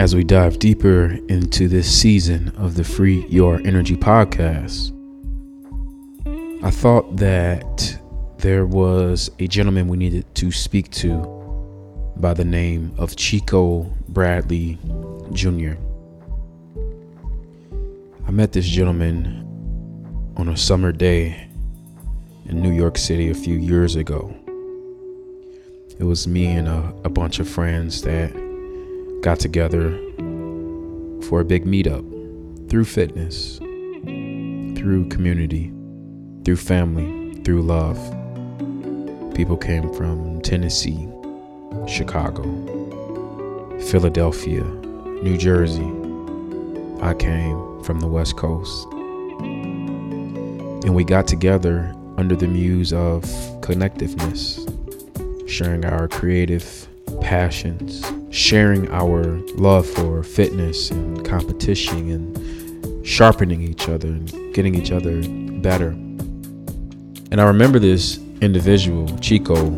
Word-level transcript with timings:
as 0.00 0.16
we 0.16 0.24
dive 0.24 0.58
deeper 0.58 1.18
into 1.28 1.68
this 1.68 1.86
season 1.86 2.48
of 2.56 2.74
the 2.74 2.82
Free 2.82 3.26
Your 3.28 3.60
Energy 3.66 3.96
podcast. 3.96 4.96
I 6.64 6.70
thought 6.70 7.18
that 7.18 8.00
there 8.38 8.64
was 8.64 9.30
a 9.40 9.46
gentleman 9.46 9.88
we 9.88 9.98
needed 9.98 10.34
to 10.36 10.50
speak 10.52 10.90
to 10.92 11.18
by 12.16 12.32
the 12.32 12.46
name 12.46 12.94
of 12.96 13.14
Chico 13.14 13.92
Bradley 14.08 14.78
Jr. 15.34 15.74
I 18.26 18.30
met 18.30 18.52
this 18.52 18.66
gentleman 18.66 20.32
on 20.38 20.48
a 20.48 20.56
summer 20.56 20.92
day 20.92 21.46
in 22.46 22.62
New 22.62 22.72
York 22.72 22.96
City 22.96 23.28
a 23.28 23.34
few 23.34 23.58
years 23.58 23.96
ago. 23.96 24.34
It 25.98 26.04
was 26.04 26.26
me 26.26 26.46
and 26.46 26.68
a, 26.68 26.94
a 27.04 27.10
bunch 27.10 27.38
of 27.38 27.46
friends 27.46 28.00
that 28.00 28.49
got 29.20 29.38
together 29.38 29.90
for 31.28 31.40
a 31.40 31.44
big 31.44 31.66
meetup 31.66 32.70
through 32.70 32.86
fitness, 32.86 33.58
through 34.78 35.06
community, 35.10 35.70
through 36.44 36.56
family, 36.56 37.34
through 37.42 37.60
love. 37.60 37.98
People 39.34 39.58
came 39.58 39.92
from 39.92 40.40
Tennessee, 40.40 41.06
Chicago, 41.86 42.42
Philadelphia, 43.90 44.64
New 45.22 45.36
Jersey. 45.36 45.92
I 47.02 47.14
came 47.14 47.82
from 47.82 48.00
the 48.00 48.06
West 48.06 48.36
Coast. 48.36 48.86
And 50.82 50.94
we 50.94 51.04
got 51.04 51.26
together 51.26 51.94
under 52.16 52.36
the 52.36 52.48
muse 52.48 52.94
of 52.94 53.24
connectiveness, 53.60 54.66
sharing 55.46 55.84
our 55.84 56.08
creative 56.08 56.88
passions, 57.20 58.02
sharing 58.30 58.88
our 58.90 59.24
love 59.56 59.86
for 59.86 60.22
fitness 60.22 60.90
and 60.90 61.24
competition 61.24 62.10
and 62.10 63.06
sharpening 63.06 63.62
each 63.62 63.88
other 63.88 64.08
and 64.08 64.54
getting 64.54 64.74
each 64.74 64.92
other 64.92 65.20
better. 65.60 65.88
And 67.32 67.40
I 67.40 67.44
remember 67.44 67.78
this 67.78 68.18
individual, 68.40 69.06
Chico, 69.18 69.70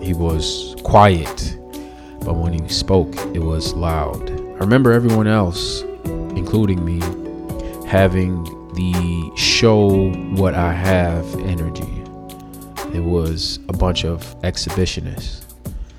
he 0.00 0.14
was 0.14 0.74
quiet, 0.82 1.56
but 2.24 2.34
when 2.34 2.52
he 2.52 2.68
spoke, 2.68 3.14
it 3.34 3.40
was 3.40 3.74
loud. 3.74 4.30
I 4.30 4.58
remember 4.58 4.92
everyone 4.92 5.26
else, 5.26 5.82
including 6.04 6.84
me, 6.84 7.00
having 7.86 8.44
the 8.74 9.32
show 9.36 10.10
what 10.34 10.54
I 10.54 10.72
have 10.72 11.24
energy. 11.40 12.02
It 12.94 13.00
was 13.00 13.58
a 13.68 13.72
bunch 13.72 14.04
of 14.04 14.22
exhibitionists. 14.42 15.47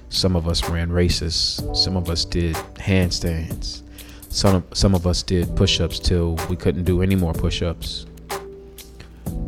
Some 0.09 0.35
of 0.35 0.47
us 0.47 0.67
ran 0.69 0.91
races. 0.91 1.61
Some 1.73 1.95
of 1.95 2.09
us 2.09 2.25
did 2.25 2.55
handstands. 2.75 3.83
Some 4.29 4.55
of, 4.55 4.63
some 4.73 4.95
of 4.95 5.05
us 5.05 5.23
did 5.23 5.55
push-ups 5.55 5.99
till 5.99 6.35
we 6.49 6.55
couldn't 6.55 6.83
do 6.83 7.01
any 7.01 7.15
more 7.15 7.33
push-ups. 7.33 8.05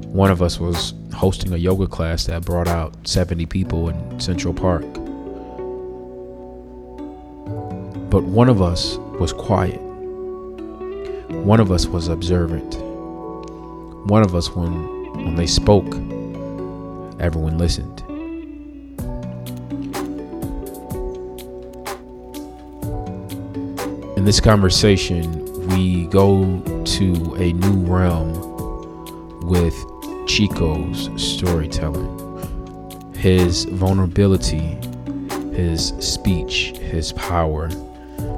One 0.06 0.30
of 0.30 0.42
us 0.42 0.59
was 0.59 0.94
hosting 1.14 1.54
a 1.54 1.58
yoga 1.58 1.88
class 1.88 2.26
that 2.26 2.45
brought 2.45 2.67
out 2.67 2.95
70 3.08 3.45
people 3.48 3.89
in 3.89 4.20
Central 4.20 4.54
Park. 4.54 4.86
But 8.12 8.23
one 8.23 8.50
of 8.50 8.62
us 8.62 8.98
was 9.20 9.34
quiet. 9.34 9.82
One 11.32 11.59
of 11.59 11.72
us 11.72 11.88
was 11.88 12.08
observant. 12.08 12.76
One 14.09 14.22
of 14.22 14.36
us, 14.36 14.56
when, 14.56 15.14
when 15.14 15.36
they 15.36 15.48
spoke, 15.48 15.95
everyone 17.20 17.58
listened. 17.58 18.04
In 24.22 24.25
this 24.25 24.39
conversation, 24.39 25.67
we 25.69 26.05
go 26.05 26.61
to 26.61 27.36
a 27.39 27.53
new 27.53 27.91
realm 27.91 28.31
with 29.47 29.73
Chico's 30.27 31.09
storytelling, 31.20 32.08
his 33.15 33.65
vulnerability, 33.65 34.77
his 35.55 35.87
speech, 35.98 36.77
his 36.77 37.14
power, 37.14 37.70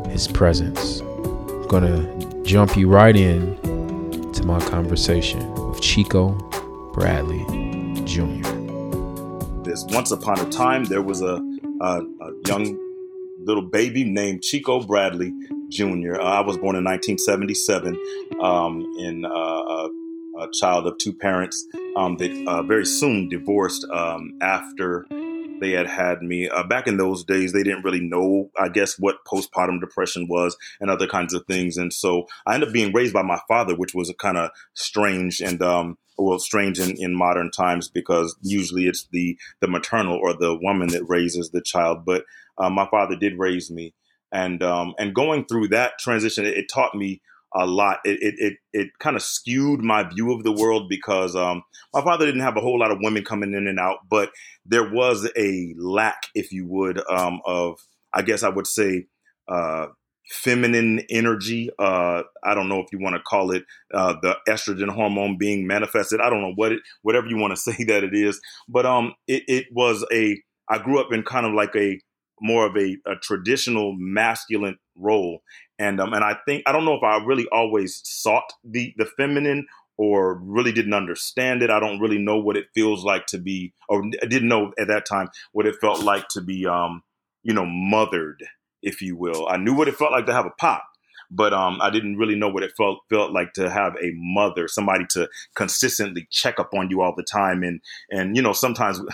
his 0.08 0.26
presence. 0.26 1.02
I'm 1.02 1.68
gonna 1.68 2.44
jump 2.46 2.78
you 2.78 2.88
right 2.88 3.18
in 3.18 3.58
to 4.32 4.44
my 4.46 4.62
conversation 4.62 5.54
with 5.70 5.82
Chico 5.82 6.32
Bradley 6.94 7.44
Jr. 8.06 8.50
This 9.66 9.84
once 9.90 10.12
upon 10.12 10.40
a 10.40 10.50
time, 10.50 10.86
there 10.86 11.02
was 11.02 11.22
a, 11.22 11.42
a, 11.82 12.02
a 12.22 12.32
young 12.48 12.80
little 13.40 13.64
baby 13.64 14.06
named 14.06 14.42
Chico 14.42 14.80
Bradley 14.80 15.34
Jr. 15.74 16.22
Uh, 16.22 16.24
I 16.24 16.42
was 16.42 16.58
born 16.58 16.76
in 16.76 16.84
1977 16.84 18.00
um, 18.42 18.86
in 19.00 19.26
uh, 19.26 19.30
a, 19.30 19.90
a, 20.40 20.48
child 20.54 20.86
of 20.86 20.98
two 21.00 21.14
parents 21.14 21.66
um, 21.96 22.18
that 22.18 22.32
uh, 22.48 22.62
very 22.64 22.86
soon 22.86 23.28
divorced 23.28 23.86
um, 23.92 24.38
after 24.42 25.06
they 25.60 25.72
had 25.72 25.88
had 25.88 26.22
me. 26.22 26.48
Uh, 26.48 26.64
back 26.64 26.88
in 26.88 26.98
those 26.98 27.24
days, 27.24 27.54
they 27.54 27.64
didn't 27.64 27.84
really 27.84 28.02
know, 28.02 28.52
I 28.60 28.70
guess, 28.70 29.00
what 29.00 29.26
postpartum 29.26 29.80
depression 29.80 30.28
was 30.30 30.56
and 30.80 30.90
other 30.90 31.08
kinds 31.08 31.34
of 31.34 31.46
things. 31.48 31.78
And 31.78 31.92
so 31.92 32.28
I 32.46 32.54
ended 32.54 32.70
up 32.70 32.74
being 32.74 32.94
raised 32.94 33.14
by 33.14 33.24
my 33.24 33.40
father, 33.48 33.76
which 33.76 33.96
was 33.96 34.14
kind 34.20 34.38
of 34.38 34.52
strange 34.74 35.42
and 35.42 35.62
um, 35.62 35.98
well, 36.18 36.38
strange 36.38 36.80
in, 36.80 36.96
in 36.98 37.16
modern 37.16 37.50
times 37.50 37.90
because 37.90 38.36
usually 38.42 38.88
it's 38.88 39.08
the 39.12 39.38
the 39.62 39.68
maternal 39.68 40.20
or 40.22 40.34
the 40.34 40.58
woman 40.62 40.90
that 40.90 41.06
raises 41.08 41.50
the 41.50 41.62
child. 41.62 42.06
But 42.06 42.26
uh, 42.58 42.70
my 42.70 42.88
father 42.92 43.16
did 43.16 43.40
raise 43.40 43.72
me, 43.72 43.94
and 44.34 44.64
um, 44.64 44.96
and 44.98 45.14
going 45.14 45.46
through 45.46 45.70
that 45.70 46.00
transition, 46.00 46.46
it, 46.46 46.58
it 46.58 46.66
taught 46.70 46.96
me 46.96 47.22
a 47.56 47.66
lot. 47.66 48.00
It 48.04 48.20
it 48.22 48.36
it, 48.38 48.54
it 48.74 48.90
kind 49.00 49.16
of 49.16 49.22
skewed 49.22 49.82
my 49.82 50.04
view 50.04 50.34
of 50.34 50.44
the 50.44 50.52
world 50.52 50.90
because 50.90 51.36
um, 51.36 51.64
my 51.94 52.02
father 52.02 52.26
didn't 52.26 52.42
have 52.42 52.58
a 52.58 52.62
whole 52.62 52.80
lot 52.80 52.92
of 52.92 52.98
women 53.00 53.24
coming 53.24 53.54
in 53.54 53.68
and 53.68 53.80
out, 53.80 54.00
but 54.10 54.32
there 54.66 54.90
was 54.90 55.30
a 55.38 55.74
lack, 55.78 56.28
if 56.34 56.52
you 56.52 56.68
would, 56.68 57.00
um, 57.10 57.42
of 57.46 57.80
I 58.14 58.24
guess 58.24 58.44
I 58.44 58.50
would 58.50 58.68
say. 58.68 59.06
Uh, 59.48 59.88
feminine 60.30 61.02
energy. 61.10 61.70
Uh, 61.78 62.24
I 62.44 62.54
don't 62.54 62.70
know 62.70 62.80
if 62.80 62.88
you 62.94 63.00
want 63.00 63.18
to 63.18 63.22
call 63.22 63.52
it 63.52 63.66
uh, 63.94 64.16
the 64.22 64.38
estrogen 64.48 64.90
hormone 64.90 65.38
being 65.38 65.68
manifested. 65.68 66.22
I 66.22 66.30
don't 66.30 66.42
know 66.42 66.54
what 66.56 66.72
it, 66.72 66.80
whatever 67.02 67.28
you 67.28 67.38
want 67.38 67.52
to 67.52 67.58
say 67.74 67.84
that 67.84 68.06
it 68.06 68.14
is. 68.14 68.40
But 68.70 68.86
um, 68.86 69.14
it, 69.28 69.44
it 69.48 69.66
was 69.72 70.06
a. 70.14 70.42
I 70.70 70.78
grew 70.78 71.02
up 71.02 71.12
in 71.12 71.24
kind 71.24 71.46
of 71.46 71.54
like 71.54 71.76
a 71.76 72.00
more 72.44 72.66
of 72.66 72.76
a, 72.76 72.98
a 73.06 73.16
traditional 73.16 73.96
masculine 73.98 74.78
role, 74.96 75.42
and 75.80 76.00
um, 76.00 76.14
and 76.14 76.24
I 76.24 76.38
think 76.46 76.64
I 76.68 76.72
don't 76.72 76.86
know 76.86 76.96
if 76.96 77.04
I 77.04 77.24
really 77.26 77.48
always 77.52 78.02
sought 78.04 78.52
the 78.64 78.94
the 78.98 79.06
feminine 79.06 79.66
or 79.98 80.36
really 80.36 80.72
didn't 80.72 80.94
understand 80.94 81.62
it. 81.62 81.70
I 81.70 81.80
don't 81.80 82.00
really 82.00 82.18
know 82.18 82.38
what 82.38 82.58
it 82.58 82.66
feels 82.74 83.04
like 83.04 83.26
to 83.28 83.38
be, 83.38 83.74
or 83.90 84.04
I 84.22 84.26
didn't 84.26 84.50
know 84.50 84.74
at 84.80 84.88
that 84.88 85.06
time 85.06 85.30
what 85.52 85.68
it 85.68 85.76
felt 85.80 86.04
like 86.04 86.28
to 86.30 86.42
be, 86.42 86.66
um, 86.66 87.04
you 87.44 87.54
know, 87.54 87.66
mothered, 87.66 88.44
if 88.82 89.02
you 89.02 89.16
will. 89.16 89.48
I 89.48 89.58
knew 89.58 89.74
what 89.74 89.88
it 89.88 89.96
felt 89.96 90.12
like 90.12 90.26
to 90.26 90.34
have 90.34 90.46
a 90.46 90.54
pop, 90.60 90.84
but 91.30 91.54
um, 91.54 91.80
I 91.82 91.90
didn't 91.90 92.18
really 92.18 92.36
know 92.36 92.50
what 92.50 92.64
it 92.64 92.74
felt 92.76 93.00
felt 93.10 93.32
like 93.32 93.54
to 93.54 93.70
have 93.70 93.94
a 94.02 94.12
mother, 94.16 94.68
somebody 94.68 95.06
to 95.12 95.30
consistently 95.56 96.28
check 96.32 96.60
up 96.60 96.74
on 96.74 96.90
you 96.90 97.02
all 97.02 97.14
the 97.16 97.24
time, 97.24 97.64
and 97.64 97.82
and 98.10 98.36
you 98.36 98.42
know 98.42 98.54
sometimes. 98.54 99.00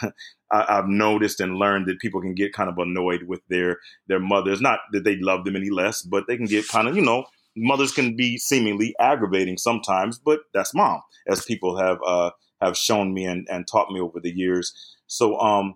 I, 0.52 0.76
have 0.76 0.88
noticed 0.88 1.40
and 1.40 1.58
learned 1.58 1.88
that 1.88 2.00
people 2.00 2.22
can 2.22 2.34
get 2.34 2.54
kind 2.54 2.70
of 2.70 2.78
annoyed 2.78 3.24
with 3.24 3.42
their 3.50 3.78
their 4.08 4.20
mothers. 4.20 4.62
Not 4.62 4.80
that 4.92 5.04
they 5.04 5.18
love 5.18 5.46
them 5.46 5.56
any 5.56 5.70
less, 5.70 6.02
but 6.02 6.26
they 6.28 6.38
can 6.38 6.46
get 6.46 6.68
kind 6.68 6.88
of 6.88 6.96
you 6.96 7.02
know 7.02 7.26
mothers 7.56 7.92
can 7.92 8.16
be 8.16 8.38
seemingly 8.38 8.96
aggravating 9.00 9.58
sometimes, 9.58 10.18
but 10.18 10.42
that's 10.54 10.74
mom, 10.74 11.02
as 11.28 11.46
people 11.46 11.78
have 11.78 12.00
uh, 12.06 12.32
have 12.62 12.78
shown 12.78 13.14
me 13.14 13.26
and, 13.26 13.48
and 13.50 13.68
taught 13.68 13.92
me 13.92 14.00
over 14.00 14.20
the 14.20 14.36
years. 14.36 14.74
So 15.08 15.40
um, 15.40 15.76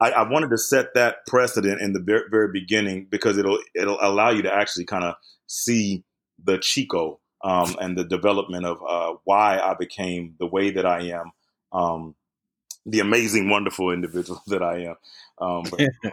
I, 0.00 0.10
I, 0.10 0.30
wanted 0.30 0.50
to 0.50 0.58
set 0.58 0.94
that 0.94 1.26
precedent 1.26 1.80
in 1.80 1.92
the 1.92 2.00
very, 2.00 2.24
very 2.30 2.50
beginning 2.52 3.08
because 3.10 3.38
it'll 3.38 3.58
it'll 3.74 3.98
allow 4.00 4.30
you 4.30 4.42
to 4.42 4.54
actually 4.54 4.84
kind 4.84 5.04
of 5.04 5.14
see 5.46 6.04
the 6.42 6.58
Chico 6.58 7.20
um, 7.44 7.76
and 7.80 7.96
the 7.96 8.04
development 8.04 8.64
of 8.64 8.78
uh, 8.86 9.14
why 9.24 9.58
I 9.58 9.74
became 9.74 10.34
the 10.38 10.46
way 10.46 10.70
that 10.70 10.86
I 10.86 11.08
am, 11.08 11.32
um, 11.72 12.14
the 12.88 13.00
amazing, 13.00 13.48
wonderful 13.48 13.90
individual 13.90 14.42
that 14.46 14.62
I 14.62 14.84
am. 14.84 14.96
Um, 15.40 15.64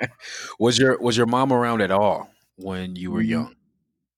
was 0.60 0.78
your 0.78 0.98
was 1.00 1.18
your 1.18 1.26
mom 1.26 1.52
around 1.52 1.82
at 1.82 1.92
all 1.92 2.30
when 2.58 2.96
you 2.96 3.12
were 3.12 3.22
young? 3.22 3.56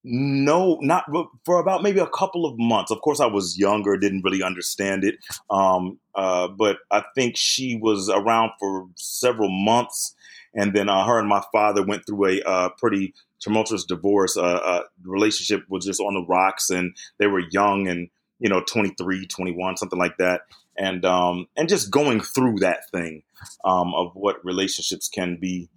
No, 0.09 0.77
not 0.81 1.05
for 1.43 1.59
about 1.59 1.83
maybe 1.83 1.99
a 1.99 2.07
couple 2.07 2.45
of 2.45 2.57
months. 2.57 2.91
Of 2.91 3.01
course, 3.01 3.19
I 3.19 3.25
was 3.25 3.57
younger, 3.57 3.97
didn't 3.97 4.23
really 4.23 4.41
understand 4.41 5.03
it. 5.03 5.15
Um, 5.49 5.99
uh, 6.15 6.47
but 6.47 6.77
I 6.91 7.03
think 7.13 7.35
she 7.35 7.75
was 7.75 8.09
around 8.09 8.51
for 8.57 8.87
several 8.95 9.49
months. 9.49 10.15
And 10.53 10.73
then 10.73 10.87
uh, 10.87 11.05
her 11.05 11.19
and 11.19 11.27
my 11.27 11.43
father 11.51 11.83
went 11.83 12.05
through 12.05 12.25
a 12.25 12.41
uh, 12.43 12.69
pretty 12.77 13.13
tumultuous 13.41 13.83
divorce. 13.83 14.37
Uh, 14.37 14.61
uh, 14.63 14.83
relationship 15.03 15.63
was 15.67 15.85
just 15.85 15.99
on 15.99 16.13
the 16.13 16.25
rocks, 16.25 16.69
and 16.69 16.95
they 17.17 17.27
were 17.27 17.43
young 17.51 17.87
and, 17.87 18.09
you 18.39 18.49
know, 18.49 18.61
23, 18.61 19.27
21, 19.27 19.75
something 19.75 19.99
like 19.99 20.17
that. 20.19 20.41
And, 20.77 21.03
um, 21.05 21.47
and 21.57 21.67
just 21.67 21.89
going 21.89 22.21
through 22.21 22.59
that 22.59 22.89
thing 22.91 23.23
um, 23.65 23.93
of 23.95 24.11
what 24.13 24.43
relationships 24.45 25.09
can 25.09 25.37
be. 25.37 25.69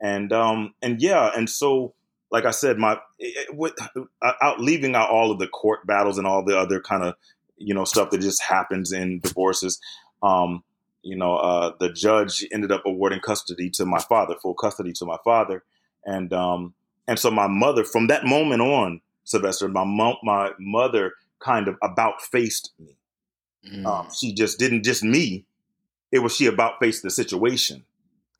And, 0.00 0.32
um, 0.32 0.74
and 0.82 1.00
yeah, 1.00 1.30
and 1.36 1.48
so 1.48 1.94
like 2.30 2.44
I 2.44 2.50
said, 2.50 2.78
my 2.78 2.98
it, 3.18 3.54
with, 3.54 3.74
out 4.22 4.60
leaving 4.60 4.94
out 4.94 5.10
all 5.10 5.30
of 5.30 5.38
the 5.38 5.48
court 5.48 5.86
battles 5.86 6.18
and 6.18 6.26
all 6.26 6.44
the 6.44 6.58
other 6.58 6.80
kind 6.80 7.02
of 7.02 7.14
you 7.56 7.74
know 7.74 7.84
stuff 7.84 8.10
that 8.10 8.20
just 8.20 8.42
happens 8.42 8.92
in 8.92 9.20
divorces. 9.20 9.80
Um, 10.22 10.62
you 11.02 11.16
know, 11.16 11.36
uh, 11.36 11.72
the 11.78 11.92
judge 11.92 12.44
ended 12.52 12.72
up 12.72 12.82
awarding 12.84 13.20
custody 13.20 13.70
to 13.70 13.86
my 13.86 14.00
father, 14.00 14.34
full 14.42 14.54
custody 14.54 14.92
to 14.94 15.04
my 15.04 15.16
father, 15.24 15.64
and 16.04 16.32
um, 16.32 16.74
and 17.06 17.18
so 17.18 17.30
my 17.30 17.46
mother, 17.46 17.84
from 17.84 18.08
that 18.08 18.24
moment 18.24 18.60
on, 18.60 19.00
Sylvester, 19.24 19.68
my 19.68 19.84
mom, 19.84 20.16
my 20.22 20.50
mother, 20.58 21.12
kind 21.40 21.68
of 21.68 21.76
about 21.82 22.20
faced 22.20 22.72
me. 22.78 22.97
Mm. 23.66 23.86
Um, 23.86 24.08
she 24.14 24.34
just 24.34 24.58
didn't 24.58 24.84
just 24.84 25.02
me; 25.02 25.44
it 26.12 26.20
was 26.20 26.34
she 26.34 26.46
about 26.46 26.78
faced 26.80 27.02
the 27.02 27.10
situation 27.10 27.84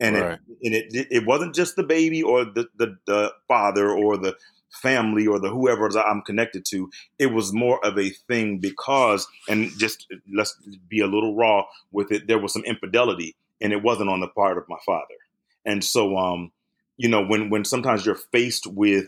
and 0.01 0.17
right. 0.17 0.33
it 0.33 0.41
and 0.63 0.75
it 0.75 1.09
it 1.11 1.27
wasn't 1.27 1.55
just 1.55 1.77
the 1.77 1.83
baby 1.83 2.23
or 2.23 2.45
the, 2.45 2.69
the, 2.77 2.97
the 3.07 3.33
father 3.47 3.91
or 3.91 4.17
the 4.17 4.37
family 4.71 5.27
or 5.27 5.39
the 5.39 5.49
whoever 5.49 5.89
I'm 5.99 6.23
connected 6.23 6.65
to. 6.67 6.91
It 7.19 7.33
was 7.33 7.53
more 7.53 7.85
of 7.85 7.99
a 7.99 8.11
thing 8.11 8.59
because 8.59 9.27
and 9.49 9.71
just 9.79 10.07
let's 10.33 10.57
be 10.89 11.01
a 11.01 11.07
little 11.07 11.35
raw 11.37 11.65
with 11.91 12.13
it. 12.13 12.27
There 12.27 12.39
was 12.39 12.53
some 12.53 12.65
infidelity, 12.65 13.37
and 13.61 13.73
it 13.73 13.83
wasn't 13.83 14.11
on 14.11 14.21
the 14.21 14.29
part 14.29 14.59
of 14.59 14.65
my 14.69 14.79
father. 14.85 15.15
And 15.65 15.85
so, 15.85 16.17
um, 16.17 16.53
you 16.97 17.09
know, 17.09 17.25
when 17.25 17.51
when 17.51 17.65
sometimes 17.65 18.07
you're 18.07 18.15
faced 18.15 18.67
with 18.67 19.07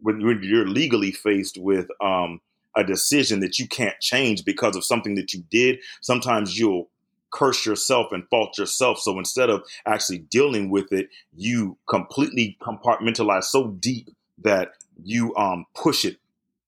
when 0.00 0.20
you're 0.20 0.66
legally 0.66 1.10
faced 1.10 1.58
with 1.58 1.88
um, 2.00 2.40
a 2.76 2.84
decision 2.84 3.40
that 3.40 3.58
you 3.58 3.66
can't 3.66 3.98
change 4.00 4.44
because 4.44 4.76
of 4.76 4.84
something 4.84 5.14
that 5.16 5.32
you 5.32 5.42
did, 5.50 5.78
sometimes 6.00 6.58
you'll 6.58 6.88
curse 7.30 7.66
yourself 7.66 8.12
and 8.12 8.26
fault 8.28 8.56
yourself. 8.58 8.98
So 8.98 9.18
instead 9.18 9.50
of 9.50 9.62
actually 9.86 10.18
dealing 10.18 10.70
with 10.70 10.92
it, 10.92 11.08
you 11.34 11.76
completely 11.88 12.56
compartmentalize 12.62 13.44
so 13.44 13.68
deep 13.68 14.08
that 14.42 14.70
you 15.02 15.34
um, 15.36 15.66
push 15.74 16.04
it 16.04 16.16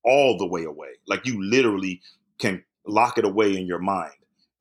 all 0.05 0.37
the 0.37 0.47
way 0.47 0.64
away. 0.64 0.88
Like 1.06 1.26
you 1.26 1.43
literally 1.43 2.00
can 2.38 2.64
lock 2.87 3.19
it 3.19 3.25
away 3.25 3.56
in 3.56 3.67
your 3.67 3.79
mind. 3.79 4.12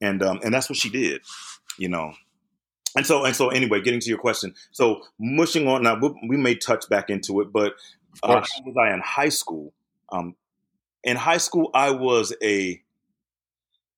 And 0.02 0.24
um, 0.24 0.40
and 0.44 0.54
that's 0.54 0.70
what 0.70 0.78
she 0.78 0.90
did, 0.90 1.22
you 1.78 1.90
know. 1.90 2.14
And 2.96 3.06
so 3.06 3.26
and 3.26 3.36
so 3.36 3.50
anyway, 3.50 3.82
getting 3.82 4.00
to 4.00 4.10
your 4.10 4.18
question. 4.18 4.54
So 4.72 5.02
mushing 5.20 5.68
on 5.68 5.84
now, 5.84 6.00
we, 6.00 6.10
we 6.30 6.38
may 6.38 6.56
touch 6.56 6.88
back 6.90 7.10
into 7.10 7.42
it, 7.42 7.52
but 7.52 7.74
uh, 8.24 8.42
was 8.66 8.76
I 8.82 8.94
in 8.94 9.02
high 9.02 9.30
school? 9.30 9.74
Um, 10.12 10.36
in 11.04 11.18
high 11.18 11.38
school, 11.38 11.70
I 11.74 11.92
was 11.92 12.36
a 12.42 12.82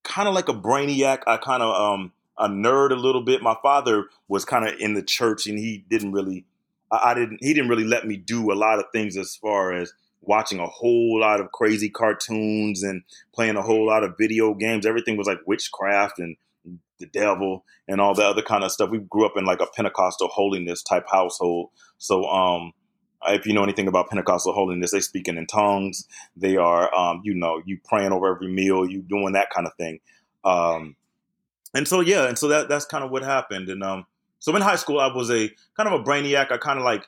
kind 0.03 0.27
of 0.27 0.33
like 0.33 0.49
a 0.49 0.53
brainiac. 0.53 1.23
I 1.27 1.37
kind 1.37 1.63
of 1.63 1.73
um 1.73 2.13
a 2.37 2.47
nerd 2.47 2.91
a 2.91 2.95
little 2.95 3.23
bit. 3.23 3.41
My 3.41 3.55
father 3.61 4.05
was 4.27 4.45
kind 4.45 4.67
of 4.67 4.79
in 4.79 4.93
the 4.93 5.03
church, 5.03 5.45
and 5.47 5.57
he 5.57 5.85
didn't 5.89 6.11
really, 6.11 6.45
I, 6.91 7.11
I, 7.11 7.13
didn't, 7.13 7.39
he 7.41 7.53
didn't 7.53 7.69
really 7.69 7.83
let 7.83 8.07
me 8.07 8.17
do 8.17 8.51
a 8.51 8.55
lot 8.55 8.79
of 8.79 8.85
things 8.91 9.15
as 9.15 9.35
far 9.35 9.73
as 9.73 9.93
watching 10.21 10.59
a 10.59 10.67
whole 10.67 11.19
lot 11.19 11.39
of 11.39 11.51
crazy 11.51 11.89
cartoons 11.89 12.83
and 12.83 13.03
playing 13.33 13.57
a 13.57 13.61
whole 13.61 13.85
lot 13.85 14.03
of 14.03 14.15
video 14.17 14.53
games. 14.53 14.85
Everything 14.85 15.17
was 15.17 15.27
like 15.27 15.39
witchcraft 15.45 16.19
and 16.19 16.35
the 16.99 17.07
devil 17.07 17.65
and 17.87 17.99
all 17.99 18.13
the 18.13 18.23
other 18.23 18.41
kind 18.41 18.63
of 18.63 18.71
stuff. 18.71 18.89
We 18.89 18.99
grew 18.99 19.25
up 19.25 19.33
in 19.35 19.45
like 19.45 19.61
a 19.61 19.67
Pentecostal 19.75 20.27
holiness 20.27 20.83
type 20.83 21.05
household, 21.11 21.69
so 21.97 22.25
um 22.25 22.73
if 23.27 23.45
you 23.45 23.53
know 23.53 23.63
anything 23.63 23.87
about 23.87 24.09
Pentecostal 24.09 24.53
holiness, 24.53 24.91
they 24.91 24.99
speaking 24.99 25.37
in 25.37 25.45
tongues. 25.45 26.07
They 26.35 26.57
are, 26.57 26.93
um, 26.95 27.21
you 27.23 27.33
know, 27.33 27.61
you 27.65 27.79
praying 27.83 28.11
over 28.11 28.33
every 28.33 28.51
meal, 28.51 28.89
you 28.89 29.01
doing 29.01 29.33
that 29.33 29.49
kind 29.49 29.67
of 29.67 29.73
thing. 29.75 29.99
Um, 30.43 30.95
and 31.73 31.87
so, 31.87 32.01
yeah, 32.01 32.27
and 32.27 32.37
so 32.37 32.47
that 32.49 32.67
that's 32.67 32.85
kind 32.85 33.03
of 33.03 33.11
what 33.11 33.23
happened. 33.23 33.69
And 33.69 33.83
um, 33.83 34.05
so 34.39 34.55
in 34.55 34.61
high 34.61 34.75
school, 34.75 34.99
I 34.99 35.13
was 35.13 35.29
a 35.29 35.49
kind 35.77 35.87
of 35.87 36.01
a 36.01 36.03
brainiac. 36.03 36.51
I 36.51 36.57
kind 36.57 36.79
of 36.79 36.85
like, 36.85 37.07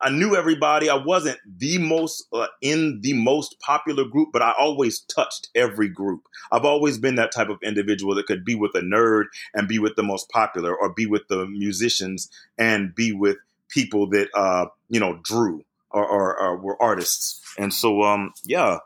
I 0.00 0.10
knew 0.10 0.36
everybody. 0.36 0.88
I 0.88 0.94
wasn't 0.94 1.38
the 1.44 1.78
most 1.78 2.28
uh, 2.32 2.46
in 2.62 3.00
the 3.02 3.14
most 3.14 3.58
popular 3.58 4.04
group, 4.04 4.28
but 4.32 4.42
I 4.42 4.52
always 4.58 5.00
touched 5.00 5.48
every 5.56 5.88
group. 5.88 6.28
I've 6.52 6.64
always 6.64 6.98
been 6.98 7.16
that 7.16 7.32
type 7.32 7.48
of 7.48 7.58
individual 7.64 8.14
that 8.14 8.26
could 8.26 8.44
be 8.44 8.54
with 8.54 8.76
a 8.76 8.80
nerd 8.80 9.24
and 9.54 9.66
be 9.66 9.80
with 9.80 9.96
the 9.96 10.04
most 10.04 10.30
popular, 10.30 10.72
or 10.72 10.94
be 10.94 11.06
with 11.06 11.26
the 11.26 11.46
musicians 11.46 12.30
and 12.56 12.94
be 12.94 13.12
with 13.12 13.38
people 13.68 14.08
that 14.10 14.28
uh, 14.34 14.66
you 14.88 15.00
know 15.00 15.18
drew 15.22 15.64
or, 15.90 16.06
or, 16.06 16.40
or, 16.40 16.56
were 16.58 16.82
artists. 16.82 17.40
And 17.58 17.72
so 17.72 18.02
um, 18.02 18.32
yeah, 18.44 18.78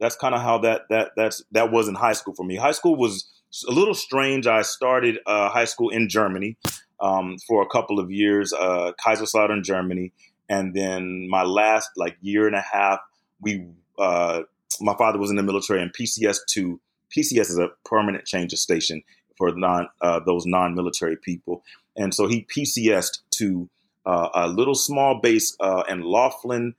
that's 0.00 0.16
kind 0.16 0.34
of 0.34 0.40
how 0.40 0.58
that 0.58 0.82
that 0.90 1.12
that's 1.16 1.42
that 1.52 1.70
was 1.70 1.88
in 1.88 1.94
high 1.94 2.12
school 2.12 2.34
for 2.34 2.44
me. 2.44 2.56
High 2.56 2.72
school 2.72 2.96
was 2.96 3.28
a 3.68 3.72
little 3.72 3.94
strange. 3.94 4.46
I 4.46 4.62
started 4.62 5.18
uh, 5.26 5.48
high 5.48 5.64
school 5.64 5.90
in 5.90 6.08
Germany 6.08 6.56
um, 7.00 7.36
for 7.46 7.62
a 7.62 7.66
couple 7.66 7.98
of 7.98 8.10
years, 8.10 8.52
uh, 8.52 8.92
Kaiserslautern, 9.04 9.62
Germany, 9.62 10.12
and 10.48 10.74
then 10.74 11.28
my 11.28 11.42
last 11.42 11.90
like 11.96 12.16
year 12.20 12.46
and 12.46 12.56
a 12.56 12.60
half, 12.60 13.00
we 13.40 13.66
uh, 13.98 14.42
my 14.80 14.94
father 14.96 15.18
was 15.18 15.30
in 15.30 15.36
the 15.36 15.42
military, 15.42 15.82
and 15.82 15.92
PCS 15.92 16.38
two 16.48 16.80
PCS 17.16 17.50
is 17.50 17.58
a 17.58 17.70
permanent 17.84 18.24
change 18.24 18.52
of 18.52 18.58
station 18.58 19.02
for 19.36 19.52
non 19.54 19.88
uh, 20.00 20.20
those 20.24 20.46
non 20.46 20.74
military 20.74 21.16
people, 21.16 21.62
and 21.96 22.14
so 22.14 22.26
he 22.26 22.46
PCSed 22.54 23.20
to 23.32 23.68
uh, 24.06 24.28
a 24.34 24.48
little 24.48 24.74
small 24.74 25.20
base 25.20 25.56
uh, 25.60 25.82
in 25.88 26.02
Laughlin, 26.02 26.74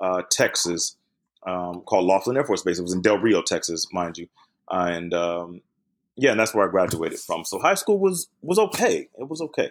uh, 0.00 0.22
Texas, 0.30 0.96
um, 1.46 1.82
called 1.82 2.06
Laughlin 2.06 2.36
Air 2.36 2.44
Force 2.44 2.62
Base. 2.62 2.78
It 2.78 2.82
was 2.82 2.92
in 2.92 3.02
Del 3.02 3.18
Rio, 3.18 3.40
Texas, 3.40 3.86
mind 3.92 4.18
you, 4.18 4.28
and 4.70 5.14
um, 5.14 5.62
yeah, 6.16 6.32
and 6.32 6.40
that's 6.40 6.54
where 6.54 6.68
I 6.68 6.70
graduated 6.70 7.20
from. 7.20 7.44
So 7.44 7.58
high 7.58 7.74
school 7.74 7.98
was 7.98 8.28
was 8.42 8.58
okay. 8.58 9.08
It 9.18 9.28
was 9.28 9.40
okay. 9.40 9.70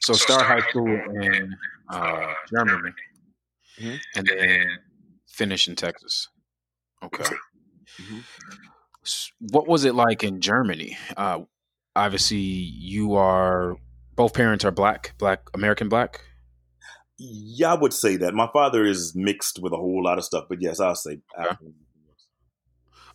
So 0.00 0.14
start 0.14 0.42
high 0.42 0.66
school 0.68 0.86
in 0.86 1.54
uh, 1.88 2.32
Germany, 2.48 2.90
mm-hmm. 3.80 3.96
and 4.16 4.26
then 4.26 4.66
finish 5.26 5.68
in 5.68 5.76
Texas. 5.76 6.28
Okay. 7.02 7.24
Mm-hmm. 8.00 8.18
What 9.50 9.66
was 9.66 9.84
it 9.84 9.94
like 9.94 10.22
in 10.22 10.40
Germany? 10.40 10.96
Uh, 11.16 11.40
obviously, 11.96 12.38
you 12.38 13.14
are 13.14 13.76
both 14.16 14.34
parents 14.34 14.64
are 14.64 14.70
black, 14.70 15.14
black 15.18 15.42
American 15.54 15.88
black. 15.88 16.20
Yeah, 17.18 17.72
I 17.72 17.78
would 17.78 17.92
say 17.92 18.16
that. 18.16 18.34
My 18.34 18.48
father 18.52 18.84
is 18.84 19.14
mixed 19.14 19.60
with 19.62 19.72
a 19.72 19.76
whole 19.76 20.02
lot 20.02 20.18
of 20.18 20.24
stuff, 20.24 20.46
but 20.48 20.60
yes, 20.60 20.80
I'll 20.80 20.94
say. 20.94 21.18
Okay. 21.38 21.56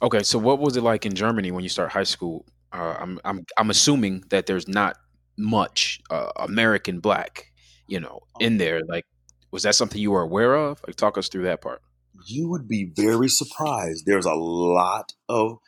okay, 0.01 0.23
so 0.23 0.39
what 0.39 0.59
was 0.59 0.77
it 0.77 0.81
like 0.81 1.05
in 1.05 1.13
Germany 1.13 1.51
when 1.51 1.63
you 1.63 1.69
start 1.69 1.91
high 1.91 2.03
school? 2.03 2.45
Uh, 2.71 2.95
I'm 2.99 3.19
I'm 3.25 3.45
I'm 3.57 3.69
assuming 3.69 4.23
that 4.29 4.45
there's 4.45 4.67
not 4.67 4.97
much 5.37 5.99
uh, 6.09 6.31
American 6.37 6.99
black, 6.99 7.51
you 7.87 7.99
know, 7.99 8.21
in 8.39 8.53
um 8.53 8.57
there. 8.57 8.81
Like, 8.87 9.05
was 9.51 9.63
that 9.63 9.75
something 9.75 9.99
you 9.99 10.11
were 10.11 10.21
aware 10.21 10.55
of? 10.55 10.81
Like, 10.85 10.95
talk 10.95 11.17
us 11.17 11.27
through 11.27 11.43
that 11.43 11.61
part. 11.61 11.81
You 12.27 12.49
would 12.49 12.67
be 12.67 12.91
very 12.95 13.29
surprised. 13.29 14.05
There's 14.05 14.25
a 14.25 14.33
lot 14.33 15.13
of 15.29 15.59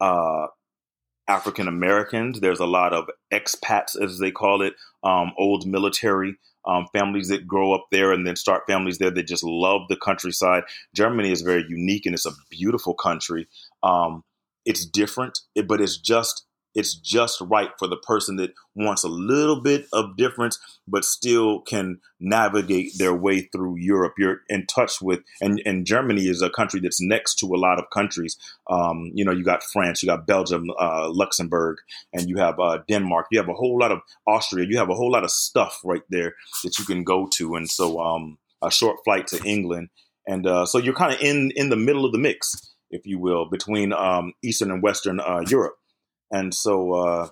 uh, 0.00 0.46
African 1.28 1.68
Americans. 1.68 2.40
There's 2.40 2.60
a 2.60 2.66
lot 2.66 2.92
of 2.92 3.08
expats, 3.32 4.00
as 4.00 4.18
they 4.18 4.30
call 4.30 4.62
it, 4.62 4.74
um, 5.02 5.32
old 5.38 5.66
military 5.66 6.36
um, 6.64 6.86
families 6.92 7.28
that 7.28 7.46
grow 7.46 7.72
up 7.72 7.86
there 7.90 8.12
and 8.12 8.26
then 8.26 8.36
start 8.36 8.64
families 8.66 8.98
there 8.98 9.10
that 9.10 9.26
just 9.26 9.44
love 9.44 9.82
the 9.88 9.96
countryside. 9.96 10.64
Germany 10.94 11.32
is 11.32 11.42
very 11.42 11.64
unique 11.68 12.06
and 12.06 12.14
it's 12.14 12.26
a 12.26 12.32
beautiful 12.50 12.94
country. 12.94 13.48
Um, 13.82 14.22
it's 14.64 14.86
different, 14.86 15.40
but 15.66 15.80
it's 15.80 15.96
just 15.96 16.46
it's 16.74 16.94
just 16.94 17.40
right 17.40 17.70
for 17.78 17.88
the 17.88 17.96
person 17.96 18.36
that 18.36 18.52
wants 18.74 19.04
a 19.04 19.08
little 19.08 19.60
bit 19.60 19.86
of 19.92 20.16
difference, 20.16 20.58
but 20.88 21.04
still 21.04 21.60
can 21.60 22.00
navigate 22.20 22.92
their 22.98 23.14
way 23.14 23.40
through 23.40 23.76
Europe. 23.78 24.14
You're 24.18 24.40
in 24.48 24.66
touch 24.66 25.02
with, 25.02 25.20
and, 25.40 25.60
and 25.66 25.84
Germany 25.84 26.28
is 26.28 26.40
a 26.40 26.50
country 26.50 26.80
that's 26.80 27.00
next 27.00 27.36
to 27.36 27.46
a 27.46 27.58
lot 27.58 27.78
of 27.78 27.90
countries. 27.90 28.36
Um, 28.70 29.10
you 29.14 29.24
know, 29.24 29.32
you 29.32 29.44
got 29.44 29.62
France, 29.62 30.02
you 30.02 30.06
got 30.06 30.26
Belgium, 30.26 30.68
uh, 30.78 31.10
Luxembourg, 31.10 31.78
and 32.12 32.28
you 32.28 32.36
have 32.38 32.58
uh, 32.58 32.78
Denmark. 32.88 33.26
You 33.30 33.38
have 33.38 33.48
a 33.48 33.54
whole 33.54 33.78
lot 33.78 33.92
of 33.92 34.00
Austria. 34.26 34.66
You 34.68 34.78
have 34.78 34.90
a 34.90 34.94
whole 34.94 35.10
lot 35.10 35.24
of 35.24 35.30
stuff 35.30 35.80
right 35.84 36.02
there 36.08 36.34
that 36.64 36.78
you 36.78 36.84
can 36.84 37.04
go 37.04 37.28
to. 37.34 37.56
And 37.56 37.68
so, 37.68 38.00
um, 38.00 38.38
a 38.62 38.70
short 38.70 38.98
flight 39.04 39.26
to 39.28 39.42
England, 39.44 39.88
and 40.26 40.46
uh, 40.46 40.64
so 40.64 40.78
you're 40.78 40.94
kind 40.94 41.12
of 41.12 41.20
in 41.20 41.50
in 41.56 41.68
the 41.68 41.76
middle 41.76 42.04
of 42.04 42.12
the 42.12 42.18
mix, 42.18 42.74
if 42.90 43.06
you 43.06 43.18
will, 43.18 43.46
between 43.46 43.92
um, 43.92 44.32
Eastern 44.42 44.70
and 44.70 44.82
Western 44.82 45.20
uh, 45.20 45.42
Europe. 45.48 45.74
And 46.32 46.54
so, 46.54 46.92
uh, 46.94 47.28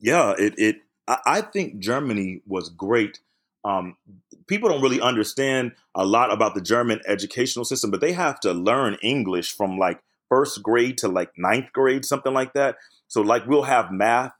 yeah, 0.00 0.34
it, 0.38 0.54
it 0.58 0.76
I, 1.06 1.42
think 1.42 1.78
Germany 1.78 2.40
was 2.46 2.70
great. 2.70 3.20
Um, 3.64 3.96
people 4.48 4.68
don't 4.68 4.82
really 4.82 5.00
understand 5.00 5.72
a 5.94 6.04
lot 6.04 6.32
about 6.32 6.54
the 6.54 6.60
German 6.60 7.00
educational 7.06 7.64
system, 7.64 7.90
but 7.90 8.00
they 8.00 8.12
have 8.12 8.40
to 8.40 8.52
learn 8.52 8.96
English 9.02 9.54
from 9.54 9.78
like 9.78 10.00
first 10.28 10.62
grade 10.62 10.98
to 10.98 11.08
like 11.08 11.30
ninth 11.36 11.72
grade, 11.72 12.04
something 12.04 12.32
like 12.32 12.54
that. 12.54 12.76
So, 13.08 13.20
like, 13.20 13.46
we'll 13.46 13.62
have 13.62 13.92
math 13.92 14.32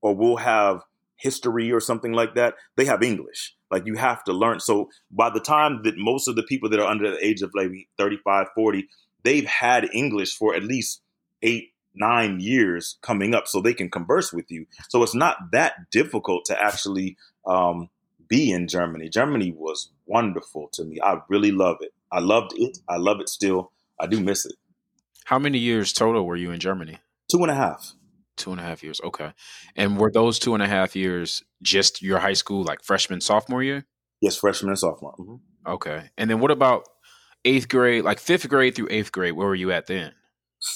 or 0.00 0.14
we'll 0.14 0.36
have 0.36 0.82
history 1.16 1.70
or 1.72 1.80
something 1.80 2.12
like 2.12 2.34
that. 2.34 2.54
They 2.76 2.84
have 2.86 3.02
English. 3.02 3.54
Like, 3.70 3.86
you 3.86 3.96
have 3.96 4.24
to 4.24 4.32
learn. 4.32 4.60
So, 4.60 4.88
by 5.10 5.30
the 5.30 5.40
time 5.40 5.82
that 5.84 5.94
most 5.96 6.28
of 6.28 6.36
the 6.36 6.42
people 6.42 6.70
that 6.70 6.80
are 6.80 6.88
under 6.88 7.10
the 7.10 7.24
age 7.24 7.42
of 7.42 7.50
maybe 7.54 7.88
35, 7.98 8.46
40, 8.54 8.88
they've 9.24 9.46
had 9.46 9.88
English 9.92 10.36
for 10.36 10.54
at 10.54 10.64
least 10.64 11.02
eight, 11.42 11.73
nine 11.94 12.40
years 12.40 12.98
coming 13.02 13.34
up 13.34 13.46
so 13.46 13.60
they 13.60 13.74
can 13.74 13.90
converse 13.90 14.32
with 14.32 14.50
you. 14.50 14.66
So 14.88 15.02
it's 15.02 15.14
not 15.14 15.36
that 15.52 15.90
difficult 15.90 16.44
to 16.46 16.60
actually 16.60 17.16
um, 17.46 17.88
be 18.28 18.50
in 18.50 18.68
Germany. 18.68 19.08
Germany 19.08 19.52
was 19.56 19.90
wonderful 20.06 20.68
to 20.72 20.84
me. 20.84 20.98
I 21.02 21.18
really 21.28 21.52
love 21.52 21.76
it. 21.80 21.92
I 22.10 22.20
loved 22.20 22.52
it. 22.56 22.78
I 22.88 22.96
love 22.96 23.20
it 23.20 23.28
still. 23.28 23.72
I 24.00 24.06
do 24.06 24.20
miss 24.20 24.46
it. 24.46 24.54
How 25.24 25.38
many 25.38 25.58
years 25.58 25.92
total 25.92 26.26
were 26.26 26.36
you 26.36 26.50
in 26.50 26.60
Germany? 26.60 26.98
Two 27.30 27.42
and 27.42 27.50
a 27.50 27.54
half. 27.54 27.92
Two 28.36 28.50
and 28.50 28.60
a 28.60 28.64
half 28.64 28.82
years. 28.82 29.00
Okay. 29.02 29.32
And 29.76 29.96
were 29.96 30.10
those 30.10 30.38
two 30.38 30.54
and 30.54 30.62
a 30.62 30.68
half 30.68 30.96
years 30.96 31.42
just 31.62 32.02
your 32.02 32.18
high 32.18 32.32
school, 32.34 32.64
like 32.64 32.82
freshman, 32.82 33.20
sophomore 33.20 33.62
year? 33.62 33.86
Yes, 34.20 34.36
freshman 34.36 34.70
and 34.70 34.78
sophomore. 34.78 35.14
Mm-hmm. 35.18 35.72
Okay. 35.72 36.10
And 36.18 36.28
then 36.28 36.40
what 36.40 36.50
about 36.50 36.88
eighth 37.44 37.68
grade, 37.68 38.04
like 38.04 38.18
fifth 38.18 38.48
grade 38.48 38.74
through 38.74 38.88
eighth 38.90 39.12
grade? 39.12 39.34
Where 39.34 39.46
were 39.46 39.54
you 39.54 39.72
at 39.72 39.86
then? 39.86 40.12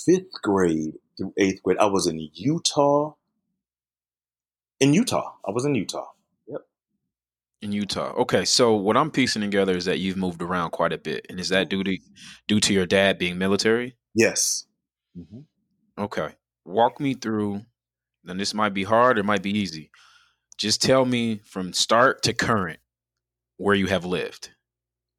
Fifth 0.06 0.32
grade 0.42 0.94
through 1.18 1.34
eighth 1.36 1.62
grade, 1.62 1.78
I 1.78 1.86
was 1.86 2.06
in 2.06 2.18
Utah. 2.32 3.12
In 4.80 4.94
Utah. 4.94 5.34
I 5.46 5.50
was 5.50 5.64
in 5.64 5.74
Utah. 5.74 6.06
Yep. 6.46 6.60
In 7.60 7.72
Utah. 7.72 8.12
Okay. 8.12 8.44
So 8.44 8.74
what 8.74 8.96
I'm 8.96 9.10
piecing 9.10 9.42
together 9.42 9.76
is 9.76 9.84
that 9.84 9.98
you've 9.98 10.16
moved 10.16 10.40
around 10.40 10.70
quite 10.70 10.92
a 10.92 10.98
bit. 10.98 11.26
And 11.28 11.38
is 11.38 11.50
that 11.50 11.68
due 11.68 11.84
to 11.84 11.98
due 12.46 12.60
to 12.60 12.72
your 12.72 12.86
dad 12.86 13.18
being 13.18 13.36
military? 13.36 13.96
Yes. 14.14 14.66
Mm-hmm. 15.18 15.40
Okay. 16.02 16.28
Walk 16.64 17.00
me 17.00 17.14
through. 17.14 17.62
Then 18.24 18.36
this 18.36 18.54
might 18.54 18.74
be 18.74 18.84
hard, 18.84 19.18
it 19.18 19.24
might 19.24 19.42
be 19.42 19.56
easy. 19.56 19.90
Just 20.58 20.82
tell 20.82 21.04
me 21.04 21.40
from 21.44 21.72
start 21.72 22.22
to 22.24 22.34
current 22.34 22.80
where 23.56 23.74
you 23.74 23.86
have 23.86 24.04
lived. 24.04 24.50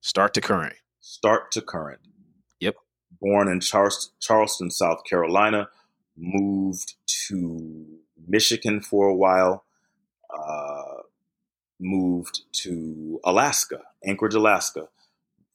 Start 0.02 0.34
to 0.36 0.42
current. 0.42 0.76
Start 1.00 1.52
to 1.54 1.62
current. 1.62 2.00
Yep. 2.60 2.76
Born 3.20 3.48
in 3.48 3.62
Charleston, 3.62 4.70
South 4.70 5.00
Carolina, 5.10 5.70
moved 6.20 6.96
to 7.28 7.86
Michigan 8.28 8.82
for 8.82 9.08
a 9.08 9.16
while, 9.16 9.64
uh, 10.30 11.02
moved 11.80 12.42
to 12.52 13.20
Alaska, 13.24 13.82
Anchorage, 14.06 14.36
Alaska. 14.36 14.88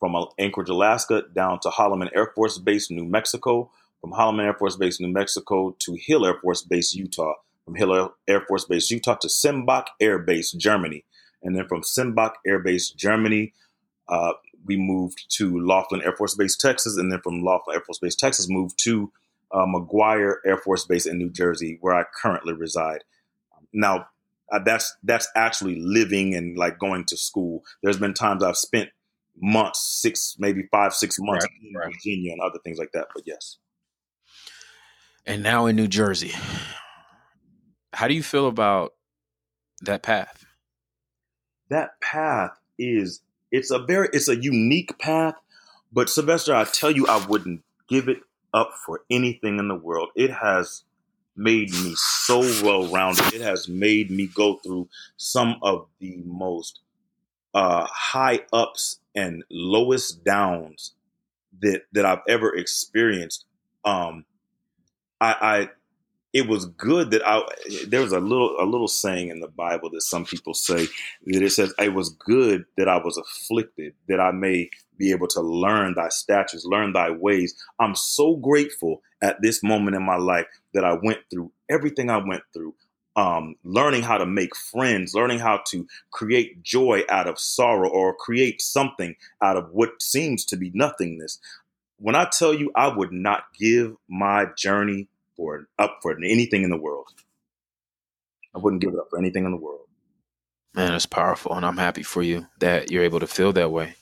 From 0.00 0.16
Anchorage, 0.38 0.68
Alaska, 0.68 1.22
down 1.34 1.60
to 1.60 1.70
Holloman 1.70 2.10
Air 2.14 2.32
Force 2.34 2.58
Base, 2.58 2.90
New 2.90 3.04
Mexico. 3.04 3.70
From 4.00 4.12
Holloman 4.12 4.44
Air 4.44 4.54
Force 4.54 4.76
Base, 4.76 5.00
New 5.00 5.12
Mexico 5.12 5.74
to 5.78 5.96
Hill 5.98 6.26
Air 6.26 6.38
Force 6.42 6.62
Base, 6.62 6.94
Utah. 6.94 7.34
From 7.64 7.74
Hill 7.74 8.12
Air 8.28 8.42
Force 8.42 8.66
Base, 8.66 8.90
Utah 8.90 9.14
to 9.14 9.28
Sembach 9.28 9.86
Air 10.00 10.18
Base, 10.18 10.52
Germany. 10.52 11.04
And 11.42 11.56
then 11.56 11.66
from 11.68 11.82
Sembach 11.82 12.32
Air 12.46 12.58
Base, 12.58 12.90
Germany, 12.90 13.54
uh, 14.08 14.32
we 14.66 14.76
moved 14.76 15.24
to 15.36 15.58
Laughlin 15.58 16.02
Air 16.02 16.16
Force 16.16 16.34
Base, 16.34 16.56
Texas. 16.56 16.98
And 16.98 17.10
then 17.10 17.20
from 17.22 17.42
Laughlin 17.42 17.76
Air 17.76 17.82
Force 17.82 17.98
Base, 17.98 18.16
Texas, 18.16 18.46
moved 18.50 18.78
to 18.84 19.10
uh, 19.54 19.66
McGuire 19.66 20.36
Air 20.46 20.58
Force 20.58 20.84
Base 20.84 21.06
in 21.06 21.18
New 21.18 21.30
Jersey, 21.30 21.78
where 21.80 21.94
I 21.94 22.04
currently 22.20 22.52
reside. 22.52 23.04
Now, 23.72 24.06
uh, 24.52 24.58
that's 24.64 24.94
that's 25.02 25.28
actually 25.34 25.80
living 25.80 26.34
and 26.34 26.56
like 26.58 26.78
going 26.78 27.04
to 27.06 27.16
school. 27.16 27.62
There's 27.82 27.98
been 27.98 28.14
times 28.14 28.42
I've 28.42 28.56
spent 28.56 28.90
months, 29.40 29.80
six, 29.80 30.36
maybe 30.38 30.64
five, 30.70 30.94
six 30.94 31.16
months 31.18 31.44
right, 31.44 31.52
in 31.62 31.74
right. 31.74 31.92
Virginia 31.92 32.32
and 32.32 32.40
other 32.40 32.58
things 32.62 32.78
like 32.78 32.92
that. 32.92 33.06
But 33.14 33.24
yes. 33.26 33.56
And 35.24 35.42
now 35.42 35.64
in 35.66 35.76
New 35.76 35.88
Jersey, 35.88 36.32
how 37.94 38.08
do 38.08 38.14
you 38.14 38.22
feel 38.22 38.46
about 38.46 38.92
that 39.80 40.02
path? 40.02 40.44
that 41.70 42.00
path 42.00 42.58
is 42.78 43.20
it's 43.50 43.70
a 43.70 43.78
very 43.78 44.08
it's 44.12 44.28
a 44.28 44.36
unique 44.36 44.98
path 44.98 45.34
but 45.92 46.08
sylvester 46.08 46.54
i 46.54 46.64
tell 46.64 46.90
you 46.90 47.06
i 47.06 47.24
wouldn't 47.26 47.62
give 47.88 48.08
it 48.08 48.18
up 48.54 48.72
for 48.86 49.02
anything 49.10 49.60
in 49.60 49.68
the 49.68 49.76
world. 49.76 50.10
It 50.16 50.32
has 50.32 50.84
made 51.36 51.70
me 51.72 51.94
so 51.96 52.40
well 52.64 52.86
rounded 52.88 53.34
it 53.34 53.40
has 53.42 53.68
made 53.68 54.10
me 54.10 54.28
go 54.28 54.56
through 54.58 54.88
some 55.16 55.56
of 55.62 55.86
the 56.00 56.16
most 56.24 56.80
uh, 57.54 57.86
high 57.90 58.40
ups 58.52 59.00
and 59.14 59.44
lowest 59.50 60.24
downs 60.24 60.94
that 61.62 61.82
that 61.92 62.04
i've 62.04 62.22
ever 62.28 62.54
experienced. 62.56 63.46
Um 63.84 64.24
i 65.20 65.36
i 65.40 65.68
it 66.32 66.48
was 66.48 66.66
good 66.66 67.12
that 67.12 67.22
I 67.26 67.42
there 67.88 68.02
was 68.02 68.12
a 68.12 68.20
little 68.20 68.56
a 68.60 68.66
little 68.66 68.88
saying 68.88 69.30
in 69.30 69.40
the 69.40 69.48
Bible 69.48 69.90
that 69.90 70.02
some 70.02 70.24
people 70.26 70.54
say 70.54 70.86
that 71.26 71.42
it 71.42 71.50
says 71.50 71.74
it 71.78 71.94
was 71.94 72.10
good 72.10 72.66
that 72.76 72.88
I 72.88 72.98
was 72.98 73.18
afflicted 73.18 73.94
that 74.08 74.20
I 74.20 74.32
may 74.32 74.70
be 74.98 75.10
able 75.10 75.28
to 75.28 75.40
learn 75.40 75.94
thy 75.94 76.08
statutes, 76.08 76.64
learn 76.64 76.92
thy 76.92 77.10
ways. 77.10 77.54
I'm 77.78 77.94
so 77.94 78.36
grateful 78.36 79.02
at 79.22 79.40
this 79.42 79.62
moment 79.62 79.96
in 79.96 80.02
my 80.02 80.16
life 80.16 80.46
that 80.72 80.84
I 80.84 80.96
went 81.02 81.18
through 81.30 81.52
everything 81.70 82.10
I 82.10 82.18
went 82.18 82.42
through. 82.52 82.74
Um, 83.16 83.54
learning 83.62 84.02
how 84.02 84.18
to 84.18 84.26
make 84.26 84.56
friends, 84.56 85.14
learning 85.14 85.38
how 85.38 85.60
to 85.68 85.86
create 86.10 86.64
joy 86.64 87.02
out 87.08 87.28
of 87.28 87.38
sorrow 87.38 87.88
or 87.88 88.12
create 88.12 88.60
something 88.60 89.14
out 89.40 89.56
of 89.56 89.70
what 89.70 90.02
seems 90.02 90.44
to 90.46 90.56
be 90.56 90.72
nothingness. 90.74 91.38
When 91.98 92.16
I 92.16 92.24
tell 92.24 92.52
you 92.52 92.72
I 92.74 92.88
would 92.88 93.12
not 93.12 93.44
give 93.56 93.94
my 94.08 94.46
journey 94.56 95.08
for 95.36 95.68
up 95.78 96.00
for 96.02 96.16
anything 96.24 96.64
in 96.64 96.70
the 96.70 96.76
world. 96.76 97.06
I 98.54 98.58
wouldn't 98.58 98.82
give 98.82 98.92
it 98.92 98.98
up 98.98 99.08
for 99.10 99.18
anything 99.18 99.44
in 99.44 99.52
the 99.52 99.56
world. 99.56 99.86
Man, 100.74 100.92
it's 100.94 101.06
powerful, 101.06 101.54
and 101.54 101.64
I'm 101.64 101.76
happy 101.76 102.02
for 102.02 102.22
you 102.22 102.48
that 102.58 102.90
you're 102.90 103.04
able 103.04 103.20
to 103.20 103.28
feel 103.28 103.52
that 103.52 103.70
way. 103.70 103.94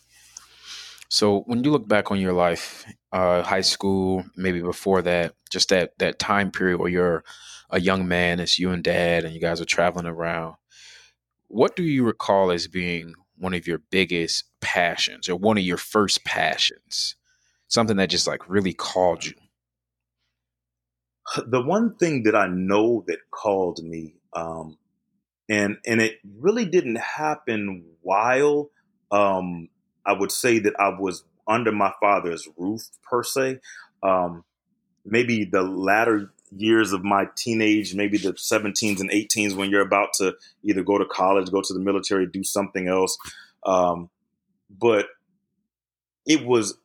So, 1.13 1.41
when 1.41 1.63
you 1.63 1.71
look 1.71 1.87
back 1.87 2.11
on 2.11 2.19
your 2.19 2.33
life, 2.33 2.87
uh, 3.13 3.43
high 3.43 3.61
school, 3.61 4.25
maybe 4.35 4.63
before 4.63 5.03
that, 5.03 5.35
just 5.51 5.69
that 5.69 5.93
that 5.99 6.19
time 6.19 6.51
period 6.51 6.79
where 6.79 6.89
you're 6.89 7.23
a 7.69 7.79
young 7.79 8.09
man, 8.09 8.41
it's 8.41 8.59
you 8.59 8.71
and 8.71 8.83
dad, 8.83 9.27
and 9.27 9.35
you 9.35 9.41
guys 9.41 9.61
are 9.61 9.67
traveling 9.67 10.07
around. 10.07 10.55
What 11.49 11.77
do 11.77 11.83
you 11.83 12.03
recall 12.03 12.51
as 12.51 12.67
being 12.67 13.13
one 13.37 13.53
of 13.53 13.67
your 13.67 13.83
biggest 13.91 14.45
passions, 14.63 15.29
or 15.29 15.37
one 15.37 15.59
of 15.59 15.65
your 15.65 15.77
first 15.77 16.25
passions? 16.25 17.17
Something 17.69 17.99
that 17.99 18.09
just 18.09 18.27
like 18.27 18.49
really 18.49 18.73
called 18.73 19.27
you 19.27 19.35
the 21.47 21.63
one 21.63 21.95
thing 21.97 22.23
that 22.23 22.35
I 22.35 22.47
know 22.47 23.05
that 23.07 23.19
called 23.31 23.81
me, 23.83 24.15
um, 24.33 24.79
and 25.47 25.77
and 25.85 26.01
it 26.01 26.21
really 26.39 26.65
didn't 26.65 26.97
happen 26.97 27.85
while 28.01 28.71
um, 29.11 29.69
I 30.07 30.13
would 30.13 30.33
say 30.33 30.59
that 30.61 30.75
I 30.79 30.89
was 30.99 31.25
under 31.47 31.73
my 31.73 31.93
father's 32.01 32.49
roof 32.57 32.83
per 33.03 33.23
se. 33.23 33.61
Um, 34.03 34.45
maybe 35.05 35.45
the 35.45 35.63
latter 35.63 36.33
years 36.55 36.93
of 36.93 37.03
my 37.03 37.27
teenage, 37.37 37.95
maybe 37.95 38.19
the 38.19 38.33
17s 38.33 39.01
and 39.01 39.11
18s 39.11 39.57
when 39.57 39.71
you're 39.71 39.81
about 39.81 40.13
to 40.15 40.35
either 40.63 40.83
go 40.83 40.99
to 40.99 41.05
college, 41.05 41.51
go 41.51 41.63
to 41.63 41.73
the 41.73 41.81
military, 41.81 42.27
do 42.27 42.45
something 42.45 42.89
else. 42.89 43.17
Um, 43.65 44.11
but 44.71 45.07
it 46.27 46.45
was 46.45 46.79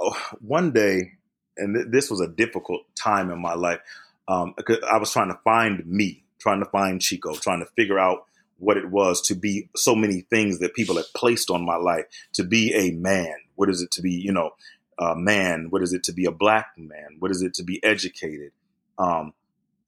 oh, 0.00 0.16
one 0.40 0.72
day 0.72 1.12
and 1.58 1.74
th- 1.74 1.86
this 1.90 2.10
was 2.10 2.20
a 2.20 2.28
difficult 2.28 2.82
time 2.94 3.30
in 3.30 3.40
my 3.40 3.54
life. 3.54 3.80
Um, 4.28 4.54
I 4.90 4.98
was 4.98 5.12
trying 5.12 5.28
to 5.28 5.38
find 5.42 5.84
me, 5.86 6.24
trying 6.38 6.60
to 6.60 6.70
find 6.70 7.00
Chico, 7.00 7.34
trying 7.34 7.60
to 7.60 7.70
figure 7.76 7.98
out 7.98 8.26
what 8.58 8.76
it 8.76 8.90
was 8.90 9.20
to 9.22 9.34
be 9.34 9.68
so 9.76 9.94
many 9.94 10.22
things 10.22 10.58
that 10.58 10.74
people 10.74 10.96
had 10.96 11.06
placed 11.14 11.50
on 11.50 11.64
my 11.64 11.76
life. 11.76 12.04
To 12.34 12.44
be 12.44 12.74
a 12.74 12.92
man, 12.92 13.34
what 13.54 13.68
is 13.68 13.82
it 13.82 13.90
to 13.92 14.02
be, 14.02 14.12
you 14.12 14.32
know, 14.32 14.50
a 14.98 15.14
man? 15.16 15.68
What 15.70 15.82
is 15.82 15.92
it 15.92 16.02
to 16.04 16.12
be 16.12 16.24
a 16.24 16.32
black 16.32 16.72
man? 16.76 17.16
What 17.18 17.30
is 17.30 17.42
it 17.42 17.54
to 17.54 17.62
be 17.62 17.82
educated? 17.84 18.52
Um, 18.98 19.32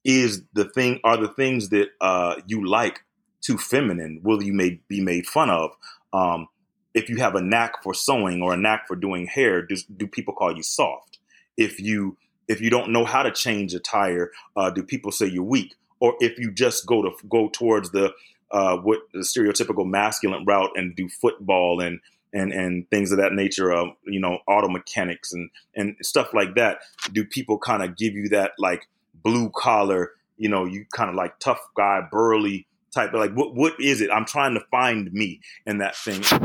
is 0.03 0.43
the 0.53 0.65
thing 0.65 0.99
are 1.03 1.17
the 1.17 1.27
things 1.27 1.69
that 1.69 1.89
uh, 1.99 2.35
you 2.47 2.67
like 2.67 3.03
too 3.41 3.57
feminine? 3.57 4.21
Will 4.23 4.41
you 4.41 4.53
may 4.53 4.79
be 4.87 5.01
made 5.01 5.27
fun 5.27 5.49
of? 5.49 5.71
Um, 6.13 6.47
if 6.93 7.07
you 7.09 7.17
have 7.17 7.35
a 7.35 7.41
knack 7.41 7.83
for 7.83 7.93
sewing 7.93 8.41
or 8.41 8.53
a 8.53 8.57
knack 8.57 8.87
for 8.87 8.95
doing 8.95 9.27
hair, 9.27 9.61
do, 9.61 9.75
do 9.95 10.07
people 10.07 10.33
call 10.33 10.55
you 10.55 10.63
soft? 10.63 11.11
if 11.57 11.79
you 11.79 12.17
if 12.47 12.59
you 12.59 12.69
don't 12.69 12.91
know 12.91 13.05
how 13.05 13.23
to 13.23 13.31
change 13.31 13.73
a 13.73 13.79
tire, 13.79 14.31
uh, 14.57 14.69
do 14.69 14.83
people 14.83 15.11
say 15.11 15.25
you're 15.25 15.43
weak? 15.43 15.75
Or 15.99 16.15
if 16.19 16.37
you 16.37 16.51
just 16.51 16.85
go 16.85 17.01
to 17.01 17.11
go 17.29 17.49
towards 17.49 17.91
the 17.91 18.11
uh, 18.51 18.77
what 18.77 18.99
the 19.13 19.19
stereotypical 19.19 19.85
masculine 19.85 20.45
route 20.45 20.71
and 20.75 20.95
do 20.95 21.07
football 21.09 21.81
and 21.81 21.99
and 22.33 22.53
and 22.53 22.89
things 22.89 23.11
of 23.11 23.17
that 23.17 23.33
nature, 23.33 23.71
of 23.71 23.89
you 24.05 24.19
know, 24.19 24.39
auto 24.47 24.67
mechanics 24.67 25.33
and 25.33 25.49
and 25.75 25.95
stuff 26.01 26.33
like 26.33 26.55
that, 26.55 26.79
do 27.11 27.25
people 27.25 27.57
kind 27.57 27.83
of 27.83 27.97
give 27.97 28.13
you 28.13 28.29
that 28.29 28.51
like 28.57 28.87
blue 29.13 29.49
collar, 29.55 30.11
you 30.37 30.49
know, 30.49 30.65
you 30.65 30.85
kind 30.93 31.09
of 31.09 31.15
like 31.15 31.39
tough 31.39 31.59
guy, 31.75 32.01
burly 32.09 32.67
type? 32.93 33.13
Like 33.13 33.33
what 33.33 33.55
what 33.55 33.79
is 33.79 34.01
it? 34.01 34.09
I'm 34.11 34.25
trying 34.25 34.53
to 34.53 34.61
find 34.71 35.11
me 35.11 35.41
in 35.65 35.79
that 35.79 35.95
thing. 35.95 36.23
So, 36.23 36.37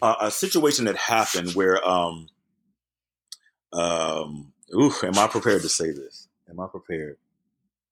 uh, 0.00 0.16
a 0.20 0.30
situation 0.30 0.86
that 0.86 0.96
happened 0.96 1.52
where 1.52 1.86
um, 1.88 2.28
um, 3.72 4.52
ooh, 4.74 4.92
am 5.02 5.18
I 5.18 5.26
prepared 5.28 5.62
to 5.62 5.68
say 5.68 5.90
this? 5.90 6.28
Am 6.48 6.60
I 6.60 6.66
prepared? 6.66 7.18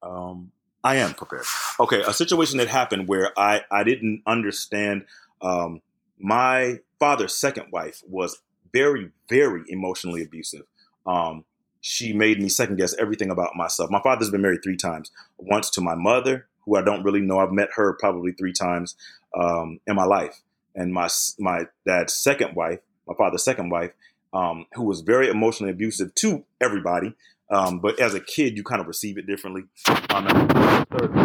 Um, 0.02 0.52
I 0.82 0.96
am 0.96 1.14
prepared. 1.14 1.44
Okay, 1.78 2.02
a 2.06 2.12
situation 2.12 2.58
that 2.58 2.68
happened 2.68 3.08
where 3.08 3.38
I 3.38 3.62
I 3.70 3.84
didn't 3.84 4.22
understand. 4.26 5.04
Um, 5.42 5.82
my 6.18 6.80
father's 6.98 7.34
second 7.34 7.66
wife 7.72 8.02
was 8.08 8.40
very 8.72 9.10
very 9.28 9.64
emotionally 9.68 10.22
abusive. 10.22 10.62
Um, 11.06 11.44
she 11.80 12.12
made 12.12 12.40
me 12.40 12.48
second 12.48 12.76
guess 12.76 12.94
everything 12.98 13.30
about 13.30 13.56
myself. 13.56 13.90
My 13.90 14.02
father's 14.02 14.30
been 14.30 14.42
married 14.42 14.62
three 14.62 14.76
times. 14.76 15.10
Once 15.38 15.70
to 15.70 15.80
my 15.80 15.94
mother, 15.94 16.46
who 16.64 16.76
I 16.76 16.82
don't 16.82 17.02
really 17.02 17.20
know. 17.20 17.38
I've 17.38 17.52
met 17.52 17.70
her 17.74 17.94
probably 17.94 18.32
three 18.32 18.52
times 18.52 18.96
um, 19.38 19.80
in 19.86 19.96
my 19.96 20.04
life. 20.04 20.40
And 20.74 20.92
my 20.92 21.08
my 21.38 21.66
dad's 21.86 22.14
second 22.14 22.54
wife, 22.54 22.80
my 23.06 23.14
father's 23.14 23.44
second 23.44 23.70
wife, 23.70 23.92
um, 24.32 24.66
who 24.74 24.84
was 24.84 25.00
very 25.00 25.28
emotionally 25.28 25.72
abusive 25.72 26.14
to 26.16 26.44
everybody. 26.60 27.14
Um, 27.50 27.80
but 27.80 27.98
as 27.98 28.14
a 28.14 28.20
kid, 28.20 28.56
you 28.56 28.62
kind 28.62 28.80
of 28.80 28.86
receive 28.86 29.18
it 29.18 29.26
differently. 29.26 29.62
Um, 30.10 30.48
third 30.90 31.16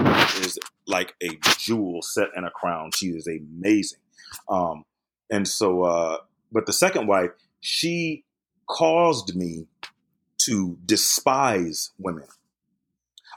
is 0.46 0.58
like 0.88 1.14
a 1.22 1.30
jewel 1.58 2.02
set 2.02 2.30
in 2.36 2.44
a 2.44 2.50
crown. 2.50 2.92
She 2.96 3.08
is 3.08 3.28
amazing. 3.28 4.00
Um, 4.50 4.84
and 5.30 5.48
so, 5.48 5.84
uh, 5.84 6.18
but 6.52 6.66
the 6.66 6.74
second 6.74 7.08
wife, 7.08 7.32
she 7.62 8.24
caused 8.68 9.36
me 9.36 9.68
to 10.46 10.78
despise 10.86 11.92
women. 11.98 12.28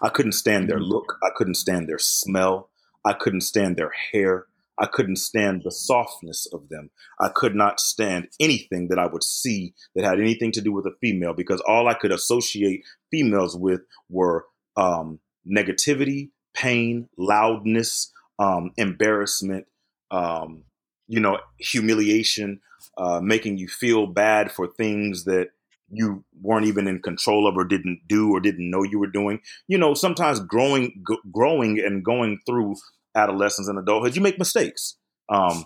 I 0.02 0.08
couldn't 0.08 0.32
stand 0.32 0.68
their 0.68 0.78
mm-hmm. 0.78 0.90
look. 0.90 1.18
I 1.22 1.28
couldn't 1.34 1.54
stand 1.54 1.88
their 1.88 1.98
smell. 1.98 2.70
I 3.04 3.12
couldn't 3.12 3.42
stand 3.42 3.76
their 3.76 3.92
hair. 4.12 4.46
I 4.80 4.86
couldn't 4.86 5.16
stand 5.16 5.62
the 5.64 5.72
softness 5.72 6.46
of 6.52 6.68
them. 6.68 6.90
I 7.20 7.28
could 7.28 7.54
not 7.54 7.80
stand 7.80 8.28
anything 8.40 8.88
that 8.88 8.98
I 8.98 9.06
would 9.06 9.24
see 9.24 9.74
that 9.94 10.04
had 10.04 10.20
anything 10.20 10.52
to 10.52 10.60
do 10.60 10.72
with 10.72 10.86
a 10.86 10.94
female 11.00 11.34
because 11.34 11.62
all 11.66 11.88
I 11.88 11.94
could 11.94 12.12
associate 12.12 12.82
females 13.10 13.56
with 13.56 13.80
were 14.08 14.46
um, 14.76 15.20
negativity, 15.46 16.30
pain, 16.54 17.08
loudness, 17.18 18.12
um, 18.38 18.70
embarrassment, 18.76 19.66
um, 20.10 20.64
you 21.08 21.20
know, 21.20 21.38
humiliation, 21.58 22.60
uh, 22.96 23.20
making 23.20 23.58
you 23.58 23.68
feel 23.68 24.06
bad 24.06 24.52
for 24.52 24.68
things 24.68 25.24
that 25.24 25.48
you 25.90 26.24
weren't 26.42 26.66
even 26.66 26.86
in 26.86 27.00
control 27.00 27.46
of 27.46 27.56
or 27.56 27.64
didn't 27.64 28.00
do 28.06 28.30
or 28.30 28.40
didn't 28.40 28.70
know 28.70 28.82
you 28.82 28.98
were 28.98 29.10
doing. 29.10 29.40
You 29.66 29.78
know, 29.78 29.94
sometimes 29.94 30.38
growing, 30.40 31.02
g- 31.08 31.18
growing 31.32 31.78
and 31.80 32.04
going 32.04 32.38
through 32.46 32.76
adolescence 33.14 33.68
and 33.68 33.78
adulthood, 33.78 34.16
you 34.16 34.22
make 34.22 34.38
mistakes. 34.38 34.96
Um, 35.28 35.64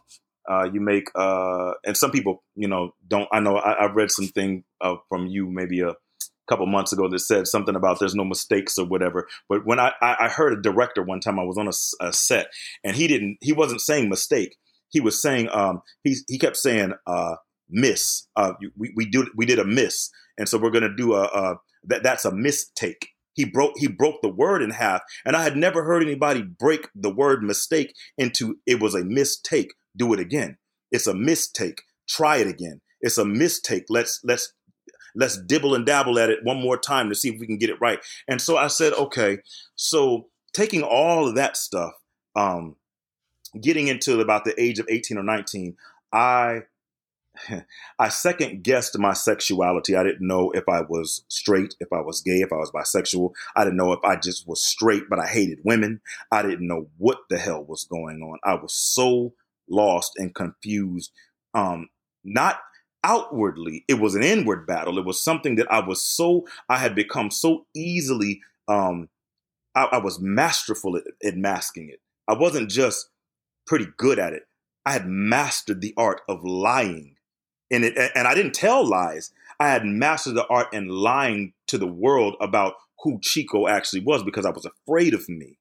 uh, 0.50 0.68
you 0.72 0.80
make, 0.80 1.08
uh, 1.14 1.72
and 1.84 1.96
some 1.96 2.10
people, 2.10 2.42
you 2.56 2.66
know, 2.66 2.94
don't. 3.06 3.28
I 3.32 3.40
know 3.40 3.56
I, 3.56 3.82
have 3.82 3.94
read 3.94 4.10
something 4.10 4.64
uh, 4.80 4.96
from 5.08 5.28
you 5.28 5.48
maybe 5.48 5.80
a 5.80 5.94
couple 6.48 6.66
months 6.66 6.92
ago 6.92 7.08
that 7.08 7.20
said 7.20 7.46
something 7.46 7.76
about 7.76 8.00
there's 8.00 8.16
no 8.16 8.24
mistakes 8.24 8.76
or 8.76 8.84
whatever. 8.84 9.28
But 9.48 9.64
when 9.64 9.78
I, 9.78 9.92
I 10.00 10.28
heard 10.28 10.52
a 10.52 10.60
director 10.60 11.02
one 11.02 11.20
time, 11.20 11.38
I 11.38 11.44
was 11.44 11.58
on 11.58 11.68
a, 11.68 12.06
a 12.08 12.12
set, 12.12 12.48
and 12.82 12.96
he 12.96 13.06
didn't, 13.06 13.38
he 13.40 13.52
wasn't 13.52 13.80
saying 13.80 14.08
mistake. 14.08 14.56
He 14.88 15.00
was 15.00 15.22
saying, 15.22 15.48
um, 15.52 15.82
he 16.02 16.16
he 16.28 16.38
kept 16.38 16.56
saying, 16.56 16.92
uh, 17.06 17.36
miss. 17.70 18.26
Uh, 18.36 18.52
we 18.76 18.92
we 18.94 19.06
do 19.06 19.28
we 19.36 19.46
did 19.46 19.58
a 19.58 19.64
miss, 19.64 20.10
and 20.38 20.48
so 20.48 20.58
we're 20.58 20.70
going 20.70 20.82
to 20.82 20.94
do 20.94 21.14
a, 21.14 21.22
a 21.22 21.54
that 21.84 22.02
that's 22.02 22.24
a 22.24 22.34
mistake. 22.34 23.08
He 23.34 23.44
broke 23.44 23.72
he 23.76 23.88
broke 23.88 24.20
the 24.22 24.28
word 24.28 24.62
in 24.62 24.70
half, 24.70 25.02
and 25.24 25.36
I 25.36 25.42
had 25.42 25.56
never 25.56 25.84
heard 25.84 26.02
anybody 26.02 26.42
break 26.42 26.88
the 26.94 27.12
word 27.12 27.42
mistake 27.42 27.94
into 28.18 28.58
it 28.66 28.80
was 28.80 28.94
a 28.94 29.04
mistake. 29.04 29.72
Do 29.96 30.12
it 30.12 30.20
again. 30.20 30.58
It's 30.90 31.06
a 31.06 31.14
mistake. 31.14 31.82
Try 32.08 32.38
it 32.38 32.46
again. 32.46 32.80
It's 33.00 33.18
a 33.18 33.24
mistake. 33.24 33.84
Let's 33.88 34.20
let's 34.24 34.52
let's 35.14 35.36
dibble 35.36 35.74
and 35.74 35.84
dabble 35.84 36.18
at 36.18 36.30
it 36.30 36.40
one 36.42 36.60
more 36.60 36.78
time 36.78 37.08
to 37.08 37.14
see 37.14 37.30
if 37.30 37.40
we 37.40 37.46
can 37.46 37.58
get 37.58 37.70
it 37.70 37.80
right. 37.80 37.98
And 38.28 38.40
so 38.40 38.56
I 38.56 38.68
said, 38.68 38.92
okay. 38.94 39.38
So 39.74 40.28
taking 40.52 40.82
all 40.82 41.28
of 41.28 41.34
that 41.34 41.56
stuff, 41.56 41.92
um, 42.36 42.76
getting 43.60 43.88
into 43.88 44.20
about 44.20 44.44
the 44.44 44.58
age 44.60 44.78
of 44.78 44.86
18 44.88 45.18
or 45.18 45.22
19, 45.22 45.76
I 46.12 46.62
I 47.98 48.08
second 48.08 48.62
guessed 48.62 48.98
my 48.98 49.14
sexuality. 49.14 49.96
I 49.96 50.02
didn't 50.02 50.26
know 50.26 50.50
if 50.50 50.64
I 50.68 50.82
was 50.82 51.24
straight, 51.28 51.74
if 51.80 51.88
I 51.92 52.00
was 52.00 52.20
gay, 52.20 52.40
if 52.40 52.52
I 52.52 52.56
was 52.56 52.70
bisexual. 52.70 53.32
I 53.56 53.64
didn't 53.64 53.78
know 53.78 53.92
if 53.92 54.04
I 54.04 54.16
just 54.16 54.46
was 54.46 54.62
straight, 54.62 55.04
but 55.08 55.18
I 55.18 55.26
hated 55.26 55.60
women. 55.64 56.00
I 56.30 56.42
didn't 56.42 56.66
know 56.66 56.88
what 56.98 57.20
the 57.30 57.38
hell 57.38 57.64
was 57.64 57.84
going 57.84 58.22
on. 58.22 58.38
I 58.44 58.54
was 58.54 58.74
so 58.74 59.34
lost 59.68 60.12
and 60.16 60.34
confused. 60.34 61.12
Um, 61.54 61.88
not 62.24 62.60
outwardly, 63.04 63.84
it 63.88 63.98
was 63.98 64.14
an 64.14 64.22
inward 64.22 64.66
battle. 64.66 64.98
It 64.98 65.04
was 65.04 65.20
something 65.20 65.56
that 65.56 65.70
I 65.72 65.80
was 65.80 66.04
so, 66.04 66.46
I 66.68 66.78
had 66.78 66.94
become 66.94 67.30
so 67.30 67.66
easily, 67.74 68.40
um, 68.68 69.08
I, 69.74 69.84
I 69.92 69.98
was 69.98 70.20
masterful 70.20 70.96
at, 70.96 71.04
at 71.24 71.36
masking 71.36 71.88
it. 71.88 72.00
I 72.28 72.34
wasn't 72.34 72.70
just 72.70 73.08
pretty 73.66 73.86
good 73.96 74.18
at 74.18 74.34
it. 74.34 74.44
I 74.84 74.92
had 74.92 75.06
mastered 75.06 75.80
the 75.80 75.94
art 75.96 76.20
of 76.28 76.44
lying 76.44 77.16
and 77.72 77.84
it 77.84 78.12
and 78.14 78.28
I 78.28 78.34
didn't 78.34 78.54
tell 78.54 78.86
lies. 78.86 79.32
I 79.58 79.68
had 79.68 79.84
mastered 79.84 80.34
the 80.34 80.46
art 80.46 80.72
in 80.72 80.88
lying 80.88 81.52
to 81.68 81.78
the 81.78 81.86
world 81.86 82.36
about 82.40 82.74
who 83.02 83.18
Chico 83.20 83.66
actually 83.66 84.00
was 84.00 84.22
because 84.22 84.46
I 84.46 84.50
was 84.50 84.66
afraid 84.66 85.14
of 85.14 85.28
me. 85.28 85.58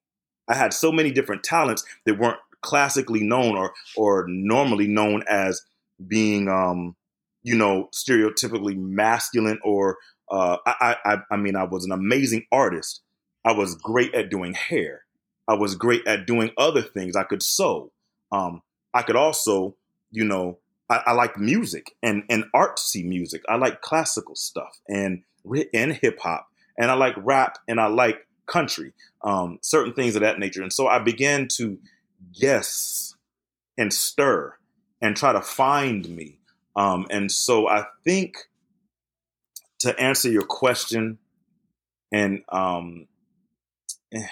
I 0.48 0.54
had 0.54 0.72
so 0.72 0.92
many 0.92 1.10
different 1.10 1.44
talents 1.44 1.84
that 2.04 2.18
weren't 2.18 2.38
classically 2.60 3.22
known 3.22 3.56
or 3.56 3.72
or 3.96 4.26
normally 4.28 4.86
known 4.86 5.24
as 5.28 5.62
being 6.06 6.48
um 6.48 6.96
you 7.42 7.56
know 7.56 7.88
stereotypically 7.92 8.76
masculine 8.76 9.58
or 9.64 9.98
uh 10.30 10.58
I 10.66 10.96
I 11.04 11.16
I 11.30 11.36
mean 11.36 11.56
I 11.56 11.64
was 11.64 11.84
an 11.84 11.92
amazing 11.92 12.46
artist. 12.52 13.02
I 13.44 13.52
was 13.52 13.74
great 13.74 14.14
at 14.14 14.30
doing 14.30 14.54
hair. 14.54 15.02
I 15.48 15.54
was 15.54 15.74
great 15.74 16.06
at 16.06 16.26
doing 16.26 16.52
other 16.56 16.82
things. 16.82 17.16
I 17.16 17.24
could 17.24 17.42
sew. 17.42 17.90
Um 18.30 18.62
I 18.94 19.02
could 19.02 19.16
also, 19.16 19.74
you 20.10 20.24
know, 20.24 20.58
I, 20.92 21.02
I 21.06 21.12
like 21.12 21.38
music 21.38 21.94
and 22.02 22.24
and 22.28 22.44
artsy 22.54 23.04
music. 23.04 23.42
I 23.48 23.56
like 23.56 23.80
classical 23.80 24.36
stuff 24.36 24.78
and 24.88 25.22
and 25.72 25.92
hip 25.94 26.20
hop, 26.20 26.48
and 26.78 26.90
I 26.90 26.94
like 26.94 27.14
rap 27.16 27.58
and 27.66 27.80
I 27.80 27.86
like 27.86 28.26
country, 28.46 28.92
um, 29.24 29.58
certain 29.62 29.94
things 29.94 30.14
of 30.16 30.20
that 30.20 30.38
nature. 30.38 30.62
And 30.62 30.72
so 30.72 30.86
I 30.86 30.98
began 30.98 31.48
to 31.56 31.78
guess 32.38 33.14
and 33.78 33.92
stir 33.92 34.54
and 35.00 35.16
try 35.16 35.32
to 35.32 35.40
find 35.40 36.08
me. 36.08 36.38
Um, 36.76 37.06
and 37.10 37.32
so 37.32 37.68
I 37.68 37.86
think 38.04 38.36
to 39.80 39.98
answer 39.98 40.30
your 40.30 40.44
question, 40.44 41.18
and 42.12 42.42
um, 42.50 43.06
eh, 44.12 44.26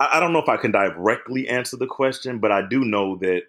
I, 0.00 0.10
I 0.14 0.20
don't 0.20 0.32
know 0.32 0.42
if 0.42 0.48
I 0.48 0.56
can 0.56 0.72
directly 0.72 1.48
answer 1.48 1.76
the 1.76 1.86
question, 1.86 2.38
but 2.38 2.50
I 2.50 2.66
do 2.66 2.84
know 2.84 3.16
that 3.18 3.42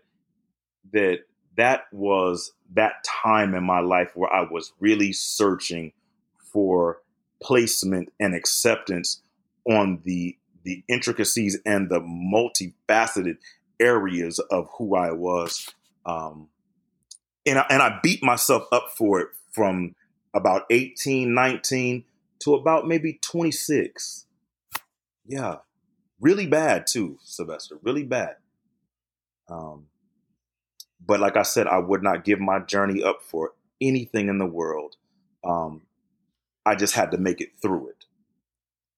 that 0.93 1.19
that 1.57 1.83
was 1.91 2.53
that 2.73 3.03
time 3.03 3.53
in 3.53 3.63
my 3.63 3.79
life 3.79 4.11
where 4.15 4.31
I 4.31 4.41
was 4.49 4.73
really 4.79 5.11
searching 5.11 5.91
for 6.53 7.01
placement 7.41 8.11
and 8.19 8.35
acceptance 8.35 9.21
on 9.69 10.01
the 10.03 10.37
the 10.63 10.83
intricacies 10.87 11.59
and 11.65 11.89
the 11.89 12.01
multifaceted 12.01 13.37
areas 13.79 14.39
of 14.51 14.67
who 14.77 14.95
I 14.95 15.11
was. 15.11 15.67
Um, 16.05 16.49
and 17.45 17.59
I, 17.59 17.65
and 17.69 17.81
I 17.81 17.99
beat 18.03 18.21
myself 18.21 18.67
up 18.71 18.91
for 18.95 19.21
it 19.21 19.29
from 19.53 19.95
about 20.33 20.63
18, 20.69 21.33
19 21.33 22.03
to 22.39 22.55
about 22.55 22.87
maybe 22.87 23.19
26. 23.21 24.25
Yeah. 25.25 25.57
Really 26.19 26.47
bad 26.47 26.85
too, 26.87 27.17
Sylvester. 27.23 27.79
Really 27.81 28.03
bad. 28.03 28.35
Um, 29.47 29.85
but 31.09 31.19
like 31.19 31.35
I 31.35 31.41
said, 31.41 31.65
I 31.65 31.79
would 31.79 32.03
not 32.03 32.23
give 32.23 32.39
my 32.39 32.59
journey 32.59 33.01
up 33.01 33.23
for 33.23 33.53
anything 33.81 34.29
in 34.29 34.37
the 34.37 34.45
world. 34.45 34.95
Um, 35.43 35.81
I 36.67 36.75
just 36.75 36.93
had 36.93 37.09
to 37.11 37.17
make 37.17 37.41
it 37.41 37.49
through 37.63 37.89
it. 37.89 38.05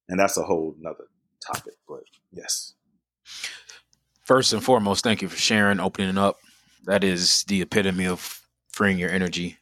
And 0.10 0.20
that's 0.20 0.36
a 0.36 0.44
whole 0.44 0.76
nother 0.78 1.06
topic. 1.40 1.76
But 1.88 2.04
yes. 2.34 2.74
First 4.26 4.52
and 4.52 4.62
foremost, 4.62 5.06
thank 5.06 5.22
you 5.22 5.30
for 5.30 5.38
sharing, 5.38 5.80
opening 5.80 6.18
up. 6.18 6.40
That 6.84 7.06
is 7.06 7.46
the 7.46 7.62
epitome 7.62 8.08
of 8.08 8.46
freeing 8.74 8.98
your 8.98 9.10
energy, 9.10 9.58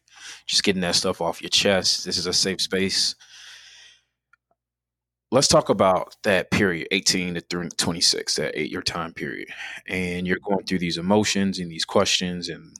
just 0.47 0.63
getting 0.63 0.81
that 0.81 0.95
stuff 0.95 1.21
off 1.21 1.43
your 1.43 1.49
chest. 1.49 2.03
This 2.03 2.17
is 2.17 2.25
a 2.25 2.33
safe 2.33 2.61
space 2.61 3.13
let's 5.31 5.47
talk 5.47 5.69
about 5.69 6.15
that 6.23 6.49
period 6.51 6.87
18 6.91 7.35
to 7.35 7.41
26 7.41 8.35
that 8.35 8.59
eight 8.59 8.71
year 8.71 8.81
time 8.81 9.13
period. 9.13 9.49
And 9.87 10.27
you're 10.27 10.39
going 10.39 10.65
through 10.65 10.79
these 10.79 10.97
emotions 10.97 11.59
and 11.59 11.71
these 11.71 11.85
questions 11.85 12.49
and 12.49 12.75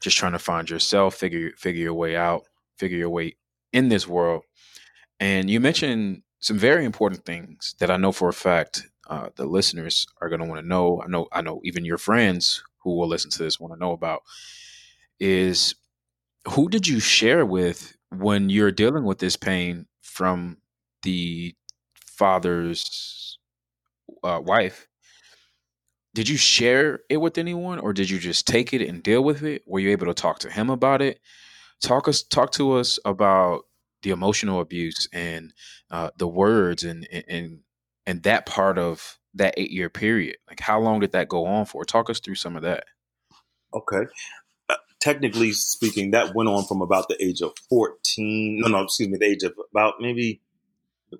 just 0.00 0.16
trying 0.16 0.32
to 0.32 0.38
find 0.38 0.68
yourself 0.68 1.14
figure 1.14 1.52
figure 1.56 1.82
your 1.82 1.94
way 1.94 2.16
out 2.16 2.42
figure 2.76 2.98
your 2.98 3.10
way 3.10 3.36
in 3.72 3.88
this 3.88 4.06
world. 4.06 4.42
And 5.20 5.48
you 5.48 5.60
mentioned 5.60 6.22
some 6.40 6.58
very 6.58 6.84
important 6.84 7.24
things 7.24 7.74
that 7.78 7.90
i 7.90 7.96
know 7.96 8.12
for 8.12 8.28
a 8.28 8.32
fact 8.32 8.88
uh, 9.08 9.28
the 9.36 9.44
listeners 9.44 10.06
are 10.22 10.30
going 10.30 10.40
to 10.40 10.46
want 10.46 10.60
to 10.60 10.66
know. 10.66 11.02
I 11.04 11.08
know 11.08 11.28
i 11.32 11.40
know 11.40 11.60
even 11.64 11.84
your 11.84 11.98
friends 11.98 12.62
who 12.82 12.96
will 12.96 13.08
listen 13.08 13.30
to 13.30 13.42
this 13.42 13.60
want 13.60 13.72
to 13.72 13.78
know 13.78 13.92
about 13.92 14.22
is 15.20 15.74
who 16.48 16.68
did 16.68 16.86
you 16.86 17.00
share 17.00 17.46
with 17.46 17.96
when 18.10 18.50
you're 18.50 18.72
dealing 18.72 19.04
with 19.04 19.18
this 19.18 19.36
pain 19.36 19.86
from 20.02 20.58
the 21.04 21.54
father's 22.06 23.38
uh, 24.22 24.40
wife, 24.42 24.88
did 26.14 26.28
you 26.28 26.36
share 26.36 27.00
it 27.10 27.16
with 27.16 27.38
anyone, 27.38 27.78
or 27.80 27.92
did 27.92 28.08
you 28.08 28.18
just 28.18 28.46
take 28.46 28.72
it 28.72 28.80
and 28.80 29.02
deal 29.02 29.22
with 29.22 29.42
it? 29.42 29.62
Were 29.66 29.80
you 29.80 29.90
able 29.90 30.06
to 30.06 30.14
talk 30.14 30.38
to 30.40 30.50
him 30.50 30.70
about 30.70 31.02
it? 31.02 31.20
Talk 31.82 32.06
us, 32.08 32.22
talk 32.22 32.52
to 32.52 32.72
us 32.72 32.98
about 33.04 33.62
the 34.02 34.10
emotional 34.10 34.60
abuse 34.60 35.08
and 35.12 35.52
uh, 35.90 36.10
the 36.16 36.28
words 36.28 36.84
and, 36.84 37.08
and, 37.28 37.60
and 38.06 38.22
that 38.22 38.46
part 38.46 38.78
of 38.78 39.18
that 39.34 39.54
eight 39.56 39.72
year 39.72 39.90
period? 39.90 40.36
Like, 40.48 40.60
how 40.60 40.78
long 40.78 41.00
did 41.00 41.12
that 41.12 41.28
go 41.28 41.46
on 41.46 41.66
for? 41.66 41.84
Talk 41.84 42.08
us 42.08 42.20
through 42.20 42.36
some 42.36 42.54
of 42.54 42.62
that. 42.62 42.84
Okay. 43.74 44.06
Uh, 44.68 44.76
technically 45.00 45.52
speaking, 45.52 46.12
that 46.12 46.32
went 46.32 46.48
on 46.48 46.64
from 46.64 46.80
about 46.80 47.08
the 47.08 47.22
age 47.22 47.40
of 47.42 47.52
14. 47.68 48.60
No, 48.60 48.68
no, 48.68 48.82
excuse 48.84 49.08
me, 49.08 49.18
the 49.18 49.26
age 49.26 49.42
of 49.42 49.54
about 49.72 49.94
maybe 50.00 50.40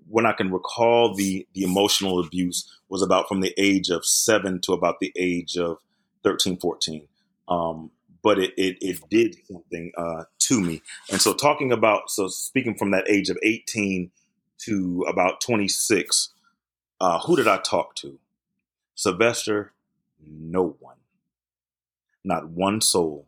when 0.08 0.26
I 0.26 0.32
can 0.32 0.52
recall 0.52 1.14
the, 1.14 1.46
the 1.54 1.62
emotional 1.62 2.20
abuse 2.20 2.70
was 2.88 3.02
about 3.02 3.28
from 3.28 3.40
the 3.40 3.54
age 3.58 3.90
of 3.90 4.04
seven 4.04 4.60
to 4.62 4.72
about 4.72 5.00
the 5.00 5.12
age 5.16 5.56
of 5.56 5.78
13, 6.22 6.58
14. 6.58 7.06
Um, 7.48 7.90
but 8.22 8.38
it, 8.38 8.52
it, 8.56 8.78
it 8.80 9.00
did 9.10 9.36
something 9.46 9.92
uh, 9.96 10.24
to 10.40 10.60
me. 10.60 10.82
And 11.10 11.20
so 11.20 11.34
talking 11.34 11.72
about, 11.72 12.10
so 12.10 12.28
speaking 12.28 12.74
from 12.74 12.90
that 12.92 13.08
age 13.08 13.28
of 13.28 13.38
18 13.42 14.10
to 14.60 15.04
about 15.08 15.40
26, 15.42 16.30
uh, 17.00 17.18
who 17.20 17.36
did 17.36 17.46
I 17.46 17.58
talk 17.58 17.94
to? 17.96 18.18
Sylvester, 18.94 19.72
no 20.26 20.76
one, 20.80 20.96
not 22.24 22.48
one 22.48 22.80
soul. 22.80 23.26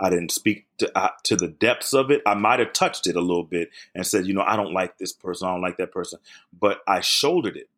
I 0.00 0.10
didn't 0.10 0.32
speak 0.32 0.66
to 0.78 0.98
uh, 0.98 1.10
to 1.24 1.36
the 1.36 1.48
depths 1.48 1.92
of 1.92 2.10
it. 2.10 2.22
I 2.26 2.34
might 2.34 2.58
have 2.58 2.72
touched 2.72 3.06
it 3.06 3.16
a 3.16 3.20
little 3.20 3.44
bit 3.44 3.70
and 3.94 4.06
said, 4.06 4.26
you 4.26 4.34
know, 4.34 4.42
I 4.42 4.56
don't 4.56 4.72
like 4.72 4.98
this 4.98 5.12
person, 5.12 5.48
I 5.48 5.52
don't 5.52 5.62
like 5.62 5.76
that 5.78 5.92
person, 5.92 6.18
but 6.58 6.80
I 6.86 7.00
shouldered 7.00 7.56
it. 7.56 7.68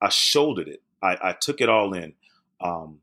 I 0.00 0.08
shouldered 0.08 0.68
it. 0.68 0.82
I, 1.02 1.18
I 1.22 1.32
took 1.32 1.60
it 1.60 1.68
all 1.68 1.94
in, 1.94 2.14
um, 2.60 3.00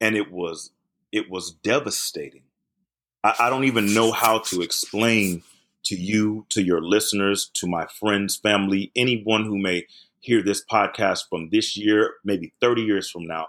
and 0.00 0.16
it 0.16 0.30
was 0.32 0.70
it 1.12 1.30
was 1.30 1.52
devastating. 1.52 2.42
I, 3.22 3.34
I 3.40 3.50
don't 3.50 3.64
even 3.64 3.94
know 3.94 4.12
how 4.12 4.40
to 4.40 4.62
explain 4.62 5.42
to 5.84 5.96
you, 5.96 6.46
to 6.48 6.62
your 6.62 6.82
listeners, 6.82 7.50
to 7.54 7.66
my 7.66 7.86
friends, 7.86 8.36
family, 8.36 8.90
anyone 8.96 9.44
who 9.44 9.58
may 9.58 9.86
hear 10.20 10.42
this 10.42 10.64
podcast 10.64 11.28
from 11.28 11.50
this 11.50 11.76
year, 11.76 12.14
maybe 12.24 12.52
30 12.60 12.82
years 12.82 13.10
from 13.10 13.26
now. 13.26 13.48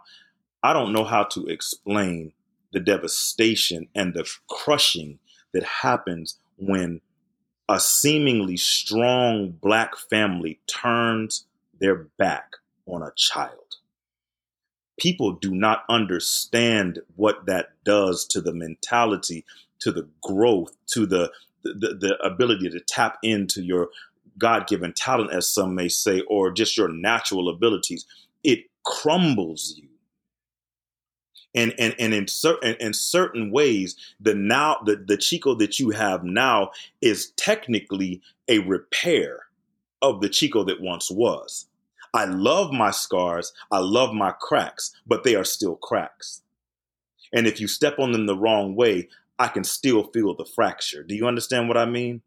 I 0.62 0.74
don't 0.74 0.92
know 0.94 1.06
how 1.06 1.24
to 1.24 1.48
explain 1.48 2.34
the 2.76 2.80
devastation 2.82 3.88
and 3.96 4.14
the 4.14 4.30
crushing 4.50 5.18
that 5.54 5.64
happens 5.64 6.38
when 6.58 7.00
a 7.70 7.80
seemingly 7.80 8.58
strong 8.58 9.50
black 9.50 9.96
family 9.98 10.60
turns 10.68 11.46
their 11.80 11.96
back 12.18 12.52
on 12.86 13.02
a 13.02 13.14
child. 13.16 13.78
People 15.00 15.32
do 15.32 15.56
not 15.56 15.86
understand 15.88 17.00
what 17.16 17.46
that 17.46 17.70
does 17.86 18.26
to 18.28 18.42
the 18.42 18.54
mentality, 18.54 19.46
to 19.80 19.94
the 19.94 20.08
growth, 20.22 20.76
to 20.88 21.06
the 21.06 21.32
the, 21.64 21.98
the 22.00 22.18
ability 22.24 22.70
to 22.70 22.80
tap 22.82 23.18
into 23.24 23.64
your 23.64 23.88
God 24.38 24.68
given 24.68 24.92
talent, 24.92 25.32
as 25.32 25.50
some 25.50 25.74
may 25.74 25.88
say, 25.88 26.22
or 26.28 26.52
just 26.52 26.78
your 26.78 26.90
natural 26.90 27.48
abilities. 27.48 28.06
It 28.44 28.66
crumbles 28.84 29.74
you 29.78 29.88
and 31.56 31.74
and 31.80 31.96
and 31.98 32.14
in 32.14 32.28
certain 32.28 32.76
in 32.80 32.94
certain 32.94 33.52
ways 33.52 33.96
the 34.20 34.36
now 34.36 34.78
the, 34.86 34.96
the 34.96 35.18
chico 35.18 35.56
that 35.56 35.80
you 35.80 35.92
have 35.92 36.24
now 36.24 36.72
is 37.02 37.32
technically 37.32 38.22
a 38.48 38.60
repair 38.60 39.46
of 40.02 40.22
the 40.22 40.30
chico 40.30 40.64
that 40.64 40.82
once 40.82 41.10
was. 41.10 41.68
I 42.14 42.26
love 42.26 42.72
my 42.72 42.92
scars 42.92 43.52
i 43.72 43.80
love 43.80 44.14
my 44.14 44.32
cracks 44.40 44.92
but 45.08 45.24
they 45.24 45.36
are 45.36 45.44
still 45.44 45.76
cracks. 45.76 46.42
And 47.34 47.48
if 47.48 47.60
you 47.60 47.68
step 47.68 48.00
on 48.00 48.12
them 48.12 48.26
the 48.26 48.38
wrong 48.38 48.76
way 48.76 49.10
i 49.40 49.48
can 49.48 49.64
still 49.64 50.04
feel 50.14 50.36
the 50.36 50.46
fracture. 50.46 51.04
Do 51.04 51.16
you 51.16 51.28
understand 51.28 51.68
what 51.68 51.78
i 51.78 51.86
mean? 51.86 52.22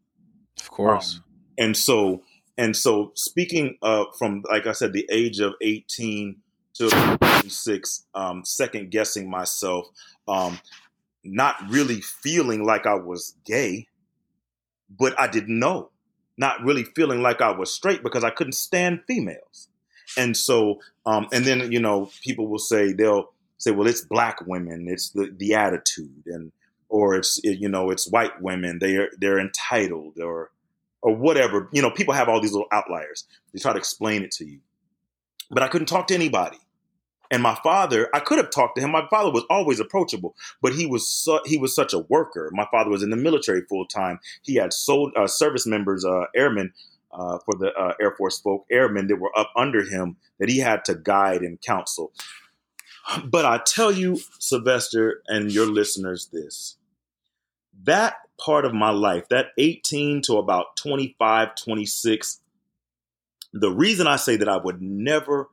Of 0.59 0.69
course. 0.69 1.15
Um, 1.15 1.23
and 1.57 1.77
so 1.77 2.23
and 2.57 2.75
so 2.75 3.11
speaking 3.15 3.77
uh, 3.81 4.05
from 4.17 4.43
like 4.49 4.67
i 4.67 4.73
said 4.73 4.93
the 4.93 5.07
age 5.11 5.39
of 5.39 5.53
18 5.61 6.35
to 6.79 7.17
26, 7.19 8.05
um, 8.15 8.43
second 8.45 8.89
guessing 8.89 9.29
myself, 9.29 9.87
um, 10.27 10.59
not 11.23 11.55
really 11.69 12.01
feeling 12.01 12.65
like 12.65 12.85
I 12.85 12.95
was 12.95 13.35
gay, 13.45 13.87
but 14.89 15.19
I 15.19 15.27
didn't 15.27 15.59
know. 15.59 15.91
Not 16.37 16.63
really 16.63 16.85
feeling 16.95 17.21
like 17.21 17.41
I 17.41 17.51
was 17.51 17.71
straight 17.71 18.01
because 18.01 18.23
I 18.23 18.29
couldn't 18.29 18.53
stand 18.53 19.01
females. 19.05 19.67
And 20.17 20.35
so, 20.35 20.79
um, 21.05 21.27
and 21.33 21.43
then, 21.45 21.71
you 21.71 21.81
know, 21.81 22.09
people 22.23 22.47
will 22.47 22.59
say, 22.59 22.93
they'll 22.93 23.31
say, 23.57 23.71
well, 23.71 23.87
it's 23.87 24.05
black 24.05 24.39
women, 24.47 24.87
it's 24.87 25.09
the, 25.09 25.29
the 25.37 25.53
attitude, 25.53 26.23
and, 26.27 26.51
or 26.87 27.15
it's, 27.15 27.39
you 27.43 27.67
know, 27.67 27.91
it's 27.91 28.09
white 28.09 28.41
women, 28.41 28.79
they're, 28.79 29.09
they're 29.19 29.37
entitled, 29.37 30.17
or, 30.19 30.51
or 31.01 31.15
whatever. 31.15 31.69
You 31.73 31.81
know, 31.81 31.91
people 31.91 32.13
have 32.13 32.29
all 32.29 32.41
these 32.41 32.53
little 32.53 32.69
outliers. 32.71 33.25
They 33.53 33.59
try 33.59 33.73
to 33.73 33.77
explain 33.77 34.23
it 34.23 34.31
to 34.31 34.45
you. 34.45 34.59
But 35.51 35.61
I 35.61 35.67
couldn't 35.67 35.87
talk 35.87 36.07
to 36.07 36.15
anybody. 36.15 36.57
And 37.31 37.43
my 37.43 37.55
father, 37.61 38.09
I 38.13 38.19
could 38.19 38.39
have 38.39 38.49
talked 38.49 38.75
to 38.77 38.81
him. 38.81 38.91
My 38.91 39.07
father 39.09 39.31
was 39.31 39.43
always 39.49 39.79
approachable, 39.79 40.35
but 40.61 40.73
he 40.73 40.85
was 40.85 41.07
su- 41.07 41.41
he 41.45 41.57
was 41.57 41.75
such 41.75 41.93
a 41.93 41.99
worker. 41.99 42.49
My 42.53 42.67
father 42.71 42.89
was 42.89 43.03
in 43.03 43.11
the 43.11 43.17
military 43.17 43.61
full 43.61 43.85
time. 43.85 44.19
He 44.41 44.55
had 44.55 44.73
sold 44.73 45.13
uh, 45.15 45.27
service 45.27 45.67
members, 45.67 46.03
uh, 46.03 46.25
airmen 46.35 46.73
uh, 47.11 47.37
for 47.45 47.55
the 47.55 47.71
uh, 47.73 47.93
Air 48.01 48.15
Force 48.17 48.39
folk, 48.39 48.65
airmen 48.71 49.07
that 49.07 49.17
were 49.17 49.37
up 49.37 49.51
under 49.55 49.83
him 49.83 50.17
that 50.39 50.49
he 50.49 50.59
had 50.59 50.83
to 50.85 50.95
guide 50.95 51.41
and 51.41 51.61
counsel. 51.61 52.11
But 53.25 53.45
I 53.45 53.59
tell 53.65 53.91
you, 53.91 54.19
Sylvester, 54.39 55.21
and 55.27 55.51
your 55.51 55.65
listeners, 55.65 56.29
this 56.31 56.77
that 57.83 58.15
part 58.37 58.65
of 58.65 58.73
my 58.73 58.89
life, 58.89 59.29
that 59.29 59.47
18 59.57 60.21
to 60.23 60.37
about 60.37 60.75
25, 60.77 61.55
26, 61.55 62.41
the 63.53 63.71
reason 63.71 64.05
I 64.07 64.17
say 64.17 64.35
that 64.35 64.49
I 64.49 64.57
would 64.57 64.81
never, 64.81 65.49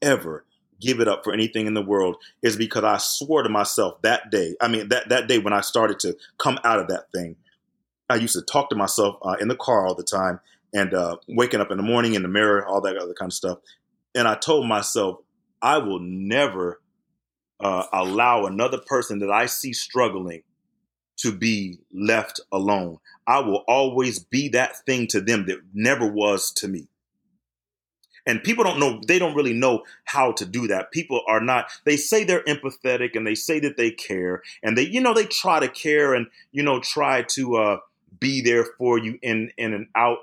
ever 0.00 0.44
give 0.80 1.00
it 1.00 1.08
up 1.08 1.24
for 1.24 1.32
anything 1.32 1.66
in 1.66 1.74
the 1.74 1.82
world 1.82 2.16
is 2.42 2.56
because 2.56 2.84
I 2.84 2.98
swore 2.98 3.42
to 3.42 3.48
myself 3.48 4.00
that 4.02 4.30
day. 4.30 4.54
I 4.60 4.68
mean, 4.68 4.88
that, 4.88 5.08
that 5.08 5.28
day 5.28 5.38
when 5.38 5.52
I 5.52 5.60
started 5.60 5.98
to 6.00 6.16
come 6.38 6.58
out 6.64 6.78
of 6.78 6.88
that 6.88 7.10
thing, 7.12 7.36
I 8.08 8.16
used 8.16 8.34
to 8.34 8.42
talk 8.42 8.70
to 8.70 8.76
myself 8.76 9.16
uh, 9.22 9.36
in 9.40 9.48
the 9.48 9.56
car 9.56 9.86
all 9.86 9.94
the 9.94 10.04
time 10.04 10.40
and 10.72 10.94
uh, 10.94 11.16
waking 11.28 11.60
up 11.60 11.70
in 11.70 11.76
the 11.76 11.82
morning 11.82 12.14
in 12.14 12.22
the 12.22 12.28
mirror, 12.28 12.64
all 12.66 12.80
that 12.82 12.96
other 12.96 13.14
kind 13.14 13.30
of 13.30 13.34
stuff. 13.34 13.58
And 14.14 14.28
I 14.28 14.34
told 14.34 14.66
myself, 14.66 15.18
I 15.62 15.78
will 15.78 16.00
never 16.00 16.80
uh, 17.60 17.84
allow 17.92 18.44
another 18.44 18.78
person 18.78 19.20
that 19.20 19.30
I 19.30 19.46
see 19.46 19.72
struggling 19.72 20.42
to 21.18 21.32
be 21.32 21.78
left 21.92 22.40
alone. 22.52 22.98
I 23.26 23.40
will 23.40 23.64
always 23.66 24.18
be 24.18 24.50
that 24.50 24.84
thing 24.84 25.06
to 25.08 25.20
them 25.20 25.46
that 25.46 25.60
never 25.72 26.06
was 26.06 26.52
to 26.56 26.68
me. 26.68 26.88
And 28.26 28.42
people 28.42 28.64
don't 28.64 28.80
know, 28.80 29.00
they 29.06 29.18
don't 29.18 29.34
really 29.34 29.52
know 29.52 29.84
how 30.04 30.32
to 30.32 30.44
do 30.44 30.66
that. 30.66 30.90
People 30.90 31.22
are 31.28 31.40
not, 31.40 31.70
they 31.84 31.96
say 31.96 32.24
they're 32.24 32.42
empathetic 32.44 33.14
and 33.14 33.26
they 33.26 33.36
say 33.36 33.60
that 33.60 33.76
they 33.76 33.90
care 33.90 34.42
and 34.62 34.76
they, 34.76 34.82
you 34.82 35.00
know, 35.00 35.14
they 35.14 35.26
try 35.26 35.60
to 35.60 35.68
care 35.68 36.12
and, 36.14 36.26
you 36.52 36.62
know, 36.62 36.80
try 36.80 37.22
to 37.22 37.56
uh, 37.56 37.78
be 38.18 38.40
there 38.40 38.64
for 38.78 38.98
you 38.98 39.18
in, 39.22 39.52
in 39.56 39.72
an 39.72 39.88
out, 39.94 40.18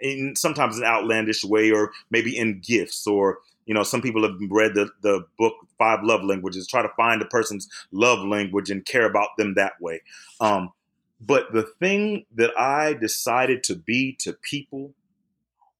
in 0.00 0.34
sometimes 0.34 0.78
an 0.78 0.84
outlandish 0.84 1.44
way 1.44 1.70
or 1.70 1.92
maybe 2.10 2.36
in 2.36 2.60
gifts 2.60 3.06
or, 3.06 3.38
you 3.66 3.74
know, 3.74 3.84
some 3.84 4.02
people 4.02 4.22
have 4.22 4.36
read 4.50 4.74
the, 4.74 4.90
the 5.02 5.24
book 5.38 5.54
Five 5.78 6.00
Love 6.02 6.24
Languages, 6.24 6.66
try 6.66 6.82
to 6.82 6.88
find 6.96 7.22
a 7.22 7.26
person's 7.26 7.68
love 7.92 8.26
language 8.26 8.70
and 8.70 8.84
care 8.84 9.08
about 9.08 9.28
them 9.38 9.54
that 9.54 9.80
way. 9.80 10.02
Um, 10.40 10.72
but 11.20 11.52
the 11.52 11.62
thing 11.62 12.26
that 12.34 12.50
I 12.58 12.94
decided 12.94 13.62
to 13.64 13.76
be 13.76 14.16
to 14.20 14.32
people 14.32 14.92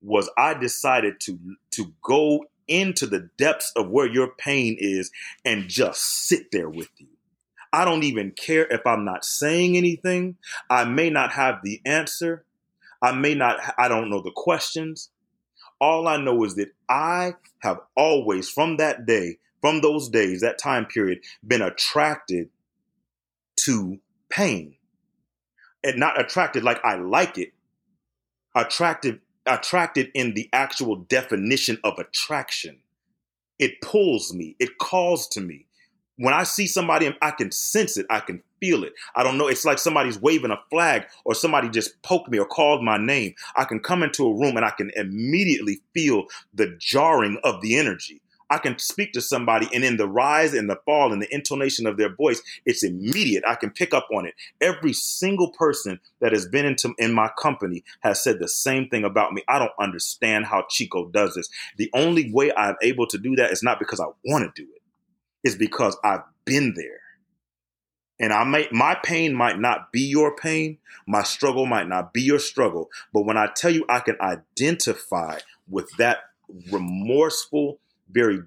was 0.03 0.31
I 0.37 0.55
decided 0.55 1.21
to 1.21 1.39
to 1.73 1.93
go 2.03 2.45
into 2.69 3.07
the 3.07 3.29
depths 3.39 3.73
of 3.77 3.91
where 3.91 4.07
your 4.07 4.29
pain 4.29 4.77
is 4.79 5.11
and 5.45 5.69
just 5.69 6.01
sit 6.27 6.51
there 6.53 6.69
with 6.69 6.89
you. 6.99 7.09
I 7.73 7.85
don't 7.85 8.05
even 8.05 8.33
care 8.33 8.67
if 8.67 8.87
I'm 8.87 9.05
not 9.05 9.25
saying 9.25 9.77
anything. 9.77 10.37
I 10.69 10.85
may 10.85 11.11
not 11.11 11.33
have 11.33 11.61
the 11.63 11.81
answer. 11.87 12.45
I 13.01 13.13
may 13.13 13.35
not 13.35 13.59
I 13.79 13.89
don't 13.89 14.11
know 14.11 14.21
the 14.21 14.33
questions. 14.35 15.11
All 15.81 16.07
I 16.07 16.17
know 16.17 16.45
is 16.45 16.55
that 16.57 16.73
I 16.89 17.35
have 17.61 17.81
always 17.97 18.49
from 18.49 18.77
that 18.77 19.07
day, 19.07 19.39
from 19.61 19.81
those 19.81 20.09
days, 20.09 20.43
that 20.43 20.59
time 20.59 20.87
period 20.87 21.19
been 21.47 21.63
attracted 21.63 22.51
to 23.61 23.99
pain. 24.29 24.77
And 25.85 25.99
not 25.99 26.21
attracted 26.21 26.63
like 26.63 26.85
I 26.85 26.95
like 26.95 27.39
it, 27.39 27.53
attracted 28.55 29.21
attracted 29.47 30.11
in 30.15 30.35
the 30.35 30.49
actual 30.53 30.97
definition 30.97 31.79
of 31.85 31.99
attraction. 31.99 32.79
It 33.59 33.81
pulls 33.81 34.33
me, 34.33 34.57
it 34.59 34.79
calls 34.79 35.29
to 35.29 35.41
me. 35.41 35.67
When 36.17 36.35
I 36.35 36.45
see 36.45 36.67
somebody, 36.67 37.15
I 37.21 37.31
can 37.33 37.51
sense 37.51 37.97
it, 37.97 38.07
I 38.09 38.21
can 38.21 38.43
feel 38.61 38.85
it. 38.85 38.93
I 39.17 39.23
don't 39.23 39.39
know, 39.39 39.49
it's 39.49 39.65
like 39.65 39.79
somebody's 39.79 40.21
waving 40.21 40.53
a 40.53 40.59
flag 40.71 41.05
or 41.25 41.35
somebody 41.35 41.69
just 41.69 42.01
poked 42.03 42.31
me 42.31 42.39
or 42.39 42.47
called 42.47 42.83
my 42.83 42.97
name. 42.97 43.35
I 43.57 43.65
can 43.65 43.81
come 43.81 44.03
into 44.03 44.27
a 44.27 44.35
room 44.35 44.57
and 44.57 44.65
I 44.65 44.71
can 44.71 44.91
immediately 44.95 45.81
feel 45.95 46.27
the 46.55 46.77
jarring 46.79 47.39
of 47.43 47.61
the 47.61 47.77
energy. 47.77 48.22
I 48.53 48.59
can 48.59 48.79
speak 48.79 49.15
to 49.15 49.23
somebody 49.23 49.67
and 49.73 49.83
in 49.83 49.97
the 49.97 50.07
rise 50.07 50.53
and 50.53 50.69
the 50.69 50.77
fall 50.85 51.11
and 51.11 51.23
the 51.23 51.35
intonation 51.35 51.87
of 51.87 51.97
their 51.97 52.15
voice, 52.15 52.43
it's 52.67 52.85
immediate. 52.85 53.45
I 53.49 53.55
can 53.55 53.71
pick 53.71 53.95
up 53.95 54.09
on 54.15 54.27
it. 54.27 54.35
Every 54.61 54.93
single 54.93 55.53
person 55.53 56.01
that 56.21 56.33
has 56.33 56.47
been 56.47 56.67
into 56.67 56.95
in 56.99 57.15
my 57.15 57.31
company 57.41 57.83
has 58.01 58.23
said 58.23 58.41
the 58.41 58.49
same 58.49 58.91
thing 58.91 59.05
about 59.05 59.33
me. 59.33 59.43
I 59.49 59.59
don't 59.59 59.73
understand 59.81 60.45
how 60.45 60.67
Chico 60.69 61.09
does 61.09 61.35
this. 61.35 61.49
The 61.79 61.91
only 61.95 62.31
way 62.31 62.53
I'm 62.55 62.77
able 62.83 63.07
to 63.07 63.17
do 63.17 63.37
that 63.37 63.53
is 63.53 63.63
not 63.63 63.79
because 63.79 64.01
I 64.01 64.07
want 64.27 64.55
to 64.55 64.63
do 64.63 64.69
it. 64.71 64.83
It's 65.43 65.57
because 65.57 65.97
I've 66.05 66.25
been 66.45 66.75
there. 66.77 67.01
And 68.21 68.35
I 68.35 68.45
might 68.45 68.73
my 68.73 68.97
pain 69.03 69.35
might 69.35 69.59
not 69.59 69.93
be 69.93 70.03
your 70.03 70.37
pain, 70.37 70.79
my 71.09 71.23
struggle 71.23 71.67
might 71.67 71.89
not 71.89 72.13
be 72.13 72.23
your 72.23 72.39
struggle, 72.39 72.91
but 73.15 73.25
when 73.25 73.39
I 73.39 73.49
tell 73.57 73.71
you 73.73 73.87
I 73.89 74.01
can 74.01 74.17
identify 74.21 75.39
with 75.69 75.91
that 75.99 76.19
remorseful, 76.71 77.81
very 78.13 78.43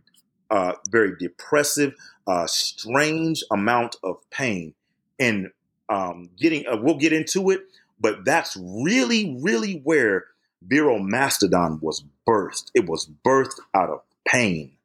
uh, 0.49 0.73
very 0.89 1.13
depressive, 1.17 1.95
uh, 2.28 2.47
strange 2.47 3.43
amount 3.51 3.95
of 4.04 4.17
pain, 4.30 4.73
and 5.19 5.49
um, 5.89 6.30
getting 6.38 6.65
uh, 6.67 6.78
we'll 6.82 6.97
get 6.97 7.13
into 7.13 7.49
it, 7.51 7.62
but 7.99 8.25
that's 8.25 8.58
really 8.58 9.38
really 9.41 9.82
where 9.84 10.25
Vero 10.62 10.99
Mastodon 10.99 11.80
was 11.82 12.04
birthed. 12.28 12.71
It 12.73 12.88
was 12.88 13.10
birthed 13.25 13.60
out 13.73 13.89
of 13.89 14.01
pain. 14.28 14.78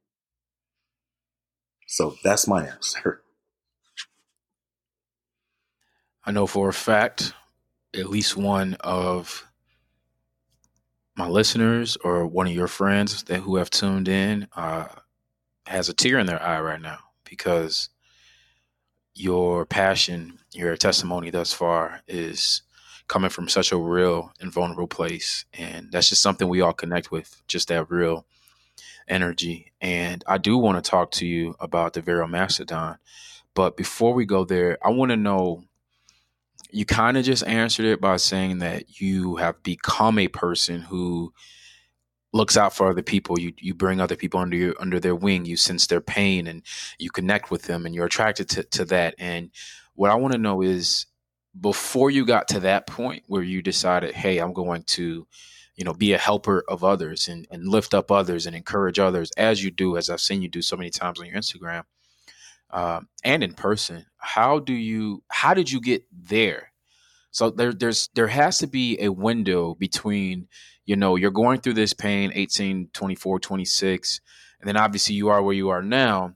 So 1.86 2.16
that's 2.22 2.46
my 2.46 2.66
answer. 2.66 3.22
I 6.24 6.30
know 6.30 6.46
for 6.46 6.68
a 6.68 6.72
fact 6.72 7.34
at 7.94 8.08
least 8.08 8.36
one 8.36 8.74
of 8.80 9.49
my 11.20 11.28
listeners 11.28 11.98
or 12.02 12.26
one 12.26 12.46
of 12.46 12.54
your 12.54 12.66
friends 12.66 13.24
that 13.24 13.40
who 13.40 13.56
have 13.56 13.68
tuned 13.68 14.08
in 14.08 14.48
uh, 14.56 14.86
has 15.66 15.90
a 15.90 15.92
tear 15.92 16.18
in 16.18 16.24
their 16.24 16.42
eye 16.42 16.58
right 16.62 16.80
now 16.80 16.96
because 17.26 17.90
your 19.14 19.66
passion, 19.66 20.38
your 20.54 20.78
testimony 20.78 21.28
thus 21.28 21.52
far 21.52 22.00
is 22.08 22.62
coming 23.06 23.28
from 23.28 23.50
such 23.50 23.70
a 23.70 23.76
real 23.76 24.32
and 24.40 24.50
vulnerable 24.50 24.86
place. 24.86 25.44
And 25.52 25.92
that's 25.92 26.08
just 26.08 26.22
something 26.22 26.48
we 26.48 26.62
all 26.62 26.72
connect 26.72 27.10
with, 27.10 27.42
just 27.46 27.68
that 27.68 27.90
real 27.90 28.24
energy. 29.06 29.72
And 29.78 30.24
I 30.26 30.38
do 30.38 30.56
want 30.56 30.82
to 30.82 30.90
talk 30.90 31.10
to 31.12 31.26
you 31.26 31.54
about 31.60 31.92
the 31.92 32.00
Vero 32.00 32.26
Mastodon. 32.26 32.96
But 33.52 33.76
before 33.76 34.14
we 34.14 34.24
go 34.24 34.46
there, 34.46 34.78
I 34.82 34.88
want 34.88 35.10
to 35.10 35.18
know 35.18 35.64
you 36.72 36.84
kind 36.84 37.16
of 37.16 37.24
just 37.24 37.46
answered 37.46 37.86
it 37.86 38.00
by 38.00 38.16
saying 38.16 38.58
that 38.58 39.00
you 39.00 39.36
have 39.36 39.62
become 39.62 40.18
a 40.18 40.28
person 40.28 40.82
who 40.82 41.32
looks 42.32 42.56
out 42.56 42.74
for 42.74 42.90
other 42.90 43.02
people. 43.02 43.38
You 43.38 43.52
you 43.58 43.74
bring 43.74 44.00
other 44.00 44.16
people 44.16 44.40
under 44.40 44.56
your 44.56 44.74
under 44.78 45.00
their 45.00 45.14
wing. 45.14 45.44
You 45.44 45.56
sense 45.56 45.86
their 45.86 46.00
pain 46.00 46.46
and 46.46 46.62
you 46.98 47.10
connect 47.10 47.50
with 47.50 47.62
them 47.62 47.86
and 47.86 47.94
you're 47.94 48.06
attracted 48.06 48.48
to, 48.50 48.62
to 48.64 48.84
that. 48.86 49.14
And 49.18 49.50
what 49.94 50.10
I 50.10 50.14
want 50.14 50.32
to 50.32 50.38
know 50.38 50.62
is 50.62 51.06
before 51.58 52.10
you 52.10 52.24
got 52.24 52.48
to 52.48 52.60
that 52.60 52.86
point 52.86 53.24
where 53.26 53.42
you 53.42 53.62
decided, 53.62 54.14
hey, 54.14 54.38
I'm 54.38 54.52
going 54.52 54.84
to, 54.84 55.26
you 55.74 55.84
know, 55.84 55.92
be 55.92 56.12
a 56.12 56.18
helper 56.18 56.64
of 56.68 56.84
others 56.84 57.28
and, 57.28 57.46
and 57.50 57.66
lift 57.66 57.92
up 57.92 58.10
others 58.10 58.46
and 58.46 58.54
encourage 58.54 58.98
others 58.98 59.32
as 59.36 59.64
you 59.64 59.70
do, 59.70 59.96
as 59.96 60.08
I've 60.08 60.20
seen 60.20 60.42
you 60.42 60.48
do 60.48 60.62
so 60.62 60.76
many 60.76 60.90
times 60.90 61.18
on 61.18 61.26
your 61.26 61.36
Instagram 61.36 61.84
uh, 62.70 63.00
and 63.24 63.42
in 63.42 63.54
person. 63.54 64.06
How 64.20 64.58
do 64.58 64.72
you? 64.72 65.22
How 65.28 65.54
did 65.54 65.70
you 65.70 65.80
get 65.80 66.04
there? 66.12 66.72
So 67.30 67.50
there, 67.50 67.72
there's 67.72 68.08
there 68.14 68.28
has 68.28 68.58
to 68.58 68.66
be 68.66 69.00
a 69.00 69.10
window 69.10 69.74
between, 69.74 70.48
you 70.84 70.96
know, 70.96 71.16
you're 71.16 71.30
going 71.30 71.60
through 71.60 71.74
this 71.74 71.92
pain, 71.92 72.32
18, 72.34 72.90
24, 72.92 73.38
26, 73.40 74.20
and 74.60 74.68
then 74.68 74.76
obviously 74.76 75.14
you 75.14 75.28
are 75.28 75.42
where 75.42 75.54
you 75.54 75.68
are 75.70 75.82
now. 75.82 76.34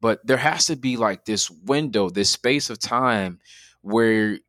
But 0.00 0.24
there 0.26 0.36
has 0.36 0.66
to 0.66 0.76
be 0.76 0.96
like 0.96 1.24
this 1.24 1.50
window, 1.50 2.10
this 2.10 2.30
space 2.30 2.70
of 2.70 2.78
time 2.78 3.40
where, 3.80 4.32
you 4.32 4.40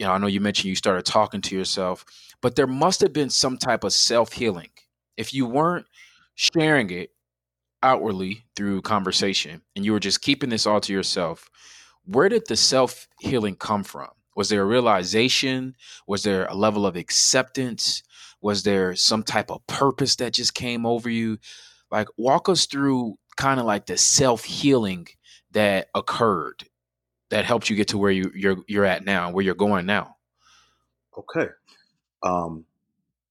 know, 0.00 0.12
I 0.12 0.18
know 0.18 0.26
you 0.26 0.40
mentioned 0.40 0.68
you 0.68 0.76
started 0.76 1.06
talking 1.06 1.40
to 1.42 1.56
yourself, 1.56 2.04
but 2.42 2.56
there 2.56 2.66
must 2.66 3.00
have 3.00 3.12
been 3.12 3.30
some 3.30 3.56
type 3.56 3.84
of 3.84 3.92
self 3.92 4.32
healing. 4.32 4.70
If 5.16 5.32
you 5.32 5.46
weren't 5.46 5.86
sharing 6.34 6.90
it, 6.90 7.10
outwardly 7.82 8.44
through 8.56 8.82
conversation 8.82 9.62
and 9.76 9.84
you 9.84 9.92
were 9.92 10.00
just 10.00 10.20
keeping 10.20 10.50
this 10.50 10.66
all 10.66 10.80
to 10.80 10.92
yourself, 10.92 11.48
where 12.06 12.28
did 12.28 12.46
the 12.48 12.56
self 12.56 13.08
healing 13.20 13.56
come 13.56 13.84
from? 13.84 14.08
Was 14.36 14.48
there 14.48 14.62
a 14.62 14.66
realization? 14.66 15.76
Was 16.06 16.22
there 16.22 16.46
a 16.46 16.54
level 16.54 16.86
of 16.86 16.96
acceptance? 16.96 18.02
Was 18.40 18.62
there 18.62 18.94
some 18.94 19.22
type 19.22 19.50
of 19.50 19.66
purpose 19.66 20.16
that 20.16 20.34
just 20.34 20.54
came 20.54 20.84
over 20.86 21.08
you? 21.08 21.38
Like, 21.90 22.08
walk 22.16 22.48
us 22.48 22.66
through 22.66 23.16
kind 23.36 23.60
of 23.60 23.66
like 23.66 23.86
the 23.86 23.96
self 23.96 24.44
healing 24.44 25.08
that 25.52 25.88
occurred 25.94 26.64
that 27.30 27.44
helped 27.44 27.70
you 27.70 27.76
get 27.76 27.88
to 27.88 27.98
where 27.98 28.10
you, 28.10 28.30
you're 28.34 28.58
you're 28.68 28.84
at 28.84 29.04
now, 29.04 29.30
where 29.30 29.44
you're 29.44 29.54
going 29.54 29.86
now. 29.86 30.16
Okay. 31.16 31.48
Um, 32.22 32.66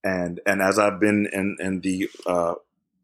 and 0.04 0.40
and 0.46 0.60
as 0.60 0.78
I've 0.78 1.00
been 1.00 1.28
in 1.32 1.56
in 1.60 1.80
the 1.80 2.08
uh, 2.26 2.54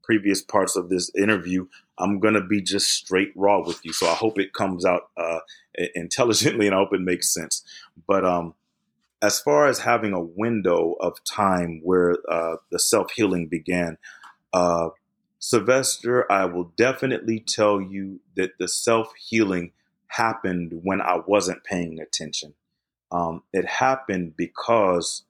previous 0.02 0.42
parts 0.42 0.76
of 0.76 0.88
this 0.88 1.10
interview, 1.14 1.66
I'm 1.98 2.20
going 2.20 2.34
to 2.34 2.42
be 2.42 2.60
just 2.60 2.88
straight 2.88 3.32
raw 3.34 3.60
with 3.64 3.84
you. 3.84 3.92
So 3.92 4.08
I 4.08 4.14
hope 4.14 4.38
it 4.38 4.52
comes 4.52 4.84
out 4.84 5.10
uh, 5.16 5.40
intelligently 5.94 6.66
and 6.66 6.74
I 6.74 6.78
hope 6.78 6.94
it 6.94 7.00
makes 7.00 7.32
sense. 7.32 7.62
But 8.06 8.24
um, 8.24 8.54
as 9.20 9.40
far 9.40 9.66
as 9.66 9.80
having 9.80 10.12
a 10.12 10.20
window 10.20 10.96
of 11.00 11.22
time 11.24 11.80
where 11.84 12.16
uh, 12.28 12.56
the 12.70 12.78
self 12.78 13.12
healing 13.12 13.46
began, 13.46 13.98
uh, 14.52 14.90
Sylvester, 15.38 16.30
I 16.30 16.44
will 16.44 16.72
definitely 16.76 17.40
tell 17.40 17.80
you 17.80 18.20
that 18.36 18.58
the 18.58 18.68
self 18.68 19.12
healing 19.16 19.72
happened 20.08 20.80
when 20.82 21.00
I 21.00 21.20
wasn't 21.26 21.64
paying 21.64 22.00
attention. 22.00 22.54
Um, 23.10 23.42
it 23.52 23.66
happened 23.66 24.36
because 24.36 25.24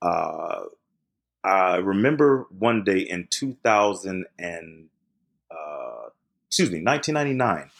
uh, 0.00 0.62
I 1.44 1.76
remember 1.76 2.46
one 2.56 2.84
day 2.84 3.00
in 3.00 3.26
2000 3.30 4.26
and 4.38 4.88
uh, 5.50 6.08
excuse 6.46 6.70
me, 6.70 6.82
1999, 6.82 7.70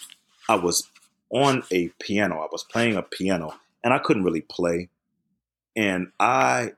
I 0.48 0.54
was 0.56 0.88
on 1.30 1.62
a 1.70 1.88
piano. 2.00 2.40
I 2.40 2.48
was 2.50 2.64
playing 2.64 2.96
a 2.96 3.02
piano 3.02 3.54
and 3.84 3.94
I 3.94 3.98
couldn't 3.98 4.24
really 4.24 4.42
play. 4.42 4.88
And 5.76 6.08
I 6.18 6.72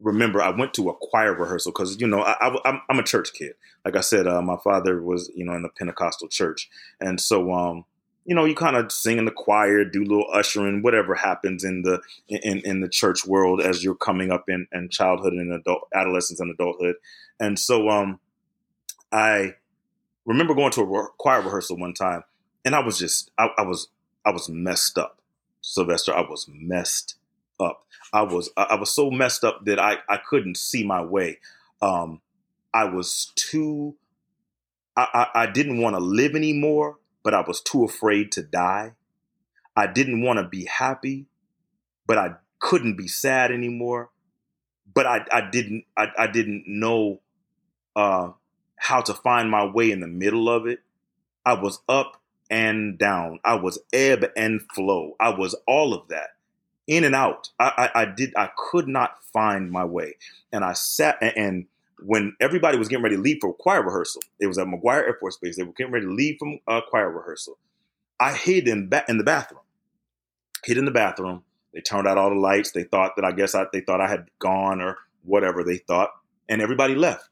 remember 0.00 0.40
I 0.40 0.50
went 0.50 0.74
to 0.74 0.88
a 0.88 0.94
choir 0.94 1.34
rehearsal 1.34 1.72
because, 1.72 2.00
you 2.00 2.06
know, 2.06 2.22
I, 2.22 2.80
am 2.88 2.98
a 2.98 3.02
church 3.02 3.32
kid. 3.34 3.54
Like 3.84 3.96
I 3.96 4.00
said, 4.00 4.26
uh, 4.26 4.40
my 4.40 4.56
father 4.62 5.02
was, 5.02 5.30
you 5.34 5.44
know, 5.44 5.54
in 5.54 5.62
the 5.62 5.68
Pentecostal 5.68 6.28
church. 6.28 6.70
And 7.00 7.20
so, 7.20 7.52
um, 7.52 7.84
you 8.28 8.34
know, 8.34 8.44
you 8.44 8.54
kind 8.54 8.76
of 8.76 8.92
sing 8.92 9.16
in 9.16 9.24
the 9.24 9.30
choir, 9.30 9.86
do 9.86 10.04
little 10.04 10.26
ushering, 10.30 10.82
whatever 10.82 11.14
happens 11.14 11.64
in 11.64 11.80
the 11.80 11.98
in 12.28 12.58
in 12.58 12.80
the 12.82 12.88
church 12.88 13.26
world 13.26 13.62
as 13.62 13.82
you're 13.82 13.94
coming 13.94 14.30
up 14.30 14.44
in, 14.48 14.68
in 14.70 14.90
childhood 14.90 15.32
and 15.32 15.50
adult 15.50 15.88
adolescence 15.94 16.38
and 16.38 16.50
adulthood. 16.50 16.96
And 17.40 17.58
so 17.58 17.88
um 17.88 18.20
I 19.10 19.54
remember 20.26 20.54
going 20.54 20.72
to 20.72 20.82
a 20.82 21.08
choir 21.16 21.40
rehearsal 21.40 21.78
one 21.78 21.94
time 21.94 22.22
and 22.66 22.74
I 22.74 22.80
was 22.80 22.98
just 22.98 23.30
I, 23.38 23.48
I 23.56 23.62
was 23.62 23.88
I 24.26 24.30
was 24.30 24.50
messed 24.50 24.98
up. 24.98 25.22
Sylvester, 25.62 26.14
I 26.14 26.20
was 26.20 26.46
messed 26.52 27.14
up. 27.58 27.86
I 28.12 28.22
was 28.24 28.50
I 28.58 28.74
was 28.74 28.92
so 28.92 29.10
messed 29.10 29.42
up 29.42 29.64
that 29.64 29.78
I, 29.78 29.96
I 30.06 30.18
couldn't 30.18 30.58
see 30.58 30.84
my 30.84 31.02
way. 31.02 31.38
Um 31.80 32.20
I 32.74 32.84
was 32.84 33.32
too 33.36 33.96
I, 34.98 35.28
I 35.34 35.46
didn't 35.46 35.80
want 35.80 35.96
to 35.96 36.00
live 36.00 36.34
anymore 36.34 36.97
but 37.22 37.34
I 37.34 37.42
was 37.46 37.60
too 37.60 37.84
afraid 37.84 38.32
to 38.32 38.42
die. 38.42 38.94
I 39.76 39.86
didn't 39.86 40.22
want 40.22 40.38
to 40.38 40.48
be 40.48 40.64
happy, 40.64 41.26
but 42.06 42.18
I 42.18 42.34
couldn't 42.60 42.96
be 42.96 43.08
sad 43.08 43.52
anymore. 43.52 44.10
But 44.92 45.06
I, 45.06 45.24
I 45.30 45.48
didn't 45.50 45.84
I, 45.96 46.08
I 46.18 46.26
didn't 46.26 46.64
know 46.66 47.20
uh, 47.94 48.30
how 48.76 49.00
to 49.02 49.14
find 49.14 49.50
my 49.50 49.64
way 49.64 49.90
in 49.90 50.00
the 50.00 50.08
middle 50.08 50.48
of 50.48 50.66
it. 50.66 50.80
I 51.44 51.54
was 51.54 51.80
up 51.88 52.20
and 52.50 52.98
down. 52.98 53.40
I 53.44 53.54
was 53.54 53.78
ebb 53.92 54.24
and 54.36 54.60
flow. 54.74 55.14
I 55.20 55.30
was 55.30 55.54
all 55.66 55.94
of 55.94 56.08
that, 56.08 56.30
in 56.86 57.04
and 57.04 57.14
out. 57.14 57.50
I, 57.58 57.90
I, 57.94 58.02
I 58.02 58.04
did. 58.06 58.34
I 58.36 58.50
could 58.56 58.88
not 58.88 59.22
find 59.32 59.70
my 59.70 59.84
way, 59.84 60.16
and 60.52 60.64
I 60.64 60.72
sat 60.72 61.18
and 61.20 61.66
when 62.00 62.34
everybody 62.40 62.78
was 62.78 62.88
getting 62.88 63.02
ready 63.02 63.16
to 63.16 63.22
leave 63.22 63.38
for 63.40 63.52
choir 63.54 63.82
rehearsal, 63.82 64.22
it 64.40 64.46
was 64.46 64.58
at 64.58 64.66
McGuire 64.66 65.06
Air 65.06 65.16
Force 65.18 65.36
Base. 65.36 65.56
They 65.56 65.62
were 65.62 65.72
getting 65.72 65.92
ready 65.92 66.06
to 66.06 66.12
leave 66.12 66.36
from 66.38 66.58
uh, 66.66 66.80
choir 66.88 67.10
rehearsal. 67.10 67.58
I 68.20 68.32
hid 68.32 68.68
in 68.68 68.88
ba- 68.88 69.04
in 69.08 69.18
the 69.18 69.24
bathroom. 69.24 69.62
Hid 70.64 70.78
in 70.78 70.84
the 70.84 70.90
bathroom. 70.90 71.44
They 71.72 71.80
turned 71.80 72.08
out 72.08 72.18
all 72.18 72.30
the 72.30 72.36
lights. 72.36 72.72
They 72.72 72.84
thought 72.84 73.12
that 73.16 73.24
I 73.24 73.32
guess 73.32 73.54
I, 73.54 73.66
they 73.72 73.80
thought 73.80 74.00
I 74.00 74.08
had 74.08 74.26
gone 74.38 74.80
or 74.80 74.96
whatever 75.24 75.62
they 75.62 75.78
thought, 75.78 76.10
and 76.48 76.62
everybody 76.62 76.94
left. 76.94 77.28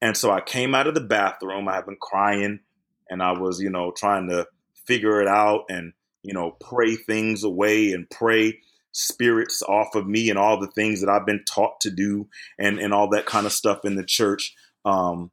And 0.00 0.16
so 0.16 0.30
I 0.30 0.40
came 0.40 0.74
out 0.74 0.86
of 0.86 0.94
the 0.94 1.00
bathroom. 1.00 1.68
I 1.68 1.76
had 1.76 1.86
been 1.86 1.98
crying, 2.00 2.60
and 3.08 3.22
I 3.22 3.32
was 3.32 3.60
you 3.60 3.70
know 3.70 3.92
trying 3.96 4.28
to 4.28 4.46
figure 4.86 5.20
it 5.20 5.28
out 5.28 5.64
and 5.68 5.92
you 6.22 6.34
know 6.34 6.52
pray 6.60 6.96
things 6.96 7.44
away 7.44 7.92
and 7.92 8.08
pray 8.10 8.60
spirits 8.98 9.62
off 9.62 9.94
of 9.94 10.08
me 10.08 10.28
and 10.28 10.38
all 10.38 10.58
the 10.58 10.70
things 10.72 11.00
that 11.00 11.08
I've 11.08 11.24
been 11.24 11.44
taught 11.44 11.80
to 11.82 11.90
do 11.90 12.28
and, 12.58 12.80
and 12.80 12.92
all 12.92 13.08
that 13.10 13.26
kind 13.26 13.46
of 13.46 13.52
stuff 13.52 13.84
in 13.84 13.94
the 13.94 14.04
church. 14.04 14.54
Um, 14.84 15.30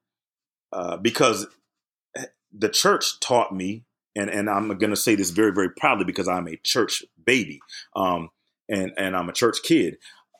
uh, 0.71 0.97
because 0.97 1.47
the 2.51 2.69
church 2.69 3.19
taught 3.19 3.53
me, 3.53 3.85
and, 4.15 4.29
and 4.29 4.49
I'm 4.49 4.77
to 4.91 4.95
say 4.95 5.15
this 5.15 5.31
very, 5.31 5.51
very 5.51 5.69
proudly 5.69 6.05
because 6.05 6.27
I'm 6.27 6.47
a 6.47 6.57
church 6.63 7.03
baby 7.25 7.59
um, 7.95 8.29
and, 8.69 8.91
and 8.97 9.15
I'm 9.15 9.29
a 9.29 9.33
church 9.33 9.63
kid. 9.63 9.97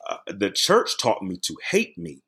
Uh, 0.08 0.18
the 0.28 0.50
church 0.50 0.96
taught 0.96 1.22
me 1.22 1.36
to 1.42 1.56
hate 1.70 1.98
me 1.98 2.22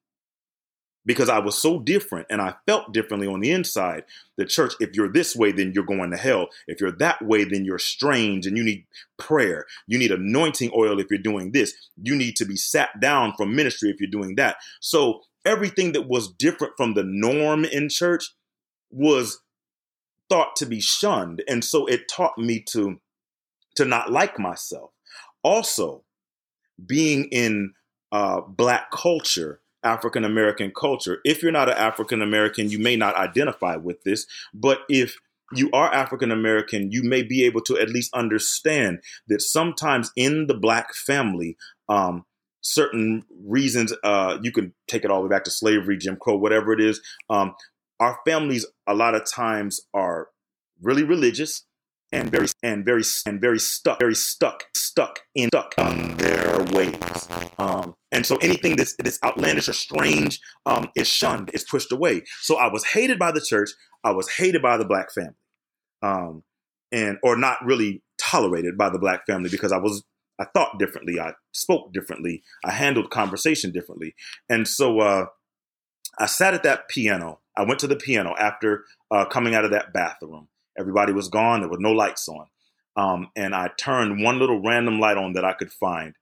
because 1.09 1.31
I 1.31 1.39
was 1.39 1.57
so 1.57 1.79
different 1.79 2.27
and 2.29 2.43
I 2.43 2.53
felt 2.67 2.93
differently 2.93 3.27
on 3.27 3.41
the 3.41 3.51
inside. 3.51 4.05
The 4.37 4.45
church, 4.45 4.75
if 4.79 4.91
you're 4.95 5.11
this 5.11 5.35
way, 5.35 5.53
then 5.53 5.73
you're 5.75 5.83
going 5.83 6.11
to 6.11 6.19
hell. 6.19 6.49
If 6.67 6.83
you're 6.83 6.93
that 6.99 7.23
way, 7.23 7.45
then 7.45 7.65
you're 7.65 7.79
strange 7.79 8.47
and 8.47 8.59
you 8.59 8.63
need 8.63 8.85
prayer. 9.17 9.65
You 9.87 9.99
need 9.99 10.13
anointing 10.13 10.71
oil 10.77 11.01
if 11.01 11.07
you're 11.09 11.19
doing 11.19 11.53
this. 11.53 11.73
You 11.97 12.15
need 12.15 12.37
to 12.37 12.45
be 12.45 12.57
sat 12.57 13.01
down 13.01 13.33
from 13.39 13.57
ministry 13.57 13.89
if 13.89 13.99
you're 14.01 14.11
doing 14.11 14.37
that. 14.37 14.57
So 14.81 15.23
everything 15.47 15.93
that 15.93 16.07
was 16.07 16.31
different 16.31 16.75
from 16.77 16.93
the 16.93 17.05
norm 17.05 17.65
in 17.65 17.89
church 17.89 18.35
was 18.91 19.41
thought 20.29 20.57
to 20.57 20.67
be 20.67 20.79
shunned. 20.79 21.43
And 21.49 21.65
so 21.65 21.87
it 21.87 22.03
taught 22.07 22.37
me 22.37 22.61
to, 22.69 23.01
to 23.77 23.87
not 23.87 24.13
like 24.13 24.39
myself. 24.39 24.91
Also, 25.43 26.03
being 26.85 27.31
in 27.33 27.73
uh, 28.13 28.43
black 28.43 28.91
culture, 28.91 29.63
African 29.83 30.25
American 30.25 30.73
culture. 30.79 31.19
If 31.25 31.43
you're 31.43 31.53
not 31.53 31.69
an 31.69 31.77
African 31.77 32.23
American, 32.23 32.71
you 32.71 32.79
may 32.79 32.97
not 32.97 33.17
identify 33.17 33.77
with 33.77 34.03
this, 34.03 34.27
but 34.53 34.81
if 34.89 35.19
you 35.53 35.71
are 35.73 35.93
African 35.93 36.31
American, 36.31 36.91
you 36.91 37.03
may 37.03 37.23
be 37.23 37.45
able 37.45 37.63
to 37.63 37.79
at 37.79 37.89
least 37.89 38.13
understand 38.15 39.01
that 39.29 39.41
sometimes 39.41 40.13
in 40.17 40.47
the 40.47 40.55
black 40.55 40.95
family, 40.95 41.57
um, 41.89 42.25
certain 42.61 43.25
reasons, 43.45 43.95
uh, 44.05 44.39
you 44.43 44.53
can 44.53 44.75
take 44.89 45.05
it 45.05 45.11
all 45.11 45.23
the 45.23 45.29
way 45.29 45.35
back 45.35 45.45
to 45.45 45.51
slavery, 45.51 45.97
Jim 45.97 46.17
Crow, 46.17 46.37
whatever 46.37 46.73
it 46.73 46.81
is. 46.81 47.01
Um, 47.31 47.55
our 48.01 48.19
families, 48.27 48.67
a 48.87 48.95
lot 48.95 49.15
of 49.15 49.25
times, 49.31 49.81
are 49.95 50.29
really 50.83 51.03
religious 51.03 51.65
and 52.13 52.31
very 52.31 52.49
and 52.63 52.85
very 52.85 53.03
and 53.27 53.41
very 53.41 53.59
stuck, 53.59 53.99
very 53.99 54.15
stuck, 54.15 54.65
stuck 54.75 55.21
in 55.35 55.49
stuck 55.49 55.75
on 55.79 56.17
their 56.17 56.65
ways. 56.73 57.29
Um, 57.59 57.95
and 58.13 58.25
so 58.25 58.37
anything 58.37 58.77
that's 58.77 58.95
that's 58.97 59.19
outlandish 59.25 59.69
or 59.69 59.73
strange 59.73 60.41
um, 60.67 60.89
is 60.97 61.09
shunned, 61.09 61.51
is 61.53 61.65
pushed 61.65 61.93
away. 61.93 62.23
So 62.41 62.57
I 62.57 62.73
was 62.73 62.85
hated 62.85 63.19
by 63.19 63.33
the 63.33 63.41
church. 63.41 63.71
I 64.05 64.13
was 64.13 64.31
hated 64.31 64.63
by 64.63 64.77
the 64.77 64.85
black 64.85 65.13
family, 65.13 65.35
um, 66.03 66.43
and 66.93 67.19
or 67.23 67.37
not 67.37 67.65
really 67.65 68.03
tolerated 68.19 68.79
by 68.79 68.91
the 68.91 68.99
black 68.99 69.27
family 69.27 69.51
because 69.51 69.73
I 69.73 69.79
was 69.79 70.03
I 70.41 70.47
thought 70.55 70.79
differently, 70.79 71.21
I 71.21 71.33
spoke 71.53 71.93
differently, 71.93 72.43
I 72.65 72.71
handled 72.71 73.11
conversation 73.11 73.73
differently, 73.73 74.15
and 74.49 74.67
so 74.67 75.01
uh, 75.01 75.27
I 76.19 76.27
sat 76.27 76.55
at 76.55 76.63
that 76.63 76.89
piano. 76.89 77.41
I 77.57 77.65
went 77.65 77.81
to 77.81 77.89
the 77.89 77.97
piano 77.97 78.35
after 78.39 78.85
uh, 79.11 79.25
coming 79.25 79.55
out 79.55 79.65
of 79.65 79.73
that 79.73 79.93
bathroom 79.93 80.49
Everybody 80.79 81.13
was 81.13 81.29
gone. 81.29 81.61
There 81.61 81.69
were 81.69 81.79
no 81.79 81.93
lights 81.93 82.29
on. 82.29 82.47
Um, 82.97 83.31
and 83.37 83.55
I 83.55 83.71
turned 83.77 84.23
one 84.23 84.39
little 84.39 84.63
random 84.63 85.01
light 85.01 85.17
on 85.17 85.35
that 85.35 85.45
I 85.45 85.53
could 85.53 85.73
find. 85.73 86.15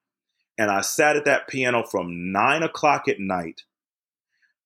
And 0.58 0.70
I 0.70 0.80
sat 0.80 1.16
at 1.16 1.24
that 1.26 1.48
piano 1.48 1.84
from 1.84 2.32
nine 2.32 2.62
o'clock 2.62 3.08
at 3.08 3.20
night 3.20 3.62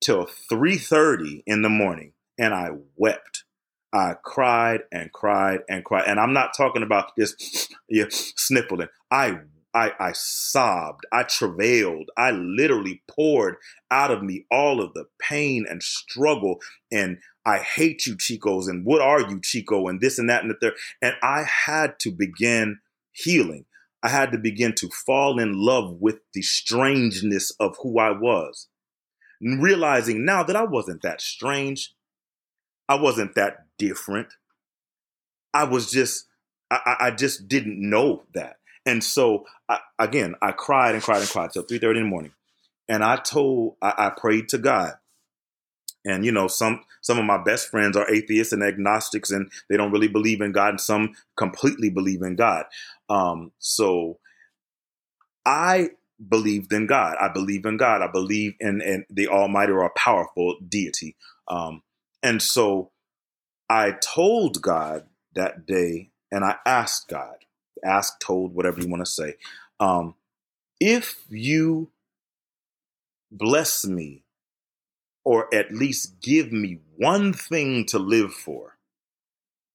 till 0.01 0.27
3.30 0.27 1.43
in 1.47 1.63
the 1.63 1.69
morning. 1.69 2.13
And 2.39 2.55
I 2.55 2.71
wept. 2.97 3.45
I 3.93 4.15
cried 4.23 4.83
and 4.93 5.13
cried 5.13 5.61
and 5.69 5.85
cried. 5.85 6.05
And 6.07 6.21
I'm 6.21 6.33
not 6.33 6.55
talking 6.57 6.83
about 6.83 7.13
just 7.19 7.75
yeah, 7.89 8.07
sniffling. 8.09 8.89
I 9.11 9.41
I, 9.73 9.93
I 10.01 10.13
sobbed, 10.13 11.05
I 11.13 11.23
travailed, 11.23 12.11
I 12.17 12.33
literally 12.33 13.03
poured 13.09 13.57
out 13.91 14.11
of 14.11 14.23
me 14.23 14.47
all 14.51 14.83
of 14.83 14.95
the 14.95 15.05
pain 15.21 15.65
and 15.69 15.83
struggle 15.83 16.61
and 16.91 17.19
I 17.47 17.59
hate 17.59 18.07
you, 18.07 18.17
Chicos, 18.17 18.69
and 18.69 18.85
what 18.85 19.01
are 19.01 19.21
you, 19.21 19.41
Chico, 19.41 19.89
and 19.89 20.01
this 20.01 20.19
and 20.19 20.29
that 20.29 20.43
and 20.43 20.51
the 20.51 20.57
third. 20.61 20.75
And 21.01 21.15
I 21.23 21.45
had 21.67 21.99
to 22.01 22.11
begin 22.11 22.79
healing. 23.13 23.65
I 24.03 24.09
had 24.09 24.33
to 24.33 24.39
begin 24.39 24.75
to 24.77 24.89
fall 24.89 25.39
in 25.39 25.55
love 25.55 25.97
with 26.01 26.21
the 26.33 26.43
strangeness 26.43 27.51
of 27.59 27.77
who 27.83 27.99
I 27.99 28.11
was. 28.11 28.69
Realizing 29.41 30.25
now 30.25 30.43
that 30.43 30.57
I 30.57 30.65
wasn't 30.65 31.03
that 31.03 31.21
strange, 31.21 31.95
I 32.89 32.97
wasn't 32.97 33.35
that 33.35 33.67
different. 33.79 34.29
I 35.55 35.65
was 35.65 35.91
just, 35.91 36.27
I, 36.71 36.97
I 37.01 37.11
just 37.11 37.49
didn't 37.49 37.81
know 37.81 38.25
that. 38.35 38.60
And 38.87 39.03
so 39.05 39.47
I, 39.69 39.79
again, 39.99 40.35
I 40.43 40.53
cried 40.53 40.95
and 40.95 41.03
cried 41.03 41.21
and 41.21 41.29
cried 41.29 41.53
till 41.53 41.65
3:30 41.65 41.99
in 41.99 42.03
the 42.05 42.09
morning. 42.09 42.33
And 42.89 43.05
I 43.05 43.17
told, 43.17 43.77
I, 43.81 43.95
I 43.97 44.11
prayed 44.11 44.49
to 44.51 44.59
God. 44.59 44.95
And 46.05 46.25
you 46.25 46.33
know, 46.33 46.49
some 46.49 46.83
some 47.03 47.19
of 47.19 47.25
my 47.25 47.43
best 47.43 47.69
friends 47.69 47.97
are 47.97 48.11
atheists 48.11 48.53
and 48.53 48.63
agnostics, 48.63 49.31
and 49.31 49.51
they 49.69 49.77
don't 49.77 49.93
really 49.93 50.09
believe 50.09 50.41
in 50.41 50.53
God, 50.53 50.71
and 50.71 50.81
some 50.81 51.15
completely 51.37 51.91
believe 51.91 52.23
in 52.23 52.37
God. 52.37 52.65
Um, 53.11 53.53
so 53.59 54.19
I 55.45 55.91
believed 56.29 56.73
in 56.73 56.87
God. 56.87 57.17
I 57.21 57.29
believe 57.29 57.65
in 57.65 57.77
God. 57.77 58.03
I 58.03 58.11
believe 58.11 58.55
in, 58.61 58.81
in 58.81 59.05
the 59.11 59.29
Almighty 59.29 59.73
or 59.73 59.85
a 59.85 59.91
powerful 59.91 60.57
deity. 60.67 61.17
Um, 61.49 61.83
and 62.23 62.43
so 62.43 62.91
I 63.69 63.93
told 63.93 64.61
God 64.61 65.07
that 65.35 65.67
day, 65.67 66.11
and 66.31 66.45
I 66.45 66.57
asked 66.67 67.09
God, 67.09 67.37
asked, 67.85 68.21
told, 68.21 68.55
whatever 68.55 68.81
you 68.81 68.89
want 68.89 69.05
to 69.05 69.11
say, 69.11 69.35
um, 69.79 70.15
if 70.81 71.17
you 71.29 71.91
bless 73.31 73.87
me 73.87 74.25
or 75.25 75.53
at 75.55 75.73
least 75.73 76.21
give 76.21 76.53
me 76.53 76.79
one 76.97 77.33
thing 77.33 77.85
to 77.87 77.99
live 77.99 78.33
for. 78.33 78.79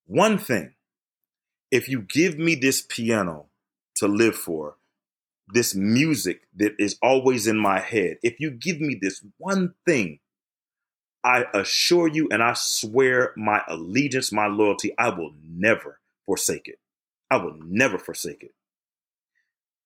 One 0.06 0.38
thing. 0.38 0.74
If 1.70 1.88
you 1.88 2.00
give 2.00 2.38
me 2.38 2.54
this 2.54 2.82
piano 2.82 3.46
to 3.96 4.06
live 4.06 4.36
for, 4.36 4.76
this 5.48 5.74
music 5.74 6.42
that 6.56 6.74
is 6.78 6.98
always 7.02 7.46
in 7.46 7.56
my 7.56 7.80
head, 7.80 8.18
if 8.22 8.40
you 8.40 8.50
give 8.50 8.80
me 8.80 8.98
this 9.00 9.24
one 9.38 9.74
thing, 9.86 10.18
I 11.24 11.44
assure 11.54 12.08
you 12.08 12.28
and 12.30 12.42
I 12.42 12.52
swear 12.54 13.32
my 13.36 13.62
allegiance, 13.68 14.32
my 14.32 14.46
loyalty, 14.46 14.92
I 14.96 15.08
will 15.08 15.32
never 15.42 16.00
forsake 16.24 16.68
it. 16.68 16.78
I 17.30 17.36
will 17.36 17.56
never 17.64 17.98
forsake 17.98 18.42
it. 18.42 18.54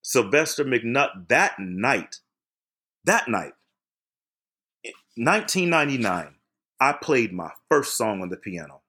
Sylvester 0.02 0.64
McNutt, 0.64 1.28
that 1.28 1.58
night, 1.58 2.16
that 3.04 3.28
night, 3.28 3.52
1999, 5.16 6.34
I 6.80 6.92
played 6.92 7.32
my 7.32 7.50
first 7.68 7.96
song 7.96 8.22
on 8.22 8.30
the 8.30 8.36
piano. 8.36 8.80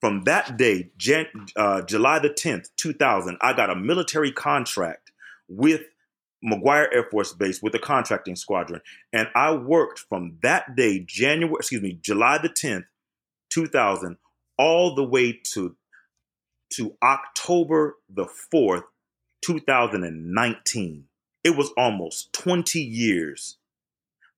From 0.00 0.24
that 0.24 0.56
day, 0.56 0.90
Jan- 0.96 1.46
uh, 1.56 1.82
July 1.82 2.18
the 2.18 2.30
10th, 2.30 2.68
2000, 2.76 3.38
I 3.40 3.52
got 3.52 3.70
a 3.70 3.74
military 3.74 4.30
contract 4.30 5.10
with 5.48 5.82
McGuire 6.44 6.86
Air 6.92 7.08
Force 7.10 7.32
Base 7.32 7.62
with 7.62 7.72
the 7.72 7.78
contracting 7.78 8.36
squadron. 8.36 8.80
And 9.12 9.28
I 9.34 9.54
worked 9.54 10.00
from 10.00 10.38
that 10.42 10.76
day, 10.76 11.00
January, 11.00 11.56
excuse 11.58 11.82
me, 11.82 11.98
July 12.00 12.38
the 12.38 12.48
10th, 12.48 12.84
2000, 13.50 14.18
all 14.56 14.94
the 14.94 15.04
way 15.04 15.40
to, 15.52 15.76
to 16.70 16.96
October 17.02 17.96
the 18.08 18.26
4th, 18.52 18.84
2019. 19.42 21.04
It 21.44 21.56
was 21.56 21.70
almost 21.76 22.32
20 22.32 22.80
years 22.80 23.56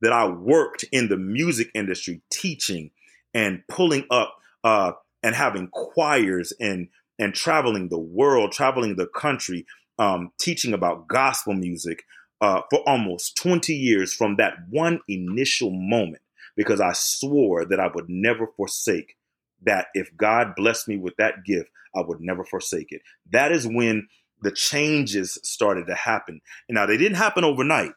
that 0.00 0.12
I 0.12 0.28
worked 0.28 0.84
in 0.92 1.08
the 1.08 1.16
music 1.16 1.70
industry, 1.74 2.22
teaching 2.30 2.90
and 3.34 3.62
pulling 3.68 4.04
up 4.10 4.36
uh, 4.64 4.92
and 5.22 5.34
having 5.34 5.68
choirs 5.68 6.52
and 6.60 6.88
and 7.18 7.34
traveling 7.34 7.88
the 7.88 7.98
world, 7.98 8.50
traveling 8.50 8.96
the 8.96 9.06
country, 9.06 9.66
um, 9.98 10.32
teaching 10.40 10.72
about 10.72 11.06
gospel 11.06 11.52
music 11.52 12.04
uh, 12.40 12.62
for 12.70 12.80
almost 12.88 13.36
20 13.36 13.74
years 13.74 14.14
from 14.14 14.36
that 14.36 14.54
one 14.70 15.00
initial 15.06 15.70
moment, 15.70 16.22
because 16.56 16.80
I 16.80 16.92
swore 16.92 17.66
that 17.66 17.78
I 17.78 17.88
would 17.94 18.08
never 18.08 18.46
forsake 18.56 19.16
that. 19.64 19.86
If 19.94 20.16
God 20.16 20.54
blessed 20.56 20.88
me 20.88 20.96
with 20.96 21.14
that 21.18 21.44
gift, 21.44 21.70
I 21.94 22.00
would 22.00 22.20
never 22.20 22.44
forsake 22.44 22.92
it. 22.92 23.02
That 23.32 23.52
is 23.52 23.66
when 23.66 24.08
the 24.42 24.52
changes 24.52 25.38
started 25.42 25.86
to 25.86 25.94
happen. 25.94 26.40
And 26.68 26.76
now 26.76 26.86
they 26.86 26.96
didn't 26.96 27.18
happen 27.18 27.44
overnight. 27.44 27.92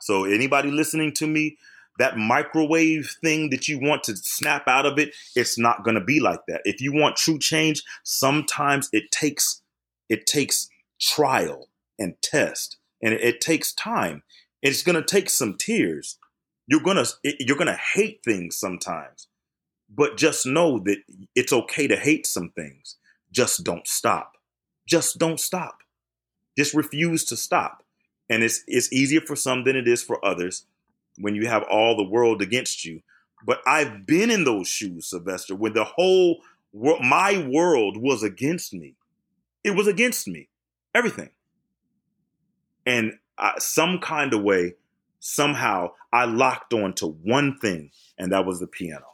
So 0.00 0.24
anybody 0.24 0.70
listening 0.70 1.12
to 1.14 1.26
me, 1.26 1.56
that 1.98 2.16
microwave 2.16 3.16
thing 3.22 3.50
that 3.50 3.68
you 3.68 3.78
want 3.78 4.04
to 4.04 4.16
snap 4.16 4.66
out 4.66 4.86
of 4.86 4.98
it, 4.98 5.14
it's 5.36 5.58
not 5.58 5.84
going 5.84 5.96
to 5.96 6.04
be 6.04 6.20
like 6.20 6.40
that. 6.48 6.62
If 6.64 6.80
you 6.80 6.92
want 6.92 7.16
true 7.16 7.38
change, 7.38 7.82
sometimes 8.04 8.88
it 8.92 9.10
takes 9.10 9.62
it 10.08 10.26
takes 10.26 10.68
trial 11.00 11.68
and 11.98 12.14
test, 12.20 12.78
and 13.00 13.14
it, 13.14 13.20
it 13.20 13.40
takes 13.40 13.72
time. 13.72 14.22
It's 14.60 14.82
going 14.82 14.96
to 14.96 15.04
take 15.04 15.30
some 15.30 15.56
tears. 15.56 16.18
You're 16.66 16.82
gonna 16.82 17.04
you're 17.22 17.56
gonna 17.56 17.78
hate 17.94 18.20
things 18.24 18.56
sometimes, 18.56 19.26
but 19.94 20.16
just 20.16 20.46
know 20.46 20.78
that 20.80 20.98
it's 21.34 21.52
okay 21.52 21.86
to 21.86 21.96
hate 21.96 22.26
some 22.26 22.50
things. 22.50 22.96
Just 23.32 23.64
don't 23.64 23.86
stop. 23.86 24.36
Just 24.86 25.18
don't 25.18 25.40
stop. 25.40 25.78
Just 26.56 26.74
refuse 26.74 27.24
to 27.26 27.36
stop. 27.36 27.84
And 28.28 28.42
it's 28.42 28.62
it's 28.66 28.92
easier 28.92 29.20
for 29.20 29.36
some 29.36 29.64
than 29.64 29.76
it 29.76 29.88
is 29.88 30.02
for 30.02 30.24
others 30.24 30.66
when 31.18 31.34
you 31.34 31.48
have 31.48 31.64
all 31.70 31.96
the 31.96 32.08
world 32.08 32.40
against 32.40 32.84
you. 32.84 33.02
But 33.44 33.60
I've 33.66 34.06
been 34.06 34.30
in 34.30 34.44
those 34.44 34.68
shoes, 34.68 35.06
Sylvester, 35.06 35.54
when 35.54 35.72
the 35.72 35.84
whole 35.84 36.42
my 36.72 37.46
world 37.50 37.96
was 37.96 38.22
against 38.22 38.72
me. 38.72 38.94
It 39.64 39.72
was 39.72 39.86
against 39.86 40.28
me, 40.28 40.48
everything. 40.94 41.30
And 42.86 43.18
I, 43.36 43.58
some 43.58 43.98
kind 43.98 44.32
of 44.32 44.42
way, 44.42 44.74
somehow, 45.18 45.92
I 46.12 46.24
locked 46.24 46.72
on 46.72 46.94
to 46.94 47.06
one 47.06 47.58
thing, 47.58 47.90
and 48.18 48.32
that 48.32 48.46
was 48.46 48.60
the 48.60 48.66
piano. 48.66 49.04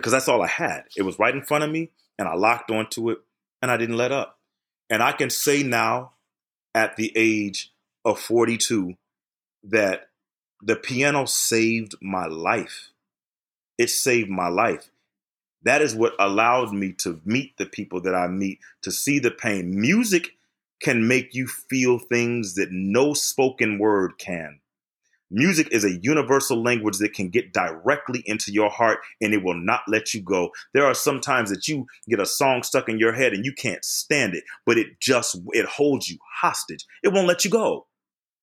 Because 0.00 0.12
that's 0.12 0.28
all 0.28 0.40
I 0.40 0.46
had. 0.46 0.84
It 0.96 1.02
was 1.02 1.18
right 1.18 1.34
in 1.34 1.42
front 1.42 1.62
of 1.62 1.70
me, 1.70 1.90
and 2.18 2.26
I 2.26 2.34
locked 2.34 2.70
onto 2.70 3.10
it, 3.10 3.18
and 3.60 3.70
I 3.70 3.76
didn't 3.76 3.98
let 3.98 4.12
up. 4.12 4.38
And 4.88 5.02
I 5.02 5.12
can 5.12 5.28
say 5.28 5.62
now, 5.62 6.12
at 6.74 6.96
the 6.96 7.12
age 7.14 7.70
of 8.02 8.18
42, 8.18 8.94
that 9.64 10.08
the 10.62 10.76
piano 10.76 11.26
saved 11.26 11.96
my 12.00 12.24
life. 12.24 12.92
It 13.76 13.90
saved 13.90 14.30
my 14.30 14.48
life. 14.48 14.90
That 15.64 15.82
is 15.82 15.94
what 15.94 16.14
allowed 16.18 16.72
me 16.72 16.92
to 17.00 17.20
meet 17.26 17.58
the 17.58 17.66
people 17.66 18.00
that 18.00 18.14
I 18.14 18.26
meet, 18.26 18.60
to 18.80 18.90
see 18.90 19.18
the 19.18 19.30
pain. 19.30 19.78
Music 19.78 20.30
can 20.82 21.06
make 21.06 21.34
you 21.34 21.46
feel 21.46 21.98
things 21.98 22.54
that 22.54 22.72
no 22.72 23.12
spoken 23.12 23.78
word 23.78 24.16
can. 24.16 24.60
Music 25.30 25.68
is 25.70 25.84
a 25.84 25.98
universal 26.02 26.60
language 26.60 26.98
that 26.98 27.14
can 27.14 27.28
get 27.28 27.52
directly 27.52 28.22
into 28.26 28.52
your 28.52 28.68
heart 28.68 28.98
and 29.20 29.32
it 29.32 29.44
will 29.44 29.54
not 29.54 29.82
let 29.86 30.12
you 30.12 30.20
go. 30.20 30.50
There 30.74 30.84
are 30.84 30.94
some 30.94 31.20
times 31.20 31.50
that 31.50 31.68
you 31.68 31.86
get 32.08 32.18
a 32.18 32.26
song 32.26 32.64
stuck 32.64 32.88
in 32.88 32.98
your 32.98 33.12
head 33.12 33.32
and 33.32 33.44
you 33.44 33.52
can't 33.52 33.84
stand 33.84 34.34
it, 34.34 34.42
but 34.66 34.76
it 34.76 34.98
just 35.00 35.38
it 35.52 35.66
holds 35.66 36.08
you 36.08 36.18
hostage. 36.40 36.84
It 37.04 37.12
won't 37.12 37.28
let 37.28 37.44
you 37.44 37.50
go. 37.50 37.86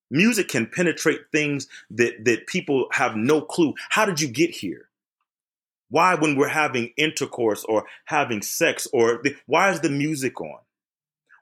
Music 0.09 0.47
can 0.47 0.65
penetrate 0.65 1.21
things 1.33 1.67
that 1.89 2.23
that 2.23 2.47
people 2.47 2.87
have 2.93 3.17
no 3.17 3.41
clue. 3.41 3.73
How 3.89 4.05
did 4.05 4.21
you 4.21 4.29
get 4.29 4.51
here? 4.51 4.87
Why 5.89 6.15
when 6.15 6.37
we're 6.37 6.47
having 6.47 6.93
intercourse 6.97 7.65
or 7.67 7.85
having 8.05 8.41
sex 8.41 8.87
or 8.93 9.19
the, 9.23 9.35
why 9.45 9.71
is 9.71 9.81
the 9.81 9.89
music 9.89 10.39
on? 10.39 10.59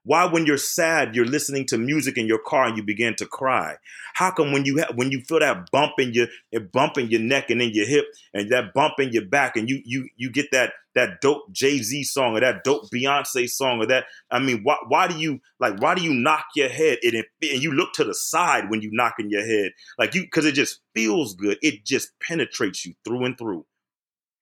Why, 0.05 0.25
when 0.25 0.45
you're 0.45 0.57
sad, 0.57 1.15
you're 1.15 1.25
listening 1.25 1.65
to 1.65 1.79
music 1.79 2.15
in 2.15 2.27
your 2.27 2.37
car 2.37 2.65
and 2.67 2.77
you 2.77 2.83
begin 2.83 3.15
to 3.15 3.25
cry? 3.25 3.77
How 4.13 4.29
come 4.29 4.51
when 4.51 4.63
you 4.63 4.79
ha- 4.79 4.93
when 4.93 5.09
you 5.09 5.21
feel 5.21 5.39
that 5.39 5.71
bump 5.71 5.93
in 5.97 6.13
your 6.13 6.27
bump 6.71 6.99
in 6.99 7.09
your 7.09 7.21
neck 7.21 7.49
and 7.49 7.59
in 7.59 7.71
your 7.73 7.87
hip 7.87 8.05
and 8.31 8.51
that 8.51 8.73
bump 8.75 8.93
in 8.99 9.11
your 9.11 9.25
back 9.25 9.57
and 9.57 9.67
you 9.67 9.81
you 9.83 10.07
you 10.15 10.31
get 10.31 10.51
that 10.51 10.73
that 10.93 11.21
dope 11.21 11.51
Jay 11.51 11.79
Z 11.79 12.03
song 12.03 12.37
or 12.37 12.39
that 12.41 12.63
dope 12.63 12.83
Beyonce 12.93 13.49
song 13.49 13.79
or 13.81 13.87
that 13.87 14.05
I 14.29 14.37
mean 14.37 14.61
why 14.61 14.77
why 14.87 15.07
do 15.07 15.17
you 15.17 15.39
like 15.59 15.81
why 15.81 15.95
do 15.95 16.03
you 16.03 16.13
knock 16.13 16.45
your 16.55 16.69
head 16.69 16.99
and, 17.01 17.15
it, 17.15 17.25
and 17.41 17.63
you 17.63 17.71
look 17.71 17.93
to 17.93 18.03
the 18.03 18.13
side 18.13 18.69
when 18.69 18.83
you 18.83 18.91
knock 18.93 19.15
in 19.17 19.31
your 19.31 19.45
head? 19.45 19.71
Like 19.97 20.13
you 20.13 20.21
because 20.21 20.45
it 20.45 20.53
just 20.53 20.81
feels 20.93 21.33
good. 21.33 21.57
It 21.63 21.83
just 21.83 22.11
penetrates 22.19 22.85
you 22.85 22.93
through 23.03 23.25
and 23.25 23.35
through. 23.35 23.65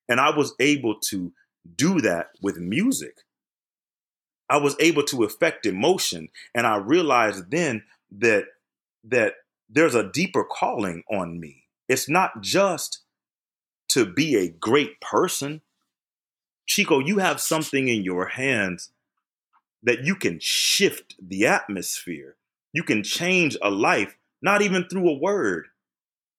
And 0.10 0.20
I 0.20 0.36
was 0.36 0.54
able 0.60 1.00
to 1.10 1.32
do 1.78 2.02
that 2.02 2.28
with 2.42 2.58
music 2.58 3.16
I 4.50 4.58
was 4.58 4.76
able 4.80 5.04
to 5.04 5.24
affect 5.24 5.66
emotion. 5.66 6.30
And 6.54 6.68
I 6.68 6.78
realized 6.78 7.52
then 7.52 7.84
that 8.20 8.46
that 9.06 9.34
there's 9.70 9.96
a 9.96 10.10
deeper 10.12 10.44
calling 10.44 11.04
on 11.12 11.40
me. 11.40 11.64
It's 11.90 12.08
not 12.08 12.42
just 12.42 13.00
to 13.90 14.06
be 14.06 14.36
a 14.36 14.50
great 14.50 15.02
person. 15.02 15.62
Chico, 16.66 17.00
you 17.00 17.18
have 17.18 17.42
something 17.42 17.88
in 17.88 18.04
your 18.04 18.28
hands 18.28 18.92
that 19.84 20.06
you 20.06 20.16
can 20.16 20.40
shift 20.40 21.16
the 21.22 21.46
atmosphere. 21.46 22.36
You 22.72 22.84
can 22.84 23.04
change 23.04 23.58
a 23.62 23.70
life, 23.70 24.18
not 24.42 24.62
even 24.62 24.88
through 24.88 25.10
a 25.10 25.18
word. 25.18 25.68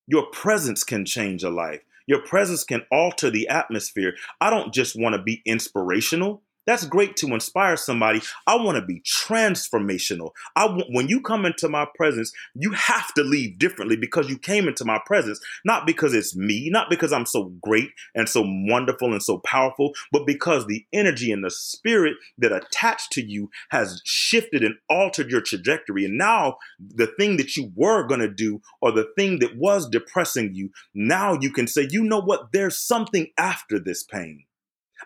Your 0.07 0.27
presence 0.27 0.83
can 0.83 1.05
change 1.05 1.45
a 1.45 1.51
life. 1.51 1.81
Your 2.07 2.21
presence 2.21 2.65
can 2.65 2.85
alter 2.91 3.31
the 3.31 3.49
atmosphere. 3.49 4.15
I 4.41 4.51
don't 4.51 4.73
just 4.73 4.99
want 4.99 5.15
to 5.15 5.23
be 5.23 5.43
inspirational. 5.45 6.43
That's 6.67 6.87
great 6.87 7.17
to 7.17 7.35
inspire 7.35 7.77
somebody. 7.77 8.23
I 8.47 8.57
want 8.57 8.77
to 8.77 8.85
be 8.85 9.03
transformational. 9.03 10.31
I 10.57 10.67
w- 10.67 10.87
when 10.91 11.09
you 11.09 11.21
come 11.21 11.45
into 11.45 11.69
my 11.69 11.87
presence, 11.95 12.33
you 12.55 12.71
have 12.73 13.13
to 13.15 13.23
leave 13.23 13.59
differently 13.59 13.97
because 13.97 14.31
you 14.31 14.39
came 14.39 14.67
into 14.67 14.85
my 14.85 14.99
presence, 15.05 15.41
not 15.65 15.87
because 15.87 16.15
it's 16.15 16.35
me, 16.35 16.71
not 16.71 16.89
because 16.89 17.13
I'm 17.13 17.27
so 17.27 17.53
great 17.61 17.91
and 18.15 18.29
so 18.29 18.43
wonderful 18.47 19.13
and 19.13 19.23
so 19.23 19.39
powerful, 19.39 19.93
but 20.11 20.27
because 20.27 20.67
the 20.67 20.87
energy 20.93 21.31
and 21.31 21.45
the 21.45 21.51
spirit 21.51 22.17
that 22.39 22.53
attached 22.53 23.13
to 23.13 23.23
you 23.23 23.51
has 23.71 24.01
shifted 24.05 24.65
and 24.65 24.77
altered 24.89 25.31
your 25.31 25.43
trajectory. 25.43 26.07
And 26.07 26.17
now 26.17 26.57
the 26.81 27.09
thing 27.19 27.37
that 27.37 27.57
you 27.57 27.73
were 27.77 28.07
going 28.07 28.21
to 28.21 28.29
do 28.29 28.63
or 28.81 28.91
the 28.91 29.09
thing 29.17 29.39
that 29.41 29.57
was 29.57 29.89
depressing 29.89 30.55
you, 30.55 30.71
now 30.95 31.39
you 31.39 31.51
can 31.51 31.67
say, 31.67 31.87
you 31.91 32.03
know 32.03 32.21
what? 32.21 32.53
There's 32.53 32.79
something 32.79 33.29
after 33.37 33.79
this 33.79 34.03
pain. 34.03 34.45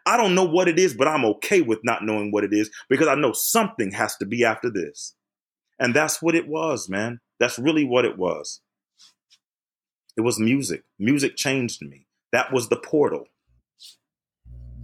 I 0.08 0.16
don't 0.16 0.34
know 0.34 0.44
what 0.44 0.68
it 0.68 0.78
is, 0.78 0.94
but 0.94 1.06
I'm 1.06 1.26
okay 1.26 1.60
with 1.60 1.80
not 1.84 2.02
knowing 2.02 2.32
what 2.32 2.42
it 2.42 2.54
is 2.54 2.70
because 2.88 3.08
I 3.08 3.14
know 3.14 3.32
something 3.32 3.92
has 3.92 4.16
to 4.16 4.24
be 4.24 4.42
after 4.42 4.70
this. 4.70 5.14
And 5.78 5.94
that's 5.94 6.22
what 6.22 6.34
it 6.34 6.48
was, 6.48 6.88
man. 6.88 7.20
That's 7.38 7.58
really 7.58 7.84
what 7.84 8.06
it 8.06 8.16
was. 8.16 8.62
It 10.16 10.22
was 10.22 10.40
music. 10.40 10.84
Music 10.98 11.36
changed 11.36 11.82
me. 11.82 12.06
That 12.32 12.54
was 12.54 12.70
the 12.70 12.76
portal. 12.76 13.26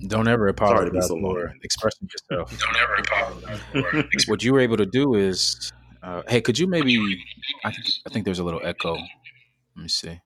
Don't 0.06 0.28
ever 0.28 0.46
apologize 0.46 1.08
so 1.08 1.18
for 1.18 1.54
expressing 1.62 2.06
yourself. 2.12 2.58
Don't 2.60 2.76
ever 2.76 2.94
apologize 2.96 4.24
what 4.28 4.42
you 4.42 4.52
were 4.52 4.60
able 4.60 4.76
to 4.76 4.84
do 4.84 5.14
is, 5.14 5.72
uh, 6.02 6.20
hey, 6.28 6.42
could 6.42 6.58
you 6.58 6.66
maybe? 6.66 7.00
I 7.64 7.70
think 7.70 7.86
I 8.06 8.10
think 8.10 8.26
there's 8.26 8.40
a 8.40 8.44
little 8.44 8.60
echo. 8.62 8.92
Let 8.92 9.82
me 9.82 9.88
see. 9.88 10.20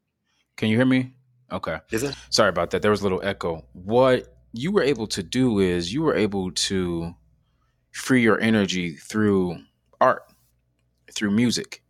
Can 0.57 0.71
you 0.71 0.77
hear 0.77 0.87
me? 0.87 1.13
Okay. 1.53 1.79
Is 1.93 2.03
it? 2.03 2.17
Sorry 2.31 2.49
about 2.49 2.73
that. 2.73 2.83
There 2.83 2.91
was 2.91 3.01
a 3.01 3.05
little 3.05 3.21
echo. 3.23 3.65
What 3.73 4.27
you 4.53 4.73
were 4.73 4.83
able 4.83 5.07
to 5.09 5.23
do 5.23 5.59
is 5.59 5.93
you 5.93 6.03
were 6.03 6.17
able 6.17 6.51
to 6.53 7.15
free 7.93 8.23
your 8.23 8.41
energy 8.41 8.95
through 8.95 9.59
art, 10.01 10.23
through 11.13 11.31
music. 11.31 11.83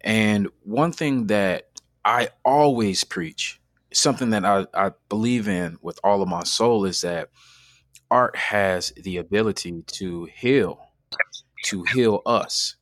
And 0.00 0.48
one 0.62 0.92
thing 0.92 1.26
that 1.28 1.68
I 2.04 2.30
always 2.44 3.04
preach, 3.04 3.60
something 3.92 4.30
that 4.30 4.44
I, 4.44 4.66
I 4.74 4.92
believe 5.08 5.48
in 5.48 5.78
with 5.82 5.98
all 6.02 6.22
of 6.22 6.28
my 6.28 6.44
soul, 6.44 6.84
is 6.84 7.02
that 7.02 7.30
art 8.10 8.36
has 8.36 8.92
the 8.96 9.18
ability 9.18 9.82
to 9.86 10.28
heal, 10.34 10.80
to 11.64 11.84
heal 11.84 12.22
us. 12.26 12.76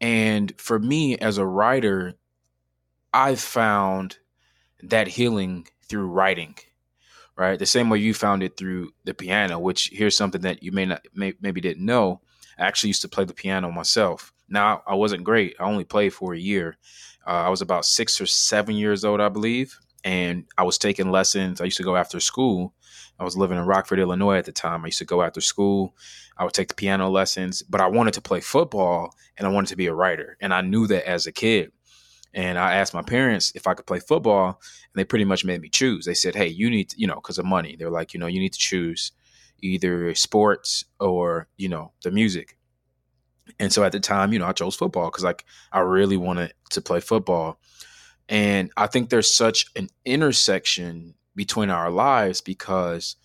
And 0.00 0.52
for 0.58 0.78
me 0.78 1.16
as 1.18 1.38
a 1.38 1.46
writer, 1.46 2.14
I've 3.12 3.40
found 3.40 4.18
that 4.82 5.08
healing 5.08 5.68
through 5.88 6.08
writing 6.08 6.56
right? 7.36 7.58
The 7.58 7.66
same 7.66 7.90
way 7.90 7.98
you 7.98 8.14
found 8.14 8.42
it 8.42 8.56
through 8.56 8.92
the 9.04 9.14
piano, 9.14 9.58
which 9.58 9.90
here's 9.92 10.16
something 10.16 10.42
that 10.42 10.62
you 10.62 10.72
may 10.72 10.86
not 10.86 11.06
may, 11.14 11.34
maybe 11.40 11.60
didn't 11.60 11.84
know. 11.84 12.20
I 12.58 12.66
actually 12.66 12.88
used 12.88 13.02
to 13.02 13.08
play 13.08 13.24
the 13.24 13.34
piano 13.34 13.70
myself. 13.70 14.32
Now 14.48 14.82
I 14.86 14.94
wasn't 14.94 15.24
great. 15.24 15.56
I 15.58 15.64
only 15.64 15.84
played 15.84 16.12
for 16.12 16.34
a 16.34 16.38
year. 16.38 16.76
Uh, 17.26 17.30
I 17.30 17.48
was 17.48 17.62
about 17.62 17.86
six 17.86 18.20
or 18.20 18.26
seven 18.26 18.76
years 18.76 19.04
old, 19.04 19.20
I 19.20 19.28
believe, 19.28 19.78
and 20.04 20.44
I 20.58 20.62
was 20.62 20.78
taking 20.78 21.10
lessons. 21.10 21.60
I 21.60 21.64
used 21.64 21.78
to 21.78 21.82
go 21.82 21.96
after 21.96 22.20
school. 22.20 22.74
I 23.18 23.24
was 23.24 23.36
living 23.36 23.58
in 23.58 23.64
Rockford, 23.64 24.00
Illinois 24.00 24.38
at 24.38 24.44
the 24.44 24.52
time. 24.52 24.84
I 24.84 24.88
used 24.88 24.98
to 24.98 25.04
go 25.04 25.22
after 25.22 25.40
school. 25.40 25.94
I 26.36 26.44
would 26.44 26.52
take 26.52 26.68
the 26.68 26.74
piano 26.74 27.08
lessons, 27.08 27.62
but 27.62 27.80
I 27.80 27.86
wanted 27.86 28.14
to 28.14 28.20
play 28.20 28.40
football 28.40 29.14
and 29.38 29.46
I 29.46 29.50
wanted 29.50 29.68
to 29.68 29.76
be 29.76 29.86
a 29.86 29.94
writer. 29.94 30.36
And 30.40 30.52
I 30.52 30.62
knew 30.62 30.86
that 30.88 31.08
as 31.08 31.26
a 31.26 31.32
kid. 31.32 31.72
And 32.34 32.58
I 32.58 32.74
asked 32.74 32.92
my 32.92 33.02
parents 33.02 33.52
if 33.54 33.66
I 33.66 33.74
could 33.74 33.86
play 33.86 34.00
football, 34.00 34.46
and 34.46 34.94
they 34.94 35.04
pretty 35.04 35.24
much 35.24 35.44
made 35.44 35.60
me 35.60 35.68
choose. 35.68 36.04
They 36.04 36.14
said, 36.14 36.34
"Hey, 36.34 36.48
you 36.48 36.68
need, 36.68 36.90
to, 36.90 37.00
you 37.00 37.06
know, 37.06 37.14
because 37.14 37.38
of 37.38 37.46
money." 37.46 37.76
They're 37.76 37.90
like, 37.90 38.12
you 38.12 38.20
know, 38.20 38.26
you 38.26 38.40
need 38.40 38.52
to 38.52 38.58
choose 38.58 39.12
either 39.60 40.14
sports 40.14 40.84
or 41.00 41.48
you 41.56 41.68
know 41.68 41.92
the 42.02 42.10
music. 42.10 42.58
And 43.60 43.72
so 43.72 43.84
at 43.84 43.92
the 43.92 44.00
time, 44.00 44.32
you 44.32 44.38
know, 44.38 44.46
I 44.46 44.52
chose 44.52 44.74
football 44.74 45.10
because 45.10 45.24
like 45.24 45.44
I 45.72 45.80
really 45.80 46.16
wanted 46.16 46.54
to 46.70 46.80
play 46.80 47.00
football. 47.00 47.60
And 48.28 48.70
I 48.76 48.86
think 48.86 49.10
there's 49.10 49.32
such 49.32 49.66
an 49.76 49.88
intersection 50.04 51.14
between 51.36 51.70
our 51.70 51.90
lives 51.90 52.40
because 52.40 53.16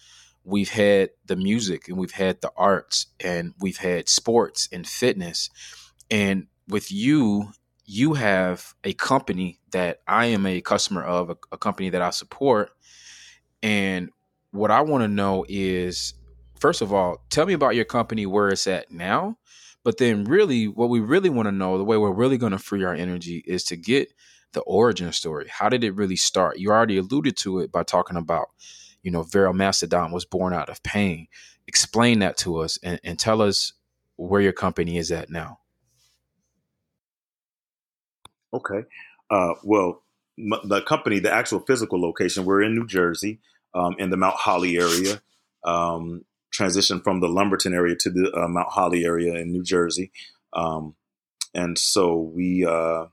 we've 0.43 0.69
had 0.69 1.11
the 1.25 1.35
music 1.35 1.87
and 1.87 1.97
we've 1.97 2.11
had 2.11 2.41
the 2.41 2.51
arts 2.57 3.07
and 3.19 3.53
we've 3.59 3.77
had 3.77 4.09
sports 4.09 4.67
and 4.71 4.85
fitness. 4.85 5.49
And 6.11 6.47
with 6.67 6.91
you 6.91 7.51
you 7.89 8.13
have 8.13 8.75
a 8.83 8.93
company 8.93 9.59
that 9.71 9.99
I 10.07 10.27
am 10.27 10.45
a 10.45 10.61
customer 10.61 11.03
of, 11.03 11.31
a, 11.31 11.37
a 11.51 11.57
company 11.57 11.89
that 11.89 12.03
I 12.03 12.11
support. 12.11 12.69
And 13.63 14.11
what 14.51 14.69
I 14.69 14.81
want 14.81 15.03
to 15.03 15.07
know 15.07 15.43
is, 15.49 16.13
first 16.59 16.83
of 16.83 16.93
all, 16.93 17.25
tell 17.31 17.47
me 17.47 17.53
about 17.53 17.73
your 17.73 17.85
company, 17.85 18.27
where 18.27 18.49
it's 18.49 18.67
at 18.67 18.91
now. 18.91 19.39
But 19.83 19.97
then, 19.97 20.23
really, 20.25 20.67
what 20.67 20.89
we 20.89 20.99
really 20.99 21.31
want 21.31 21.47
to 21.47 21.51
know, 21.51 21.79
the 21.79 21.83
way 21.83 21.97
we're 21.97 22.11
really 22.11 22.37
going 22.37 22.51
to 22.51 22.59
free 22.59 22.83
our 22.83 22.93
energy 22.93 23.43
is 23.47 23.63
to 23.65 23.75
get 23.75 24.13
the 24.51 24.61
origin 24.61 25.11
story. 25.11 25.47
How 25.49 25.67
did 25.67 25.83
it 25.83 25.95
really 25.95 26.15
start? 26.15 26.59
You 26.59 26.69
already 26.69 26.97
alluded 26.97 27.37
to 27.37 27.57
it 27.57 27.71
by 27.71 27.81
talking 27.81 28.17
about, 28.17 28.49
you 29.01 29.09
know, 29.09 29.23
Vero 29.23 29.51
Mastodon 29.51 30.11
was 30.11 30.25
born 30.25 30.53
out 30.53 30.69
of 30.69 30.83
pain. 30.83 31.27
Explain 31.65 32.19
that 32.19 32.37
to 32.37 32.57
us 32.57 32.77
and, 32.83 32.99
and 33.03 33.17
tell 33.17 33.41
us 33.41 33.73
where 34.15 34.41
your 34.41 34.53
company 34.53 34.97
is 34.97 35.11
at 35.11 35.31
now. 35.31 35.57
Okay. 38.53 38.85
Uh, 39.29 39.53
well, 39.63 40.01
the 40.37 40.81
company, 40.87 41.19
the 41.19 41.31
actual 41.31 41.59
physical 41.59 42.01
location, 42.01 42.45
we're 42.45 42.63
in 42.63 42.75
New 42.75 42.87
Jersey, 42.87 43.39
um, 43.73 43.95
in 43.99 44.09
the 44.09 44.17
Mount 44.17 44.35
Holly 44.35 44.77
area. 44.77 45.21
Um, 45.63 46.25
transitioned 46.51 47.03
from 47.03 47.19
the 47.19 47.27
Lumberton 47.27 47.73
area 47.73 47.95
to 47.95 48.09
the 48.09 48.31
uh, 48.33 48.47
Mount 48.47 48.69
Holly 48.69 49.05
area 49.05 49.35
in 49.35 49.51
New 49.51 49.63
Jersey, 49.63 50.11
um, 50.53 50.95
and 51.53 51.77
so 51.77 52.17
we, 52.17 52.65
uh, 52.65 53.05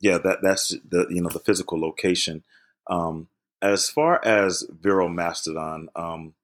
yeah, 0.00 0.18
that 0.18 0.38
that's 0.42 0.74
the 0.88 1.06
you 1.10 1.22
know 1.22 1.28
the 1.28 1.38
physical 1.38 1.80
location. 1.80 2.42
Um, 2.88 3.28
as 3.60 3.88
far 3.88 4.24
as 4.24 4.66
Vero 4.70 5.08
Mastodon, 5.08 5.88
um, 5.94 6.34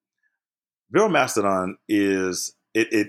Vero 0.91 1.09
Mastodon 1.09 1.78
is 1.89 2.55
it, 2.74 2.93
it 2.93 3.09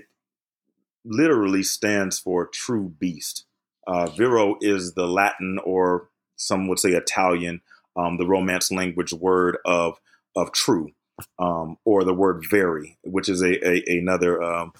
literally 1.04 1.62
stands 1.62 2.18
for 2.18 2.46
true 2.46 2.92
beast. 2.98 3.44
Uh, 3.86 4.06
Vero 4.06 4.56
is 4.60 4.94
the 4.94 5.06
Latin 5.06 5.58
or 5.64 6.08
some 6.36 6.68
would 6.68 6.78
say 6.78 6.90
Italian, 6.90 7.60
um, 7.96 8.16
the 8.16 8.26
Romance 8.26 8.70
language 8.70 9.12
word 9.12 9.58
of 9.64 10.00
of 10.36 10.52
true, 10.52 10.90
um, 11.38 11.76
or 11.84 12.04
the 12.04 12.14
word 12.14 12.44
very, 12.50 12.98
which 13.02 13.28
is 13.28 13.42
a, 13.42 13.66
a 13.66 13.98
another 13.98 14.42
um, 14.42 14.72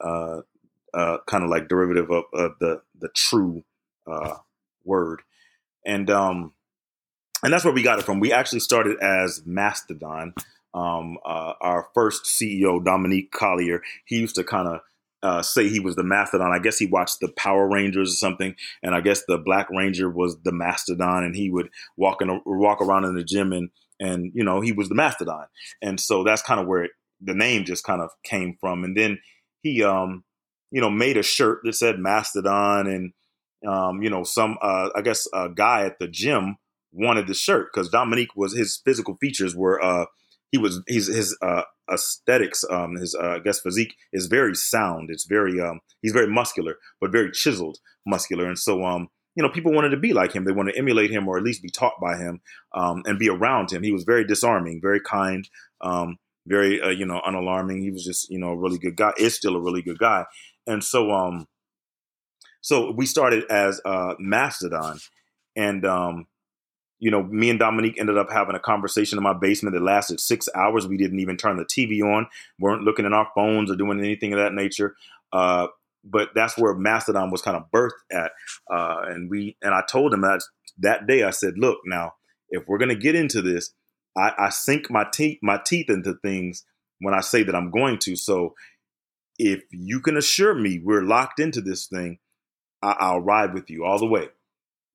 uh, 0.00 0.40
uh, 0.92 1.18
kind 1.26 1.44
of 1.44 1.50
like 1.50 1.68
derivative 1.68 2.10
of, 2.10 2.24
of, 2.32 2.52
the 2.60 2.82
the 2.98 3.08
true 3.14 3.64
uh, 4.10 4.36
word, 4.84 5.22
and 5.86 6.10
um, 6.10 6.52
and 7.42 7.52
that's 7.52 7.64
where 7.64 7.74
we 7.74 7.82
got 7.82 7.98
it 7.98 8.04
from. 8.04 8.20
We 8.20 8.32
actually 8.32 8.60
started 8.60 8.98
as 9.00 9.42
Mastodon. 9.44 10.34
Um, 10.72 11.18
uh, 11.24 11.52
our 11.60 11.88
first 11.94 12.24
CEO, 12.24 12.84
Dominique 12.84 13.30
Collier, 13.30 13.80
he 14.06 14.16
used 14.16 14.34
to 14.34 14.42
kind 14.42 14.66
of 14.66 14.80
uh, 15.24 15.42
say 15.42 15.68
he 15.68 15.80
was 15.80 15.96
the 15.96 16.04
Mastodon. 16.04 16.52
I 16.52 16.58
guess 16.58 16.78
he 16.78 16.86
watched 16.86 17.20
the 17.20 17.32
Power 17.36 17.68
Rangers 17.68 18.12
or 18.12 18.16
something, 18.16 18.54
and 18.82 18.94
I 18.94 19.00
guess 19.00 19.22
the 19.26 19.38
Black 19.38 19.68
Ranger 19.70 20.10
was 20.10 20.36
the 20.44 20.52
Mastodon, 20.52 21.24
and 21.24 21.34
he 21.34 21.50
would 21.50 21.70
walk 21.96 22.20
in, 22.20 22.40
walk 22.44 22.82
around 22.82 23.04
in 23.04 23.16
the 23.16 23.24
gym, 23.24 23.52
and 23.52 23.70
and 23.98 24.30
you 24.34 24.44
know 24.44 24.60
he 24.60 24.72
was 24.72 24.90
the 24.90 24.94
Mastodon, 24.94 25.46
and 25.80 25.98
so 25.98 26.22
that's 26.24 26.42
kind 26.42 26.60
of 26.60 26.66
where 26.66 26.84
it, 26.84 26.90
the 27.20 27.34
name 27.34 27.64
just 27.64 27.84
kind 27.84 28.02
of 28.02 28.10
came 28.22 28.56
from. 28.60 28.84
And 28.84 28.94
then 28.94 29.18
he, 29.62 29.82
um, 29.82 30.24
you 30.70 30.80
know, 30.80 30.90
made 30.90 31.16
a 31.16 31.22
shirt 31.22 31.60
that 31.64 31.72
said 31.72 31.98
Mastodon, 31.98 32.86
and 32.86 33.12
um, 33.66 34.02
you 34.02 34.10
know, 34.10 34.24
some 34.24 34.58
uh, 34.60 34.90
I 34.94 35.00
guess 35.00 35.26
a 35.32 35.48
guy 35.48 35.86
at 35.86 35.98
the 35.98 36.06
gym 36.06 36.56
wanted 36.92 37.26
the 37.26 37.34
shirt 37.34 37.70
because 37.72 37.88
Dominique 37.88 38.36
was 38.36 38.54
his 38.54 38.80
physical 38.84 39.16
features 39.22 39.56
were 39.56 39.82
uh, 39.82 40.04
he 40.52 40.58
was 40.58 40.82
he's 40.86 41.06
his 41.06 41.36
uh, 41.40 41.62
aesthetics, 41.92 42.64
um, 42.70 42.96
his 42.96 43.14
uh, 43.14 43.36
I 43.36 43.38
guess 43.38 43.60
physique 43.60 43.96
is 44.12 44.26
very 44.26 44.54
sound. 44.54 45.10
It's 45.10 45.24
very 45.24 45.60
um, 45.60 45.80
he's 46.02 46.12
very 46.12 46.28
muscular, 46.28 46.76
but 47.00 47.12
very 47.12 47.30
chiseled 47.30 47.78
muscular, 48.06 48.46
and 48.46 48.58
so 48.58 48.84
um, 48.84 49.08
you 49.34 49.42
know 49.42 49.48
people 49.48 49.72
wanted 49.72 49.90
to 49.90 49.96
be 49.96 50.12
like 50.12 50.32
him. 50.32 50.44
They 50.44 50.52
wanted 50.52 50.72
to 50.72 50.78
emulate 50.78 51.10
him 51.10 51.28
or 51.28 51.36
at 51.36 51.44
least 51.44 51.62
be 51.62 51.70
taught 51.70 51.94
by 52.00 52.16
him 52.16 52.40
um, 52.74 53.02
and 53.06 53.18
be 53.18 53.28
around 53.28 53.72
him. 53.72 53.82
He 53.82 53.92
was 53.92 54.04
very 54.04 54.24
disarming, 54.24 54.80
very 54.80 55.00
kind, 55.00 55.48
um, 55.80 56.18
very 56.46 56.80
uh, 56.80 56.90
you 56.90 57.06
know 57.06 57.20
unalarming. 57.26 57.80
He 57.80 57.90
was 57.90 58.04
just 58.04 58.30
you 58.30 58.38
know 58.38 58.50
a 58.50 58.56
really 58.56 58.78
good 58.78 58.96
guy. 58.96 59.12
Is 59.18 59.34
still 59.34 59.56
a 59.56 59.60
really 59.60 59.82
good 59.82 59.98
guy, 59.98 60.24
and 60.66 60.82
so 60.82 61.10
um, 61.10 61.46
so 62.60 62.90
we 62.92 63.04
started 63.06 63.44
as 63.50 63.80
uh, 63.84 64.14
Mastodon, 64.18 64.98
and 65.54 65.84
um, 65.84 66.26
you 67.00 67.10
know, 67.10 67.22
me 67.22 67.50
and 67.50 67.58
Dominique 67.58 67.98
ended 67.98 68.16
up 68.16 68.30
having 68.30 68.54
a 68.54 68.60
conversation 68.60 69.18
in 69.18 69.24
my 69.24 69.32
basement 69.32 69.74
that 69.74 69.82
lasted 69.82 70.20
six 70.20 70.48
hours. 70.54 70.86
We 70.86 70.96
didn't 70.96 71.20
even 71.20 71.36
turn 71.36 71.56
the 71.56 71.64
TV 71.64 72.02
on, 72.02 72.26
weren't 72.58 72.82
looking 72.82 73.04
at 73.04 73.12
our 73.12 73.28
phones 73.34 73.70
or 73.70 73.76
doing 73.76 73.98
anything 73.98 74.32
of 74.32 74.38
that 74.38 74.54
nature. 74.54 74.96
Uh, 75.32 75.68
but 76.04 76.30
that's 76.34 76.56
where 76.58 76.74
Mastodon 76.74 77.30
was 77.30 77.42
kind 77.42 77.56
of 77.56 77.70
birthed 77.74 77.90
at. 78.12 78.32
Uh, 78.70 79.02
and 79.06 79.30
we 79.30 79.56
and 79.62 79.74
I 79.74 79.82
told 79.90 80.12
him 80.12 80.20
that 80.20 80.42
that 80.78 81.06
day. 81.06 81.22
I 81.22 81.30
said, 81.30 81.54
"Look, 81.56 81.78
now 81.84 82.14
if 82.50 82.66
we're 82.68 82.78
gonna 82.78 82.94
get 82.94 83.14
into 83.14 83.42
this, 83.42 83.72
I, 84.16 84.32
I 84.38 84.48
sink 84.50 84.90
my 84.90 85.04
teeth 85.12 85.38
my 85.42 85.58
teeth 85.64 85.90
into 85.90 86.14
things 86.22 86.64
when 87.00 87.14
I 87.14 87.20
say 87.20 87.42
that 87.42 87.54
I'm 87.54 87.70
going 87.70 87.98
to. 88.00 88.16
So 88.16 88.54
if 89.38 89.62
you 89.70 90.00
can 90.00 90.16
assure 90.16 90.54
me 90.54 90.80
we're 90.82 91.02
locked 91.02 91.40
into 91.40 91.60
this 91.60 91.86
thing, 91.86 92.18
I, 92.82 92.96
I'll 92.98 93.20
ride 93.20 93.54
with 93.54 93.70
you 93.70 93.84
all 93.84 93.98
the 93.98 94.06
way." 94.06 94.28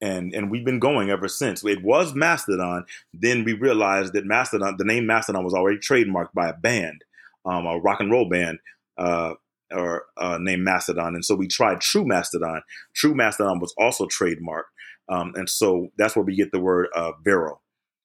And 0.02 0.34
and 0.34 0.50
we've 0.50 0.66
been 0.66 0.80
going 0.80 1.10
ever 1.10 1.28
since. 1.28 1.64
It 1.66 1.84
was 1.84 2.14
Mastodon. 2.14 2.86
Then 3.14 3.44
we 3.44 3.54
realized 3.54 4.14
that 4.14 4.26
Mastodon, 4.26 4.76
the 4.78 4.86
name 4.86 5.06
Mastodon, 5.06 5.44
was 5.44 5.54
already 5.54 5.78
trademarked 5.78 6.34
by 6.34 6.50
a 6.50 6.54
band, 6.54 7.04
um, 7.46 7.66
a 7.66 7.78
rock 7.80 8.00
and 8.00 8.12
roll 8.12 8.30
band, 8.30 8.60
uh, 8.98 9.34
or 9.72 10.06
uh, 10.18 10.38
named 10.40 10.64
Mastodon. 10.64 11.16
And 11.16 11.26
so 11.26 11.36
we 11.36 11.48
tried 11.48 11.82
True 11.82 12.06
Mastodon. 12.06 12.62
True 12.94 13.14
Mastodon 13.14 13.60
was 13.60 13.74
also 13.78 14.06
trademarked, 14.06 14.72
um, 15.10 15.34
and 15.36 15.50
so 15.50 15.90
that's 15.98 16.16
where 16.16 16.26
we 16.26 16.36
get 16.36 16.52
the 16.52 16.60
word 16.60 16.88
uh, 16.96 17.12
Vero, 17.24 17.60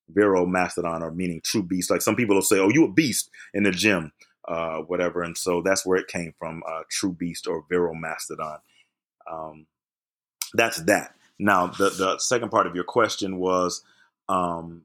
Vero 0.08 0.46
Mastodon, 0.46 1.02
or 1.02 1.10
meaning 1.10 1.40
true 1.44 1.62
beast. 1.62 1.90
Like 1.90 2.02
some 2.02 2.16
people 2.16 2.34
will 2.34 2.42
say, 2.42 2.58
"Oh, 2.58 2.70
you 2.70 2.84
a 2.84 2.92
beast 2.92 3.30
in 3.52 3.62
the 3.62 3.70
gym." 3.70 4.12
Uh, 4.46 4.80
whatever, 4.80 5.22
and 5.22 5.38
so 5.38 5.62
that's 5.62 5.86
where 5.86 5.96
it 5.96 6.06
came 6.06 6.34
from, 6.38 6.62
uh, 6.68 6.82
True 6.90 7.12
Beast 7.12 7.46
or 7.46 7.64
Vero 7.70 7.94
Mastodon. 7.94 8.58
Um, 9.26 9.66
that's 10.52 10.82
that. 10.82 11.14
Now, 11.38 11.66
the, 11.66 11.90
the 11.90 12.18
second 12.18 12.50
part 12.50 12.66
of 12.66 12.74
your 12.74 12.84
question 12.84 13.38
was 13.38 13.82
um, 14.28 14.84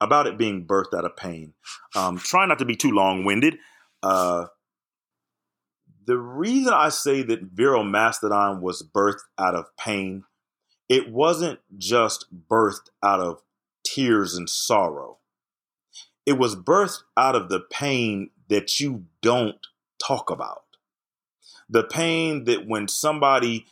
about 0.00 0.26
it 0.26 0.38
being 0.38 0.66
birthed 0.66 0.96
out 0.96 1.04
of 1.04 1.16
pain. 1.16 1.54
Um, 1.94 2.18
try 2.18 2.46
not 2.46 2.58
to 2.58 2.64
be 2.64 2.76
too 2.76 2.90
long 2.90 3.24
winded. 3.24 3.58
Uh, 4.02 4.46
the 6.04 6.18
reason 6.18 6.72
I 6.72 6.88
say 6.88 7.22
that 7.22 7.42
Vero 7.42 7.82
Mastodon 7.82 8.60
was 8.60 8.82
birthed 8.82 9.22
out 9.38 9.54
of 9.54 9.66
pain, 9.76 10.24
it 10.88 11.10
wasn't 11.10 11.60
just 11.78 12.26
birthed 12.48 12.90
out 13.02 13.20
of 13.20 13.42
tears 13.84 14.34
and 14.34 14.48
sorrow. 14.48 15.18
It 16.26 16.38
was 16.38 16.56
birthed 16.56 17.02
out 17.16 17.36
of 17.36 17.48
the 17.48 17.60
pain 17.60 18.30
that 18.48 18.80
you 18.80 19.04
don't 19.20 19.66
talk 20.04 20.30
about. 20.30 20.62
The 21.68 21.84
pain 21.84 22.44
that 22.44 22.66
when 22.66 22.88
somebody 22.88 23.66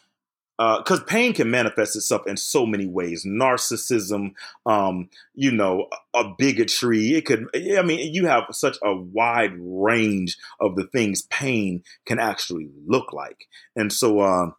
because 0.61 1.01
uh, 1.01 1.05
pain 1.05 1.33
can 1.33 1.51
manifest 1.51 1.97
itself 1.97 2.27
in 2.27 2.37
so 2.37 2.67
many 2.67 2.85
ways. 2.85 3.25
Narcissism 3.25 4.35
um, 4.67 5.09
you 5.35 5.53
know 5.53 5.89
a 6.15 6.35
bigotry. 6.37 7.15
It 7.15 7.25
could 7.25 7.47
i 7.55 7.81
mean 7.83 8.13
you 8.13 8.27
have 8.27 8.45
such 8.51 8.77
a 8.83 8.95
wide 8.95 9.55
range 9.57 10.37
of 10.61 10.77
the 10.77 10.85
things 10.85 11.23
pain 11.23 11.83
can 12.05 12.19
actually 12.19 12.69
look 12.87 13.15
like. 13.15 13.47
And 13.75 13.91
so 13.91 14.21
uh, 14.21 14.51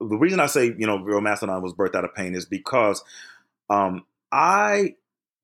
the 0.00 0.18
reason 0.18 0.38
i 0.38 0.46
say 0.46 0.66
you 0.66 0.86
know 0.86 1.02
Vero 1.02 1.22
Mastodon 1.22 1.62
was 1.62 1.72
birthed 1.72 1.94
out 1.94 2.04
of 2.04 2.14
pain 2.14 2.34
is 2.34 2.44
because 2.44 3.02
um, 3.70 4.04
i 4.30 4.94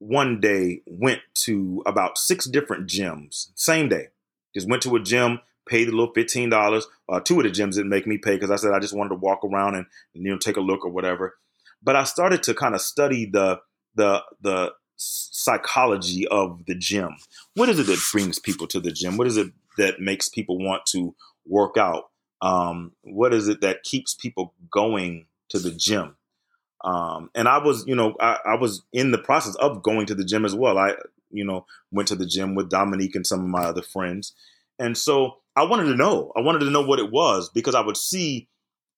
one 0.00 0.38
day 0.38 0.82
went 0.84 1.20
to 1.34 1.82
about 1.86 2.18
six 2.18 2.44
different 2.44 2.86
gyms. 2.86 3.48
Same 3.54 3.88
day. 3.88 4.08
Just 4.54 4.68
went 4.68 4.82
to 4.82 4.94
a 4.96 5.00
gym 5.02 5.40
paid 5.66 5.88
a 5.88 5.90
little 5.90 6.12
fifteen 6.14 6.50
dollars. 6.50 6.86
Uh, 7.08 7.20
two 7.20 7.38
of 7.38 7.44
the 7.44 7.50
gyms 7.50 7.74
didn't 7.74 7.88
make 7.88 8.06
me 8.06 8.18
pay 8.18 8.34
because 8.34 8.50
I 8.50 8.56
said 8.56 8.72
I 8.72 8.80
just 8.80 8.96
wanted 8.96 9.10
to 9.10 9.16
walk 9.16 9.44
around 9.44 9.74
and 9.74 9.86
you 10.12 10.30
know 10.30 10.38
take 10.38 10.56
a 10.56 10.60
look 10.60 10.84
or 10.84 10.90
whatever. 10.90 11.36
But 11.82 11.96
I 11.96 12.04
started 12.04 12.42
to 12.44 12.54
kind 12.54 12.74
of 12.74 12.80
study 12.80 13.26
the 13.26 13.60
the 13.94 14.22
the 14.40 14.72
psychology 14.96 16.26
of 16.28 16.64
the 16.66 16.74
gym. 16.74 17.16
What 17.54 17.68
is 17.68 17.78
it 17.78 17.86
that 17.86 18.00
brings 18.12 18.38
people 18.38 18.66
to 18.68 18.80
the 18.80 18.92
gym? 18.92 19.16
What 19.16 19.26
is 19.26 19.36
it 19.36 19.52
that 19.78 20.00
makes 20.00 20.28
people 20.28 20.58
want 20.58 20.86
to 20.86 21.14
work 21.46 21.76
out? 21.76 22.04
Um, 22.40 22.92
what 23.02 23.32
is 23.32 23.48
it 23.48 23.60
that 23.62 23.82
keeps 23.82 24.14
people 24.14 24.54
going 24.70 25.26
to 25.48 25.58
the 25.58 25.70
gym? 25.70 26.16
Um, 26.84 27.30
and 27.34 27.48
I 27.48 27.58
was, 27.58 27.86
you 27.86 27.94
know, 27.94 28.14
I, 28.20 28.38
I, 28.44 28.54
was 28.56 28.82
in 28.92 29.10
the 29.10 29.18
process 29.18 29.54
of 29.54 29.82
going 29.82 30.04
to 30.06 30.14
the 30.14 30.24
gym 30.24 30.44
as 30.44 30.54
well. 30.54 30.76
I, 30.76 30.92
you 31.30 31.42
know, 31.42 31.64
went 31.90 32.08
to 32.08 32.14
the 32.14 32.26
gym 32.26 32.54
with 32.54 32.68
Dominique 32.68 33.14
and 33.14 33.26
some 33.26 33.40
of 33.40 33.46
my 33.46 33.64
other 33.64 33.80
friends. 33.80 34.34
And 34.78 34.96
so 34.96 35.36
I 35.56 35.64
wanted 35.64 35.84
to 35.84 35.96
know. 35.96 36.32
I 36.36 36.40
wanted 36.40 36.60
to 36.60 36.70
know 36.70 36.82
what 36.82 36.98
it 36.98 37.10
was 37.10 37.50
because 37.54 37.74
I 37.74 37.80
would 37.80 37.96
see 37.96 38.48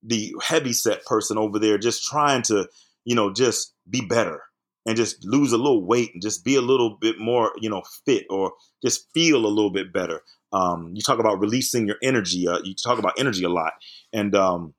the 0.03 0.35
heavy 0.43 0.73
set 0.73 1.05
person 1.05 1.39
over 1.39 1.59
there 1.59 1.79
just 1.79 2.05
trying 2.05 2.43
to, 2.43 2.69
you 3.05 3.15
know, 3.15 3.33
just 3.33 3.75
be 3.89 4.01
better 4.01 4.43
and 4.87 4.97
just 4.97 5.25
lose 5.25 5.53
a 5.53 5.59
little 5.59 5.85
weight 5.85 6.11
and 6.15 6.23
just 6.23 6.45
be 6.45 6.55
a 6.55 6.61
little 6.61 6.97
bit 7.01 7.19
more, 7.19 7.53
you 7.61 7.69
know, 7.69 7.83
fit 8.05 8.25
or 8.31 8.53
just 8.83 9.07
feel 9.13 9.45
a 9.45 9.49
little 9.49 9.73
bit 9.73 9.93
better. 9.93 10.23
Um, 10.53 10.93
you 10.95 11.03
talk 11.03 11.19
about 11.19 11.41
releasing 11.41 11.87
your 11.87 11.97
energy. 12.03 12.47
Uh, 12.49 12.61
you 12.63 12.75
talk 12.75 12.99
about 12.99 13.19
energy 13.19 13.45
a 13.45 13.49
lot, 13.49 13.73
and 14.13 14.35
um, 14.35 14.75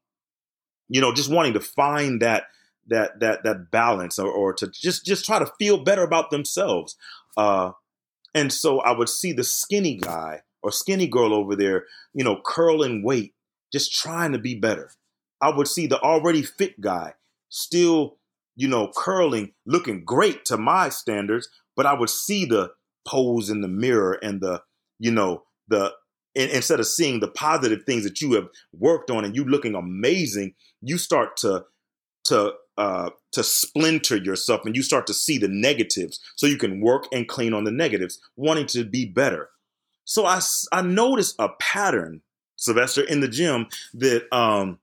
you 0.87 1.01
know, 1.01 1.13
just 1.13 1.29
wanting 1.29 1.53
to 1.53 1.59
find 1.59 2.21
that 2.21 2.45
that 2.87 3.19
that 3.19 3.43
that 3.43 3.69
balance 3.69 4.17
or, 4.17 4.31
or 4.31 4.53
to 4.53 4.71
just 4.71 5.05
just 5.05 5.25
try 5.25 5.39
to 5.39 5.51
feel 5.59 5.83
better 5.83 6.03
about 6.03 6.31
themselves. 6.31 6.95
Uh, 7.35 7.71
and 8.33 8.51
so 8.51 8.79
I 8.79 8.97
would 8.97 9.09
see 9.09 9.33
the 9.33 9.43
skinny 9.43 9.97
guy 9.97 10.41
or 10.67 10.71
skinny 10.71 11.07
girl 11.07 11.33
over 11.33 11.55
there, 11.55 11.85
you 12.13 12.25
know, 12.25 12.41
curling 12.45 13.01
weight, 13.01 13.33
just 13.71 13.93
trying 13.93 14.33
to 14.33 14.37
be 14.37 14.53
better. 14.53 14.91
I 15.41 15.49
would 15.49 15.67
see 15.67 15.87
the 15.87 15.99
already 16.01 16.41
fit 16.41 16.81
guy 16.81 17.13
still, 17.47 18.17
you 18.57 18.67
know, 18.67 18.91
curling, 18.93 19.53
looking 19.65 20.03
great 20.03 20.43
to 20.45 20.57
my 20.57 20.89
standards, 20.89 21.47
but 21.77 21.85
I 21.85 21.93
would 21.93 22.09
see 22.09 22.43
the 22.43 22.71
pose 23.07 23.49
in 23.49 23.61
the 23.61 23.69
mirror 23.69 24.19
and 24.21 24.41
the, 24.41 24.61
you 24.99 25.11
know, 25.11 25.43
the 25.69 25.93
instead 26.35 26.81
of 26.81 26.85
seeing 26.85 27.21
the 27.21 27.29
positive 27.29 27.83
things 27.85 28.03
that 28.03 28.19
you 28.21 28.33
have 28.33 28.49
worked 28.73 29.09
on 29.09 29.23
and 29.23 29.37
you 29.37 29.45
looking 29.45 29.73
amazing, 29.73 30.53
you 30.81 30.97
start 30.97 31.37
to 31.37 31.63
to 32.25 32.53
uh, 32.77 33.09
to 33.31 33.41
splinter 33.41 34.17
yourself 34.17 34.61
and 34.65 34.75
you 34.75 34.83
start 34.83 35.07
to 35.07 35.13
see 35.13 35.37
the 35.37 35.47
negatives 35.47 36.19
so 36.35 36.45
you 36.45 36.57
can 36.57 36.81
work 36.81 37.05
and 37.13 37.29
clean 37.29 37.53
on 37.53 37.63
the 37.63 37.71
negatives 37.71 38.19
wanting 38.35 38.67
to 38.67 38.83
be 38.83 39.05
better 39.05 39.49
so 40.07 40.25
i 40.25 40.39
i 40.71 40.81
noticed 40.81 41.35
a 41.37 41.49
pattern 41.59 42.21
sylvester 42.55 43.03
in 43.03 43.19
the 43.19 43.27
gym 43.27 43.67
that 43.93 44.23
um 44.35 44.79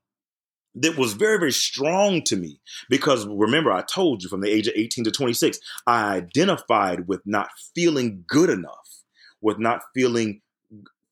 that 0.75 0.97
was 0.97 1.13
very 1.13 1.37
very 1.37 1.51
strong 1.51 2.21
to 2.21 2.37
me 2.37 2.59
because 2.89 3.27
remember 3.27 3.71
i 3.71 3.81
told 3.81 4.23
you 4.23 4.29
from 4.29 4.41
the 4.41 4.49
age 4.49 4.67
of 4.67 4.73
18 4.77 5.03
to 5.03 5.11
26 5.11 5.59
i 5.87 6.15
identified 6.15 7.07
with 7.07 7.21
not 7.25 7.49
feeling 7.73 8.23
good 8.27 8.49
enough 8.49 9.03
with 9.41 9.59
not 9.59 9.81
feeling 9.93 10.41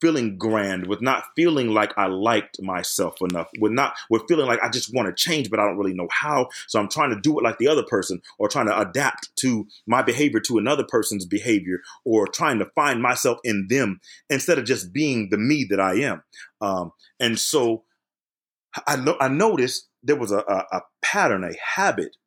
feeling 0.04 0.38
grand, 0.38 0.86
with 0.86 1.02
not 1.02 1.24
feeling 1.34 1.70
like 1.70 1.98
I 1.98 2.08
liked 2.08 2.62
myself 2.62 3.22
enough, 3.22 3.48
with 3.58 3.72
not 3.72 3.96
with 4.10 4.24
feeling 4.28 4.48
like 4.48 4.60
I 4.62 4.68
just 4.68 4.94
want 4.94 5.08
to 5.08 5.14
change, 5.16 5.50
but 5.50 5.62
I 5.62 5.66
don't 5.66 5.78
really 5.78 5.94
know 5.94 6.10
how. 6.12 6.50
So 6.68 6.78
I'm 6.78 6.90
trying 6.90 7.12
to 7.12 7.22
do 7.22 7.40
it 7.40 7.44
like 7.44 7.58
the 7.58 7.70
other 7.70 7.84
person, 7.84 8.22
or 8.38 8.50
trying 8.50 8.66
to 8.66 8.78
adapt 8.78 9.34
to 9.38 9.66
my 9.88 10.02
behavior 10.02 10.42
to 10.42 10.58
another 10.58 10.84
person's 10.84 11.26
behavior, 11.26 11.80
or 12.04 12.28
trying 12.28 12.60
to 12.60 12.66
find 12.76 13.02
myself 13.02 13.40
in 13.46 13.68
them 13.70 14.02
instead 14.30 14.60
of 14.60 14.66
just 14.66 14.92
being 14.92 15.30
the 15.30 15.38
me 15.38 15.66
that 15.70 15.80
I 15.80 15.94
am. 16.02 16.22
Um, 16.60 16.92
and 17.22 17.40
so 17.40 17.86
I 18.86 18.98
know 18.98 19.16
I 19.22 19.30
noticed 19.30 19.88
there 20.04 20.18
was 20.18 20.34
a, 20.34 20.40
a, 20.40 20.66
a 20.74 20.82
pattern, 21.02 21.46
a 21.46 21.54
habit 21.76 22.18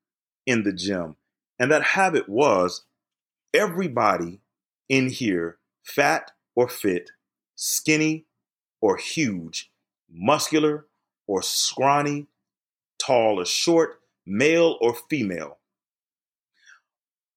in 0.46 0.62
the 0.62 0.72
gym, 0.72 1.16
and 1.58 1.70
that 1.70 1.82
habit 1.82 2.26
was 2.26 2.86
everybody 3.52 4.40
in 4.88 5.10
here, 5.10 5.58
fat 5.84 6.30
or 6.54 6.68
fit, 6.68 7.10
skinny 7.56 8.26
or 8.80 8.96
huge, 8.96 9.72
muscular 10.08 10.86
or 11.26 11.42
scrawny, 11.42 12.26
tall 12.98 13.40
or 13.40 13.46
short, 13.46 14.00
male 14.24 14.78
or 14.80 14.94
female. 15.10 15.58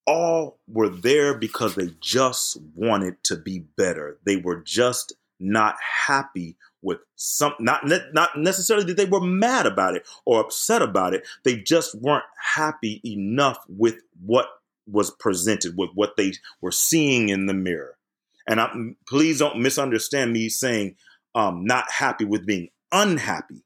All 0.06 0.60
were 0.68 0.90
there 0.90 1.38
because 1.38 1.76
they 1.76 1.90
just 2.00 2.58
wanted 2.76 3.24
to 3.26 3.38
be 3.38 3.60
better. 3.60 4.20
They 4.26 4.38
were 4.38 4.62
just 4.62 5.14
not 5.40 5.76
happy 6.08 6.58
with 6.82 7.00
some 7.16 7.54
not 7.60 7.86
ne- 7.86 8.10
not 8.14 8.38
necessarily 8.38 8.86
that 8.86 8.98
they 8.98 9.06
were 9.06 9.22
mad 9.22 9.66
about 9.66 9.96
it 9.96 10.08
or 10.26 10.42
upset 10.42 10.82
about 10.82 11.14
it. 11.14 11.28
They 11.44 11.58
just 11.58 11.96
weren't 11.96 12.24
happy 12.56 13.02
enough 13.06 13.64
with 13.68 14.02
what 14.26 14.48
was 14.88 15.12
presented 15.12 15.78
with 15.78 15.92
what 15.94 16.18
they 16.18 16.34
were 16.62 16.72
seeing 16.72 17.30
in 17.30 17.46
the 17.46 17.54
mirror. 17.54 17.99
And 18.48 18.60
I, 18.60 18.72
please 19.08 19.40
don't 19.40 19.62
misunderstand 19.62 20.34
me 20.34 20.50
saying 20.50 20.96
um, 21.36 21.66
not 21.66 21.92
happy 21.92 22.26
with 22.26 22.46
being 22.46 22.70
unhappy. 22.92 23.64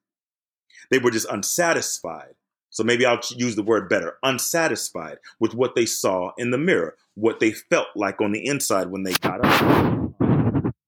They 0.92 1.00
were 1.00 1.12
just 1.12 1.30
unsatisfied. 1.30 2.36
So 2.70 2.84
maybe 2.84 3.06
I'll 3.06 3.20
use 3.36 3.56
the 3.56 3.64
word 3.64 3.88
better 3.88 4.18
unsatisfied 4.24 5.20
with 5.40 5.54
what 5.54 5.76
they 5.76 5.86
saw 5.86 6.32
in 6.38 6.52
the 6.52 6.58
mirror, 6.58 6.96
what 7.14 7.40
they 7.40 7.52
felt 7.52 7.88
like 7.96 8.20
on 8.20 8.32
the 8.32 8.46
inside 8.46 8.88
when 8.88 9.04
they 9.04 9.14
got 9.14 9.46
up. 9.46 10.14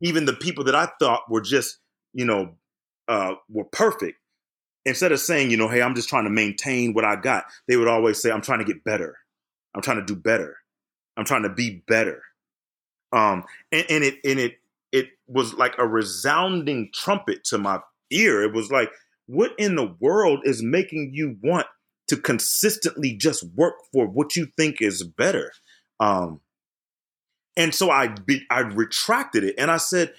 Even 0.02 0.26
the 0.26 0.34
people 0.34 0.64
that 0.64 0.76
I 0.76 0.90
thought 1.00 1.30
were 1.30 1.42
just, 1.42 1.78
you 2.14 2.26
know, 2.26 2.56
uh, 3.08 3.36
were 3.50 3.66
perfect, 3.66 4.18
instead 4.86 5.12
of 5.12 5.20
saying, 5.20 5.52
you 5.52 5.58
know, 5.58 5.68
hey, 5.68 5.82
I'm 5.82 5.96
just 5.96 6.10
trying 6.10 6.24
to 6.26 6.30
maintain 6.30 6.94
what 6.94 7.06
I 7.06 7.16
got, 7.16 7.46
they 7.68 7.78
would 7.78 7.88
always 7.88 8.22
say, 8.22 8.32
I'm 8.32 8.42
trying 8.42 8.60
to 8.60 8.66
get 8.66 8.84
better. 8.84 9.18
I'm 9.74 9.82
trying 9.82 9.98
to 10.00 10.06
do 10.06 10.16
better. 10.16 10.58
I'm 11.18 11.26
trying 11.26 11.44
to 11.44 11.50
be 11.50 11.84
better. 11.88 12.22
Um, 13.16 13.46
and, 13.72 13.86
and 13.90 14.04
it 14.04 14.16
and 14.26 14.40
it 14.40 14.60
it 14.92 15.08
was 15.28 15.54
like 15.54 15.74
a 15.78 15.88
resounding 15.88 16.90
trumpet 16.94 17.46
to 17.46 17.58
my 17.58 17.80
ear. 18.12 18.44
It 18.44 18.54
was 18.54 18.70
like, 18.70 18.92
what 19.26 19.54
in 19.58 19.76
the 19.76 19.96
world 20.00 20.42
is 20.44 20.62
making 20.62 21.12
you 21.14 21.38
want 21.42 21.66
to 22.08 22.18
consistently 22.18 23.16
just 23.16 23.44
work 23.56 23.76
for 23.92 24.06
what 24.06 24.36
you 24.36 24.48
think 24.58 24.82
is 24.82 25.02
better? 25.04 25.52
Um, 26.00 26.42
and 27.58 27.74
so 27.74 27.90
I 27.90 28.08
be, 28.08 28.46
I 28.50 28.60
retracted 28.60 29.44
it 29.44 29.56
and 29.58 29.72
I 29.72 29.78
said, 29.78 30.14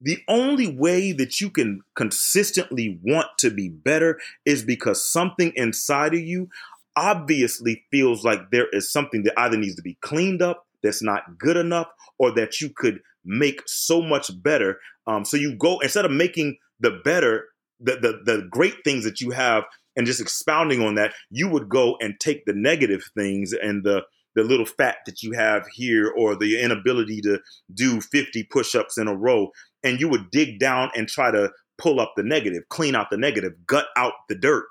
the 0.00 0.18
only 0.28 0.66
way 0.66 1.12
that 1.12 1.40
you 1.40 1.50
can 1.50 1.82
consistently 1.94 2.98
want 3.02 3.28
to 3.38 3.50
be 3.50 3.68
better 3.68 4.18
is 4.44 4.64
because 4.64 5.06
something 5.06 5.52
inside 5.56 6.14
of 6.14 6.20
you 6.20 6.48
obviously 6.96 7.84
feels 7.90 8.24
like 8.24 8.50
there 8.50 8.68
is 8.72 8.90
something 8.90 9.22
that 9.24 9.38
either 9.38 9.56
needs 9.56 9.76
to 9.76 9.82
be 9.82 9.98
cleaned 10.00 10.42
up 10.42 10.66
that's 10.82 11.02
not 11.02 11.38
good 11.38 11.56
enough 11.56 11.88
or 12.18 12.32
that 12.34 12.60
you 12.60 12.70
could 12.74 13.00
make 13.24 13.62
so 13.66 14.00
much 14.00 14.30
better. 14.42 14.78
Um, 15.06 15.24
so 15.24 15.36
you 15.36 15.56
go 15.56 15.78
instead 15.80 16.04
of 16.04 16.10
making 16.10 16.58
the 16.78 17.00
better, 17.04 17.46
the, 17.80 17.96
the 17.96 18.20
the 18.24 18.48
great 18.50 18.76
things 18.84 19.04
that 19.04 19.20
you 19.20 19.30
have 19.30 19.64
and 19.96 20.06
just 20.06 20.20
expounding 20.20 20.82
on 20.82 20.94
that, 20.94 21.12
you 21.30 21.48
would 21.48 21.68
go 21.68 21.96
and 22.00 22.18
take 22.20 22.44
the 22.44 22.54
negative 22.54 23.02
things 23.16 23.52
and 23.52 23.84
the 23.84 24.02
the 24.36 24.44
little 24.44 24.66
fat 24.66 24.98
that 25.06 25.22
you 25.22 25.32
have 25.32 25.66
here 25.74 26.12
or 26.16 26.36
the 26.36 26.60
inability 26.60 27.20
to 27.20 27.40
do 27.74 28.00
50 28.00 28.44
push-ups 28.44 28.96
in 28.96 29.08
a 29.08 29.14
row 29.14 29.48
and 29.82 29.98
you 29.98 30.08
would 30.08 30.30
dig 30.30 30.60
down 30.60 30.88
and 30.94 31.08
try 31.08 31.32
to 31.32 31.50
pull 31.78 31.98
up 31.98 32.12
the 32.16 32.22
negative 32.22 32.62
clean 32.68 32.94
out 32.94 33.08
the 33.10 33.16
negative 33.16 33.52
gut 33.66 33.86
out 33.96 34.12
the 34.28 34.36
dirt 34.36 34.68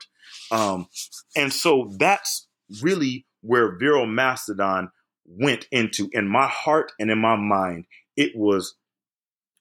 um, 0.51 0.87
and 1.35 1.51
so 1.51 1.91
that's 1.97 2.47
really 2.81 3.25
where 3.41 3.77
Vero 3.77 4.05
Mastodon 4.05 4.89
went 5.29 5.67
into 5.71 6.09
in 6.11 6.27
my 6.27 6.47
heart 6.47 6.91
and 6.99 7.11
in 7.11 7.19
my 7.19 7.35
mind. 7.35 7.85
It 8.17 8.35
was, 8.35 8.75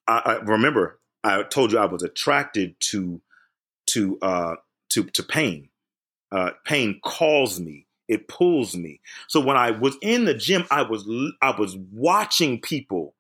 I, 0.07 0.23
I 0.25 0.35
remember 0.37 1.01
I 1.23 1.43
told 1.43 1.73
you 1.73 1.79
I 1.79 1.87
was 1.87 2.03
attracted 2.03 2.79
to, 2.91 3.21
to, 3.91 4.19
uh, 4.23 4.55
to, 4.91 5.05
to 5.05 5.23
pain. 5.23 5.69
Uh, 6.33 6.51
pain 6.65 7.01
calls 7.05 7.61
me. 7.61 7.87
It 8.09 8.29
pulls 8.29 8.75
me. 8.75 9.01
So 9.29 9.41
when 9.41 9.57
I 9.57 9.71
was 9.73 9.97
in 10.01 10.25
the 10.25 10.35
gym, 10.35 10.65
I 10.71 10.83
was, 10.83 11.09
I 11.43 11.59
was 11.59 11.77
watching 11.93 12.61
people 12.61 13.15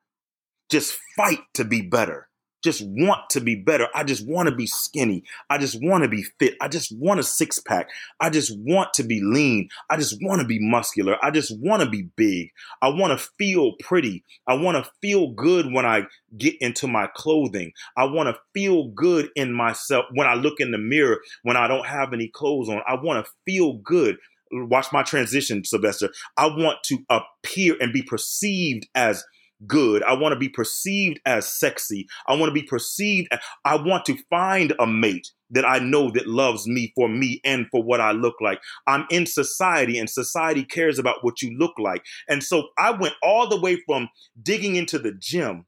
just 0.70 0.98
fight 1.16 1.40
to 1.54 1.64
be 1.64 1.82
better 1.82 2.27
just 2.62 2.82
want 2.86 3.30
to 3.30 3.40
be 3.40 3.54
better. 3.54 3.88
I 3.94 4.04
just 4.04 4.26
want 4.26 4.48
to 4.48 4.54
be 4.54 4.66
skinny. 4.66 5.24
I 5.48 5.58
just 5.58 5.80
want 5.82 6.04
to 6.04 6.08
be 6.08 6.24
fit. 6.38 6.54
I 6.60 6.68
just 6.68 6.96
want 6.96 7.20
a 7.20 7.22
six 7.22 7.58
pack. 7.60 7.88
I 8.20 8.30
just 8.30 8.56
want 8.58 8.94
to 8.94 9.04
be 9.04 9.20
lean. 9.22 9.68
I 9.90 9.96
just 9.96 10.18
want 10.20 10.40
to 10.40 10.46
be 10.46 10.58
muscular. 10.60 11.16
I 11.22 11.30
just 11.30 11.56
want 11.60 11.82
to 11.82 11.88
be 11.88 12.08
big. 12.16 12.50
I 12.82 12.88
want 12.88 13.18
to 13.18 13.26
feel 13.38 13.72
pretty. 13.80 14.24
I 14.46 14.54
want 14.54 14.82
to 14.82 14.90
feel 15.00 15.32
good 15.32 15.72
when 15.72 15.86
I 15.86 16.02
get 16.36 16.54
into 16.60 16.88
my 16.88 17.08
clothing. 17.14 17.72
I 17.96 18.04
want 18.04 18.34
to 18.34 18.40
feel 18.54 18.88
good 18.88 19.30
in 19.36 19.52
myself 19.52 20.06
when 20.12 20.26
I 20.26 20.34
look 20.34 20.60
in 20.60 20.70
the 20.70 20.78
mirror 20.78 21.18
when 21.42 21.56
I 21.56 21.68
don't 21.68 21.86
have 21.86 22.12
any 22.12 22.28
clothes 22.28 22.68
on. 22.68 22.82
I 22.86 22.94
want 22.94 23.24
to 23.24 23.32
feel 23.44 23.74
good 23.74 24.16
watch 24.50 24.86
my 24.92 25.02
transition, 25.02 25.64
Sylvester. 25.64 26.10
I 26.36 26.46
want 26.46 26.78
to 26.84 26.98
appear 27.10 27.76
and 27.80 27.92
be 27.92 28.02
perceived 28.02 28.88
as 28.94 29.22
good. 29.66 30.02
I 30.02 30.14
want 30.14 30.32
to 30.32 30.38
be 30.38 30.48
perceived 30.48 31.20
as 31.26 31.58
sexy. 31.58 32.06
I 32.26 32.34
want 32.34 32.50
to 32.50 32.54
be 32.54 32.62
perceived. 32.62 33.28
I 33.64 33.76
want 33.76 34.04
to 34.06 34.16
find 34.30 34.72
a 34.78 34.86
mate 34.86 35.30
that 35.50 35.64
I 35.64 35.78
know 35.78 36.10
that 36.10 36.26
loves 36.26 36.66
me 36.66 36.92
for 36.94 37.08
me 37.08 37.40
and 37.44 37.66
for 37.70 37.82
what 37.82 38.00
I 38.00 38.12
look 38.12 38.36
like. 38.40 38.60
I'm 38.86 39.06
in 39.10 39.26
society 39.26 39.98
and 39.98 40.08
society 40.08 40.64
cares 40.64 40.98
about 40.98 41.16
what 41.22 41.42
you 41.42 41.56
look 41.58 41.72
like. 41.78 42.04
And 42.28 42.42
so 42.42 42.68
I 42.78 42.90
went 42.90 43.14
all 43.22 43.48
the 43.48 43.60
way 43.60 43.78
from 43.86 44.08
digging 44.42 44.76
into 44.76 44.98
the 44.98 45.12
gym 45.18 45.66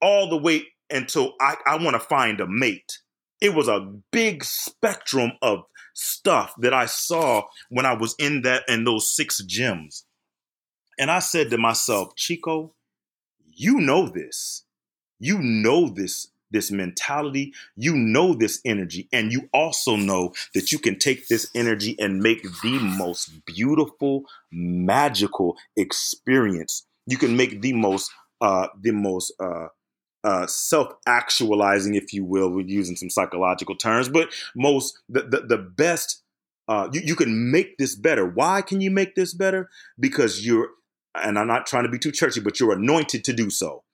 all 0.00 0.28
the 0.28 0.36
way 0.36 0.66
until 0.90 1.34
I, 1.40 1.56
I 1.66 1.76
want 1.76 1.94
to 1.94 2.00
find 2.00 2.40
a 2.40 2.46
mate. 2.46 2.98
It 3.40 3.54
was 3.54 3.68
a 3.68 3.92
big 4.10 4.42
spectrum 4.44 5.32
of 5.42 5.60
stuff 5.94 6.54
that 6.58 6.74
I 6.74 6.86
saw 6.86 7.42
when 7.70 7.86
I 7.86 7.94
was 7.94 8.14
in 8.18 8.42
that 8.42 8.64
in 8.68 8.84
those 8.84 9.14
six 9.14 9.40
gyms. 9.44 10.02
And 10.98 11.10
I 11.10 11.20
said 11.20 11.50
to 11.50 11.58
myself, 11.58 12.14
Chico, 12.16 12.74
you 13.58 13.80
know 13.80 14.08
this. 14.08 14.64
You 15.20 15.38
know 15.38 15.88
this 15.88 16.28
this 16.50 16.70
mentality, 16.70 17.52
you 17.76 17.94
know 17.94 18.32
this 18.32 18.60
energy, 18.64 19.06
and 19.12 19.32
you 19.32 19.50
also 19.52 19.96
know 19.96 20.32
that 20.54 20.72
you 20.72 20.78
can 20.78 20.98
take 20.98 21.28
this 21.28 21.50
energy 21.54 21.94
and 21.98 22.22
make 22.22 22.42
the 22.62 22.78
most 22.78 23.44
beautiful, 23.44 24.22
magical 24.50 25.56
experience. 25.76 26.86
You 27.06 27.18
can 27.18 27.36
make 27.36 27.60
the 27.60 27.72
most 27.72 28.10
uh 28.40 28.68
the 28.80 28.92
most 28.92 29.32
uh 29.40 29.68
uh, 30.24 30.46
self-actualizing, 30.48 31.94
if 31.94 32.12
you 32.12 32.24
will, 32.24 32.50
we're 32.50 32.66
using 32.66 32.96
some 32.96 33.08
psychological 33.08 33.76
terms, 33.76 34.08
but 34.08 34.28
most 34.54 34.98
the 35.08 35.22
the, 35.22 35.40
the 35.40 35.58
best 35.58 36.22
uh, 36.68 36.88
you, 36.92 37.00
you 37.02 37.16
can 37.16 37.50
make 37.50 37.78
this 37.78 37.94
better. 37.94 38.26
Why 38.26 38.60
can 38.62 38.80
you 38.80 38.90
make 38.90 39.14
this 39.14 39.32
better? 39.32 39.70
Because 39.98 40.44
you're 40.44 40.68
and 41.24 41.38
I'm 41.38 41.46
not 41.46 41.66
trying 41.66 41.84
to 41.84 41.90
be 41.90 41.98
too 41.98 42.12
churchy, 42.12 42.40
but 42.40 42.58
you're 42.60 42.72
anointed 42.72 43.24
to 43.24 43.32
do 43.32 43.50
so. 43.50 43.84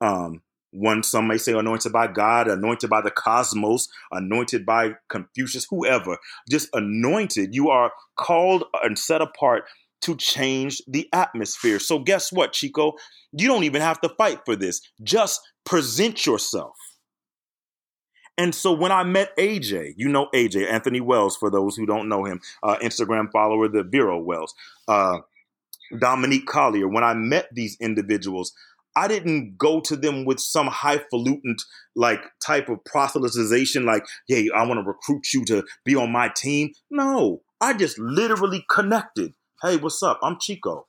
Um, 0.00 0.42
one, 0.72 1.02
some 1.02 1.28
may 1.28 1.36
say 1.36 1.52
anointed 1.52 1.92
by 1.92 2.06
God, 2.06 2.48
anointed 2.48 2.88
by 2.88 3.02
the 3.02 3.10
cosmos, 3.10 3.88
anointed 4.10 4.64
by 4.64 4.94
Confucius, 5.08 5.66
whoever, 5.68 6.16
just 6.50 6.68
anointed. 6.72 7.54
You 7.54 7.68
are 7.68 7.92
called 8.16 8.64
and 8.82 8.98
set 8.98 9.20
apart 9.20 9.64
to 10.02 10.16
change 10.16 10.82
the 10.88 11.08
atmosphere. 11.12 11.78
So, 11.78 11.98
guess 11.98 12.32
what, 12.32 12.52
Chico? 12.52 12.94
You 13.32 13.48
don't 13.48 13.64
even 13.64 13.82
have 13.82 14.00
to 14.00 14.08
fight 14.10 14.40
for 14.44 14.56
this. 14.56 14.80
Just 15.02 15.40
present 15.64 16.26
yourself. 16.26 16.74
And 18.38 18.54
so 18.54 18.72
when 18.72 18.90
I 18.92 19.04
met 19.04 19.36
AJ, 19.36 19.94
you 19.96 20.08
know 20.08 20.28
AJ, 20.34 20.70
Anthony 20.70 21.00
Wells, 21.00 21.36
for 21.36 21.50
those 21.50 21.76
who 21.76 21.84
don't 21.84 22.08
know 22.08 22.24
him, 22.24 22.40
uh, 22.62 22.76
Instagram 22.82 23.30
follower, 23.30 23.68
the 23.68 23.82
Vero 23.82 24.18
Wells, 24.18 24.54
uh, 24.88 25.18
Dominique 25.98 26.46
Collier, 26.46 26.88
when 26.88 27.04
I 27.04 27.14
met 27.14 27.48
these 27.52 27.76
individuals, 27.80 28.52
I 28.94 29.08
didn't 29.08 29.56
go 29.56 29.80
to 29.80 29.96
them 29.96 30.24
with 30.24 30.38
some 30.38 30.66
highfalutin 30.66 31.56
like 31.96 32.22
type 32.44 32.68
of 32.68 32.78
proselytization, 32.84 33.84
like, 33.84 34.04
hey, 34.28 34.48
I 34.54 34.66
want 34.66 34.78
to 34.80 34.86
recruit 34.86 35.32
you 35.32 35.44
to 35.46 35.64
be 35.84 35.96
on 35.96 36.12
my 36.12 36.28
team. 36.28 36.72
No, 36.90 37.42
I 37.60 37.72
just 37.72 37.98
literally 37.98 38.64
connected. 38.70 39.32
Hey, 39.62 39.76
what's 39.76 40.02
up? 40.02 40.18
I'm 40.22 40.36
Chico. 40.40 40.86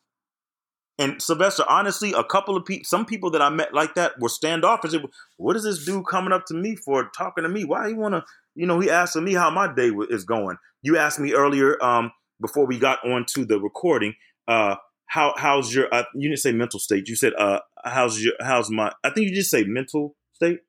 And 1.00 1.22
Sylvester, 1.22 1.64
honestly, 1.68 2.14
a 2.14 2.24
couple 2.24 2.56
of 2.56 2.66
people, 2.66 2.86
some 2.86 3.06
people 3.06 3.32
that 3.32 3.42
I 3.42 3.50
met 3.50 3.74
like 3.74 3.96
that 3.96 4.20
were 4.20 4.30
standoffish. 4.30 4.94
What 5.38 5.56
is 5.56 5.64
this 5.64 5.86
dude 5.86 6.06
coming 6.08 6.34
up 6.34 6.46
to 6.48 6.54
me 6.54 6.76
for, 6.76 7.10
talking 7.18 7.44
to 7.44 7.50
me? 7.50 7.66
Why 7.66 7.88
he 7.88 7.94
want 7.94 8.14
to, 8.14 8.24
you 8.54 8.68
know, 8.68 8.80
he 8.80 8.90
asking 8.90 9.24
me 9.24 9.34
how 9.34 9.50
my 9.50 9.74
day 9.74 9.92
is 10.10 10.24
going. 10.24 10.58
You 10.82 10.98
asked 10.98 11.20
me 11.20 11.34
earlier, 11.34 11.84
um, 11.84 12.12
before 12.42 12.68
we 12.68 12.78
got 12.78 13.04
on 13.06 13.26
to 13.34 13.46
the 13.46 13.60
recording, 13.60 14.14
uh, 14.48 14.76
how 15.08 15.34
how's 15.38 15.74
your? 15.74 15.94
Uh, 15.94 16.04
you 16.16 16.30
didn't 16.30 16.42
say 16.42 16.52
mental 16.52 16.80
state. 16.80 17.08
You 17.08 17.16
said, 17.16 17.34
uh, 17.38 17.60
how's 17.84 18.24
your? 18.24 18.34
How's 18.42 18.70
my? 18.70 18.92
I 19.04 19.10
think 19.10 19.30
you 19.30 19.36
just 19.36 19.52
say 19.52 19.64
mental 19.64 20.16
state. 20.34 20.60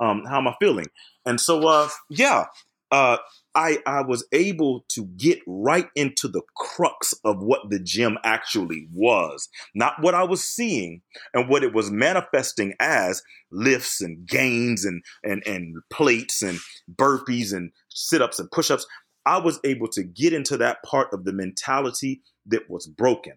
Um, 0.00 0.24
how 0.28 0.38
am 0.38 0.48
I 0.48 0.54
feeling? 0.60 0.86
And 1.24 1.40
so, 1.40 1.66
uh, 1.66 1.88
yeah, 2.10 2.46
uh, 2.90 3.18
I 3.54 3.78
I 3.86 4.02
was 4.02 4.26
able 4.32 4.84
to 4.90 5.06
get 5.16 5.40
right 5.46 5.88
into 5.94 6.28
the 6.28 6.42
crux 6.56 7.14
of 7.24 7.42
what 7.42 7.70
the 7.70 7.78
gym 7.78 8.18
actually 8.24 8.88
was, 8.92 9.48
not 9.74 9.94
what 10.00 10.14
I 10.14 10.24
was 10.24 10.42
seeing 10.44 11.02
and 11.32 11.48
what 11.48 11.62
it 11.62 11.72
was 11.72 11.90
manifesting 11.90 12.74
as 12.80 13.22
lifts 13.50 14.00
and 14.00 14.26
gains 14.26 14.84
and 14.84 15.02
and 15.22 15.42
and 15.46 15.76
plates 15.90 16.42
and 16.42 16.58
burpees 16.92 17.52
and 17.52 17.70
sit-ups 17.88 18.38
and 18.38 18.50
push-ups. 18.50 18.86
I 19.26 19.38
was 19.38 19.58
able 19.64 19.88
to 19.88 20.02
get 20.02 20.32
into 20.32 20.56
that 20.58 20.82
part 20.84 21.08
of 21.12 21.24
the 21.24 21.32
mentality 21.32 22.22
that 22.46 22.68
was 22.68 22.86
broken. 22.86 23.34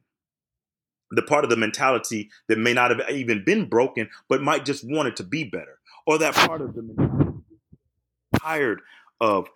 The 1.11 1.21
part 1.21 1.43
of 1.43 1.49
the 1.49 1.57
mentality 1.57 2.29
that 2.47 2.57
may 2.57 2.73
not 2.73 2.91
have 2.91 3.09
even 3.09 3.43
been 3.45 3.69
broken, 3.69 4.09
but 4.27 4.41
might 4.41 4.65
just 4.65 4.83
want 4.87 5.07
it 5.07 5.15
to 5.17 5.23
be 5.23 5.43
better. 5.45 5.79
Or 6.05 6.17
that 6.17 6.33
part 6.33 6.61
of 6.61 6.73
the 6.75 6.81
mentality 6.81 7.17
tired 8.39 8.81
of 9.19 9.47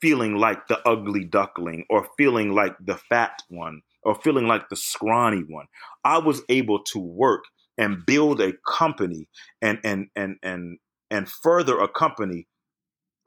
feeling 0.00 0.36
like 0.36 0.68
the 0.68 0.86
ugly 0.86 1.24
duckling 1.24 1.84
or 1.88 2.08
feeling 2.16 2.52
like 2.52 2.76
the 2.80 2.96
fat 2.96 3.42
one 3.48 3.82
or 4.02 4.14
feeling 4.14 4.46
like 4.46 4.68
the 4.68 4.76
scrawny 4.76 5.42
one. 5.48 5.66
I 6.04 6.18
was 6.18 6.42
able 6.48 6.82
to 6.84 6.98
work 6.98 7.44
and 7.76 8.04
build 8.04 8.40
a 8.40 8.52
company 8.66 9.28
and 9.62 9.78
and 9.84 10.08
and 10.14 10.36
and 10.42 10.78
and 11.10 11.28
further 11.28 11.78
a 11.78 11.88
company 11.88 12.46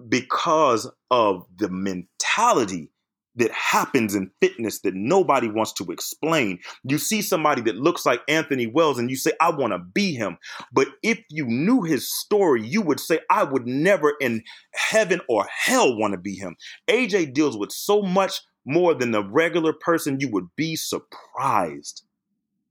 because 0.08 0.90
of 1.10 1.46
the 1.58 1.70
mentality 1.70 2.91
that 3.36 3.52
happens 3.52 4.14
in 4.14 4.30
fitness 4.42 4.82
that 4.82 4.94
nobody 4.94 5.50
wants 5.50 5.72
to 5.74 5.86
explain. 5.92 6.60
You 6.84 6.98
see 6.98 7.22
somebody 7.22 7.62
that 7.62 7.78
looks 7.78 8.06
like 8.06 8.22
Anthony 8.28 8.68
Wells 8.68 9.00
and 9.00 9.10
you 9.10 9.16
say, 9.16 9.32
I 9.40 9.52
want 9.52 9.72
to 9.74 9.80
be 9.80 10.14
him. 10.14 10.38
But 10.74 10.90
if 11.02 11.20
you 11.30 11.46
knew 11.46 11.82
his 11.84 12.12
story, 12.12 12.66
you 12.66 12.82
would 12.82 13.00
say, 13.00 13.20
I 13.30 13.44
would 13.44 13.66
never 13.66 14.14
in 14.20 14.44
heaven 14.74 15.22
or 15.30 15.46
hell 15.50 15.98
want 15.98 16.12
to 16.12 16.18
be 16.18 16.36
him. 16.36 16.58
AJ 16.90 17.34
deals 17.34 17.58
with 17.58 17.72
so 17.72 18.02
much 18.02 18.42
more 18.66 18.94
than 18.94 19.12
the 19.12 19.24
regular 19.24 19.74
person. 19.74 20.20
You 20.20 20.30
would 20.30 20.50
be 20.56 20.76
surprised. 20.76 22.04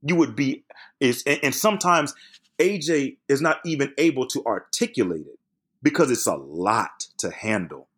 You 0.03 0.17
would 0.17 0.37
be, 0.37 0.65
and 1.01 1.55
sometimes 1.55 2.15
AJ 2.59 3.17
is 3.29 3.41
not 3.41 3.61
even 3.65 3.93
able 3.99 4.27
to 4.29 4.45
articulate 4.45 5.27
it 5.27 5.39
because 5.83 6.11
it's 6.11 6.27
a 6.27 6.37
lot 6.37 7.07
to 7.19 7.31
handle. 7.31 7.89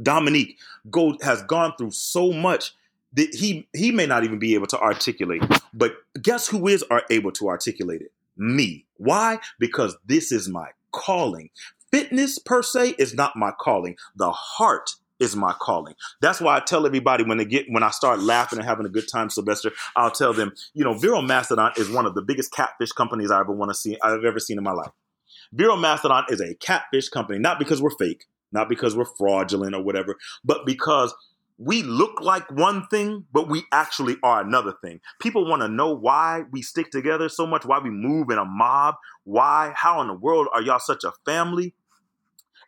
Dominique 0.00 0.58
go, 0.90 1.16
has 1.22 1.42
gone 1.42 1.74
through 1.76 1.90
so 1.90 2.32
much 2.32 2.74
that 3.14 3.34
he 3.34 3.68
he 3.74 3.90
may 3.92 4.06
not 4.06 4.24
even 4.24 4.38
be 4.38 4.54
able 4.54 4.66
to 4.68 4.80
articulate. 4.80 5.42
But 5.74 5.94
guess 6.20 6.48
who 6.48 6.68
is 6.68 6.82
are 6.84 7.02
able 7.10 7.32
to 7.32 7.48
articulate 7.48 8.00
it? 8.02 8.12
Me. 8.36 8.86
Why? 8.96 9.38
Because 9.58 9.96
this 10.06 10.32
is 10.32 10.48
my 10.48 10.68
calling. 10.92 11.50
Fitness 11.90 12.38
per 12.38 12.62
se 12.62 12.94
is 12.98 13.14
not 13.14 13.36
my 13.36 13.52
calling. 13.60 13.96
The 14.16 14.30
heart 14.30 14.92
is 15.20 15.36
my 15.36 15.52
calling. 15.60 15.94
That's 16.20 16.40
why 16.40 16.56
I 16.56 16.60
tell 16.60 16.86
everybody 16.86 17.22
when 17.22 17.38
they 17.38 17.44
get 17.44 17.66
when 17.68 17.82
I 17.82 17.90
start 17.90 18.20
laughing 18.20 18.58
and 18.58 18.66
having 18.66 18.86
a 18.86 18.90
good 18.90 19.08
time, 19.08 19.30
Sylvester, 19.30 19.70
I'll 19.94 20.10
tell 20.10 20.32
them, 20.32 20.52
you 20.74 20.84
know, 20.84 20.94
Vero 20.94 21.22
Mastodon 21.22 21.72
is 21.76 21.90
one 21.90 22.06
of 22.06 22.14
the 22.14 22.22
biggest 22.22 22.52
catfish 22.52 22.92
companies 22.92 23.30
I 23.30 23.40
ever 23.40 23.52
want 23.52 23.70
to 23.70 23.74
see 23.74 23.96
I've 24.02 24.24
ever 24.24 24.40
seen 24.40 24.58
in 24.58 24.64
my 24.64 24.72
life. 24.72 24.90
Vero 25.52 25.76
Mastodon 25.76 26.24
is 26.30 26.40
a 26.40 26.54
catfish 26.54 27.08
company, 27.08 27.38
not 27.38 27.58
because 27.58 27.80
we're 27.80 27.90
fake, 27.90 28.26
not 28.52 28.68
because 28.68 28.96
we're 28.96 29.04
fraudulent 29.04 29.74
or 29.74 29.82
whatever, 29.82 30.16
but 30.44 30.66
because 30.66 31.14
we 31.58 31.82
look 31.82 32.20
like 32.20 32.50
one 32.50 32.86
thing, 32.88 33.24
but 33.32 33.48
we 33.48 33.62
actually 33.70 34.16
are 34.22 34.40
another 34.40 34.74
thing. 34.82 35.00
People 35.20 35.48
want 35.48 35.62
to 35.62 35.68
know 35.68 35.94
why 35.94 36.42
we 36.50 36.62
stick 36.62 36.90
together 36.90 37.28
so 37.28 37.46
much, 37.46 37.64
why 37.64 37.78
we 37.78 37.90
move 37.90 38.30
in 38.30 38.38
a 38.38 38.44
mob, 38.44 38.96
why, 39.24 39.72
how 39.76 40.00
in 40.00 40.08
the 40.08 40.14
world 40.14 40.48
are 40.52 40.62
y'all 40.62 40.80
such 40.80 41.04
a 41.04 41.12
family? 41.24 41.74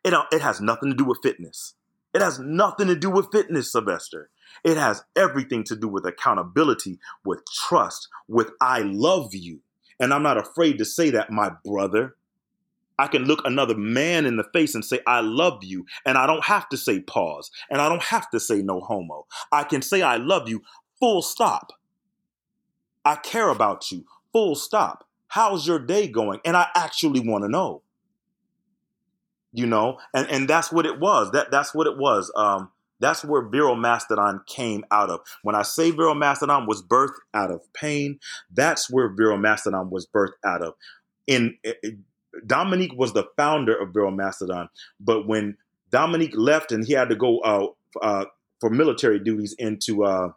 It, 0.05 0.15
it 0.31 0.43
has 0.43 0.61
nothing 0.61 0.91
to 0.91 0.97
do 0.97 1.05
with 1.05 1.19
fitness. 1.23 1.75
It 2.13 2.23
has 2.23 2.39
nothing 2.39 2.87
to 2.87 2.95
do 2.95 3.11
with 3.11 3.33
fitness, 3.33 3.73
Sylvester. 3.73 4.31
It 4.63 4.77
has 4.77 5.03
everything 5.17 5.65
to 5.65 5.77
do 5.77 5.89
with 5.89 6.07
accountability, 6.07 7.01
with 7.25 7.41
trust, 7.53 8.09
with 8.29 8.51
I 8.61 8.81
love 8.81 9.35
you. 9.35 9.61
And 9.99 10.15
I'm 10.15 10.23
not 10.23 10.39
afraid 10.39 10.79
to 10.79 10.85
say 10.85 11.11
that, 11.11 11.31
my 11.31 11.51
brother. 11.65 12.15
I 12.99 13.09
can 13.09 13.25
look 13.25 13.41
another 13.45 13.77
man 13.77 14.25
in 14.25 14.37
the 14.37 14.45
face 14.53 14.75
and 14.75 14.85
say, 14.85 15.01
I 15.07 15.21
love 15.21 15.65
you. 15.65 15.85
And 16.07 16.17
I 16.17 16.27
don't 16.27 16.45
have 16.45 16.69
to 16.69 16.77
say 16.77 17.01
pause. 17.01 17.51
And 17.71 17.81
I 17.81 17.89
don't 17.89 18.03
have 18.03 18.31
to 18.31 18.41
say 18.41 18.63
no 18.63 18.81
homo. 18.81 19.27
I 19.51 19.65
can 19.65 19.83
say, 19.83 20.03
I 20.03 20.17
love 20.17 20.49
you, 20.49 20.63
full 21.01 21.23
stop. 21.23 21.73
I 23.05 23.17
care 23.17 23.49
about 23.49 23.91
you, 23.91 24.05
full 24.33 24.55
stop. 24.55 25.07
How's 25.29 25.67
your 25.67 25.79
day 25.79 26.07
going? 26.07 26.41
And 26.45 26.57
I 26.57 26.69
actually 26.75 27.21
want 27.21 27.45
to 27.45 27.51
know. 27.51 27.83
You 29.53 29.67
know, 29.67 29.99
and, 30.13 30.29
and 30.31 30.49
that's 30.49 30.73
what 30.73 30.85
it 30.85 30.99
was. 30.99 31.31
That 31.31 31.53
that's 31.53 31.73
what 31.73 31.87
it 31.87 31.97
was. 31.97 32.33
Um, 32.35 32.73
that's 32.99 33.25
where 33.25 33.49
Vero 33.49 33.77
Mastodon 33.77 34.41
came 34.47 34.85
out 34.91 35.11
of. 35.11 35.21
When 35.43 35.55
I 35.55 35.63
say 35.63 35.93
Vero 35.93 36.13
Mastodon 36.13 36.67
was 36.67 36.83
birthed 36.83 37.21
out 37.33 37.53
of 37.53 37.61
pain, 37.73 38.19
that's 38.53 38.91
where 38.91 39.15
Vero 39.15 39.37
Mastodon 39.37 39.91
was 39.91 40.09
birthed 40.09 40.33
out 40.45 40.63
of. 40.63 40.75
In 41.29 41.57
it, 41.63 41.77
Dominique 42.47 42.95
was 42.95 43.13
the 43.13 43.25
founder 43.37 43.75
of 43.75 43.93
Vero 43.93 44.11
Mastodon, 44.11 44.69
but 45.01 45.27
when 45.27 45.57
Dominique 45.91 46.37
left 46.37 46.73
and 46.73 46.85
he 46.85 46.93
had 46.93 47.09
to 47.09 47.17
go 47.17 47.39
uh, 47.41 47.67
uh, 48.03 48.25
for 48.61 48.71
military 48.71 49.19
duties 49.19 49.55
into 49.59 50.05
uh, 50.05 50.31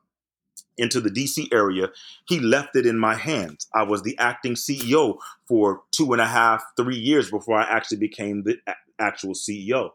into 0.77 1.01
the 1.01 1.09
DC 1.09 1.51
area, 1.51 1.89
he 2.27 2.39
left 2.39 2.75
it 2.75 2.85
in 2.85 2.97
my 2.97 3.15
hands. 3.15 3.67
I 3.73 3.83
was 3.83 4.03
the 4.03 4.17
acting 4.19 4.53
CEO 4.53 5.17
for 5.47 5.81
two 5.91 6.13
and 6.13 6.21
a 6.21 6.27
half, 6.27 6.63
three 6.75 6.97
years 6.97 7.31
before 7.31 7.57
I 7.57 7.63
actually 7.63 7.97
became 7.97 8.43
the 8.43 8.57
actual 8.99 9.33
CEO. 9.33 9.91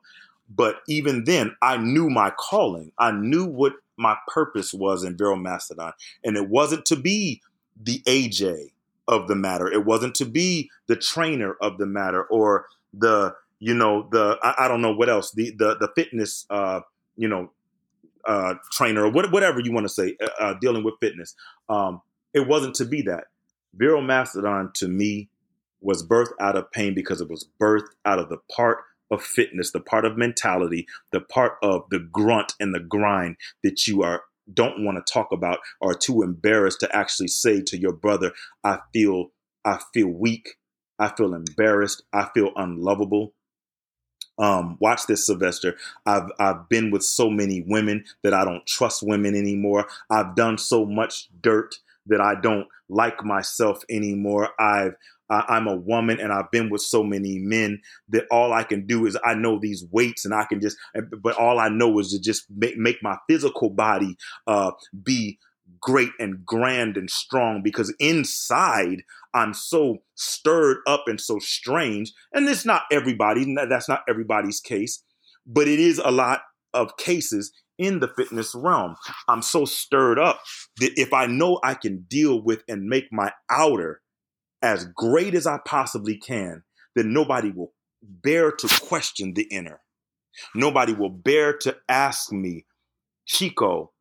But 0.49 0.77
even 0.89 1.25
then, 1.25 1.55
I 1.63 1.77
knew 1.77 2.11
my 2.11 2.31
calling. 2.31 2.93
I 2.99 3.13
knew 3.13 3.47
what 3.47 3.75
my 3.97 4.17
purpose 4.29 4.75
was 4.75 5.05
in 5.05 5.17
Vero 5.17 5.37
Mastodon, 5.37 5.93
and 6.25 6.37
it 6.37 6.49
wasn't 6.49 6.85
to 6.87 6.97
be 6.97 7.41
the 7.81 8.01
AJ 8.01 8.73
of 9.09 9.29
the 9.29 9.35
matter. 9.35 9.71
It 9.71 9.85
wasn't 9.85 10.15
to 10.17 10.25
be 10.25 10.71
the 10.87 10.97
trainer 10.97 11.55
of 11.61 11.79
the 11.79 11.87
matter 11.87 12.25
or 12.25 12.67
the 12.93 13.35
you 13.59 13.75
know 13.75 14.09
the 14.11 14.39
I, 14.43 14.65
I 14.65 14.69
don't 14.69 14.83
know 14.83 14.95
what 14.95 15.09
else 15.09 15.33
the 15.33 15.55
the 15.57 15.77
the 15.77 15.89
fitness 15.95 16.47
uh, 16.51 16.81
you 17.17 17.29
know 17.29 17.51
uh, 18.27 18.55
trainer 18.73 19.05
or 19.05 19.11
what, 19.11 19.33
whatever 19.33 19.61
you 19.61 19.73
want 19.73 19.85
to 19.85 19.93
say 19.93 20.17
uh, 20.23 20.29
uh, 20.39 20.55
dealing 20.61 20.85
with 20.85 20.95
fitness. 21.01 21.35
Um, 21.69 22.03
it 22.35 22.47
wasn't 22.47 22.75
to 22.77 22.85
be 22.85 23.03
that. 23.03 23.25
Vero 23.75 24.01
Mastodon 24.01 24.71
to 24.75 24.89
me 24.89 25.29
was 25.81 26.07
birthed 26.07 26.33
out 26.41 26.57
of 26.57 26.71
pain 26.71 26.95
because 26.95 27.21
it 27.21 27.29
was 27.29 27.49
birthed 27.61 27.89
out 28.05 28.19
of 28.19 28.29
the 28.29 28.39
part 28.55 28.79
of 29.11 29.23
fitness, 29.23 29.73
the 29.73 29.81
part 29.81 30.05
of 30.05 30.17
mentality, 30.17 30.87
the 31.11 31.21
part 31.21 31.55
of 31.63 31.83
the 31.91 31.99
grunt 31.99 32.55
and 32.61 32.75
the 32.75 32.81
grind 32.81 33.37
that 33.63 33.87
you 33.87 34.03
are 34.03 34.23
don't 34.53 34.85
want 34.85 35.05
to 35.05 35.13
talk 35.13 35.33
about 35.33 35.59
or 35.81 35.95
too 35.95 36.23
embarrassed 36.23 36.81
to 36.81 36.97
actually 36.97 37.29
say 37.29 37.63
to 37.63 37.79
your 37.79 37.93
brother, 37.93 38.33
I 38.65 38.79
feel 38.93 39.33
I 39.65 39.81
feel 39.95 40.09
weak, 40.09 40.57
I 40.99 41.09
feel 41.17 41.35
embarrassed, 41.35 42.03
I 42.13 42.29
feel 42.35 42.51
unlovable. 42.57 43.35
Um, 44.39 44.77
watch 44.81 45.07
this, 45.07 45.27
Sylvester. 45.27 45.77
I've 46.07 46.31
I've 46.39 46.69
been 46.69 46.91
with 46.91 47.03
so 47.05 47.31
many 47.31 47.63
women 47.67 48.05
that 48.23 48.35
I 48.35 48.45
don't 48.45 48.67
trust 48.67 49.03
women 49.03 49.35
anymore. 49.35 49.87
I've 50.11 50.35
done 50.35 50.59
so 50.59 50.85
much 50.85 51.29
dirt 51.41 51.75
that 52.07 52.21
I 52.21 52.35
don't 52.41 52.67
like 52.89 53.25
myself 53.25 53.85
anymore. 53.91 54.51
I've 54.59 54.95
I, 55.33 55.57
am 55.57 55.67
a 55.67 55.77
woman 55.77 56.21
and 56.21 56.33
I've 56.33 56.51
been 56.51 56.69
with 56.71 56.83
so 56.83 57.03
many 57.03 57.39
men 57.39 57.81
that 58.11 58.27
all 58.31 58.53
I 58.53 58.65
can 58.65 58.87
do 58.87 59.07
is 59.07 59.17
I 59.25 59.35
know 59.35 59.59
these 59.59 59.85
weights 59.91 60.25
and 60.25 60.35
I 60.35 60.45
can 60.45 60.61
just, 60.61 60.77
but 61.23 61.37
all 61.37 61.59
I 61.59 61.69
know 61.69 61.99
is 61.99 62.11
to 62.11 62.21
just 62.21 62.45
make, 62.51 62.77
make 62.77 63.03
my 63.03 63.17
physical 63.29 63.71
body 63.71 64.17
uh, 64.47 64.73
be 65.03 65.39
great 65.81 66.11
and 66.19 66.45
grand 66.45 66.97
and 66.97 67.11
strong 67.11 67.63
because 67.63 67.95
inside 67.99 69.03
I'm 69.35 69.55
so 69.55 70.03
stirred 70.15 70.79
up 70.87 71.05
and 71.07 71.21
so 71.21 71.39
strange. 71.39 72.13
And 72.33 72.49
it's 72.49 72.67
not 72.67 72.83
everybody, 72.93 73.55
that's 73.69 73.89
not 73.89 74.03
everybody's 74.09 74.61
case, 74.61 75.03
but 75.47 75.67
it 75.67 75.81
is 75.81 75.99
a 75.99 76.11
lot 76.11 76.43
of 76.75 76.97
cases 76.99 77.53
in 77.79 78.01
the 78.01 78.09
fitness 78.09 78.55
realm. 78.55 78.97
I'm 79.29 79.43
so 79.43 79.65
stirred 79.65 80.19
up 80.19 80.41
that 80.79 80.93
if 80.97 81.13
I 81.13 81.27
know 81.27 81.59
I 81.65 81.75
can 81.75 82.03
deal 82.09 82.43
with 82.43 82.63
and 82.69 82.85
make 82.85 83.07
my 83.11 83.33
outer 83.51 84.02
as 84.63 84.87
great 84.95 85.35
as 85.35 85.47
I 85.47 85.59
possibly 85.65 86.17
can, 86.17 86.63
then 86.95 87.13
nobody 87.13 87.51
will 87.51 87.73
bear 88.03 88.53
to 88.53 88.81
question 88.87 89.35
the 89.35 89.45
inner. 89.45 89.81
Nobody 90.55 90.93
will 90.93 91.11
bear 91.11 91.57
to 91.59 91.77
ask 91.89 92.33
me, 92.33 92.67
Chico, 93.27 93.93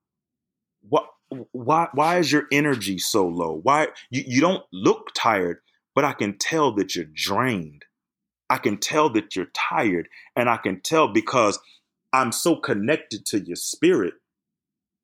what 0.87 1.07
why 1.51 1.87
why 1.93 2.17
is 2.17 2.31
your 2.31 2.45
energy 2.51 2.97
so 2.97 3.27
low? 3.27 3.59
Why 3.63 3.87
you, 4.09 4.23
you 4.25 4.41
don't 4.41 4.63
look 4.73 5.11
tired, 5.13 5.59
but 5.95 6.05
I 6.05 6.13
can 6.13 6.37
tell 6.37 6.73
that 6.75 6.95
you're 6.95 7.05
drained. 7.13 7.85
I 8.49 8.57
can 8.57 8.77
tell 8.77 9.09
that 9.11 9.35
you're 9.35 9.51
tired, 9.53 10.07
and 10.35 10.49
I 10.49 10.57
can 10.57 10.81
tell 10.81 11.07
because 11.07 11.59
I'm 12.11 12.33
so 12.33 12.57
connected 12.57 13.25
to 13.27 13.39
your 13.39 13.55
spirit, 13.55 14.15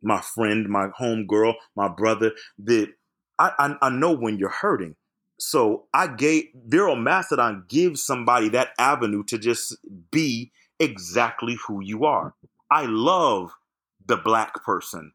my 0.01 0.19
friend, 0.19 0.67
my 0.67 0.89
homegirl, 0.99 1.53
my 1.75 1.87
brother, 1.87 2.33
that 2.59 2.89
I, 3.39 3.51
I, 3.57 3.87
I 3.87 3.89
know 3.89 4.11
when 4.11 4.37
you're 4.37 4.49
hurting. 4.49 4.95
So 5.39 5.85
I 5.93 6.07
gave 6.07 6.45
Vero 6.65 6.95
Mastodon 6.95 7.65
gives 7.67 8.03
somebody 8.03 8.49
that 8.49 8.69
avenue 8.79 9.23
to 9.25 9.37
just 9.37 9.77
be 10.11 10.51
exactly 10.79 11.57
who 11.67 11.81
you 11.81 12.05
are. 12.05 12.33
I 12.71 12.85
love 12.85 13.51
the 14.05 14.17
black 14.17 14.63
person. 14.63 15.11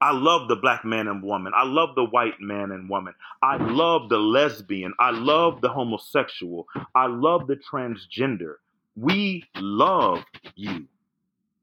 I 0.00 0.12
love 0.12 0.48
the 0.48 0.56
black 0.56 0.84
man 0.84 1.08
and 1.08 1.22
woman. 1.22 1.52
I 1.56 1.64
love 1.64 1.94
the 1.94 2.04
white 2.04 2.38
man 2.38 2.70
and 2.70 2.88
woman. 2.88 3.14
I 3.42 3.56
love 3.56 4.10
the 4.10 4.18
lesbian. 4.18 4.92
I 5.00 5.10
love 5.10 5.62
the 5.62 5.70
homosexual. 5.70 6.66
I 6.94 7.06
love 7.06 7.46
the 7.46 7.56
transgender. 7.56 8.56
We 8.94 9.44
love 9.56 10.22
you 10.54 10.86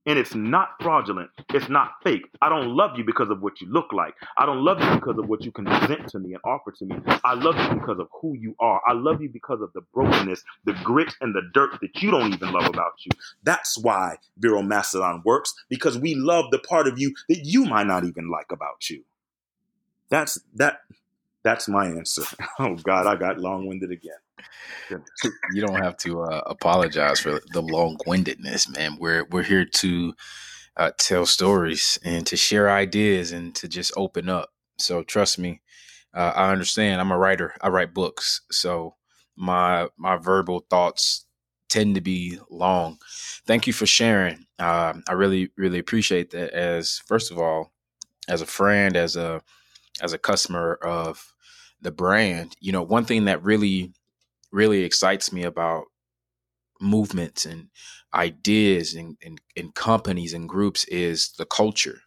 and 0.06 0.20
it's 0.20 0.36
not 0.36 0.70
fraudulent. 0.82 1.30
It's 1.54 1.70
not 1.70 1.94
fake. 2.04 2.24
I 2.42 2.50
don't 2.50 2.76
love 2.76 2.98
you 2.98 3.04
because 3.06 3.30
of 3.30 3.42
what 3.42 3.62
you 3.62 3.72
look 3.72 3.94
like. 3.94 4.16
I 4.38 4.46
don't 4.46 4.64
love 4.64 4.82
you 4.82 4.96
because 4.96 5.18
of 5.18 5.28
what 5.28 5.44
you 5.44 5.52
can 5.52 5.66
present 5.66 6.08
to 6.10 6.20
me 6.20 6.34
and 6.34 6.42
offer 6.46 6.72
to 6.72 6.86
me. 6.86 6.96
I 7.24 7.36
love 7.36 7.56
you 7.58 7.80
because 7.80 8.00
of 8.00 8.08
who 8.22 8.36
you 8.36 8.56
are. 8.60 8.82
I 8.88 8.94
love 8.94 9.22
you 9.22 9.30
because 9.30 9.62
of 9.62 9.72
the 9.74 9.82
brokenness, 9.94 10.44
the 10.66 10.74
grit, 10.84 11.14
and 11.22 11.34
the 11.34 11.44
dirt 11.54 11.80
that 11.82 12.02
you 12.02 12.12
don't 12.12 12.34
even 12.34 12.52
love 12.52 12.66
about 12.66 12.94
you. 13.06 13.12
That's 13.44 13.78
why 13.78 14.18
Vero 14.38 14.62
Mastodon 14.62 15.22
works 15.26 15.54
because 15.70 15.98
we 15.98 16.16
love 16.16 16.46
the 16.52 16.60
part 16.60 16.88
of 16.88 17.00
you 17.00 17.14
that 17.30 17.42
you 17.44 17.66
might 17.66 17.88
not 17.88 18.04
even 18.04 18.30
like 18.30 18.52
about 18.52 18.90
you. 18.90 19.04
That's 20.10 20.40
that. 20.56 20.80
That's 21.44 21.68
my 21.68 21.88
answer. 21.88 22.24
Oh 22.60 22.76
God, 22.76 23.08
I 23.08 23.16
got 23.16 23.40
long 23.40 23.68
winded 23.68 23.92
again 23.92 24.14
you 25.54 25.62
don't 25.62 25.82
have 25.82 25.98
to 25.98 26.22
uh, 26.22 26.42
apologize 26.46 27.20
for 27.20 27.42
the 27.54 27.62
long 27.62 27.98
windedness, 28.06 28.70
man. 28.70 28.98
We're 29.00 29.26
we're 29.26 29.44
here 29.44 29.66
to 29.66 30.14
uh, 30.78 30.92
tell 30.98 31.26
stories 31.26 32.00
and 32.04 32.26
to 32.28 32.36
share 32.36 32.70
ideas 32.70 33.32
and 33.32 33.56
to 33.56 33.68
just 33.68 33.94
open 33.96 34.30
up. 34.30 34.50
So 34.78 35.04
trust 35.04 35.40
me, 35.40 35.62
uh, 36.14 36.34
I 36.36 36.52
understand. 36.52 37.00
I'm 37.00 37.12
a 37.12 37.18
writer. 37.18 37.54
I 37.62 37.70
write 37.70 37.94
books, 37.94 38.42
so 38.52 38.96
my 39.36 39.88
my 39.98 40.18
verbal 40.18 40.66
thoughts 40.70 41.26
tend 41.70 41.96
to 41.96 42.02
be 42.02 42.40
long. 42.50 43.00
Thank 43.46 43.68
you 43.68 43.74
for 43.74 43.86
sharing. 43.86 44.46
Uh, 44.60 44.94
I 45.08 45.14
really 45.14 45.50
really 45.58 45.80
appreciate 45.80 46.32
that. 46.32 46.52
As 46.52 47.02
first 47.06 47.32
of 47.32 47.40
all, 47.40 47.72
as 48.28 48.42
a 48.42 48.46
friend, 48.46 48.96
as 48.96 49.16
a 49.16 49.42
as 50.02 50.14
a 50.14 50.18
customer 50.18 50.76
of 50.76 51.34
the 51.82 51.92
brand, 51.92 52.56
you 52.60 52.72
know, 52.72 52.82
one 52.82 53.06
thing 53.06 53.26
that 53.26 53.44
really 53.44 53.94
really 54.54 54.84
excites 54.84 55.34
me 55.34 55.44
about 55.44 55.86
movements 56.80 57.46
and 57.46 57.70
ideas 58.14 58.94
and, 58.94 59.18
and, 59.26 59.42
and 59.58 59.74
companies 59.74 60.34
and 60.34 60.48
groups 60.48 60.86
is 60.86 61.34
the 61.38 61.46
culture. 61.46 62.02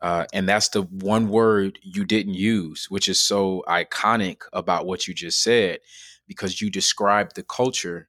Uh, 0.00 0.26
and 0.32 0.48
that's 0.48 0.68
the 0.68 0.82
one 0.82 1.28
word 1.28 1.78
you 1.82 2.04
didn't 2.04 2.34
use, 2.34 2.86
which 2.88 3.08
is 3.08 3.20
so 3.20 3.64
iconic 3.68 4.42
about 4.52 4.86
what 4.86 5.08
you 5.08 5.14
just 5.14 5.42
said, 5.42 5.78
because 6.26 6.60
you 6.60 6.70
described 6.70 7.34
the 7.34 7.42
culture 7.42 8.08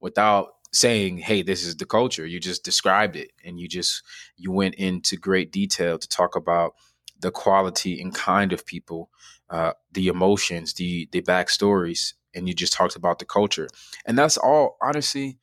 without 0.00 0.48
saying, 0.72 1.18
"Hey, 1.18 1.42
this 1.42 1.64
is 1.64 1.76
the 1.76 1.86
culture." 1.86 2.26
You 2.26 2.40
just 2.40 2.62
described 2.62 3.16
it, 3.16 3.30
and 3.44 3.58
you 3.58 3.68
just 3.68 4.02
you 4.36 4.52
went 4.52 4.74
into 4.74 5.16
great 5.16 5.50
detail 5.50 5.98
to 5.98 6.08
talk 6.08 6.36
about 6.36 6.74
the 7.18 7.30
quality 7.30 8.00
and 8.00 8.14
kind 8.14 8.52
of 8.52 8.66
people, 8.66 9.10
uh, 9.48 9.72
the 9.92 10.08
emotions, 10.08 10.74
the 10.74 11.08
the 11.12 11.22
backstories, 11.22 12.14
and 12.34 12.48
you 12.48 12.54
just 12.54 12.72
talked 12.72 12.96
about 12.96 13.18
the 13.18 13.24
culture. 13.24 13.68
And 14.06 14.18
that's 14.18 14.36
all, 14.36 14.76
honestly, 14.82 15.38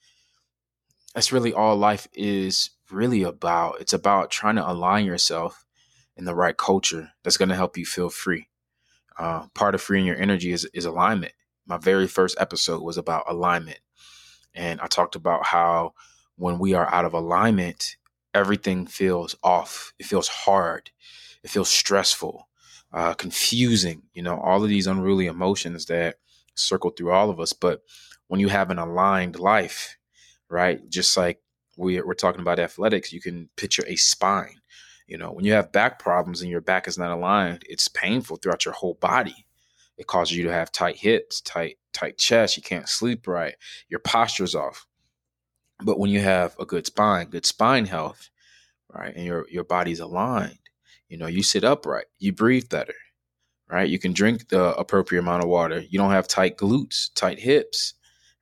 that's 1.14 1.32
really 1.32 1.54
all 1.54 1.76
life 1.76 2.08
is 2.14 2.70
really 2.92 3.24
about. 3.24 3.82
It's 3.82 3.94
about 3.94 4.32
trying 4.32 4.56
to 4.56 4.70
align 4.70 5.06
yourself 5.06 5.66
in 6.16 6.26
the 6.26 6.36
right 6.36 6.56
culture 6.58 7.12
that's 7.24 7.38
going 7.38 7.50
to 7.50 7.56
help 7.56 7.78
you 7.78 7.86
feel 7.86 8.10
free. 8.10 8.48
Uh, 9.18 9.48
part 9.54 9.76
of 9.76 9.82
freeing 9.82 10.06
your 10.06 10.20
energy 10.20 10.52
is, 10.52 10.66
is 10.74 10.86
alignment. 10.86 11.34
My 11.66 11.78
very 11.78 12.08
first 12.08 12.38
episode 12.40 12.84
was 12.84 12.98
about 12.98 13.26
alignment. 13.28 13.80
And 14.54 14.80
I 14.82 14.88
talked 14.88 15.16
about 15.16 15.46
how 15.46 15.94
when 16.36 16.60
we 16.60 16.74
are 16.74 16.94
out 16.94 17.06
of 17.06 17.14
alignment, 17.14 17.98
everything 18.34 18.86
feels 18.86 19.36
off. 19.44 19.94
It 20.00 20.06
feels 20.06 20.28
hard. 20.28 20.92
It 21.44 21.50
feels 21.50 21.70
stressful, 21.70 22.48
uh, 22.94 23.14
confusing, 23.16 24.04
you 24.14 24.22
know, 24.22 24.40
all 24.40 24.64
of 24.64 24.70
these 24.70 24.88
unruly 24.88 25.26
emotions 25.26 25.86
that 25.88 26.18
circle 26.58 26.92
through 26.92 27.12
all 27.12 27.30
of 27.30 27.40
us. 27.40 27.54
But 27.54 27.82
when 28.28 28.40
you 28.40 28.50
have 28.50 28.70
an 28.70 28.80
aligned 28.80 29.40
life, 29.40 29.98
right, 30.50 30.88
just 30.90 31.16
like 31.18 31.42
we, 31.78 32.02
we're 32.02 32.14
talking 32.14 32.42
about 32.42 32.60
athletics, 32.60 33.14
you 33.14 33.22
can 33.22 33.50
picture 33.56 33.84
a 33.88 33.96
spine. 33.96 34.60
You 35.08 35.18
know, 35.18 35.32
when 35.32 35.46
you 35.46 35.54
have 35.54 35.72
back 35.72 36.00
problems 36.00 36.42
and 36.42 36.52
your 36.52 36.62
back 36.62 36.88
is 36.88 36.98
not 36.98 37.12
aligned, 37.12 37.64
it's 37.70 37.88
painful 37.88 38.38
throughout 38.38 38.66
your 38.66 38.74
whole 38.74 38.96
body. 38.96 39.46
It 39.98 40.08
causes 40.08 40.36
you 40.36 40.44
to 40.44 40.52
have 40.52 40.72
tight 40.72 40.98
hips, 40.98 41.42
tight 41.42 41.78
tight 41.94 42.18
chest. 42.18 42.58
You 42.58 42.64
can't 42.64 42.90
sleep 42.90 43.28
right. 43.28 43.56
Your 43.90 44.00
posture's 44.00 44.54
off. 44.54 44.86
But 45.84 46.00
when 46.00 46.10
you 46.10 46.20
have 46.20 46.56
a 46.60 46.66
good 46.66 46.86
spine, 46.86 47.30
good 47.30 47.46
spine 47.46 47.86
health, 47.86 48.30
right, 48.94 49.16
and 49.16 49.26
your 49.26 49.48
your 49.50 49.64
body's 49.64 50.00
aligned, 50.00 50.60
you 51.10 51.18
know, 51.18 51.28
you 51.28 51.42
sit 51.42 51.64
upright, 51.64 52.06
you 52.20 52.34
breathe 52.34 52.70
better, 52.70 52.96
right? 53.70 53.90
You 53.90 54.00
can 54.00 54.14
drink 54.14 54.50
the 54.50 54.76
appropriate 54.76 55.22
amount 55.22 55.44
of 55.44 55.50
water. 55.50 55.84
You 55.90 56.00
don't 56.00 56.12
have 56.12 56.28
tight 56.28 56.58
glutes, 56.58 57.10
tight 57.16 57.40
hips, 57.40 57.94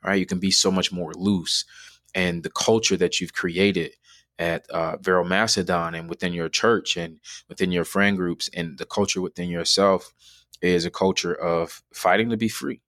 right? 0.03 0.19
You 0.19 0.26
can 0.26 0.39
be 0.39 0.51
so 0.51 0.71
much 0.71 0.91
more 0.91 1.13
loose. 1.13 1.65
And 2.13 2.43
the 2.43 2.49
culture 2.49 2.97
that 2.97 3.19
you've 3.19 3.34
created 3.34 3.95
at 4.38 4.69
uh, 4.69 4.97
Vero 4.97 5.23
Mastodon 5.23 5.95
and 5.95 6.09
within 6.09 6.34
your 6.34 6.49
church 6.49 6.97
and 6.97 7.19
within 7.49 7.71
your 7.71 7.86
friend 7.86 8.17
groups 8.17 8.49
and 8.53 8.78
the 8.78 8.86
culture 8.86 9.21
within 9.21 9.49
yourself 9.49 10.13
is 10.61 10.86
a 10.86 10.91
culture 10.91 11.34
of 11.34 11.82
fighting 11.93 12.30
to 12.30 12.38
be 12.38 12.49
free. 12.49 12.82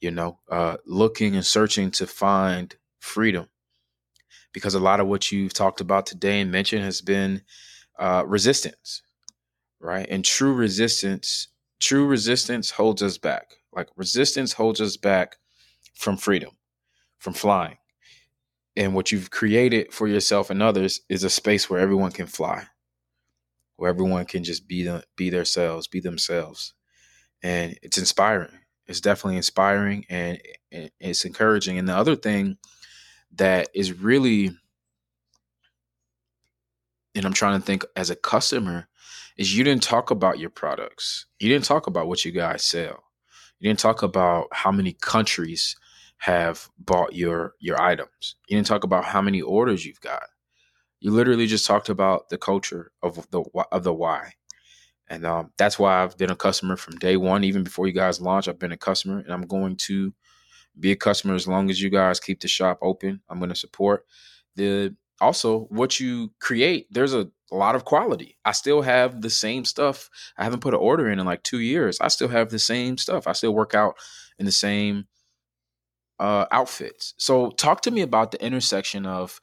You 0.00 0.10
know, 0.10 0.38
uh, 0.50 0.78
looking 0.86 1.36
and 1.36 1.44
searching 1.44 1.90
to 1.92 2.06
find 2.06 2.74
freedom. 3.00 3.48
Because 4.52 4.74
a 4.74 4.80
lot 4.80 5.00
of 5.00 5.06
what 5.06 5.30
you've 5.30 5.52
talked 5.52 5.80
about 5.80 6.06
today 6.06 6.40
and 6.40 6.50
mentioned 6.50 6.82
has 6.82 7.00
been 7.00 7.42
uh, 7.98 8.24
resistance, 8.26 9.02
right? 9.80 10.06
And 10.08 10.24
true 10.24 10.52
resistance, 10.52 11.48
true 11.80 12.06
resistance 12.06 12.70
holds 12.70 13.02
us 13.02 13.18
back. 13.18 13.56
Like 13.72 13.88
resistance 13.96 14.52
holds 14.52 14.80
us 14.80 14.96
back 14.96 15.36
from 15.94 16.16
freedom, 16.16 16.50
from 17.18 17.32
flying. 17.32 17.78
And 18.76 18.94
what 18.94 19.10
you've 19.12 19.30
created 19.30 19.92
for 19.92 20.06
yourself 20.06 20.50
and 20.50 20.62
others 20.62 21.00
is 21.08 21.24
a 21.24 21.30
space 21.30 21.68
where 21.68 21.80
everyone 21.80 22.12
can 22.12 22.26
fly, 22.26 22.64
where 23.76 23.90
everyone 23.90 24.24
can 24.26 24.44
just 24.44 24.68
be 24.68 24.84
the, 24.84 25.02
be 25.16 25.30
themselves, 25.30 25.88
be 25.88 26.00
themselves. 26.00 26.74
And 27.42 27.78
it's 27.82 27.98
inspiring. 27.98 28.52
It's 28.86 29.00
definitely 29.00 29.36
inspiring 29.36 30.04
and 30.08 30.40
it's 30.70 31.24
encouraging. 31.24 31.78
And 31.78 31.88
the 31.88 31.96
other 31.96 32.16
thing 32.16 32.58
that 33.36 33.68
is 33.74 33.92
really, 33.92 34.50
and 37.20 37.26
I'm 37.26 37.34
trying 37.34 37.60
to 37.60 37.66
think 37.66 37.84
as 37.96 38.08
a 38.08 38.16
customer, 38.16 38.88
is 39.36 39.54
you 39.54 39.62
didn't 39.62 39.82
talk 39.82 40.10
about 40.10 40.38
your 40.38 40.48
products. 40.48 41.26
You 41.38 41.50
didn't 41.50 41.66
talk 41.66 41.86
about 41.86 42.08
what 42.08 42.24
you 42.24 42.32
guys 42.32 42.64
sell. 42.64 43.04
You 43.58 43.68
didn't 43.68 43.80
talk 43.80 44.02
about 44.02 44.46
how 44.52 44.72
many 44.72 44.94
countries 44.94 45.76
have 46.16 46.70
bought 46.78 47.14
your 47.14 47.56
your 47.60 47.78
items. 47.78 48.36
You 48.48 48.56
didn't 48.56 48.68
talk 48.68 48.84
about 48.84 49.04
how 49.04 49.20
many 49.20 49.42
orders 49.42 49.84
you've 49.84 50.00
got. 50.00 50.22
You 51.00 51.10
literally 51.10 51.46
just 51.46 51.66
talked 51.66 51.90
about 51.90 52.30
the 52.30 52.38
culture 52.38 52.90
of 53.02 53.30
the 53.30 53.42
of 53.70 53.84
the 53.84 53.92
why, 53.92 54.32
and 55.06 55.26
um, 55.26 55.52
that's 55.58 55.78
why 55.78 56.02
I've 56.02 56.16
been 56.16 56.30
a 56.30 56.36
customer 56.36 56.78
from 56.78 56.96
day 56.96 57.18
one. 57.18 57.44
Even 57.44 57.64
before 57.64 57.86
you 57.86 57.92
guys 57.92 58.18
launch, 58.18 58.48
I've 58.48 58.58
been 58.58 58.72
a 58.72 58.78
customer, 58.78 59.18
and 59.18 59.30
I'm 59.30 59.46
going 59.46 59.76
to 59.88 60.14
be 60.78 60.90
a 60.90 60.96
customer 60.96 61.34
as 61.34 61.46
long 61.46 61.68
as 61.68 61.82
you 61.82 61.90
guys 61.90 62.18
keep 62.18 62.40
the 62.40 62.48
shop 62.48 62.78
open. 62.80 63.20
I'm 63.28 63.40
going 63.40 63.50
to 63.50 63.54
support 63.54 64.06
the 64.56 64.96
also 65.20 65.60
what 65.70 66.00
you 66.00 66.32
create 66.40 66.86
there's 66.90 67.14
a, 67.14 67.28
lot 67.52 67.74
of 67.74 67.84
quality. 67.84 68.36
I 68.44 68.52
still 68.52 68.80
have 68.82 69.22
the 69.22 69.28
same 69.28 69.64
stuff. 69.64 70.08
I 70.38 70.44
haven't 70.44 70.60
put 70.60 70.72
an 70.72 70.78
order 70.78 71.10
in 71.10 71.18
in 71.18 71.26
like 71.26 71.42
two 71.42 71.58
years. 71.58 71.98
I 72.00 72.06
still 72.06 72.28
have 72.28 72.48
the 72.48 72.60
same 72.60 72.96
stuff. 72.96 73.26
I 73.26 73.32
still 73.32 73.52
work 73.52 73.74
out 73.74 73.96
in 74.38 74.46
the 74.46 74.52
same 74.52 75.08
uh, 76.20 76.46
outfits. 76.52 77.14
So 77.16 77.50
talk 77.50 77.80
to 77.82 77.90
me 77.90 78.02
about 78.02 78.30
the 78.30 78.40
intersection 78.40 79.04
of 79.04 79.40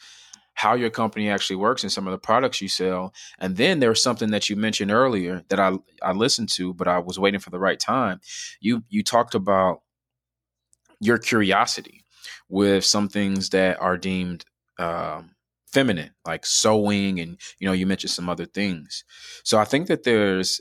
how 0.54 0.74
your 0.74 0.90
company 0.90 1.30
actually 1.30 1.58
works 1.58 1.84
and 1.84 1.92
some 1.92 2.08
of 2.08 2.12
the 2.12 2.18
products 2.18 2.62
you 2.62 2.68
sell 2.68 3.14
and 3.38 3.58
then 3.58 3.80
there's 3.80 4.02
something 4.02 4.32
that 4.32 4.50
you 4.50 4.56
mentioned 4.56 4.90
earlier 4.90 5.44
that 5.50 5.60
i 5.60 5.72
i 6.02 6.12
listened 6.12 6.50
to 6.50 6.74
but 6.74 6.88
i 6.88 6.98
was 6.98 7.20
waiting 7.20 7.40
for 7.40 7.52
the 7.52 7.60
right 7.60 7.80
time. 7.80 8.20
You 8.60 8.84
you 8.90 9.04
talked 9.04 9.36
about 9.36 9.82
your 11.00 11.20
curiosity 11.20 12.04
with 12.50 12.84
some 12.86 13.08
things 13.08 13.50
that 13.52 13.80
are 13.80 13.98
deemed 13.98 14.46
um, 14.80 15.32
feminine, 15.78 16.10
like 16.26 16.44
sewing, 16.44 17.20
and 17.20 17.38
you 17.60 17.68
know, 17.68 17.74
you 17.74 17.86
mentioned 17.86 18.10
some 18.10 18.30
other 18.30 18.46
things. 18.46 19.04
So 19.44 19.60
I 19.60 19.64
think 19.64 19.88
that 19.88 20.04
there's 20.04 20.60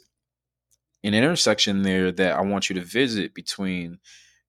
an 1.03 1.15
intersection 1.15 1.83
there 1.83 2.13
that 2.13 2.37
I 2.37 2.43
want 2.43 2.69
you 2.69 2.75
to 2.75 2.83
visit 2.83 3.33
between 3.33 3.99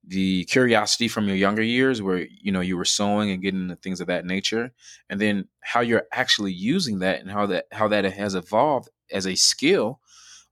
the 0.05 0.43
curiosity 0.45 1.07
from 1.07 1.27
your 1.27 1.37
younger 1.37 1.61
years 1.61 2.01
where 2.01 2.27
you 2.41 2.51
know 2.51 2.59
you 2.59 2.75
were 2.75 2.85
sewing 2.85 3.31
and 3.31 3.41
getting 3.41 3.61
into 3.61 3.75
things 3.77 4.01
of 4.01 4.07
that 4.07 4.25
nature 4.25 4.71
and 5.09 5.21
then 5.21 5.47
how 5.61 5.81
you're 5.81 6.07
actually 6.11 6.53
using 6.53 6.99
that 6.99 7.19
and 7.19 7.29
how 7.29 7.45
that 7.45 7.65
how 7.71 7.87
that 7.87 8.05
has 8.05 8.35
evolved 8.35 8.89
as 9.11 9.25
a 9.27 9.35
skill 9.35 9.99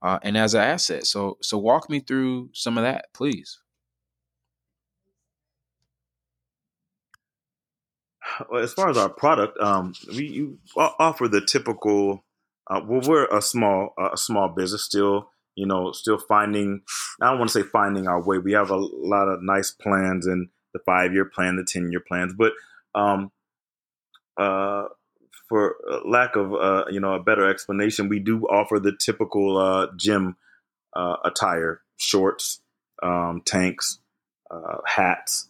uh, 0.01 0.19
and 0.23 0.37
as 0.37 0.53
an 0.53 0.61
asset 0.61 1.05
so 1.05 1.37
so 1.41 1.57
walk 1.57 1.89
me 1.89 2.01
through 2.01 2.49
some 2.51 2.77
of 2.77 2.83
that 2.83 3.05
please 3.13 3.59
as 8.61 8.73
far 8.73 8.89
as 8.89 8.97
our 8.97 9.09
product, 9.09 9.57
um, 9.59 9.93
we 10.09 10.55
offer 10.77 11.27
the 11.27 11.41
typical. 11.41 12.23
Uh, 12.67 12.81
well, 12.87 13.01
we're 13.07 13.25
a 13.27 13.41
small 13.41 13.93
a 13.97 14.17
small 14.17 14.49
business 14.49 14.83
still. 14.83 15.29
You 15.55 15.65
know, 15.65 15.91
still 15.93 16.17
finding. 16.17 16.81
I 17.21 17.29
don't 17.29 17.39
want 17.39 17.49
to 17.51 17.61
say 17.61 17.67
finding 17.67 18.07
our 18.07 18.21
way. 18.21 18.37
We 18.39 18.53
have 18.53 18.71
a 18.71 18.77
lot 18.77 19.27
of 19.27 19.39
nice 19.41 19.71
plans 19.71 20.25
and 20.27 20.49
the 20.73 20.79
five 20.85 21.13
year 21.13 21.25
plan, 21.25 21.55
the 21.55 21.63
ten 21.63 21.91
year 21.91 22.01
plans, 22.05 22.33
but 22.37 22.51
um, 22.93 23.31
uh, 24.37 24.85
for 25.47 25.75
lack 26.05 26.35
of 26.35 26.53
uh, 26.53 26.85
you 26.89 26.99
know 26.99 27.13
a 27.13 27.23
better 27.23 27.49
explanation, 27.49 28.09
we 28.09 28.19
do 28.19 28.43
offer 28.43 28.79
the 28.79 28.95
typical 28.99 29.57
uh, 29.57 29.87
gym 29.95 30.35
uh, 30.95 31.17
attire: 31.23 31.81
shorts, 31.97 32.61
um, 33.01 33.41
tanks, 33.45 33.99
uh, 34.51 34.77
hats, 34.85 35.49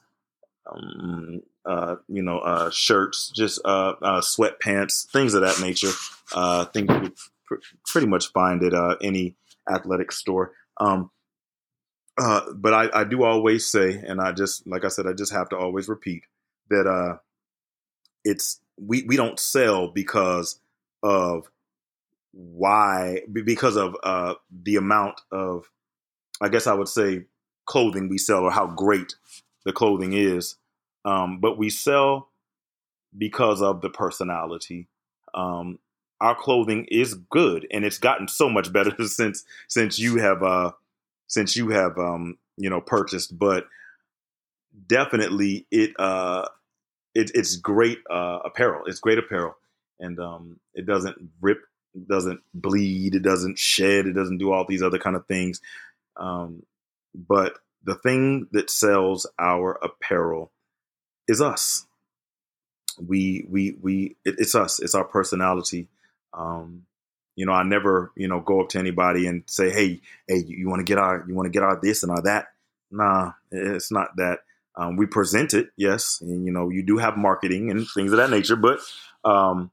um, 0.72 1.42
uh, 1.66 1.96
you 2.08 2.22
know, 2.22 2.40
uh, 2.40 2.70
shirts, 2.70 3.32
just 3.36 3.60
uh, 3.66 3.94
uh, 4.02 4.22
sweatpants, 4.22 5.10
things 5.10 5.34
of 5.34 5.42
that 5.42 5.60
nature. 5.60 5.92
Uh, 6.34 6.66
things 6.66 6.90
you 6.90 7.14
pr- 7.46 7.56
pretty 7.88 8.08
much 8.08 8.32
find 8.32 8.64
at 8.64 8.98
any 9.02 9.36
athletic 9.70 10.12
store. 10.12 10.54
Um, 10.78 11.10
but 12.18 12.74
I, 12.74 12.90
I, 12.94 13.04
do 13.04 13.24
always 13.24 13.70
say, 13.70 13.94
and 13.94 14.22
I 14.22 14.32
just, 14.32 14.68
like 14.68 14.86
I 14.86 14.90
said, 14.90 15.08
I 15.08 15.14
just 15.14 15.34
have 15.34 15.50
to 15.50 15.58
always 15.58 15.90
repeat 15.90 16.24
that 16.70 17.20
it's 18.24 18.60
we 18.78 19.04
we 19.04 19.16
don't 19.16 19.40
sell 19.40 19.88
because 19.88 20.60
of 21.04 21.50
why 22.32 23.22
because 23.32 23.76
of 23.76 23.96
the 24.64 24.76
amount 24.76 25.22
of, 25.32 25.70
I 26.42 26.50
guess 26.50 26.68
I 26.68 26.74
would 26.74 26.90
say, 26.90 27.26
clothing 27.66 28.10
we 28.10 28.18
sell 28.18 28.44
or 28.44 28.52
how 28.52 28.68
great 28.68 29.16
the 29.66 29.74
clothing 29.74 30.14
is 30.14 30.58
um, 31.06 31.40
but 31.40 31.58
we 31.58 31.70
sell 31.70 32.30
because 33.18 33.62
of 33.62 33.82
the 33.82 33.90
personality. 33.90 34.88
Um, 35.34 35.80
our 36.20 36.36
clothing 36.36 36.88
is 36.90 37.14
good, 37.14 37.68
and 37.72 37.86
it's 37.86 38.00
gotten 38.00 38.28
so 38.28 38.50
much 38.50 38.74
better 38.74 38.92
since 39.06 39.46
since 39.68 40.00
you 40.00 40.18
have 40.18 40.44
uh, 40.44 40.72
since 41.28 41.56
you 41.56 41.70
have 41.70 41.98
um, 41.98 42.38
you 42.58 42.70
know 42.70 42.82
purchased. 42.82 43.38
But 43.38 43.68
definitely, 44.88 45.68
it 45.72 45.92
uh, 46.00 46.48
it, 47.14 47.32
it's 47.36 47.56
great 47.58 48.00
uh, 48.10 48.40
apparel. 48.44 48.86
It's 48.88 49.00
great 49.00 49.20
apparel, 49.20 49.56
and 50.00 50.20
um, 50.20 50.60
it 50.74 50.86
doesn't 50.86 51.18
rip, 51.42 51.60
doesn't 52.08 52.42
bleed, 52.54 53.14
it 53.16 53.22
doesn't 53.22 53.60
shed, 53.60 54.08
it 54.08 54.14
doesn't 54.14 54.40
do 54.40 54.52
all 54.52 54.66
these 54.66 54.82
other 54.82 55.00
kind 55.00 55.16
of 55.16 55.28
things. 55.28 55.62
Um, 56.18 56.64
but 57.14 57.60
the 57.84 57.96
thing 57.96 58.48
that 58.52 58.70
sells 58.70 59.28
our 59.38 59.78
apparel 59.84 60.52
is 61.28 61.42
us. 61.42 61.86
We 63.00 63.46
we 63.50 63.78
we 63.82 64.16
it, 64.26 64.36
it's 64.38 64.56
us. 64.56 64.80
It's 64.80 64.96
our 64.96 65.04
personality. 65.06 65.88
Um, 66.34 66.86
you 67.36 67.46
know, 67.46 67.52
I 67.54 67.64
never 67.64 68.12
you 68.16 68.28
know 68.28 68.40
go 68.40 68.62
up 68.62 68.70
to 68.70 68.80
anybody 68.80 69.28
and 69.28 69.44
say, 69.48 69.70
"Hey, 69.70 70.02
hey, 70.28 70.44
you 70.48 70.70
want 70.70 70.80
to 70.80 70.86
get 70.86 70.98
our 70.98 71.26
you 71.28 71.36
want 71.36 71.48
to 71.48 71.52
get 71.52 71.64
our 71.64 71.80
this 71.82 72.04
and 72.04 72.12
our 72.12 72.22
that." 72.24 72.48
Nah, 72.92 73.34
it's 73.52 73.92
not 73.92 74.16
that. 74.18 74.40
Um, 74.78 74.98
we 74.98 75.06
present 75.06 75.54
it, 75.54 75.70
yes, 75.78 76.20
and 76.22 76.46
you 76.46 76.52
know, 76.52 76.70
you 76.70 76.84
do 76.84 76.98
have 76.98 77.18
marketing 77.18 77.72
and 77.72 77.88
things 77.94 78.12
of 78.12 78.18
that 78.18 78.30
nature, 78.30 78.58
but 78.58 78.80
um, 79.24 79.72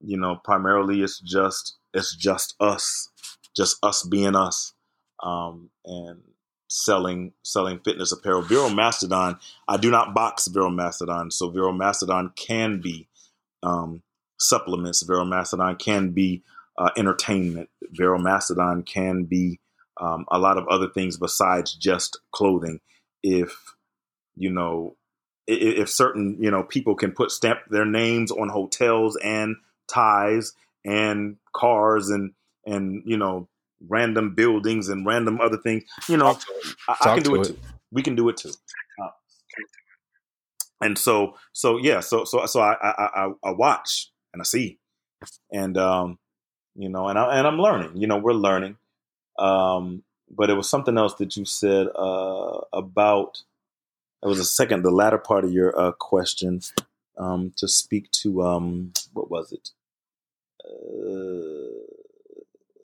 you 0.00 0.18
know, 0.18 0.36
primarily 0.44 1.02
it's 1.02 1.20
just 1.20 1.76
it's 1.94 2.14
just 2.16 2.54
us, 2.60 3.10
just 3.56 3.76
us 3.82 4.02
being 4.04 4.34
us, 4.36 4.74
um, 5.22 5.70
and 5.84 6.20
selling 6.72 7.32
selling 7.42 7.78
fitness 7.80 8.12
apparel. 8.12 8.42
Vero 8.42 8.70
Mastodon, 8.70 9.38
I 9.68 9.76
do 9.76 9.90
not 9.90 10.14
box 10.14 10.48
Vero 10.48 10.70
Mastodon, 10.70 11.30
so 11.30 11.50
Vero 11.50 11.70
Mastodon 11.70 12.32
can 12.34 12.80
be 12.80 13.08
um, 13.62 14.02
supplements. 14.40 15.02
Vero 15.02 15.24
Mastodon 15.24 15.76
can 15.76 16.10
be 16.10 16.42
uh, 16.78 16.90
entertainment. 16.96 17.68
Vero 17.90 18.18
Mastodon 18.18 18.82
can 18.82 19.24
be 19.24 19.60
um, 20.00 20.24
a 20.30 20.38
lot 20.38 20.56
of 20.56 20.66
other 20.68 20.88
things 20.88 21.18
besides 21.18 21.74
just 21.74 22.18
clothing. 22.32 22.80
If 23.22 23.54
you 24.34 24.50
know, 24.50 24.96
if, 25.46 25.80
if 25.80 25.90
certain 25.90 26.38
you 26.40 26.50
know 26.50 26.62
people 26.62 26.94
can 26.94 27.12
put 27.12 27.30
stamp 27.30 27.60
their 27.68 27.84
names 27.84 28.30
on 28.30 28.48
hotels 28.48 29.18
and 29.22 29.56
ties 29.88 30.54
and 30.86 31.36
cars 31.54 32.08
and 32.08 32.32
and 32.64 33.02
you 33.04 33.18
know 33.18 33.48
random 33.88 34.34
buildings 34.34 34.88
and 34.88 35.06
random 35.06 35.40
other 35.40 35.56
things. 35.56 35.84
You 36.08 36.16
know, 36.16 36.38
I, 36.88 36.96
I, 37.00 37.14
can 37.14 37.22
do 37.22 37.34
it, 37.36 37.40
it, 37.40 37.44
too. 37.48 37.58
We 37.90 38.02
can 38.02 38.14
do 38.14 38.28
it 38.28 38.36
too. 38.36 38.52
Uh, 39.02 39.08
and 40.80 40.98
so, 40.98 41.36
so 41.52 41.78
yeah, 41.78 42.00
so 42.00 42.24
so 42.24 42.44
so 42.46 42.60
I, 42.60 42.76
I 42.82 43.32
I 43.44 43.50
watch 43.50 44.10
and 44.32 44.42
I 44.42 44.44
see, 44.44 44.78
and 45.50 45.76
um, 45.76 46.18
you 46.74 46.88
know, 46.88 47.08
and 47.08 47.18
I 47.18 47.38
and 47.38 47.46
I'm 47.46 47.58
learning. 47.58 47.96
You 47.96 48.06
know, 48.06 48.18
we're 48.18 48.32
learning. 48.32 48.76
Um, 49.38 50.02
but 50.34 50.50
it 50.50 50.54
was 50.54 50.68
something 50.68 50.96
else 50.96 51.14
that 51.14 51.36
you 51.36 51.44
said 51.44 51.88
uh, 51.94 52.60
about. 52.72 53.42
It 54.22 54.28
was 54.28 54.38
a 54.38 54.44
second, 54.44 54.82
the 54.82 54.90
latter 54.90 55.18
part 55.18 55.44
of 55.44 55.52
your 55.52 55.78
uh, 55.78 55.92
question 55.92 56.60
um, 57.18 57.52
to 57.56 57.68
speak 57.68 58.10
to. 58.12 58.42
Um, 58.42 58.92
what 59.12 59.30
was 59.30 59.52
it? 59.52 59.70
Uh, 60.64 61.81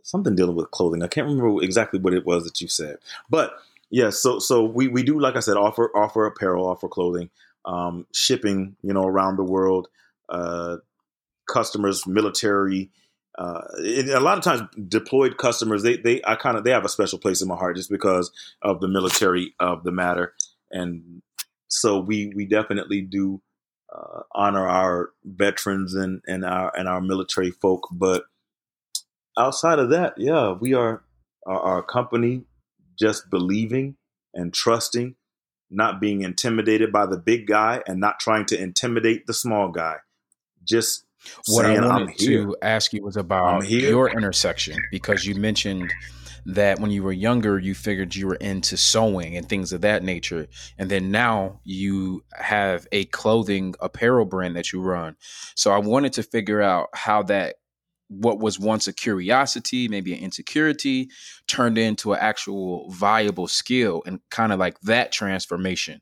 something 0.09 0.35
dealing 0.35 0.57
with 0.57 0.71
clothing. 0.71 1.03
I 1.03 1.07
can't 1.07 1.27
remember 1.27 1.63
exactly 1.63 2.01
what 2.01 2.15
it 2.15 2.25
was 2.25 2.45
that 2.45 2.61
you 2.63 2.69
said, 2.69 2.97
but 3.29 3.53
yeah. 3.91 4.11
So 4.11 4.39
so 4.39 4.65
we 4.65 4.89
we 4.89 5.03
do 5.03 5.21
like 5.21 5.37
I 5.37 5.41
said 5.41 5.57
offer 5.57 5.91
offer 5.95 6.25
apparel, 6.27 6.67
offer 6.67 6.89
clothing, 6.89 7.31
um, 7.65 8.07
shipping 8.13 8.77
you 8.83 8.93
know 8.93 9.05
around 9.05 9.37
the 9.37 9.45
world, 9.45 9.89
uh, 10.29 10.79
customers, 11.49 12.07
military. 12.07 12.91
Uh, 13.39 13.63
a 13.79 14.19
lot 14.19 14.37
of 14.37 14.43
times, 14.43 14.63
deployed 14.89 15.37
customers 15.37 15.83
they 15.83 15.97
they 15.97 16.21
I 16.27 16.35
kind 16.35 16.57
of 16.57 16.65
they 16.65 16.73
have 16.73 16.85
a 16.85 16.89
special 16.89 17.19
place 17.19 17.41
in 17.41 17.49
my 17.49 17.55
heart 17.55 17.77
just 17.77 17.91
because 17.91 18.33
of 18.63 18.81
the 18.81 18.89
military 18.89 19.55
of 19.61 19.85
the 19.85 19.93
matter, 19.93 20.35
and 20.73 21.23
so 21.69 22.01
we 22.01 22.33
we 22.35 22.47
definitely 22.47 23.03
do 23.03 23.41
uh, 23.95 24.23
honor 24.33 24.67
our 24.67 25.11
veterans 25.25 25.95
and 25.95 26.23
and 26.27 26.45
our 26.45 26.77
and 26.77 26.89
our 26.89 27.01
military 27.01 27.51
folk, 27.51 27.89
but 27.93 28.25
outside 29.39 29.79
of 29.79 29.91
that, 29.91 30.15
yeah, 30.19 30.53
we 30.53 30.75
are 30.75 31.03
our, 31.47 31.61
our 31.61 31.83
company 31.83 32.43
just 32.99 33.31
believing 33.31 33.97
and 34.35 34.53
trusting, 34.53 35.15
not 35.71 36.01
being 36.01 36.23
intimidated 36.23 36.93
by 36.93 37.07
the 37.07 37.19
big 37.19 37.47
guy 37.47 37.83
and 37.87 38.01
not 38.01 38.21
trying 38.21 38.45
to 38.47 38.61
intimidate 38.61 39.27
the 39.27 39.35
small 39.35 39.69
guy. 39.69 39.97
Just 40.65 41.07
what 41.47 41.65
saying, 41.65 41.81
I 41.81 41.87
wanted 41.87 42.19
to 42.19 42.57
ask 42.63 42.93
you 42.93 43.03
was 43.03 43.17
about 43.17 43.69
your 43.69 44.11
intersection 44.11 44.77
because 44.91 45.27
you 45.27 45.35
mentioned 45.35 45.93
that 46.47 46.81
when 46.81 46.91
you 46.91 47.03
were 47.03 47.13
younger, 47.13 47.59
you 47.59 47.75
figured 47.75 48.15
you 48.15 48.27
were 48.27 48.37
into 48.37 48.77
sewing 48.77 49.37
and 49.37 49.49
things 49.49 49.73
of 49.73 49.83
that 49.83 50.03
nature. 50.03 50.47
And 50.79 50.91
then 50.91 51.11
now 51.11 51.61
you 51.65 52.25
have 52.33 52.87
a 52.93 53.05
clothing 53.07 53.75
apparel 53.81 54.25
brand 54.25 54.57
that 54.57 54.73
you 54.73 54.81
run. 54.81 55.17
So 55.57 55.73
I 55.73 55.79
wanted 55.79 56.15
to 56.15 56.23
figure 56.23 56.63
out 56.63 56.89
how 56.95 57.23
that 57.25 57.57
what 58.09 58.39
was 58.39 58.59
once 58.59 58.89
a 58.89 58.93
curiosity, 58.93 59.89
maybe 59.89 60.13
an 60.15 60.21
insecurity, 60.21 61.11
turned 61.47 61.79
into 61.79 62.13
an 62.13 62.19
actual 62.21 62.91
viable 62.91 63.49
skill 63.49 64.03
and 64.07 64.21
kind 64.31 64.53
of 64.53 64.59
like 64.59 64.81
that 64.81 65.13
transformation. 65.13 66.01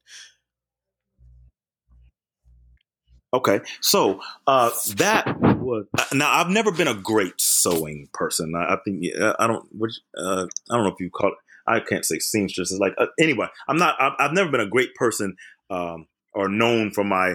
Okay, 3.34 3.60
so 3.80 4.20
uh, 4.46 4.70
that 4.94 5.26
was 5.40 5.84
now. 6.12 6.32
I've 6.32 6.48
never 6.48 6.70
been 6.70 6.88
a 6.88 6.94
great 6.94 7.34
sewing 7.38 8.08
person. 8.14 8.54
I, 8.56 8.74
I 8.74 8.76
think 8.84 9.04
I 9.38 9.46
don't. 9.46 9.66
Which, 9.72 9.92
uh, 10.16 10.46
I 10.70 10.74
don't 10.74 10.84
know 10.84 10.92
if 10.92 11.00
you 11.00 11.10
call 11.10 11.32
it. 11.32 11.38
I 11.66 11.80
can't 11.80 12.04
say 12.04 12.18
seamstress. 12.18 12.70
It's 12.70 12.80
like 12.80 12.94
uh, 12.98 13.06
anyway. 13.20 13.48
I'm 13.68 13.76
not. 13.76 14.00
I've, 14.00 14.12
I've, 14.18 14.32
never 14.32 14.50
been 14.50 14.60
a 14.60 14.68
great 14.68 14.94
person 14.94 15.36
um, 15.68 16.06
or 16.32 16.48
known 16.48 16.92
for 16.92 17.04
my 17.04 17.34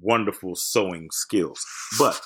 wonderful 0.00 0.54
sewing 0.54 1.08
skills, 1.10 1.64
but 1.98 2.20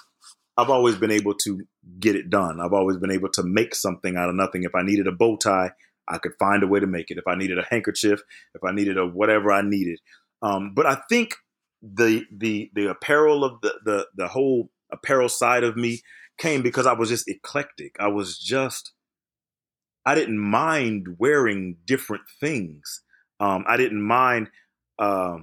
I've 0.58 0.70
always 0.70 0.96
been 0.96 1.12
able 1.12 1.34
to 1.44 1.62
get 2.00 2.16
it 2.16 2.30
done. 2.30 2.60
I've 2.60 2.72
always 2.72 2.96
been 2.96 3.12
able 3.12 3.30
to 3.30 3.44
make 3.44 3.76
something 3.76 4.16
out 4.16 4.28
of 4.28 4.34
nothing. 4.34 4.64
If 4.64 4.74
I 4.74 4.82
needed 4.82 5.06
a 5.06 5.12
bow 5.12 5.36
tie, 5.36 5.70
I 6.08 6.18
could 6.18 6.32
find 6.38 6.64
a 6.64 6.66
way 6.66 6.80
to 6.80 6.86
make 6.86 7.12
it. 7.12 7.18
If 7.18 7.28
I 7.28 7.36
needed 7.36 7.58
a 7.58 7.66
handkerchief, 7.70 8.20
if 8.54 8.64
I 8.64 8.72
needed 8.72 8.98
a 8.98 9.06
whatever 9.06 9.52
I 9.52 9.62
needed. 9.62 10.00
Um, 10.42 10.74
but 10.74 10.84
I 10.84 10.98
think 11.08 11.36
the 11.80 12.24
the 12.36 12.70
the 12.74 12.90
apparel 12.90 13.44
of 13.44 13.60
the 13.60 13.74
the 13.84 14.06
the 14.16 14.28
whole 14.28 14.70
apparel 14.92 15.28
side 15.28 15.62
of 15.62 15.76
me 15.76 16.00
came 16.38 16.62
because 16.62 16.86
I 16.86 16.92
was 16.92 17.08
just 17.08 17.28
eclectic. 17.28 17.94
I 18.00 18.08
was 18.08 18.36
just 18.36 18.92
I 20.04 20.16
didn't 20.16 20.38
mind 20.38 21.06
wearing 21.18 21.76
different 21.84 22.24
things. 22.40 23.02
Um, 23.38 23.64
I 23.68 23.76
didn't 23.76 24.02
mind 24.02 24.48
uh, 24.98 25.38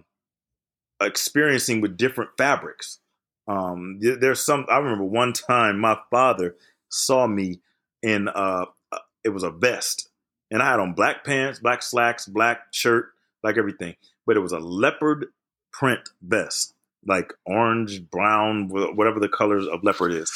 experiencing 1.01 1.79
with 1.79 1.95
different 1.95 2.31
fabrics. 2.37 2.99
Um, 3.47 3.99
there's 3.99 4.41
some. 4.41 4.65
I 4.69 4.77
remember 4.77 5.05
one 5.05 5.33
time 5.33 5.79
my 5.79 5.97
father 6.09 6.55
saw 6.89 7.27
me 7.27 7.61
in. 8.01 8.27
Uh, 8.27 8.65
uh, 8.91 8.97
it 9.23 9.29
was 9.29 9.43
a 9.43 9.51
vest, 9.51 10.09
and 10.51 10.61
I 10.61 10.71
had 10.71 10.79
on 10.79 10.93
black 10.93 11.23
pants, 11.23 11.59
black 11.59 11.83
slacks, 11.83 12.25
black 12.25 12.61
shirt, 12.71 13.13
like 13.43 13.57
everything. 13.57 13.95
But 14.25 14.37
it 14.37 14.41
was 14.41 14.51
a 14.51 14.59
leopard 14.59 15.27
print 15.71 16.09
vest, 16.21 16.73
like 17.05 17.33
orange, 17.45 18.09
brown, 18.09 18.69
whatever 18.69 19.19
the 19.19 19.29
colors 19.29 19.67
of 19.67 19.83
leopard 19.83 20.13
is. 20.13 20.31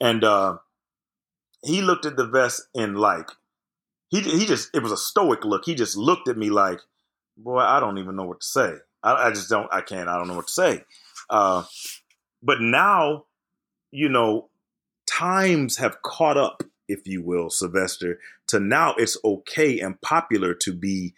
And 0.00 0.24
uh, 0.24 0.58
he 1.62 1.82
looked 1.82 2.06
at 2.06 2.16
the 2.16 2.26
vest 2.26 2.62
and 2.74 2.98
like 2.98 3.30
he 4.08 4.20
he 4.20 4.46
just 4.46 4.70
it 4.74 4.82
was 4.82 4.92
a 4.92 4.96
stoic 4.96 5.44
look. 5.44 5.64
He 5.64 5.74
just 5.74 5.96
looked 5.96 6.28
at 6.28 6.36
me 6.36 6.50
like, 6.50 6.80
boy, 7.36 7.58
I 7.58 7.80
don't 7.80 7.98
even 7.98 8.16
know 8.16 8.24
what 8.24 8.40
to 8.40 8.46
say. 8.46 8.74
I, 9.02 9.28
I 9.28 9.30
just 9.30 9.50
don't. 9.50 9.68
I 9.72 9.80
can't. 9.80 10.08
I 10.08 10.16
don't 10.16 10.28
know 10.28 10.36
what 10.36 10.46
to 10.46 10.52
say. 10.52 10.84
Uh, 11.28 11.64
but 12.44 12.60
now, 12.60 13.24
you 13.90 14.08
know, 14.08 14.50
times 15.06 15.78
have 15.78 16.02
caught 16.02 16.36
up, 16.36 16.62
if 16.88 17.06
you 17.06 17.22
will, 17.22 17.48
Sylvester. 17.48 18.20
To 18.48 18.60
now, 18.60 18.94
it's 18.98 19.16
okay 19.24 19.80
and 19.80 20.00
popular 20.02 20.54
to 20.54 20.72
be 20.74 21.14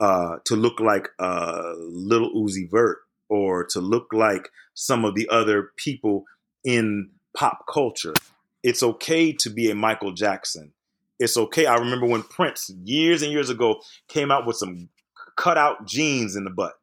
uh, 0.00 0.36
to 0.44 0.54
look 0.54 0.78
like 0.78 1.08
uh, 1.18 1.72
Lil 1.76 2.32
Uzi 2.32 2.70
Vert 2.70 2.98
or 3.28 3.64
to 3.64 3.80
look 3.80 4.12
like 4.12 4.50
some 4.74 5.04
of 5.04 5.16
the 5.16 5.28
other 5.28 5.72
people 5.76 6.24
in 6.64 7.10
pop 7.36 7.66
culture. 7.68 8.14
It's 8.62 8.82
okay 8.82 9.32
to 9.32 9.50
be 9.50 9.70
a 9.70 9.74
Michael 9.74 10.12
Jackson. 10.12 10.72
It's 11.18 11.36
okay. 11.36 11.66
I 11.66 11.74
remember 11.74 12.06
when 12.06 12.22
Prince 12.22 12.70
years 12.84 13.22
and 13.22 13.32
years 13.32 13.50
ago 13.50 13.80
came 14.06 14.30
out 14.30 14.46
with 14.46 14.56
some 14.56 14.88
cutout 15.36 15.86
jeans 15.86 16.36
in 16.36 16.44
the 16.44 16.50
butt. 16.50 16.74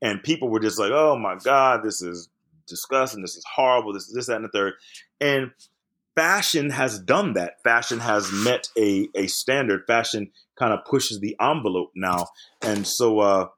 And 0.00 0.22
people 0.22 0.48
were 0.48 0.60
just 0.60 0.78
like, 0.78 0.90
oh 0.90 1.16
my 1.16 1.36
God, 1.36 1.84
this 1.84 2.02
is 2.02 2.28
disgusting. 2.72 3.22
This 3.22 3.36
is 3.36 3.44
horrible. 3.54 3.92
This, 3.92 4.12
this, 4.12 4.26
that, 4.26 4.36
and 4.36 4.44
the 4.44 4.48
third. 4.48 4.74
And 5.20 5.52
fashion 6.16 6.70
has 6.70 6.98
done 6.98 7.34
that. 7.34 7.62
Fashion 7.62 8.00
has 8.00 8.32
met 8.32 8.68
a, 8.76 9.08
a 9.14 9.26
standard. 9.28 9.84
Fashion 9.86 10.30
kind 10.56 10.72
of 10.72 10.84
pushes 10.84 11.20
the 11.20 11.36
envelope 11.40 11.92
now. 11.94 12.26
And 12.60 12.86
so, 12.86 13.20
uh, 13.20 13.48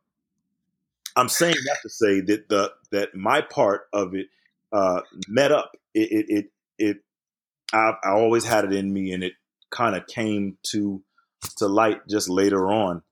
I'm 1.17 1.29
saying 1.29 1.55
that 1.67 1.79
to 1.83 1.89
say 1.89 2.21
that 2.21 2.49
the 2.49 2.73
that 2.91 3.15
my 3.15 3.41
part 3.41 3.83
of 3.93 4.15
it 4.15 4.27
uh, 4.73 5.03
met 5.29 5.53
up. 5.53 5.77
It 5.95 6.11
it 6.11 6.27
it, 6.29 6.47
it 6.79 6.97
I, 7.73 7.93
I 8.03 8.11
always 8.11 8.45
had 8.45 8.65
it 8.65 8.73
in 8.73 8.93
me, 8.93 9.12
and 9.12 9.23
it 9.23 9.35
kind 9.71 9.97
of 9.97 10.07
came 10.07 10.59
to 10.71 11.03
to 11.59 11.69
light 11.69 12.07
just 12.09 12.29
later 12.29 12.73
on. 12.73 13.03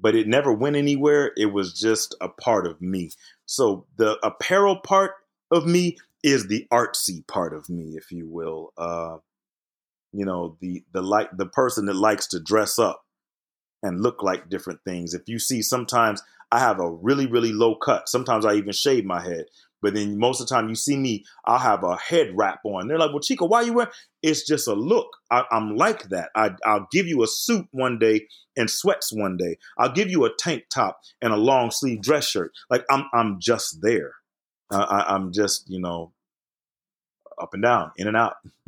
But 0.00 0.14
it 0.14 0.28
never 0.28 0.52
went 0.52 0.76
anywhere. 0.76 1.32
It 1.36 1.46
was 1.46 1.78
just 1.78 2.14
a 2.20 2.28
part 2.28 2.66
of 2.66 2.80
me. 2.80 3.10
So 3.46 3.86
the 3.96 4.18
apparel 4.22 4.76
part 4.76 5.12
of 5.54 5.66
me 5.66 5.96
is 6.22 6.48
the 6.48 6.66
artsy 6.72 7.26
part 7.26 7.54
of 7.54 7.68
me, 7.68 7.96
if 7.96 8.10
you 8.10 8.28
will. 8.28 8.72
Uh, 8.76 9.18
you 10.12 10.24
know, 10.24 10.56
the 10.60 10.84
the 10.92 11.02
like 11.02 11.30
the 11.36 11.46
person 11.46 11.86
that 11.86 11.96
likes 11.96 12.28
to 12.28 12.40
dress 12.40 12.78
up 12.78 13.02
and 13.82 14.02
look 14.02 14.22
like 14.22 14.48
different 14.48 14.80
things. 14.84 15.14
If 15.14 15.22
you 15.26 15.38
see 15.38 15.62
sometimes 15.62 16.22
I 16.54 16.60
have 16.60 16.78
a 16.78 16.88
really, 16.88 17.26
really 17.26 17.52
low 17.52 17.74
cut. 17.74 18.08
Sometimes 18.08 18.44
I 18.44 18.54
even 18.54 18.72
shave 18.72 19.04
my 19.04 19.20
head. 19.20 19.46
But 19.82 19.94
then 19.94 20.18
most 20.18 20.40
of 20.40 20.46
the 20.46 20.54
time 20.54 20.68
you 20.68 20.76
see 20.76 20.96
me, 20.96 21.24
I'll 21.44 21.58
have 21.58 21.82
a 21.82 21.96
head 21.96 22.30
wrap 22.34 22.60
on. 22.64 22.86
They're 22.86 22.98
like, 22.98 23.10
well, 23.10 23.20
Chico, 23.20 23.46
why 23.46 23.62
you 23.62 23.74
wear? 23.74 23.90
It's 24.22 24.46
just 24.46 24.68
a 24.68 24.72
look. 24.72 25.08
I, 25.30 25.44
am 25.50 25.76
like 25.76 26.08
that. 26.08 26.30
I, 26.34 26.52
will 26.64 26.86
give 26.90 27.06
you 27.06 27.22
a 27.22 27.26
suit 27.26 27.66
one 27.72 27.98
day 27.98 28.28
and 28.56 28.70
sweats 28.70 29.12
one 29.12 29.36
day. 29.36 29.58
I'll 29.76 29.92
give 29.92 30.10
you 30.10 30.24
a 30.24 30.34
tank 30.38 30.64
top 30.72 31.00
and 31.20 31.32
a 31.32 31.36
long 31.36 31.70
sleeve 31.70 32.00
dress 32.00 32.26
shirt. 32.26 32.52
Like 32.70 32.84
I'm, 32.88 33.04
I'm 33.12 33.40
just 33.40 33.82
there. 33.82 34.14
I, 34.70 35.04
I'm 35.08 35.32
just, 35.32 35.68
you 35.68 35.80
know, 35.80 36.12
up 37.40 37.54
and 37.54 37.62
down, 37.62 37.90
in 37.96 38.06
and 38.08 38.16
out, 38.16 38.34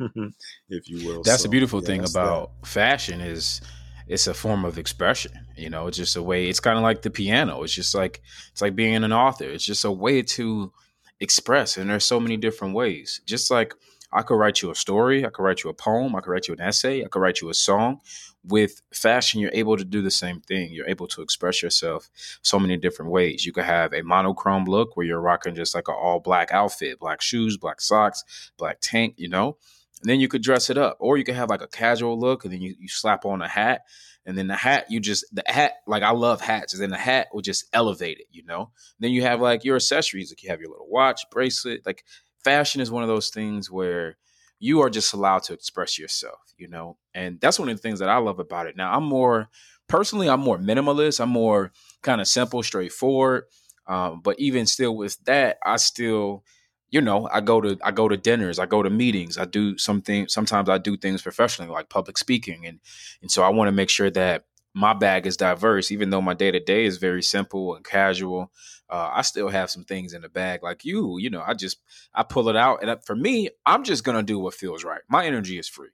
if 0.69 0.89
you 0.89 1.07
will. 1.07 1.23
That's 1.23 1.41
so, 1.41 1.43
the 1.43 1.49
beautiful 1.49 1.81
yeah, 1.81 1.87
thing 1.87 2.03
about 2.03 2.51
that. 2.61 2.67
fashion 2.67 3.21
is 3.21 3.61
it's 4.07 4.27
a 4.27 4.33
form 4.33 4.63
of 4.63 4.77
expression 4.77 5.33
you 5.55 5.69
know 5.69 5.87
it's 5.87 5.97
just 5.97 6.15
a 6.15 6.23
way 6.23 6.47
it's 6.47 6.59
kind 6.59 6.77
of 6.77 6.83
like 6.83 7.01
the 7.01 7.09
piano 7.09 7.61
it's 7.63 7.73
just 7.73 7.93
like 7.93 8.21
it's 8.51 8.61
like 8.61 8.75
being 8.75 9.03
an 9.03 9.13
author 9.13 9.45
it's 9.45 9.65
just 9.65 9.85
a 9.85 9.91
way 9.91 10.21
to 10.21 10.71
express 11.19 11.77
and 11.77 11.89
there's 11.89 12.05
so 12.05 12.19
many 12.19 12.37
different 12.37 12.73
ways 12.73 13.21
just 13.25 13.51
like 13.51 13.73
i 14.11 14.21
could 14.21 14.35
write 14.35 14.61
you 14.61 14.71
a 14.71 14.75
story 14.75 15.25
i 15.25 15.29
could 15.29 15.43
write 15.43 15.63
you 15.63 15.69
a 15.69 15.73
poem 15.73 16.15
i 16.15 16.19
could 16.19 16.31
write 16.31 16.47
you 16.47 16.53
an 16.53 16.61
essay 16.61 17.03
i 17.03 17.07
could 17.07 17.21
write 17.21 17.41
you 17.41 17.49
a 17.49 17.53
song 17.53 17.99
with 18.43 18.81
fashion 18.93 19.39
you're 19.39 19.51
able 19.53 19.75
to 19.75 19.83
do 19.83 20.01
the 20.01 20.11
same 20.11 20.39
thing 20.41 20.71
you're 20.71 20.87
able 20.87 21.07
to 21.07 21.21
express 21.21 21.61
yourself 21.61 22.09
so 22.41 22.59
many 22.59 22.77
different 22.77 23.11
ways 23.11 23.45
you 23.45 23.51
could 23.51 23.65
have 23.65 23.93
a 23.93 24.01
monochrome 24.01 24.65
look 24.65 24.95
where 24.95 25.05
you're 25.05 25.19
rocking 25.19 25.55
just 25.55 25.75
like 25.75 25.87
an 25.87 25.95
all 25.97 26.19
black 26.19 26.51
outfit 26.51 26.99
black 26.99 27.21
shoes 27.21 27.57
black 27.57 27.81
socks 27.81 28.51
black 28.57 28.77
tank 28.81 29.13
you 29.17 29.27
know 29.27 29.57
and 30.01 30.09
then 30.09 30.19
you 30.19 30.27
could 30.27 30.43
dress 30.43 30.69
it 30.69 30.77
up, 30.77 30.97
or 30.99 31.17
you 31.17 31.23
could 31.23 31.35
have 31.35 31.49
like 31.49 31.61
a 31.61 31.67
casual 31.67 32.19
look, 32.19 32.43
and 32.43 32.53
then 32.53 32.61
you, 32.61 32.75
you 32.79 32.87
slap 32.87 33.25
on 33.25 33.41
a 33.41 33.47
hat, 33.47 33.81
and 34.25 34.37
then 34.37 34.47
the 34.47 34.55
hat 34.55 34.85
you 34.89 34.99
just 34.99 35.25
the 35.33 35.43
hat 35.47 35.73
like 35.87 36.03
I 36.03 36.11
love 36.11 36.41
hats, 36.41 36.73
and 36.73 36.81
then 36.81 36.89
the 36.89 36.97
hat 36.97 37.27
will 37.33 37.41
just 37.41 37.65
elevate 37.73 38.19
it, 38.19 38.27
you 38.31 38.43
know. 38.45 38.71
Then 38.99 39.11
you 39.11 39.23
have 39.23 39.41
like 39.41 39.63
your 39.63 39.77
accessories, 39.77 40.31
like 40.31 40.43
you 40.43 40.49
have 40.49 40.59
your 40.59 40.69
little 40.69 40.89
watch, 40.89 41.21
bracelet. 41.31 41.85
Like 41.85 42.03
fashion 42.47 42.81
is 42.81 42.89
one 42.91 43.03
of 43.03 43.09
those 43.09 43.29
things 43.29 43.69
where 43.69 44.17
you 44.59 44.81
are 44.81 44.89
just 44.89 45.13
allowed 45.13 45.43
to 45.43 45.53
express 45.53 45.99
yourself, 45.99 46.39
you 46.57 46.67
know, 46.67 46.97
and 47.13 47.39
that's 47.41 47.59
one 47.59 47.69
of 47.69 47.75
the 47.75 47.81
things 47.81 47.99
that 47.99 48.09
I 48.09 48.17
love 48.17 48.39
about 48.39 48.67
it. 48.67 48.75
Now 48.77 48.93
I'm 48.93 49.03
more 49.03 49.49
personally, 49.87 50.29
I'm 50.29 50.39
more 50.39 50.57
minimalist. 50.57 51.19
I'm 51.19 51.29
more 51.29 51.71
kind 52.01 52.21
of 52.21 52.27
simple, 52.27 52.63
straightforward. 52.63 53.43
Um, 53.87 54.21
but 54.21 54.39
even 54.39 54.65
still 54.65 54.95
with 54.95 55.17
that, 55.25 55.57
I 55.65 55.77
still 55.77 56.43
you 56.89 57.01
know 57.01 57.27
i 57.33 57.41
go 57.41 57.59
to 57.59 57.77
i 57.83 57.91
go 57.91 58.07
to 58.07 58.15
dinners 58.15 58.59
i 58.59 58.65
go 58.65 58.81
to 58.81 58.89
meetings 58.89 59.37
i 59.37 59.43
do 59.43 59.77
something 59.77 60.25
sometimes 60.29 60.69
i 60.69 60.77
do 60.77 60.95
things 60.95 61.21
professionally 61.21 61.69
like 61.69 61.89
public 61.89 62.17
speaking 62.17 62.65
and 62.65 62.79
and 63.21 63.29
so 63.29 63.43
i 63.43 63.49
want 63.49 63.67
to 63.67 63.73
make 63.73 63.89
sure 63.89 64.09
that 64.09 64.45
my 64.73 64.93
bag 64.93 65.27
is 65.27 65.35
diverse 65.35 65.91
even 65.91 66.11
though 66.11 66.21
my 66.21 66.33
day 66.33 66.49
to 66.49 66.59
day 66.61 66.85
is 66.85 66.97
very 66.97 67.21
simple 67.21 67.75
and 67.75 67.83
casual 67.83 68.51
uh, 68.89 69.11
i 69.13 69.21
still 69.21 69.49
have 69.49 69.69
some 69.69 69.83
things 69.83 70.13
in 70.13 70.21
the 70.21 70.29
bag 70.29 70.63
like 70.63 70.85
you 70.85 71.17
you 71.17 71.29
know 71.29 71.43
i 71.45 71.53
just 71.53 71.79
i 72.13 72.23
pull 72.23 72.49
it 72.49 72.55
out 72.55 72.83
and 72.83 73.03
for 73.05 73.15
me 73.15 73.49
i'm 73.65 73.83
just 73.83 74.03
gonna 74.03 74.23
do 74.23 74.39
what 74.39 74.53
feels 74.53 74.83
right 74.83 75.01
my 75.09 75.25
energy 75.25 75.57
is 75.59 75.67
free 75.67 75.89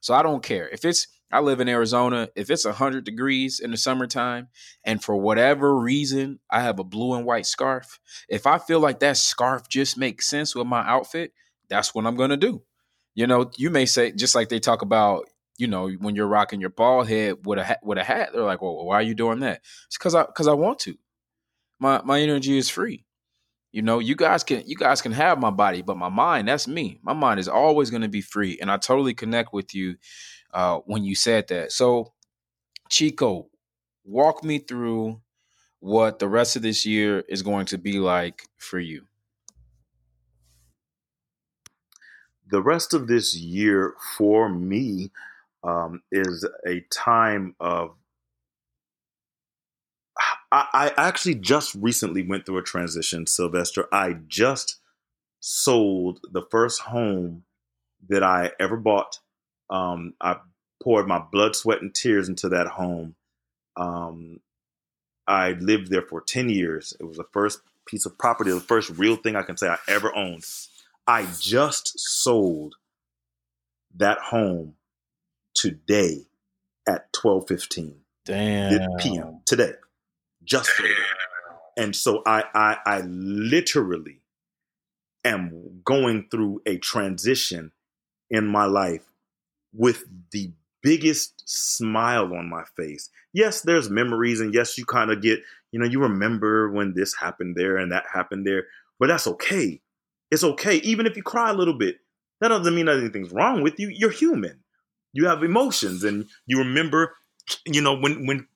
so 0.00 0.14
i 0.14 0.22
don't 0.22 0.42
care 0.42 0.68
if 0.68 0.84
it's 0.84 1.06
I 1.30 1.40
live 1.40 1.60
in 1.60 1.68
Arizona. 1.68 2.28
If 2.34 2.50
it's 2.50 2.64
100 2.64 3.04
degrees 3.04 3.60
in 3.60 3.70
the 3.70 3.76
summertime 3.76 4.48
and 4.84 5.02
for 5.02 5.16
whatever 5.16 5.76
reason 5.76 6.40
I 6.50 6.62
have 6.62 6.78
a 6.78 6.84
blue 6.84 7.14
and 7.14 7.26
white 7.26 7.46
scarf, 7.46 8.00
if 8.28 8.46
I 8.46 8.58
feel 8.58 8.80
like 8.80 9.00
that 9.00 9.16
scarf 9.16 9.68
just 9.68 9.98
makes 9.98 10.26
sense 10.26 10.54
with 10.54 10.66
my 10.66 10.86
outfit, 10.88 11.32
that's 11.68 11.94
what 11.94 12.06
I'm 12.06 12.16
going 12.16 12.30
to 12.30 12.36
do. 12.36 12.62
You 13.14 13.26
know, 13.26 13.50
you 13.56 13.68
may 13.70 13.84
say 13.84 14.12
just 14.12 14.34
like 14.34 14.48
they 14.48 14.60
talk 14.60 14.80
about, 14.80 15.26
you 15.58 15.66
know, 15.66 15.90
when 15.90 16.14
you're 16.14 16.26
rocking 16.26 16.60
your 16.60 16.70
bald 16.70 17.08
head 17.08 17.44
with 17.44 17.58
a 17.58 17.64
hat, 17.64 17.80
with 17.82 17.98
a 17.98 18.04
hat, 18.04 18.30
they're 18.32 18.42
like, 18.42 18.62
"Well, 18.62 18.84
why 18.86 18.94
are 18.96 19.02
you 19.02 19.14
doing 19.14 19.40
that?" 19.40 19.60
It's 19.88 19.98
cuz 19.98 20.14
I 20.14 20.22
cuz 20.24 20.46
I 20.46 20.52
want 20.52 20.78
to. 20.80 20.96
My 21.78 22.02
my 22.04 22.20
energy 22.20 22.58
is 22.58 22.68
free. 22.68 23.04
You 23.72 23.82
know, 23.82 23.98
you 23.98 24.16
guys 24.16 24.44
can 24.44 24.62
you 24.66 24.76
guys 24.76 25.02
can 25.02 25.12
have 25.12 25.38
my 25.38 25.50
body, 25.50 25.82
but 25.82 25.96
my 25.96 26.08
mind, 26.08 26.48
that's 26.48 26.66
me. 26.66 26.98
My 27.02 27.12
mind 27.12 27.38
is 27.38 27.48
always 27.48 27.90
going 27.90 28.02
to 28.02 28.08
be 28.08 28.22
free 28.22 28.58
and 28.60 28.70
I 28.70 28.78
totally 28.78 29.14
connect 29.14 29.52
with 29.52 29.74
you 29.74 29.96
uh, 30.54 30.78
when 30.86 31.04
you 31.04 31.14
said 31.14 31.48
that. 31.48 31.72
So, 31.72 32.12
Chico, 32.88 33.48
walk 34.04 34.42
me 34.42 34.58
through 34.58 35.20
what 35.80 36.18
the 36.18 36.28
rest 36.28 36.56
of 36.56 36.62
this 36.62 36.86
year 36.86 37.20
is 37.28 37.42
going 37.42 37.66
to 37.66 37.78
be 37.78 38.00
like 38.00 38.42
for 38.58 38.78
you. 38.78 39.04
The 42.50 42.62
rest 42.62 42.94
of 42.94 43.06
this 43.06 43.36
year 43.36 43.94
for 44.16 44.48
me 44.48 45.10
um, 45.62 46.02
is 46.10 46.48
a 46.66 46.80
time 46.90 47.54
of 47.60 47.94
I, 50.50 50.92
I 50.96 51.08
actually 51.08 51.34
just 51.34 51.74
recently 51.74 52.22
went 52.22 52.46
through 52.46 52.58
a 52.58 52.62
transition, 52.62 53.26
Sylvester. 53.26 53.86
I 53.92 54.16
just 54.26 54.76
sold 55.40 56.20
the 56.30 56.42
first 56.50 56.82
home 56.82 57.44
that 58.08 58.22
I 58.22 58.52
ever 58.58 58.76
bought. 58.76 59.18
Um, 59.70 60.14
I 60.20 60.36
poured 60.82 61.06
my 61.06 61.18
blood, 61.18 61.54
sweat, 61.54 61.82
and 61.82 61.94
tears 61.94 62.28
into 62.28 62.48
that 62.50 62.66
home. 62.68 63.14
Um, 63.76 64.40
I 65.26 65.50
lived 65.52 65.90
there 65.90 66.02
for 66.02 66.22
10 66.22 66.48
years. 66.48 66.94
It 66.98 67.04
was 67.04 67.18
the 67.18 67.26
first 67.32 67.60
piece 67.86 68.06
of 68.06 68.16
property, 68.18 68.50
the 68.50 68.60
first 68.60 68.90
real 68.90 69.16
thing 69.16 69.36
I 69.36 69.42
can 69.42 69.56
say 69.56 69.68
I 69.68 69.78
ever 69.86 70.14
owned. 70.14 70.44
I 71.06 71.26
just 71.38 71.98
sold 71.98 72.76
that 73.96 74.18
home 74.18 74.74
today 75.54 76.26
at 76.86 77.12
12:15 77.12 77.94
Damn. 78.24 78.98
p.m. 78.98 79.40
today. 79.46 79.72
Just 80.48 80.70
sold 80.76 80.90
it. 80.90 80.96
And 81.76 81.94
so 81.94 82.22
I, 82.26 82.44
I 82.54 82.76
I 82.86 83.00
literally 83.02 84.20
am 85.24 85.80
going 85.84 86.28
through 86.30 86.62
a 86.66 86.78
transition 86.78 87.72
in 88.30 88.46
my 88.46 88.64
life 88.64 89.04
with 89.72 90.04
the 90.32 90.52
biggest 90.82 91.42
smile 91.46 92.34
on 92.34 92.48
my 92.48 92.64
face. 92.76 93.10
Yes, 93.32 93.62
there's 93.62 93.90
memories, 93.90 94.40
and 94.40 94.54
yes, 94.54 94.78
you 94.78 94.84
kind 94.84 95.10
of 95.10 95.22
get, 95.22 95.40
you 95.72 95.78
know, 95.80 95.86
you 95.86 96.00
remember 96.00 96.70
when 96.70 96.94
this 96.94 97.14
happened 97.14 97.56
there 97.56 97.76
and 97.76 97.92
that 97.92 98.04
happened 98.12 98.46
there, 98.46 98.64
but 98.98 99.08
that's 99.08 99.26
okay. 99.26 99.80
It's 100.30 100.44
okay. 100.44 100.76
Even 100.76 101.06
if 101.06 101.16
you 101.16 101.22
cry 101.22 101.50
a 101.50 101.54
little 101.54 101.76
bit, 101.78 101.98
that 102.40 102.48
doesn't 102.48 102.74
mean 102.74 102.88
anything's 102.88 103.32
wrong 103.32 103.62
with 103.62 103.78
you. 103.78 103.88
You're 103.88 104.10
human. 104.10 104.62
You 105.12 105.26
have 105.26 105.42
emotions, 105.42 106.04
and 106.04 106.26
you 106.46 106.58
remember, 106.58 107.14
you 107.66 107.80
know, 107.80 107.96
when 107.98 108.26
when 108.26 108.46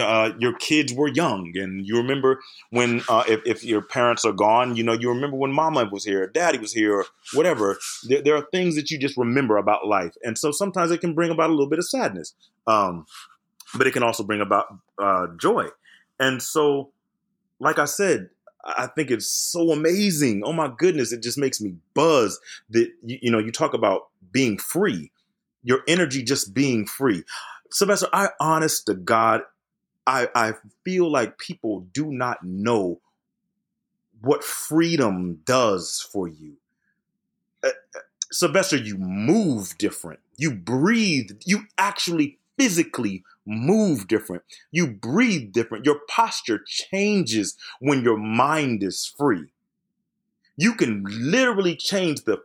uh, 0.00 0.32
your 0.38 0.54
kids 0.54 0.92
were 0.92 1.08
young, 1.08 1.52
and 1.54 1.86
you 1.86 1.96
remember 1.96 2.40
when 2.70 3.02
uh, 3.08 3.24
if, 3.28 3.40
if 3.44 3.64
your 3.64 3.82
parents 3.82 4.24
are 4.24 4.32
gone, 4.32 4.76
you 4.76 4.82
know, 4.82 4.92
you 4.92 5.08
remember 5.08 5.36
when 5.36 5.52
mama 5.52 5.88
was 5.90 6.04
here, 6.04 6.26
daddy 6.26 6.58
was 6.58 6.72
here, 6.72 7.00
or 7.00 7.06
whatever. 7.34 7.78
There, 8.08 8.22
there, 8.22 8.36
are 8.36 8.46
things 8.52 8.76
that 8.76 8.90
you 8.90 8.98
just 8.98 9.16
remember 9.16 9.56
about 9.56 9.86
life, 9.86 10.14
and 10.22 10.36
so 10.36 10.50
sometimes 10.50 10.90
it 10.90 11.00
can 11.00 11.14
bring 11.14 11.30
about 11.30 11.50
a 11.50 11.52
little 11.52 11.68
bit 11.68 11.78
of 11.78 11.88
sadness, 11.88 12.34
um, 12.66 13.06
but 13.76 13.86
it 13.86 13.92
can 13.92 14.02
also 14.02 14.24
bring 14.24 14.40
about 14.40 14.66
uh, 14.98 15.28
joy. 15.38 15.66
And 16.18 16.42
so, 16.42 16.90
like 17.60 17.78
I 17.78 17.84
said, 17.84 18.30
I 18.64 18.86
think 18.86 19.10
it's 19.10 19.26
so 19.26 19.70
amazing. 19.70 20.42
Oh 20.44 20.52
my 20.52 20.72
goodness, 20.76 21.12
it 21.12 21.22
just 21.22 21.38
makes 21.38 21.60
me 21.60 21.74
buzz 21.94 22.40
that 22.70 22.90
you, 23.04 23.18
you 23.22 23.30
know 23.30 23.38
you 23.38 23.52
talk 23.52 23.74
about 23.74 24.08
being 24.32 24.58
free, 24.58 25.12
your 25.62 25.82
energy 25.86 26.22
just 26.22 26.54
being 26.54 26.86
free. 26.86 27.22
Sylvester, 27.70 28.08
I 28.12 28.28
honest 28.40 28.86
to 28.86 28.94
God 28.94 29.42
I, 30.06 30.28
I 30.34 30.54
feel 30.84 31.10
like 31.10 31.38
people 31.38 31.86
do 31.92 32.12
not 32.12 32.44
know 32.44 33.00
what 34.20 34.44
freedom 34.44 35.40
does 35.44 36.06
for 36.12 36.28
you. 36.28 36.56
Uh, 37.62 37.68
uh, 37.68 38.00
Sylvester, 38.32 38.76
you 38.76 38.96
move 38.98 39.76
different. 39.78 40.20
You 40.36 40.52
breathe. 40.52 41.30
You 41.44 41.64
actually 41.78 42.38
physically 42.58 43.22
move 43.46 44.08
different. 44.08 44.42
You 44.70 44.86
breathe 44.88 45.52
different. 45.52 45.84
Your 45.84 46.00
posture 46.08 46.60
changes 46.66 47.56
when 47.80 48.02
your 48.02 48.16
mind 48.16 48.82
is 48.82 49.12
free. 49.18 49.48
You 50.56 50.74
can 50.74 51.04
literally 51.08 51.76
change 51.76 52.24
the 52.24 52.42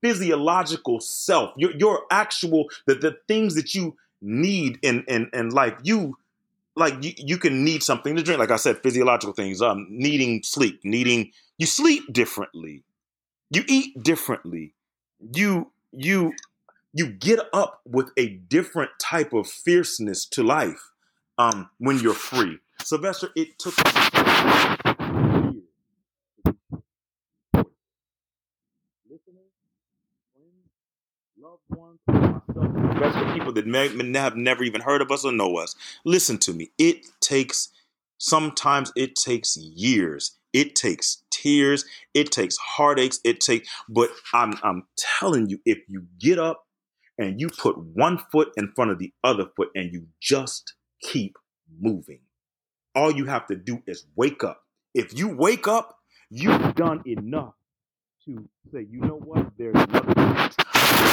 physiological 0.00 1.00
self, 1.00 1.52
your, 1.56 1.72
your 1.72 2.02
actual, 2.10 2.68
the, 2.86 2.94
the 2.94 3.16
things 3.26 3.54
that 3.54 3.74
you 3.74 3.96
need 4.20 4.78
in, 4.82 5.04
in, 5.08 5.30
in 5.32 5.50
life. 5.50 5.74
You 5.82 6.16
like 6.78 7.02
you, 7.02 7.12
you 7.16 7.38
can 7.38 7.64
need 7.64 7.82
something 7.82 8.16
to 8.16 8.22
drink. 8.22 8.38
Like 8.38 8.50
I 8.50 8.56
said, 8.56 8.78
physiological 8.82 9.34
things, 9.34 9.60
um, 9.60 9.86
needing 9.90 10.42
sleep, 10.42 10.80
needing 10.84 11.32
you 11.58 11.66
sleep 11.66 12.12
differently, 12.12 12.84
you 13.50 13.64
eat 13.68 14.02
differently, 14.02 14.74
you 15.34 15.70
you 15.92 16.32
you 16.92 17.08
get 17.08 17.40
up 17.52 17.80
with 17.86 18.10
a 18.16 18.28
different 18.28 18.90
type 19.00 19.32
of 19.32 19.46
fierceness 19.46 20.24
to 20.26 20.42
life 20.42 20.90
um, 21.36 21.70
when 21.78 21.98
you're 21.98 22.14
free. 22.14 22.58
Sylvester, 22.82 23.28
it 23.36 23.58
took 23.58 23.74
loved 31.40 31.62
ones, 31.68 31.98
myself, 32.08 32.42
the 32.48 33.00
rest 33.00 33.16
of 33.16 33.28
the 33.28 33.32
people 33.32 33.52
that 33.52 33.66
may, 33.66 33.88
may 33.88 34.18
have 34.18 34.36
never 34.36 34.64
even 34.64 34.80
heard 34.80 35.02
of 35.02 35.10
us 35.10 35.24
or 35.24 35.32
know 35.32 35.56
us. 35.56 35.76
Listen 36.04 36.38
to 36.38 36.52
me. 36.52 36.70
It 36.78 37.06
takes, 37.20 37.68
sometimes 38.18 38.92
it 38.96 39.14
takes 39.14 39.56
years. 39.56 40.36
It 40.52 40.74
takes 40.74 41.22
tears. 41.30 41.84
It 42.14 42.32
takes 42.32 42.56
heartaches. 42.56 43.20
It 43.24 43.40
takes, 43.40 43.68
but 43.88 44.10
I'm, 44.32 44.54
I'm 44.64 44.84
telling 44.96 45.48
you, 45.48 45.60
if 45.64 45.78
you 45.86 46.06
get 46.18 46.38
up 46.38 46.64
and 47.18 47.40
you 47.40 47.48
put 47.48 47.78
one 47.78 48.18
foot 48.32 48.48
in 48.56 48.72
front 48.74 48.90
of 48.90 48.98
the 48.98 49.12
other 49.22 49.46
foot 49.56 49.68
and 49.74 49.92
you 49.92 50.06
just 50.20 50.74
keep 51.02 51.36
moving, 51.80 52.20
all 52.96 53.12
you 53.12 53.26
have 53.26 53.46
to 53.46 53.54
do 53.54 53.82
is 53.86 54.06
wake 54.16 54.42
up. 54.42 54.62
If 54.94 55.16
you 55.16 55.28
wake 55.28 55.68
up, 55.68 55.98
you've 56.30 56.74
done 56.74 57.02
enough 57.06 57.54
to 58.24 58.48
say, 58.72 58.86
you 58.90 59.00
know 59.00 59.20
what, 59.24 59.52
there's 59.56 59.74
another 59.74 60.17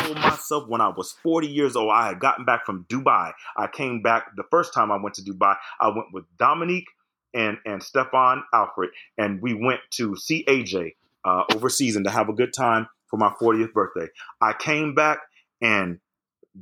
told 0.05 0.17
myself 0.17 0.67
when 0.67 0.81
I 0.81 0.89
was 0.89 1.13
40 1.23 1.47
years 1.47 1.75
old, 1.75 1.91
I 1.91 2.07
had 2.07 2.19
gotten 2.19 2.45
back 2.45 2.65
from 2.65 2.85
Dubai. 2.89 3.33
I 3.57 3.67
came 3.67 4.01
back 4.01 4.35
the 4.35 4.43
first 4.51 4.73
time 4.73 4.91
I 4.91 4.97
went 5.01 5.15
to 5.15 5.21
Dubai. 5.21 5.55
I 5.79 5.87
went 5.87 6.07
with 6.13 6.25
Dominique 6.37 6.87
and 7.33 7.57
and 7.65 7.81
Stefan 7.81 8.43
Alfred, 8.53 8.91
and 9.17 9.41
we 9.41 9.53
went 9.53 9.81
to 9.91 10.15
see 10.15 10.45
AJ 10.45 10.95
uh, 11.25 11.43
overseas 11.53 11.95
and 11.95 12.05
to 12.05 12.11
have 12.11 12.29
a 12.29 12.33
good 12.33 12.53
time 12.53 12.87
for 13.07 13.17
my 13.17 13.31
40th 13.41 13.73
birthday. 13.73 14.07
I 14.41 14.53
came 14.53 14.95
back 14.95 15.19
and 15.61 15.99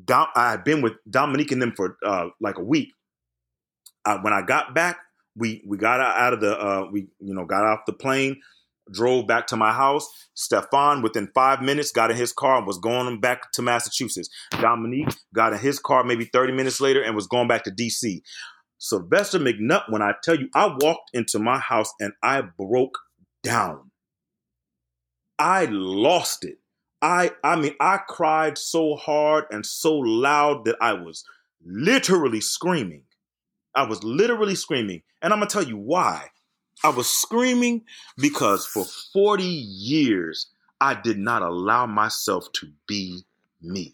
Dom, 0.05 0.27
I 0.35 0.51
had 0.51 0.63
been 0.63 0.81
with 0.81 0.93
Dominique 1.09 1.51
and 1.51 1.61
them 1.61 1.73
for 1.75 1.97
uh, 2.03 2.29
like 2.41 2.57
a 2.57 2.63
week. 2.63 2.89
Uh, 4.05 4.17
when 4.21 4.33
I 4.33 4.41
got 4.41 4.73
back, 4.73 4.97
we 5.35 5.63
we 5.67 5.77
got 5.77 5.99
out 5.99 6.33
of 6.33 6.41
the 6.41 6.59
uh, 6.59 6.87
we 6.91 7.07
you 7.19 7.33
know 7.33 7.45
got 7.45 7.65
off 7.65 7.81
the 7.85 7.93
plane 7.93 8.41
drove 8.91 9.27
back 9.27 9.47
to 9.47 9.57
my 9.57 9.71
house. 9.71 10.07
Stefan, 10.33 11.01
within 11.01 11.29
five 11.33 11.61
minutes, 11.61 11.91
got 11.91 12.11
in 12.11 12.17
his 12.17 12.33
car 12.33 12.57
and 12.57 12.67
was 12.67 12.77
going 12.77 13.19
back 13.19 13.51
to 13.53 13.61
Massachusetts. 13.61 14.29
Dominique 14.51 15.13
got 15.33 15.53
in 15.53 15.59
his 15.59 15.79
car 15.79 16.03
maybe 16.03 16.25
30 16.25 16.53
minutes 16.53 16.81
later 16.81 17.01
and 17.01 17.15
was 17.15 17.27
going 17.27 17.47
back 17.47 17.63
to 17.63 17.71
DC. 17.71 18.21
Sylvester 18.77 19.39
McNutt, 19.39 19.89
when 19.89 20.01
I 20.01 20.13
tell 20.23 20.35
you, 20.35 20.49
I 20.53 20.75
walked 20.79 21.11
into 21.13 21.39
my 21.39 21.59
house 21.59 21.91
and 21.99 22.13
I 22.21 22.41
broke 22.41 22.97
down. 23.41 23.91
I 25.39 25.65
lost 25.65 26.43
it. 26.43 26.57
I 27.01 27.31
I 27.43 27.55
mean, 27.55 27.75
I 27.79 27.97
cried 28.07 28.57
so 28.57 28.95
hard 28.95 29.45
and 29.51 29.65
so 29.65 29.95
loud 29.95 30.65
that 30.65 30.77
I 30.81 30.93
was 30.93 31.23
literally 31.65 32.41
screaming. 32.41 33.03
I 33.75 33.83
was 33.83 34.03
literally 34.03 34.55
screaming. 34.55 35.01
And 35.21 35.33
I'm 35.33 35.39
to 35.39 35.47
tell 35.47 35.63
you 35.63 35.77
why. 35.77 36.27
I 36.83 36.89
was 36.89 37.09
screaming 37.09 37.83
because 38.17 38.65
for 38.65 38.85
40 39.13 39.43
years, 39.43 40.47
I 40.81 40.93
did 40.93 41.17
not 41.17 41.41
allow 41.41 41.85
myself 41.85 42.51
to 42.53 42.67
be 42.87 43.23
me. 43.61 43.93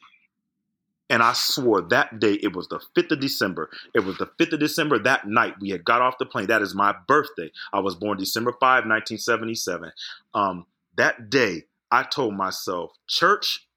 And 1.12 1.24
I 1.24 1.34
swore 1.34 1.82
that 1.90 2.20
day, 2.20 2.34
it 2.34 2.56
was 2.56 2.68
the 2.68 2.80
5th 2.96 3.12
of 3.12 3.20
December. 3.20 3.70
It 3.96 4.02
was 4.02 4.18
the 4.18 4.28
5th 4.40 4.54
of 4.54 4.60
December 4.60 5.00
that 5.00 5.28
night. 5.28 5.56
We 5.60 5.70
had 5.70 5.84
got 5.84 6.02
off 6.02 6.20
the 6.20 6.26
plane. 6.26 6.48
That 6.48 6.62
is 6.62 6.76
my 6.76 6.96
birthday. 7.08 7.52
I 7.74 7.80
was 7.80 7.96
born 7.96 8.18
December 8.18 8.52
5, 8.52 8.60
1977. 8.62 9.92
Um, 10.36 10.66
that 10.98 11.30
day, 11.30 11.66
I 11.92 12.04
told 12.04 12.36
myself, 12.36 12.92
church, 13.08 13.68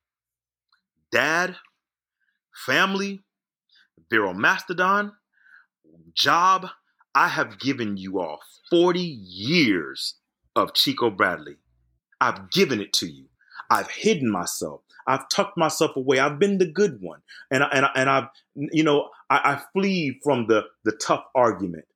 dad, 1.10 1.56
family, 2.52 3.22
Vero 4.10 4.34
Mastodon, 4.34 5.12
job, 6.14 6.68
I 7.14 7.28
have 7.28 7.58
given 7.58 7.96
you 7.96 8.20
all 8.20 8.40
40 8.70 9.00
years 9.00 10.14
of 10.56 10.74
Chico 10.74 11.10
Bradley. 11.10 11.56
I've 12.20 12.50
given 12.50 12.80
it 12.80 12.92
to 12.94 13.06
you. 13.06 13.26
I've 13.70 13.90
hidden 13.90 14.30
myself. 14.30 14.82
I've 15.06 15.28
tucked 15.28 15.56
myself 15.56 15.96
away. 15.96 16.20
I've 16.20 16.38
been 16.38 16.58
the 16.58 16.66
good 16.66 17.00
one. 17.00 17.20
And, 17.50 17.64
and, 17.72 17.86
and 17.94 18.08
I've, 18.08 18.28
you 18.54 18.84
know, 18.84 19.08
I, 19.28 19.54
I 19.54 19.62
flee 19.72 20.20
from 20.22 20.46
the, 20.46 20.64
the 20.84 20.92
tough 20.92 21.24
argument, 21.34 21.86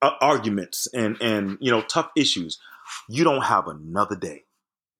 uh, 0.00 0.12
arguments 0.20 0.88
and, 0.94 1.16
and, 1.20 1.58
you 1.60 1.70
know, 1.70 1.82
tough 1.82 2.10
issues. 2.16 2.58
You 3.08 3.24
don't 3.24 3.44
have 3.44 3.68
another 3.68 4.16
day. 4.16 4.44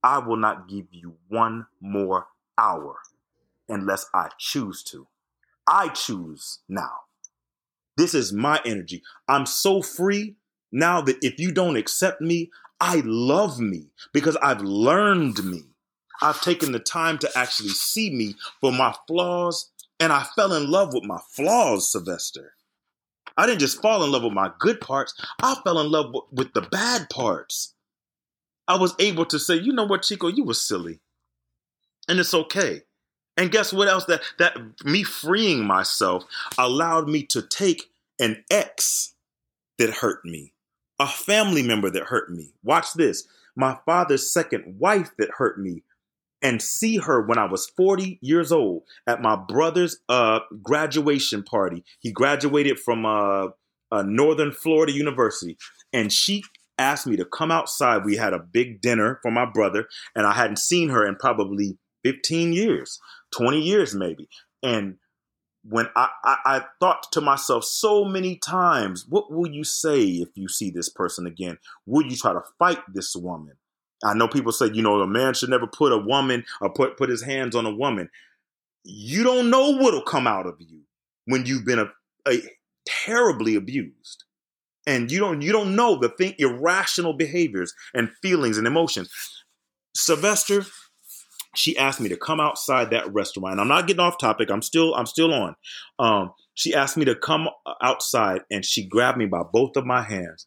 I 0.03 0.19
will 0.19 0.37
not 0.37 0.69
give 0.69 0.87
you 0.91 1.15
one 1.29 1.67
more 1.81 2.27
hour 2.59 2.97
unless 3.69 4.07
I 4.13 4.29
choose 4.39 4.83
to. 4.85 5.07
I 5.67 5.89
choose 5.89 6.59
now. 6.69 6.93
This 7.97 8.15
is 8.15 8.33
my 8.33 8.61
energy. 8.65 9.03
I'm 9.29 9.47
so 9.47 9.83
free 9.83 10.37
now 10.73 11.03
that 11.03 11.19
if 11.23 11.39
you 11.39 11.53
don't 11.53 11.77
accept 11.77 12.21
me, 12.21 12.51
I 12.81 13.03
love 13.05 13.61
me 13.61 13.91
because 14.13 14.37
I've 14.37 14.63
learned 14.63 15.45
me. 15.45 15.63
I've 16.23 16.41
taken 16.41 16.73
the 16.73 16.79
time 16.79 17.19
to 17.19 17.31
actually 17.37 17.71
see 17.71 18.11
me 18.11 18.35
for 18.61 18.73
my 18.73 18.95
flaws, 19.09 19.71
and 20.01 20.13
I 20.13 20.25
fell 20.37 20.53
in 20.53 20.71
love 20.71 20.95
with 20.95 21.05
my 21.05 21.19
flaws, 21.35 21.91
Sylvester. 21.91 22.55
I 23.37 23.47
didn't 23.47 23.61
just 23.61 23.81
fall 23.83 24.05
in 24.05 24.13
love 24.13 24.25
with 24.25 24.33
my 24.33 24.53
good 24.59 24.81
parts. 24.81 25.15
I 25.43 25.57
fell 25.65 25.81
in 25.81 25.91
love 25.91 26.07
w- 26.07 26.27
with 26.33 26.53
the 26.53 26.63
bad 26.63 27.09
parts. 27.11 27.75
I 28.69 28.77
was 28.77 28.95
able 28.99 29.27
to 29.27 29.39
say, 29.39 29.57
you 29.57 29.73
know 29.73 29.85
what, 29.85 30.03
Chico, 30.03 30.29
you 30.29 30.45
were 30.45 30.55
silly. 30.55 31.01
And 32.09 32.19
it's 32.21 32.35
okay. 32.35 32.83
And 33.37 33.51
guess 33.51 33.73
what 33.73 33.89
else? 33.89 34.05
That 34.07 34.23
that 34.39 34.57
me 34.85 35.03
freeing 35.03 35.65
myself 35.65 36.25
allowed 36.59 37.09
me 37.09 37.23
to 37.25 37.43
take 37.43 37.91
an 38.19 38.45
ex 38.51 39.15
that 39.79 39.91
hurt 39.91 40.25
me, 40.25 40.53
a 40.99 41.07
family 41.07 41.63
member 41.63 41.91
that 41.91 42.05
hurt 42.05 42.31
me. 42.31 42.53
Watch 42.63 42.93
this. 42.95 43.27
My 43.57 43.79
father's 43.85 44.31
second 44.31 44.79
wife 44.79 45.11
that 45.19 45.31
hurt 45.39 45.59
me 45.59 45.83
and 46.43 46.61
see 46.61 46.97
her 46.99 47.23
when 47.23 47.39
I 47.39 47.47
was 47.47 47.71
40 47.77 48.19
years 48.21 48.51
old 48.51 48.83
at 49.07 49.23
my 49.23 49.37
brother's 49.37 49.99
uh, 50.09 50.41
graduation 50.63 51.43
party. 51.43 51.85
He 52.01 52.11
graduated 52.11 52.81
from 52.81 53.07
uh, 53.07 53.49
uh, 53.91 54.03
Northern 54.03 54.53
Florida 54.53 54.93
University, 54.93 55.57
and 55.93 56.13
she 56.13 56.43
asked 56.79 57.07
me 57.07 57.17
to 57.17 57.25
come 57.25 57.51
outside. 57.51 58.05
We 58.05 58.17
had 58.17 58.33
a 58.33 58.39
big 58.41 58.81
dinner 58.81 59.21
for 59.23 59.31
my 59.31 59.45
brother, 59.45 59.87
and 60.17 60.27
I 60.27 60.33
hadn't 60.33 60.59
seen 60.59 60.89
her 60.89 61.07
in 61.07 61.17
probably 61.17 61.79
15 62.05 62.53
years, 62.53 62.99
20 63.33 63.61
years 63.61 63.95
maybe. 63.95 64.29
And 64.63 64.97
when 65.65 65.87
I, 65.95 66.09
I, 66.25 66.37
I, 66.45 66.65
thought 66.81 67.11
to 67.13 67.21
myself 67.21 67.65
so 67.65 68.05
many 68.05 68.37
times, 68.37 69.07
what 69.09 69.31
will 69.31 69.49
you 69.49 69.63
say 69.63 70.03
if 70.03 70.29
you 70.35 70.49
see 70.49 70.71
this 70.71 70.89
person 70.89 71.27
again? 71.27 71.59
Will 71.87 72.05
you 72.05 72.17
try 72.17 72.33
to 72.33 72.43
fight 72.59 72.81
this 72.93 73.15
woman? 73.15 73.55
I 74.05 74.15
know 74.15 74.27
people 74.27 74.51
say, 74.51 74.71
you 74.73 74.83
know, 74.83 75.01
a 75.01 75.07
man 75.07 75.35
should 75.35 75.51
never 75.51 75.69
put 75.69 75.93
a 75.93 75.99
woman 75.99 76.45
or 76.61 76.73
put 76.73 76.97
put 76.97 77.09
his 77.09 77.23
hands 77.23 77.55
on 77.55 77.67
a 77.67 77.75
woman. 77.75 78.09
You 78.85 79.23
don't 79.23 79.51
know 79.51 79.77
what'll 79.77 80.03
come 80.03 80.27
out 80.27 80.47
of 80.47 80.57
you 80.59 80.81
when 81.27 81.47
you've 81.47 81.65
been 81.65 81.79
a, 81.79 81.87
a 82.29 82.41
terribly 82.85 83.55
abused. 83.55 84.25
And 84.85 85.13
you 85.13 85.21
don't 85.21 85.43
you 85.43 85.53
don't 85.53 85.77
know 85.77 85.97
the 85.97 86.09
thing 86.09 86.35
irrational 86.39 87.13
behaviors 87.13 87.73
and 87.95 88.11
feelings 88.21 88.59
and 88.59 88.67
emotions. 88.67 89.11
Sylvester, 89.95 90.65
she 91.55 91.77
asked 91.77 92.01
me 92.01 92.09
to 92.09 92.17
come 92.17 92.41
outside 92.41 92.91
that 92.91 93.13
restaurant. 93.13 93.53
And 93.53 93.61
I'm 93.61 93.69
not 93.69 93.87
getting 93.87 94.01
off 94.01 94.19
topic. 94.19 94.51
I'm 94.51 94.63
still 94.63 94.95
I'm 94.95 95.07
still 95.07 95.33
on. 95.33 95.55
Um, 95.99 96.33
she 96.55 96.75
asked 96.75 96.97
me 96.97 97.05
to 97.07 97.15
come 97.15 97.49
outside 97.83 98.43
and 98.51 98.65
she 98.65 98.87
grabbed 98.87 99.19
me 99.19 99.27
by 99.27 99.43
both 99.43 99.77
of 99.77 99.87
my 99.87 100.03
hands 100.03 100.47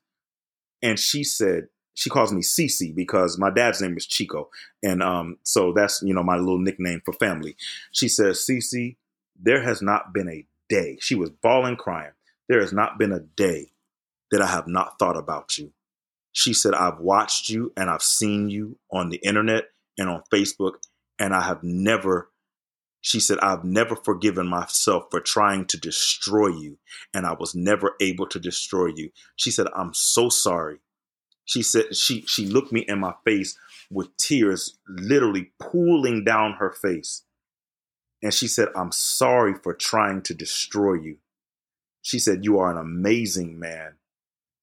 and 0.82 1.00
she 1.00 1.24
said, 1.24 1.68
she 1.96 2.10
calls 2.10 2.32
me 2.34 2.42
Cece 2.42 2.94
because 2.94 3.40
my 3.40 3.50
dad's 3.50 3.82
name 3.82 3.96
is 3.98 4.06
Chico. 4.06 4.50
And 4.84 5.02
um, 5.02 5.38
so 5.44 5.74
that's, 5.74 6.02
you 6.04 6.14
know, 6.14 6.24
my 6.24 6.36
little 6.36 6.60
nickname 6.60 7.02
for 7.06 7.14
family. 7.14 7.56
She 7.92 8.08
says, 8.10 8.46
Cece, 8.48 8.98
there 9.42 9.64
has 9.64 9.82
not 9.82 10.14
been 10.14 10.30
a 10.30 10.46
day. 10.70 10.98
She 11.00 11.16
was 11.16 11.30
bawling, 11.30 11.78
crying. 11.78 12.12
There 12.50 12.60
has 12.60 12.74
not 12.74 13.00
been 13.00 13.14
a 13.14 13.22
day 13.22 13.72
that 14.32 14.42
I 14.42 14.48
have 14.48 14.68
not 14.68 15.00
thought 15.00 15.18
about 15.18 15.58
you. 15.58 15.72
She 16.34 16.54
said, 16.54 16.74
I've 16.74 17.00
watched 17.00 17.50
you 17.50 17.72
and 17.78 17.90
I've 17.90 18.04
seen 18.04 18.50
you 18.50 18.78
on 18.92 19.10
the 19.10 19.18
internet 19.18 19.70
and 19.98 20.10
on 20.10 20.22
Facebook, 20.32 20.74
and 21.20 21.34
I 21.34 21.42
have 21.42 21.64
never, 21.64 22.30
she 23.02 23.20
said, 23.20 23.40
I've 23.40 23.64
never 23.64 23.96
forgiven 23.96 24.48
myself 24.48 25.06
for 25.12 25.20
trying 25.20 25.66
to 25.66 25.78
destroy 25.78 26.48
you, 26.48 26.78
and 27.14 27.26
I 27.26 27.34
was 27.34 27.56
never 27.56 27.96
able 28.02 28.28
to 28.28 28.40
destroy 28.40 28.88
you. 28.96 29.12
She 29.36 29.52
said, 29.52 29.68
I'm 29.76 29.94
so 29.94 30.30
sorry. 30.30 30.80
She 31.46 31.62
said 31.62 31.96
she 31.96 32.22
she 32.22 32.48
looked 32.48 32.72
me 32.72 32.82
in 32.88 33.00
my 33.00 33.14
face 33.24 33.58
with 33.92 34.18
tears 34.18 34.78
literally 34.88 35.52
pooling 35.60 36.24
down 36.24 36.54
her 36.54 36.72
face. 36.72 37.24
And 38.24 38.34
she 38.34 38.48
said, 38.48 38.70
I'm 38.76 38.92
sorry 38.92 39.54
for 39.54 39.74
trying 39.74 40.24
to 40.24 40.34
destroy 40.34 40.96
you. 40.96 41.18
She 42.02 42.18
said, 42.20 42.44
You 42.44 42.60
are 42.60 42.72
an 42.72 42.78
amazing 42.78 43.60
man. 43.60 43.94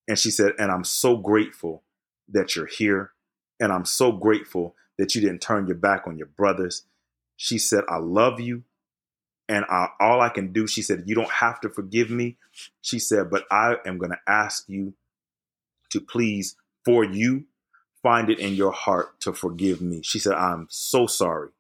And 0.09 0.19
she 0.19 0.31
said, 0.31 0.53
And 0.59 0.71
I'm 0.71 0.85
so 0.85 1.17
grateful 1.17 1.85
that 2.29 2.57
you're 2.57 2.67
here. 2.67 3.13
And 3.61 3.73
I'm 3.73 3.85
so 3.85 4.11
grateful 4.11 4.75
that 4.99 5.15
you 5.15 5.21
didn't 5.21 5.41
turn 5.41 5.67
your 5.67 5.77
back 5.77 6.07
on 6.07 6.19
your 6.19 6.27
brothers. 6.27 6.85
She 7.37 7.59
said, 7.59 7.85
I 7.89 7.97
love 7.97 8.41
you. 8.41 8.65
And 9.49 9.65
I, 9.69 9.89
all 10.01 10.21
I 10.21 10.29
can 10.29 10.53
do, 10.53 10.67
she 10.67 10.83
said, 10.83 11.05
You 11.07 11.15
don't 11.15 11.31
have 11.31 11.61
to 11.63 11.69
forgive 11.69 12.11
me. 12.11 12.37
She 12.81 12.99
said, 12.99 13.31
But 13.31 13.45
I 13.51 13.77
am 13.85 13.99
going 13.99 14.13
to 14.13 14.21
ask 14.27 14.65
you 14.69 14.95
to 15.91 16.01
please 16.01 16.57
for 16.85 17.05
you, 17.05 17.45
find 18.03 18.31
it 18.31 18.39
in 18.39 18.55
your 18.55 18.73
heart 18.73 19.21
to 19.21 19.33
forgive 19.33 19.81
me. 19.81 20.01
She 20.03 20.19
said, 20.19 20.35
I'm 20.35 20.67
so 20.71 21.07
sorry 21.07 21.51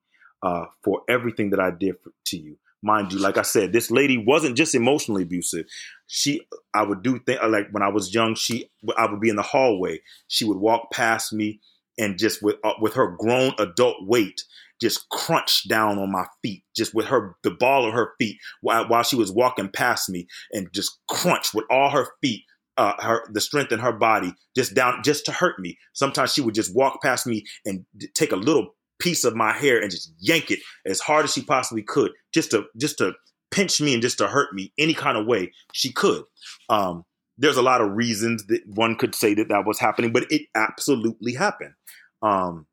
uh, 0.42 0.66
for 0.82 1.02
everything 1.08 1.50
that 1.50 1.60
I 1.60 1.70
did 1.70 1.96
for, 2.02 2.10
to 2.26 2.36
you. 2.36 2.56
Mind 2.82 3.12
you, 3.12 3.20
like 3.20 3.38
I 3.38 3.42
said, 3.42 3.72
this 3.72 3.92
lady 3.92 4.18
wasn't 4.18 4.56
just 4.56 4.74
emotionally 4.74 5.22
abusive. 5.22 5.66
She, 6.08 6.42
I 6.74 6.82
would 6.82 7.02
do 7.02 7.20
things 7.20 7.38
like 7.48 7.70
when 7.70 7.82
I 7.82 7.88
was 7.88 8.12
young. 8.12 8.34
She, 8.34 8.68
I 8.98 9.08
would 9.08 9.20
be 9.20 9.28
in 9.28 9.36
the 9.36 9.42
hallway. 9.42 10.00
She 10.26 10.44
would 10.44 10.56
walk 10.56 10.90
past 10.90 11.32
me 11.32 11.60
and 12.02 12.18
just 12.18 12.42
with 12.42 12.56
uh, 12.64 12.74
with 12.80 12.94
her 12.94 13.16
grown 13.16 13.52
adult 13.58 13.96
weight, 14.00 14.42
just 14.80 15.08
crunch 15.10 15.68
down 15.68 15.98
on 15.98 16.10
my 16.10 16.24
feet, 16.42 16.64
just 16.74 16.94
with 16.94 17.06
her 17.06 17.36
the 17.42 17.50
ball 17.52 17.86
of 17.86 17.94
her 17.94 18.12
feet 18.18 18.36
while 18.60 18.88
while 18.88 19.02
she 19.02 19.16
was 19.16 19.32
walking 19.32 19.70
past 19.70 20.10
me, 20.10 20.26
and 20.52 20.68
just 20.74 20.98
crunch 21.08 21.54
with 21.54 21.64
all 21.70 21.90
her 21.90 22.08
feet 22.20 22.42
uh, 22.76 23.00
her 23.00 23.24
the 23.32 23.40
strength 23.40 23.72
in 23.72 23.78
her 23.78 23.92
body 23.92 24.34
just 24.56 24.74
down 24.74 25.02
just 25.04 25.24
to 25.26 25.32
hurt 25.32 25.58
me. 25.58 25.78
Sometimes 25.92 26.32
she 26.32 26.40
would 26.40 26.54
just 26.54 26.74
walk 26.74 27.00
past 27.02 27.26
me 27.26 27.44
and 27.64 27.84
d- 27.96 28.08
take 28.14 28.32
a 28.32 28.36
little 28.36 28.74
piece 28.98 29.24
of 29.24 29.36
my 29.36 29.52
hair 29.52 29.80
and 29.80 29.90
just 29.90 30.12
yank 30.18 30.50
it 30.50 30.60
as 30.86 31.00
hard 31.00 31.24
as 31.24 31.32
she 31.32 31.42
possibly 31.42 31.82
could, 31.82 32.10
just 32.34 32.50
to 32.50 32.64
just 32.80 32.98
to 32.98 33.12
pinch 33.50 33.80
me 33.80 33.92
and 33.92 34.02
just 34.02 34.18
to 34.18 34.26
hurt 34.26 34.52
me 34.54 34.72
any 34.78 34.94
kind 34.94 35.16
of 35.16 35.26
way 35.26 35.52
she 35.72 35.92
could. 35.92 36.24
Um, 36.68 37.04
there's 37.42 37.56
a 37.56 37.62
lot 37.62 37.80
of 37.80 37.96
reasons 37.96 38.46
that 38.46 38.60
one 38.66 38.96
could 38.96 39.14
say 39.14 39.34
that 39.34 39.48
that 39.48 39.66
was 39.66 39.80
happening, 39.80 40.12
but 40.12 40.30
it 40.30 40.42
absolutely 40.54 41.34
happened. 41.34 41.74
Um, 42.22 42.66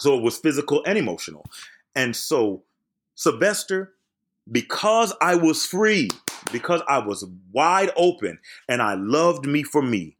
so 0.00 0.16
it 0.16 0.22
was 0.22 0.38
physical 0.38 0.82
and 0.86 0.98
emotional, 0.98 1.44
and 1.94 2.16
so 2.16 2.64
Sylvester, 3.14 3.92
because 4.50 5.14
I 5.20 5.36
was 5.36 5.64
free 5.66 6.08
because 6.50 6.82
I 6.88 6.98
was 6.98 7.26
wide 7.52 7.90
open 7.96 8.38
and 8.68 8.82
I 8.82 8.94
loved 8.94 9.46
me 9.46 9.62
for 9.62 9.82
me, 9.82 10.16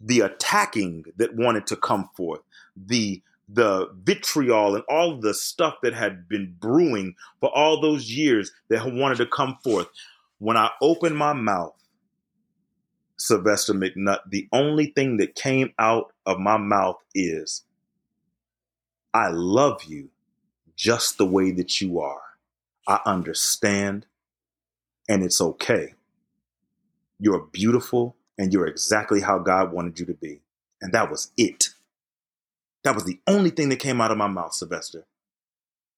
the 0.00 0.20
attacking 0.20 1.04
that 1.16 1.36
wanted 1.36 1.66
to 1.68 1.76
come 1.76 2.08
forth, 2.16 2.40
the 2.76 3.22
the 3.48 3.90
vitriol 4.02 4.74
and 4.74 4.84
all 4.88 5.20
the 5.20 5.34
stuff 5.34 5.74
that 5.82 5.92
had 5.92 6.26
been 6.26 6.56
brewing 6.58 7.14
for 7.40 7.54
all 7.54 7.80
those 7.80 8.10
years 8.10 8.50
that 8.70 8.90
wanted 8.90 9.18
to 9.18 9.26
come 9.26 9.58
forth. 9.62 9.88
When 10.38 10.56
I 10.56 10.70
opened 10.80 11.16
my 11.16 11.34
mouth, 11.34 11.74
Sylvester 13.22 13.72
McNutt, 13.72 14.18
the 14.28 14.48
only 14.52 14.86
thing 14.86 15.18
that 15.18 15.36
came 15.36 15.72
out 15.78 16.12
of 16.26 16.40
my 16.40 16.56
mouth 16.56 16.96
is, 17.14 17.62
I 19.14 19.28
love 19.28 19.84
you 19.84 20.08
just 20.74 21.18
the 21.18 21.26
way 21.26 21.52
that 21.52 21.80
you 21.80 22.00
are. 22.00 22.22
I 22.88 22.98
understand 23.06 24.06
and 25.08 25.22
it's 25.22 25.40
okay. 25.40 25.94
You're 27.20 27.46
beautiful 27.52 28.16
and 28.36 28.52
you're 28.52 28.66
exactly 28.66 29.20
how 29.20 29.38
God 29.38 29.72
wanted 29.72 30.00
you 30.00 30.06
to 30.06 30.14
be. 30.14 30.40
And 30.80 30.92
that 30.92 31.08
was 31.08 31.30
it. 31.36 31.68
That 32.82 32.96
was 32.96 33.04
the 33.04 33.20
only 33.28 33.50
thing 33.50 33.68
that 33.68 33.78
came 33.78 34.00
out 34.00 34.10
of 34.10 34.18
my 34.18 34.26
mouth, 34.26 34.52
Sylvester. 34.52 35.06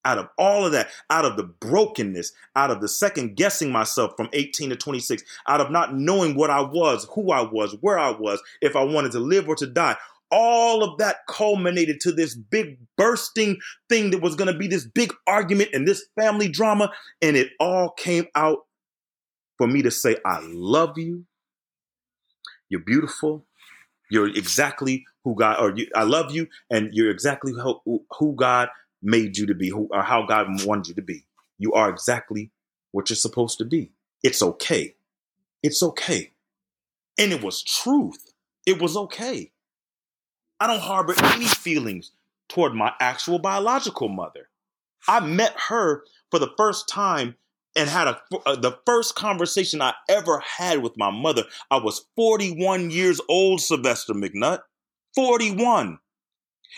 Out 0.04 0.18
of 0.18 0.28
all 0.38 0.66
of 0.66 0.72
that, 0.72 0.88
out 1.10 1.24
of 1.24 1.36
the 1.36 1.44
brokenness, 1.44 2.32
out 2.56 2.70
of 2.70 2.80
the 2.80 2.88
second 2.88 3.36
guessing 3.36 3.72
myself 3.72 4.12
from 4.16 4.28
18 4.32 4.70
to 4.70 4.76
26, 4.76 5.22
out 5.48 5.60
of 5.60 5.70
not 5.70 5.94
knowing 5.94 6.36
what 6.36 6.50
I 6.50 6.60
was, 6.60 7.06
who 7.14 7.32
I 7.32 7.42
was, 7.42 7.76
where 7.80 7.98
I 7.98 8.10
was, 8.10 8.42
if 8.60 8.76
I 8.76 8.84
wanted 8.84 9.12
to 9.12 9.20
live 9.20 9.48
or 9.48 9.56
to 9.56 9.66
die, 9.66 9.96
all 10.30 10.82
of 10.82 10.98
that 10.98 11.18
culminated 11.28 12.00
to 12.00 12.12
this 12.12 12.34
big 12.34 12.78
bursting 12.96 13.58
thing 13.88 14.10
that 14.10 14.20
was 14.20 14.34
going 14.34 14.52
to 14.52 14.58
be 14.58 14.66
this 14.66 14.84
big 14.84 15.12
argument 15.26 15.70
and 15.72 15.86
this 15.86 16.04
family 16.18 16.48
drama. 16.48 16.92
And 17.22 17.36
it 17.36 17.50
all 17.60 17.90
came 17.90 18.26
out 18.34 18.58
for 19.58 19.66
me 19.66 19.82
to 19.82 19.90
say, 19.90 20.16
I 20.24 20.40
love 20.42 20.98
you. 20.98 21.24
You're 22.68 22.80
beautiful. 22.80 23.46
You're 24.10 24.28
exactly 24.28 25.04
who 25.22 25.34
God, 25.34 25.56
or 25.60 25.76
you, 25.76 25.86
I 25.94 26.02
love 26.02 26.32
you, 26.32 26.48
and 26.70 26.90
you're 26.92 27.10
exactly 27.10 27.52
who, 27.52 28.04
who 28.18 28.34
God 28.34 28.68
made 29.04 29.36
you 29.36 29.46
to 29.46 29.54
be, 29.54 29.68
who, 29.68 29.88
or 29.90 30.02
how 30.02 30.26
God 30.26 30.64
wanted 30.64 30.88
you 30.88 30.94
to 30.94 31.02
be. 31.02 31.24
You 31.58 31.72
are 31.74 31.88
exactly 31.88 32.50
what 32.90 33.10
you're 33.10 33.16
supposed 33.16 33.58
to 33.58 33.64
be. 33.64 33.90
It's 34.22 34.42
okay. 34.42 34.96
It's 35.62 35.82
okay. 35.82 36.32
And 37.18 37.32
it 37.32 37.42
was 37.42 37.62
truth. 37.62 38.32
It 38.66 38.80
was 38.80 38.96
okay. 38.96 39.52
I 40.58 40.66
don't 40.66 40.80
harbor 40.80 41.14
any 41.18 41.44
feelings 41.46 42.12
toward 42.48 42.74
my 42.74 42.92
actual 43.00 43.38
biological 43.38 44.08
mother. 44.08 44.48
I 45.06 45.20
met 45.20 45.54
her 45.68 46.04
for 46.30 46.38
the 46.38 46.52
first 46.56 46.88
time 46.88 47.36
and 47.76 47.88
had 47.88 48.08
a, 48.08 48.20
uh, 48.46 48.56
the 48.56 48.78
first 48.86 49.14
conversation 49.14 49.82
I 49.82 49.94
ever 50.08 50.40
had 50.40 50.82
with 50.82 50.96
my 50.96 51.10
mother. 51.10 51.44
I 51.70 51.78
was 51.78 52.06
41 52.16 52.90
years 52.90 53.20
old, 53.28 53.60
Sylvester 53.60 54.14
McNutt. 54.14 54.60
41. 55.14 55.98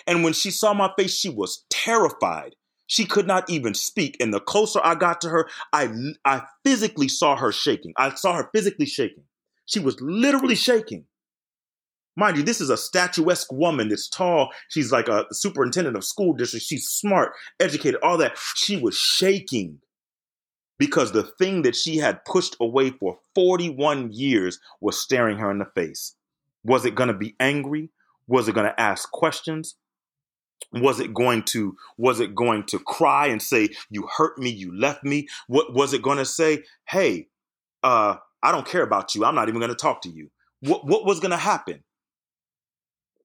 And 0.07 0.25
when 0.25 0.33
she 0.33 0.51
saw 0.51 0.75
my 0.75 0.91
face, 0.99 1.17
she 1.17 1.29
was 1.29 1.65
terrified. 1.87 2.57
She 2.89 3.05
could 3.05 3.27
not 3.27 3.49
even 3.51 3.75
speak. 3.75 4.17
And 4.21 4.33
the 4.33 4.41
closer 4.41 4.81
I 4.83 4.95
got 4.95 5.21
to 5.23 5.29
her, 5.29 5.49
I, 5.73 5.89
I 6.25 6.43
physically 6.65 7.09
saw 7.09 7.37
her 7.37 7.53
shaking. 7.53 7.93
I 7.97 8.15
saw 8.15 8.35
her 8.35 8.51
physically 8.55 8.87
shaking. 8.87 9.25
She 9.67 9.81
was 9.81 10.01
literally 10.01 10.55
shaking. 10.55 11.05
Mind 12.17 12.39
you, 12.39 12.43
this 12.43 12.61
is 12.61 12.71
a 12.71 12.77
statuesque 12.77 13.53
woman 13.53 13.89
that's 13.89 14.09
tall. 14.09 14.51
She's 14.69 14.91
like 14.91 15.09
a 15.09 15.27
superintendent 15.33 15.97
of 15.97 16.05
school 16.05 16.33
district. 16.33 16.65
She's 16.65 16.89
smart, 16.89 17.33
educated, 17.61 18.01
all 18.03 18.17
that. 18.19 18.39
She 18.55 18.77
was 18.77 18.97
shaking 18.97 19.81
because 20.79 21.13
the 21.13 21.25
thing 21.25 21.63
that 21.63 21.77
she 21.77 21.99
had 21.99 22.25
pushed 22.25 22.57
away 22.61 22.91
for 22.91 23.19
41 23.35 24.13
years 24.13 24.61
was 24.81 24.99
staring 24.99 25.39
her 25.39 25.51
in 25.51 25.59
the 25.59 25.67
face. 25.75 26.15
Was 26.65 26.85
it 26.85 26.95
going 26.95 27.09
to 27.09 27.15
be 27.15 27.35
angry? 27.39 27.91
Was 28.27 28.49
it 28.49 28.55
going 28.55 28.67
to 28.67 28.81
ask 28.81 29.11
questions? 29.11 29.77
Was 30.73 31.01
it 31.01 31.15
going 31.15 31.43
to 31.45 31.77
was 31.97 32.21
it 32.21 32.35
going 32.35 32.65
to 32.65 32.79
cry 32.79 33.29
and 33.29 33.41
say 33.41 33.69
you 33.89 34.09
hurt 34.17 34.39
me, 34.39 34.51
you 34.51 34.77
left 34.77 35.05
me? 35.05 35.29
What 35.47 35.73
was 35.73 35.93
it 35.93 36.03
going 36.03 36.19
to 36.19 36.25
say? 36.25 36.65
Hey, 36.89 37.29
uh, 37.83 38.17
I 38.43 38.53
don't 38.53 38.67
care 38.67 38.83
about 38.83 39.15
you. 39.15 39.25
I'm 39.25 39.35
not 39.35 39.49
even 39.49 39.61
going 39.61 39.71
to 39.71 39.77
talk 39.77 40.03
to 40.03 40.11
you. 40.11 40.31
What 40.61 40.87
what 40.87 41.05
was 41.05 41.21
going 41.21 41.31
to 41.31 41.37
happen? 41.37 41.85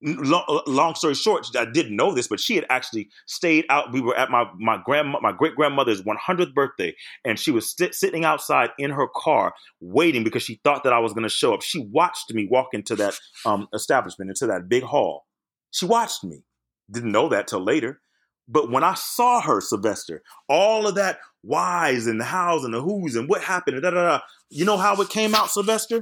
long, 0.02 0.44
uh, 0.48 0.62
long, 0.68 0.96
story 0.96 1.14
short, 1.14 1.48
I 1.56 1.66
didn't 1.66 1.96
know 1.96 2.14
this, 2.14 2.28
but 2.28 2.40
she 2.40 2.56
had 2.56 2.66
actually 2.70 3.10
stayed 3.28 3.66
out. 3.70 3.92
We 3.92 4.02
were 4.02 4.16
at 4.16 4.30
my 4.30 4.46
my 4.58 4.80
grandma, 4.84 5.20
my 5.22 5.32
great 5.32 5.56
grandmother's 5.56 6.02
100th 6.02 6.54
birthday, 6.54 6.96
and 7.24 7.40
she 7.40 7.52
was 7.52 7.70
st- 7.70 7.94
sitting 7.94 8.26
outside 8.26 8.72
in 8.78 8.92
her 8.92 9.08
car 9.16 9.54
waiting 9.80 10.24
because 10.24 10.44
she 10.44 10.60
thought 10.64 10.84
that 10.84 10.94
I 10.94 11.00
was 11.00 11.14
going 11.14 11.24
to 11.24 11.30
show 11.30 11.54
up. 11.54 11.62
She 11.62 11.80
watched 11.80 12.34
me 12.34 12.48
walk 12.50 12.70
into 12.74 12.96
that 12.96 13.20
um, 13.46 13.68
establishment, 13.74 14.30
into 14.30 14.48
that 14.48 14.68
big 14.68 14.84
hall. 14.84 15.26
She 15.72 15.86
watched 15.86 16.24
me. 16.24 16.44
Didn't 16.90 17.12
know 17.12 17.30
that 17.30 17.48
till 17.48 17.64
later. 17.64 18.02
But 18.48 18.70
when 18.70 18.84
I 18.84 18.96
saw 18.96 19.42
her, 19.42 19.62
Sylvester, 19.62 20.22
all 20.50 20.88
of 20.88 20.96
that 20.96 21.20
whys 21.44 22.08
and 22.08 22.20
the 22.20 22.26
hows 22.26 22.66
and 22.66 22.74
the 22.74 22.82
who's 22.82 23.16
and 23.16 23.30
what 23.30 23.42
happened, 23.42 23.76
and 23.78 23.84
da, 23.84 23.92
da, 23.92 24.04
da, 24.04 24.20
you 24.50 24.66
know 24.66 24.78
how 24.78 25.00
it 25.02 25.10
came 25.10 25.34
out, 25.34 25.50
Sylvester? 25.50 26.02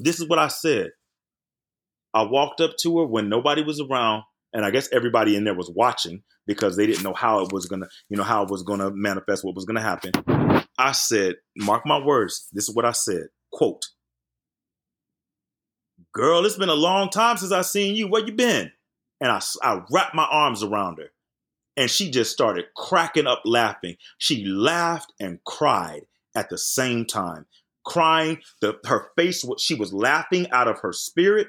This 0.00 0.18
is 0.18 0.28
what 0.28 0.38
I 0.38 0.48
said. 0.48 0.90
I 2.12 2.22
walked 2.22 2.60
up 2.60 2.72
to 2.82 2.98
her 2.98 3.06
when 3.06 3.28
nobody 3.28 3.62
was 3.62 3.80
around, 3.80 4.24
and 4.52 4.64
I 4.64 4.70
guess 4.70 4.88
everybody 4.92 5.36
in 5.36 5.44
there 5.44 5.54
was 5.54 5.70
watching 5.74 6.22
because 6.46 6.76
they 6.76 6.86
didn't 6.86 7.04
know 7.04 7.14
how 7.14 7.40
it 7.40 7.52
was 7.52 7.66
gonna, 7.66 7.88
you 8.08 8.16
know, 8.16 8.22
how 8.22 8.42
it 8.42 8.50
was 8.50 8.62
gonna 8.62 8.90
manifest, 8.92 9.44
what 9.44 9.54
was 9.54 9.64
gonna 9.64 9.80
happen. 9.80 10.12
I 10.78 10.92
said, 10.92 11.36
mark 11.56 11.86
my 11.86 11.98
words, 11.98 12.48
this 12.52 12.68
is 12.68 12.74
what 12.74 12.84
I 12.84 12.92
said. 12.92 13.26
Quote, 13.52 13.82
girl, 16.12 16.44
it's 16.44 16.56
been 16.56 16.68
a 16.68 16.74
long 16.74 17.10
time 17.10 17.36
since 17.36 17.52
I 17.52 17.62
seen 17.62 17.94
you. 17.96 18.08
Where 18.08 18.24
you 18.24 18.32
been? 18.32 18.70
And 19.24 19.32
I, 19.32 19.42
I 19.64 19.82
wrapped 19.90 20.14
my 20.14 20.28
arms 20.30 20.62
around 20.62 20.98
her 20.98 21.10
and 21.76 21.90
she 21.90 22.12
just 22.12 22.30
started 22.30 22.66
cracking 22.76 23.26
up 23.26 23.42
laughing. 23.44 23.96
She 24.18 24.44
laughed 24.44 25.12
and 25.18 25.42
cried 25.44 26.02
at 26.36 26.50
the 26.50 26.58
same 26.58 27.06
time. 27.06 27.46
Crying, 27.84 28.38
the, 28.60 28.78
her 28.86 29.08
face, 29.16 29.44
she 29.58 29.74
was 29.74 29.92
laughing 29.92 30.48
out 30.52 30.68
of 30.68 30.80
her 30.80 30.92
spirit 30.92 31.48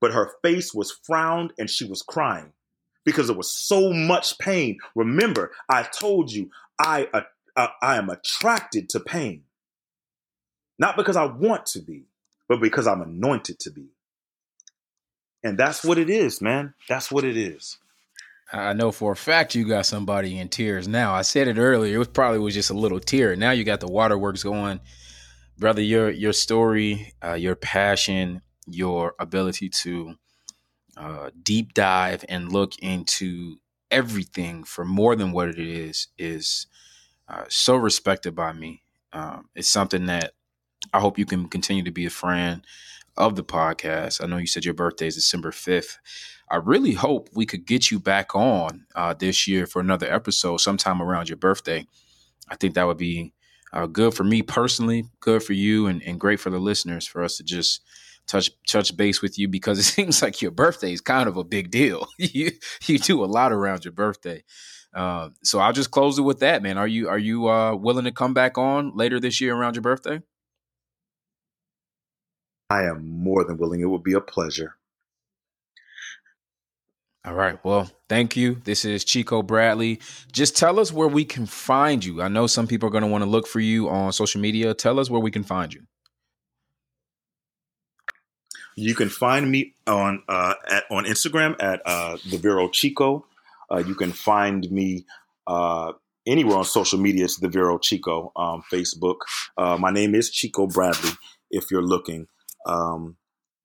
but 0.00 0.12
her 0.12 0.32
face 0.42 0.74
was 0.74 0.90
frowned 0.90 1.52
and 1.58 1.68
she 1.68 1.84
was 1.84 2.02
crying 2.02 2.52
because 3.04 3.28
there 3.28 3.36
was 3.36 3.52
so 3.52 3.92
much 3.92 4.38
pain. 4.38 4.78
Remember, 4.94 5.52
I 5.68 5.82
told 5.82 6.32
you 6.32 6.50
I 6.78 7.08
uh, 7.12 7.68
I 7.82 7.96
am 7.96 8.08
attracted 8.08 8.88
to 8.90 9.00
pain. 9.00 9.44
Not 10.78 10.96
because 10.96 11.16
I 11.16 11.26
want 11.26 11.66
to 11.66 11.80
be, 11.80 12.06
but 12.48 12.60
because 12.60 12.86
I'm 12.86 13.02
anointed 13.02 13.58
to 13.60 13.70
be. 13.70 13.88
And 15.42 15.58
that's 15.58 15.84
what 15.84 15.98
it 15.98 16.10
is, 16.10 16.40
man. 16.40 16.74
That's 16.88 17.10
what 17.10 17.24
it 17.24 17.36
is. 17.36 17.78
I 18.52 18.72
know 18.72 18.90
for 18.90 19.12
a 19.12 19.16
fact 19.16 19.54
you 19.54 19.66
got 19.66 19.86
somebody 19.86 20.38
in 20.38 20.48
tears 20.48 20.88
now. 20.88 21.14
I 21.14 21.22
said 21.22 21.46
it 21.46 21.56
earlier. 21.56 21.94
It 21.94 21.98
was 21.98 22.08
probably 22.08 22.40
was 22.40 22.54
just 22.54 22.70
a 22.70 22.74
little 22.74 22.98
tear. 22.98 23.36
Now 23.36 23.52
you 23.52 23.64
got 23.64 23.80
the 23.80 23.86
waterworks 23.86 24.42
going, 24.42 24.80
brother. 25.56 25.82
Your 25.82 26.10
your 26.10 26.32
story, 26.32 27.12
uh, 27.24 27.34
your 27.34 27.54
passion, 27.54 28.42
your 28.66 29.14
ability 29.20 29.68
to 29.68 30.16
uh, 30.96 31.30
deep 31.42 31.74
dive 31.74 32.24
and 32.28 32.52
look 32.52 32.76
into 32.80 33.56
everything 33.90 34.64
for 34.64 34.84
more 34.84 35.14
than 35.14 35.32
what 35.32 35.48
it 35.48 35.58
is 35.58 36.08
is 36.18 36.66
uh, 37.28 37.44
so 37.48 37.76
respected 37.76 38.34
by 38.34 38.52
me. 38.52 38.82
Um, 39.12 39.48
it's 39.54 39.68
something 39.68 40.06
that 40.06 40.32
I 40.92 41.00
hope 41.00 41.18
you 41.18 41.26
can 41.26 41.48
continue 41.48 41.84
to 41.84 41.90
be 41.92 42.06
a 42.06 42.10
friend 42.10 42.64
of 43.20 43.36
the 43.36 43.44
podcast. 43.44 44.22
I 44.22 44.26
know 44.26 44.38
you 44.38 44.46
said 44.46 44.64
your 44.64 44.74
birthday 44.74 45.06
is 45.06 45.14
December 45.14 45.50
5th. 45.50 45.98
I 46.50 46.56
really 46.56 46.94
hope 46.94 47.28
we 47.32 47.46
could 47.46 47.66
get 47.66 47.90
you 47.90 48.00
back 48.00 48.34
on 48.34 48.86
uh, 48.94 49.14
this 49.14 49.46
year 49.46 49.66
for 49.66 49.80
another 49.80 50.12
episode 50.12 50.56
sometime 50.56 51.00
around 51.00 51.28
your 51.28 51.36
birthday. 51.36 51.86
I 52.48 52.56
think 52.56 52.74
that 52.74 52.86
would 52.86 52.96
be 52.96 53.32
uh, 53.72 53.86
good 53.86 54.14
for 54.14 54.24
me 54.24 54.42
personally, 54.42 55.04
good 55.20 55.42
for 55.42 55.52
you, 55.52 55.86
and, 55.86 56.02
and 56.02 56.18
great 56.18 56.40
for 56.40 56.50
the 56.50 56.58
listeners 56.58 57.06
for 57.06 57.22
us 57.22 57.36
to 57.36 57.44
just 57.44 57.82
touch 58.26 58.50
touch 58.66 58.96
base 58.96 59.22
with 59.22 59.38
you 59.38 59.48
because 59.48 59.78
it 59.78 59.82
seems 59.94 60.22
like 60.22 60.42
your 60.42 60.50
birthday 60.50 60.92
is 60.92 61.00
kind 61.00 61.28
of 61.28 61.36
a 61.36 61.44
big 61.44 61.70
deal. 61.70 62.08
you 62.18 62.50
you 62.86 62.98
do 62.98 63.22
a 63.22 63.26
lot 63.26 63.52
around 63.52 63.84
your 63.84 63.92
birthday. 63.92 64.42
Uh, 64.92 65.28
so 65.44 65.60
I'll 65.60 65.72
just 65.72 65.92
close 65.92 66.18
it 66.18 66.22
with 66.22 66.40
that, 66.40 66.62
man. 66.62 66.78
Are 66.78 66.88
you 66.88 67.08
are 67.08 67.18
you 67.18 67.48
uh, 67.48 67.76
willing 67.76 68.06
to 68.06 68.12
come 68.12 68.34
back 68.34 68.58
on 68.58 68.96
later 68.96 69.20
this 69.20 69.40
year 69.40 69.54
around 69.54 69.76
your 69.76 69.82
birthday? 69.82 70.20
I 72.70 72.84
am 72.84 73.06
more 73.06 73.44
than 73.44 73.58
willing. 73.58 73.80
It 73.80 73.86
would 73.86 74.04
be 74.04 74.14
a 74.14 74.20
pleasure. 74.20 74.76
All 77.24 77.34
right. 77.34 77.62
Well, 77.62 77.90
thank 78.08 78.34
you. 78.36 78.62
This 78.64 78.86
is 78.86 79.04
Chico 79.04 79.42
Bradley. 79.42 80.00
Just 80.32 80.56
tell 80.56 80.80
us 80.80 80.90
where 80.90 81.08
we 81.08 81.24
can 81.24 81.44
find 81.44 82.02
you. 82.02 82.22
I 82.22 82.28
know 82.28 82.46
some 82.46 82.66
people 82.66 82.88
are 82.88 82.92
going 82.92 83.04
to 83.04 83.10
want 83.10 83.24
to 83.24 83.28
look 83.28 83.46
for 83.46 83.60
you 83.60 83.90
on 83.90 84.12
social 84.12 84.40
media. 84.40 84.72
Tell 84.72 84.98
us 84.98 85.10
where 85.10 85.20
we 85.20 85.30
can 85.30 85.42
find 85.42 85.74
you. 85.74 85.82
You 88.76 88.94
can 88.94 89.10
find 89.10 89.50
me 89.50 89.74
on 89.86 90.22
uh, 90.28 90.54
at, 90.70 90.84
on 90.90 91.04
Instagram 91.04 91.56
at 91.60 91.82
uh, 91.84 92.16
the 92.30 92.38
Vero 92.38 92.68
Chico. 92.70 93.26
Uh, 93.70 93.78
you 93.78 93.94
can 93.94 94.12
find 94.12 94.70
me 94.70 95.04
uh, 95.46 95.92
anywhere 96.26 96.56
on 96.56 96.64
social 96.64 96.98
media. 96.98 97.24
It's 97.24 97.38
the 97.38 97.48
Vero 97.48 97.78
Chico 97.78 98.32
um, 98.36 98.62
Facebook. 98.72 99.16
Uh, 99.58 99.76
my 99.76 99.90
name 99.90 100.14
is 100.14 100.30
Chico 100.30 100.66
Bradley. 100.66 101.10
If 101.50 101.70
you're 101.70 101.82
looking, 101.82 102.28
um, 102.66 103.16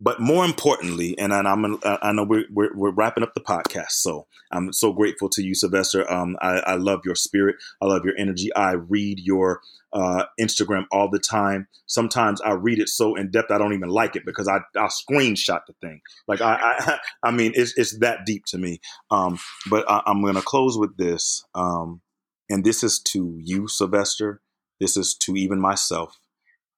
but 0.01 0.19
more 0.19 0.43
importantly, 0.43 1.17
and 1.17 1.33
I'm 1.33 1.79
I 1.83 2.11
know 2.11 2.25
we're, 2.25 2.43
we're, 2.51 2.75
we're 2.75 2.91
wrapping 2.91 3.23
up 3.23 3.33
the 3.33 3.39
podcast, 3.39 3.91
so 3.91 4.27
I'm 4.51 4.73
so 4.73 4.91
grateful 4.91 5.29
to 5.29 5.41
you, 5.41 5.55
Sylvester. 5.55 6.09
Um, 6.11 6.35
I, 6.41 6.59
I 6.59 6.75
love 6.75 6.99
your 7.05 7.15
spirit. 7.15 7.55
I 7.81 7.85
love 7.85 8.03
your 8.03 8.13
energy. 8.17 8.53
I 8.55 8.73
read 8.73 9.19
your 9.19 9.61
uh, 9.93 10.25
Instagram 10.39 10.83
all 10.91 11.09
the 11.09 11.19
time. 11.19 11.67
Sometimes 11.87 12.41
I 12.41 12.51
read 12.51 12.79
it 12.79 12.89
so 12.89 13.15
in 13.15 13.31
depth 13.31 13.51
I 13.51 13.57
don't 13.57 13.73
even 13.73 13.87
like 13.87 14.17
it 14.17 14.25
because 14.25 14.49
I 14.49 14.57
I 14.77 14.87
screenshot 14.87 15.61
the 15.65 15.73
thing. 15.81 16.01
Like 16.27 16.41
I 16.41 16.55
I, 16.61 16.99
I 17.23 17.31
mean 17.31 17.53
it's 17.55 17.73
it's 17.77 17.97
that 17.99 18.25
deep 18.25 18.43
to 18.47 18.57
me. 18.57 18.81
Um, 19.11 19.39
but 19.69 19.89
I, 19.89 20.01
am 20.07 20.23
gonna 20.23 20.41
close 20.41 20.77
with 20.77 20.97
this, 20.97 21.45
um, 21.55 22.01
and 22.49 22.65
this 22.65 22.83
is 22.83 22.99
to 22.99 23.39
you, 23.41 23.69
Sylvester. 23.69 24.41
This 24.81 24.97
is 24.97 25.15
to 25.19 25.35
even 25.37 25.61
myself. 25.61 26.19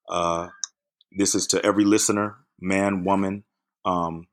Uh, 0.07 0.49
this 1.11 1.35
is 1.35 1.47
to 1.47 1.65
every 1.65 1.85
listener 1.85 2.35
man, 2.59 3.03
woman, 3.03 3.43
um, 3.85 4.27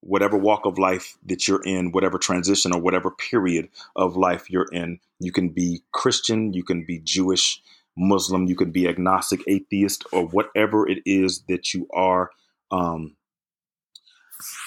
whatever 0.00 0.36
walk 0.36 0.66
of 0.66 0.78
life 0.78 1.16
that 1.26 1.48
you're 1.48 1.62
in, 1.64 1.92
whatever 1.92 2.18
transition 2.18 2.72
or 2.72 2.80
whatever 2.80 3.10
period 3.10 3.68
of 3.96 4.16
life 4.16 4.50
you're 4.50 4.68
in. 4.72 5.00
You 5.18 5.32
can 5.32 5.50
be 5.50 5.82
Christian, 5.92 6.52
you 6.52 6.62
can 6.62 6.84
be 6.84 7.00
Jewish, 7.00 7.60
Muslim, 7.96 8.46
you 8.46 8.54
can 8.54 8.70
be 8.70 8.88
agnostic, 8.88 9.40
atheist, 9.46 10.04
or 10.12 10.26
whatever 10.26 10.88
it 10.88 11.02
is 11.04 11.42
that 11.48 11.74
you 11.74 11.88
are. 11.92 12.30
Um, 12.70 13.16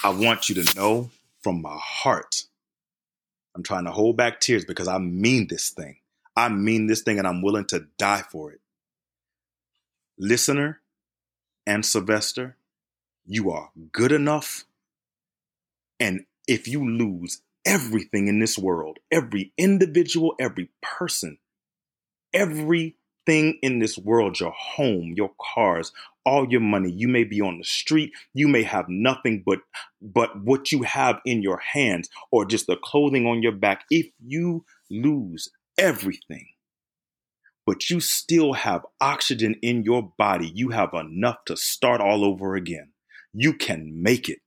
I 0.03 0.09
want 0.09 0.49
you 0.49 0.63
to 0.63 0.75
know 0.75 1.11
from 1.41 1.61
my 1.61 1.77
heart. 1.81 2.43
I'm 3.55 3.63
trying 3.63 3.85
to 3.85 3.91
hold 3.91 4.17
back 4.17 4.39
tears 4.39 4.65
because 4.65 4.87
I 4.87 4.97
mean 4.97 5.47
this 5.47 5.69
thing. 5.69 5.97
I 6.35 6.49
mean 6.49 6.87
this 6.87 7.01
thing 7.01 7.19
and 7.19 7.27
I'm 7.27 7.41
willing 7.41 7.65
to 7.65 7.85
die 7.97 8.23
for 8.29 8.51
it. 8.51 8.61
Listener 10.17 10.81
and 11.65 11.85
Sylvester, 11.85 12.57
you 13.25 13.51
are 13.51 13.71
good 13.91 14.11
enough. 14.11 14.65
And 15.99 16.25
if 16.47 16.67
you 16.67 16.87
lose 16.89 17.41
everything 17.65 18.27
in 18.27 18.39
this 18.39 18.57
world, 18.57 18.99
every 19.11 19.53
individual, 19.57 20.35
every 20.39 20.69
person, 20.81 21.37
everything 22.33 23.59
in 23.61 23.79
this 23.79 23.97
world, 23.97 24.39
your 24.39 24.53
home, 24.57 25.13
your 25.15 25.31
cars, 25.41 25.91
all 26.25 26.47
your 26.51 26.61
money, 26.61 26.91
you 26.91 27.07
may 27.07 27.23
be 27.23 27.41
on 27.41 27.57
the 27.57 27.63
street, 27.63 28.13
you 28.33 28.47
may 28.47 28.63
have 28.63 28.89
nothing 28.89 29.43
but 29.45 29.59
but 30.01 30.41
what 30.43 30.71
you 30.71 30.83
have 30.83 31.19
in 31.25 31.41
your 31.43 31.57
hands 31.59 32.09
or 32.31 32.45
just 32.45 32.67
the 32.67 32.77
clothing 32.77 33.27
on 33.27 33.43
your 33.43 33.53
back. 33.53 33.85
If 33.91 34.07
you 34.25 34.65
lose 34.89 35.49
everything, 35.77 36.47
but 37.65 37.89
you 37.89 37.99
still 37.99 38.53
have 38.53 38.85
oxygen 38.99 39.55
in 39.61 39.83
your 39.83 40.13
body, 40.17 40.51
you 40.53 40.69
have 40.69 40.93
enough 40.93 41.37
to 41.45 41.55
start 41.55 42.01
all 42.01 42.25
over 42.25 42.55
again. 42.55 42.91
You 43.33 43.53
can 43.53 44.01
make 44.01 44.29
it. 44.29 44.39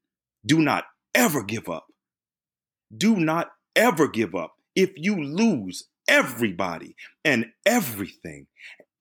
Do 0.45 0.59
not 0.59 0.85
ever 1.15 1.43
give 1.43 1.69
up. 1.69 1.86
Do 2.95 3.16
not 3.16 3.51
ever 3.74 4.09
give 4.09 4.35
up. 4.35 4.55
If 4.74 4.93
you 4.97 5.23
lose 5.23 5.89
everybody 6.09 6.97
and 7.24 7.47
everything, 7.65 8.47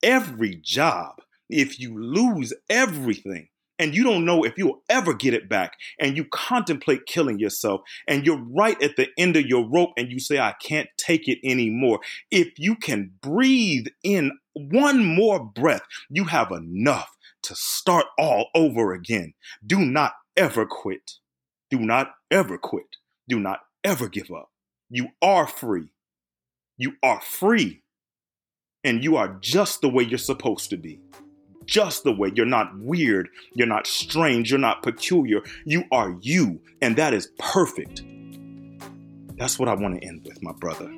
every 0.02 0.56
job, 0.56 1.16
if 1.50 1.78
you 1.78 1.98
lose 1.98 2.52
everything, 2.70 3.48
and 3.78 3.94
you 3.94 4.04
don't 4.04 4.24
know 4.24 4.44
if 4.44 4.56
you'll 4.56 4.82
ever 4.88 5.14
get 5.14 5.34
it 5.34 5.48
back, 5.48 5.76
and 5.98 6.16
you 6.16 6.24
contemplate 6.24 7.06
killing 7.06 7.38
yourself, 7.38 7.82
and 8.06 8.24
you're 8.24 8.42
right 8.50 8.80
at 8.82 8.96
the 8.96 9.08
end 9.18 9.36
of 9.36 9.46
your 9.46 9.68
rope, 9.68 9.90
and 9.96 10.10
you 10.10 10.20
say, 10.20 10.38
I 10.38 10.54
can't 10.62 10.88
take 10.96 11.28
it 11.28 11.38
anymore. 11.44 12.00
If 12.30 12.58
you 12.58 12.76
can 12.76 13.12
breathe 13.20 13.86
in 14.02 14.38
one 14.52 15.04
more 15.04 15.44
breath, 15.44 15.82
you 16.08 16.24
have 16.24 16.52
enough 16.52 17.16
to 17.42 17.54
start 17.54 18.06
all 18.18 18.48
over 18.54 18.92
again. 18.92 19.34
Do 19.66 19.80
not 19.80 20.12
ever 20.36 20.66
quit. 20.66 21.12
Do 21.70 21.78
not 21.78 22.14
ever 22.30 22.56
quit. 22.58 22.96
Do 23.28 23.40
not 23.40 23.60
ever 23.82 24.08
give 24.08 24.30
up. 24.30 24.50
You 24.88 25.08
are 25.20 25.46
free. 25.46 25.88
You 26.76 26.94
are 27.02 27.20
free. 27.20 27.82
And 28.82 29.02
you 29.02 29.16
are 29.16 29.38
just 29.40 29.80
the 29.80 29.88
way 29.88 30.04
you're 30.04 30.18
supposed 30.18 30.70
to 30.70 30.76
be 30.76 31.00
just 31.66 32.04
the 32.04 32.12
way. 32.12 32.32
You're 32.34 32.46
not 32.46 32.76
weird. 32.78 33.28
You're 33.54 33.66
not 33.66 33.86
strange. 33.86 34.50
You're 34.50 34.60
not 34.60 34.82
peculiar. 34.82 35.40
You 35.64 35.84
are 35.92 36.16
you. 36.20 36.60
And 36.80 36.96
that 36.96 37.14
is 37.14 37.28
perfect. 37.38 38.02
That's 39.36 39.58
what 39.58 39.68
I 39.68 39.74
want 39.74 40.00
to 40.00 40.06
end 40.06 40.22
with, 40.24 40.42
my 40.42 40.52
brother. 40.52 40.92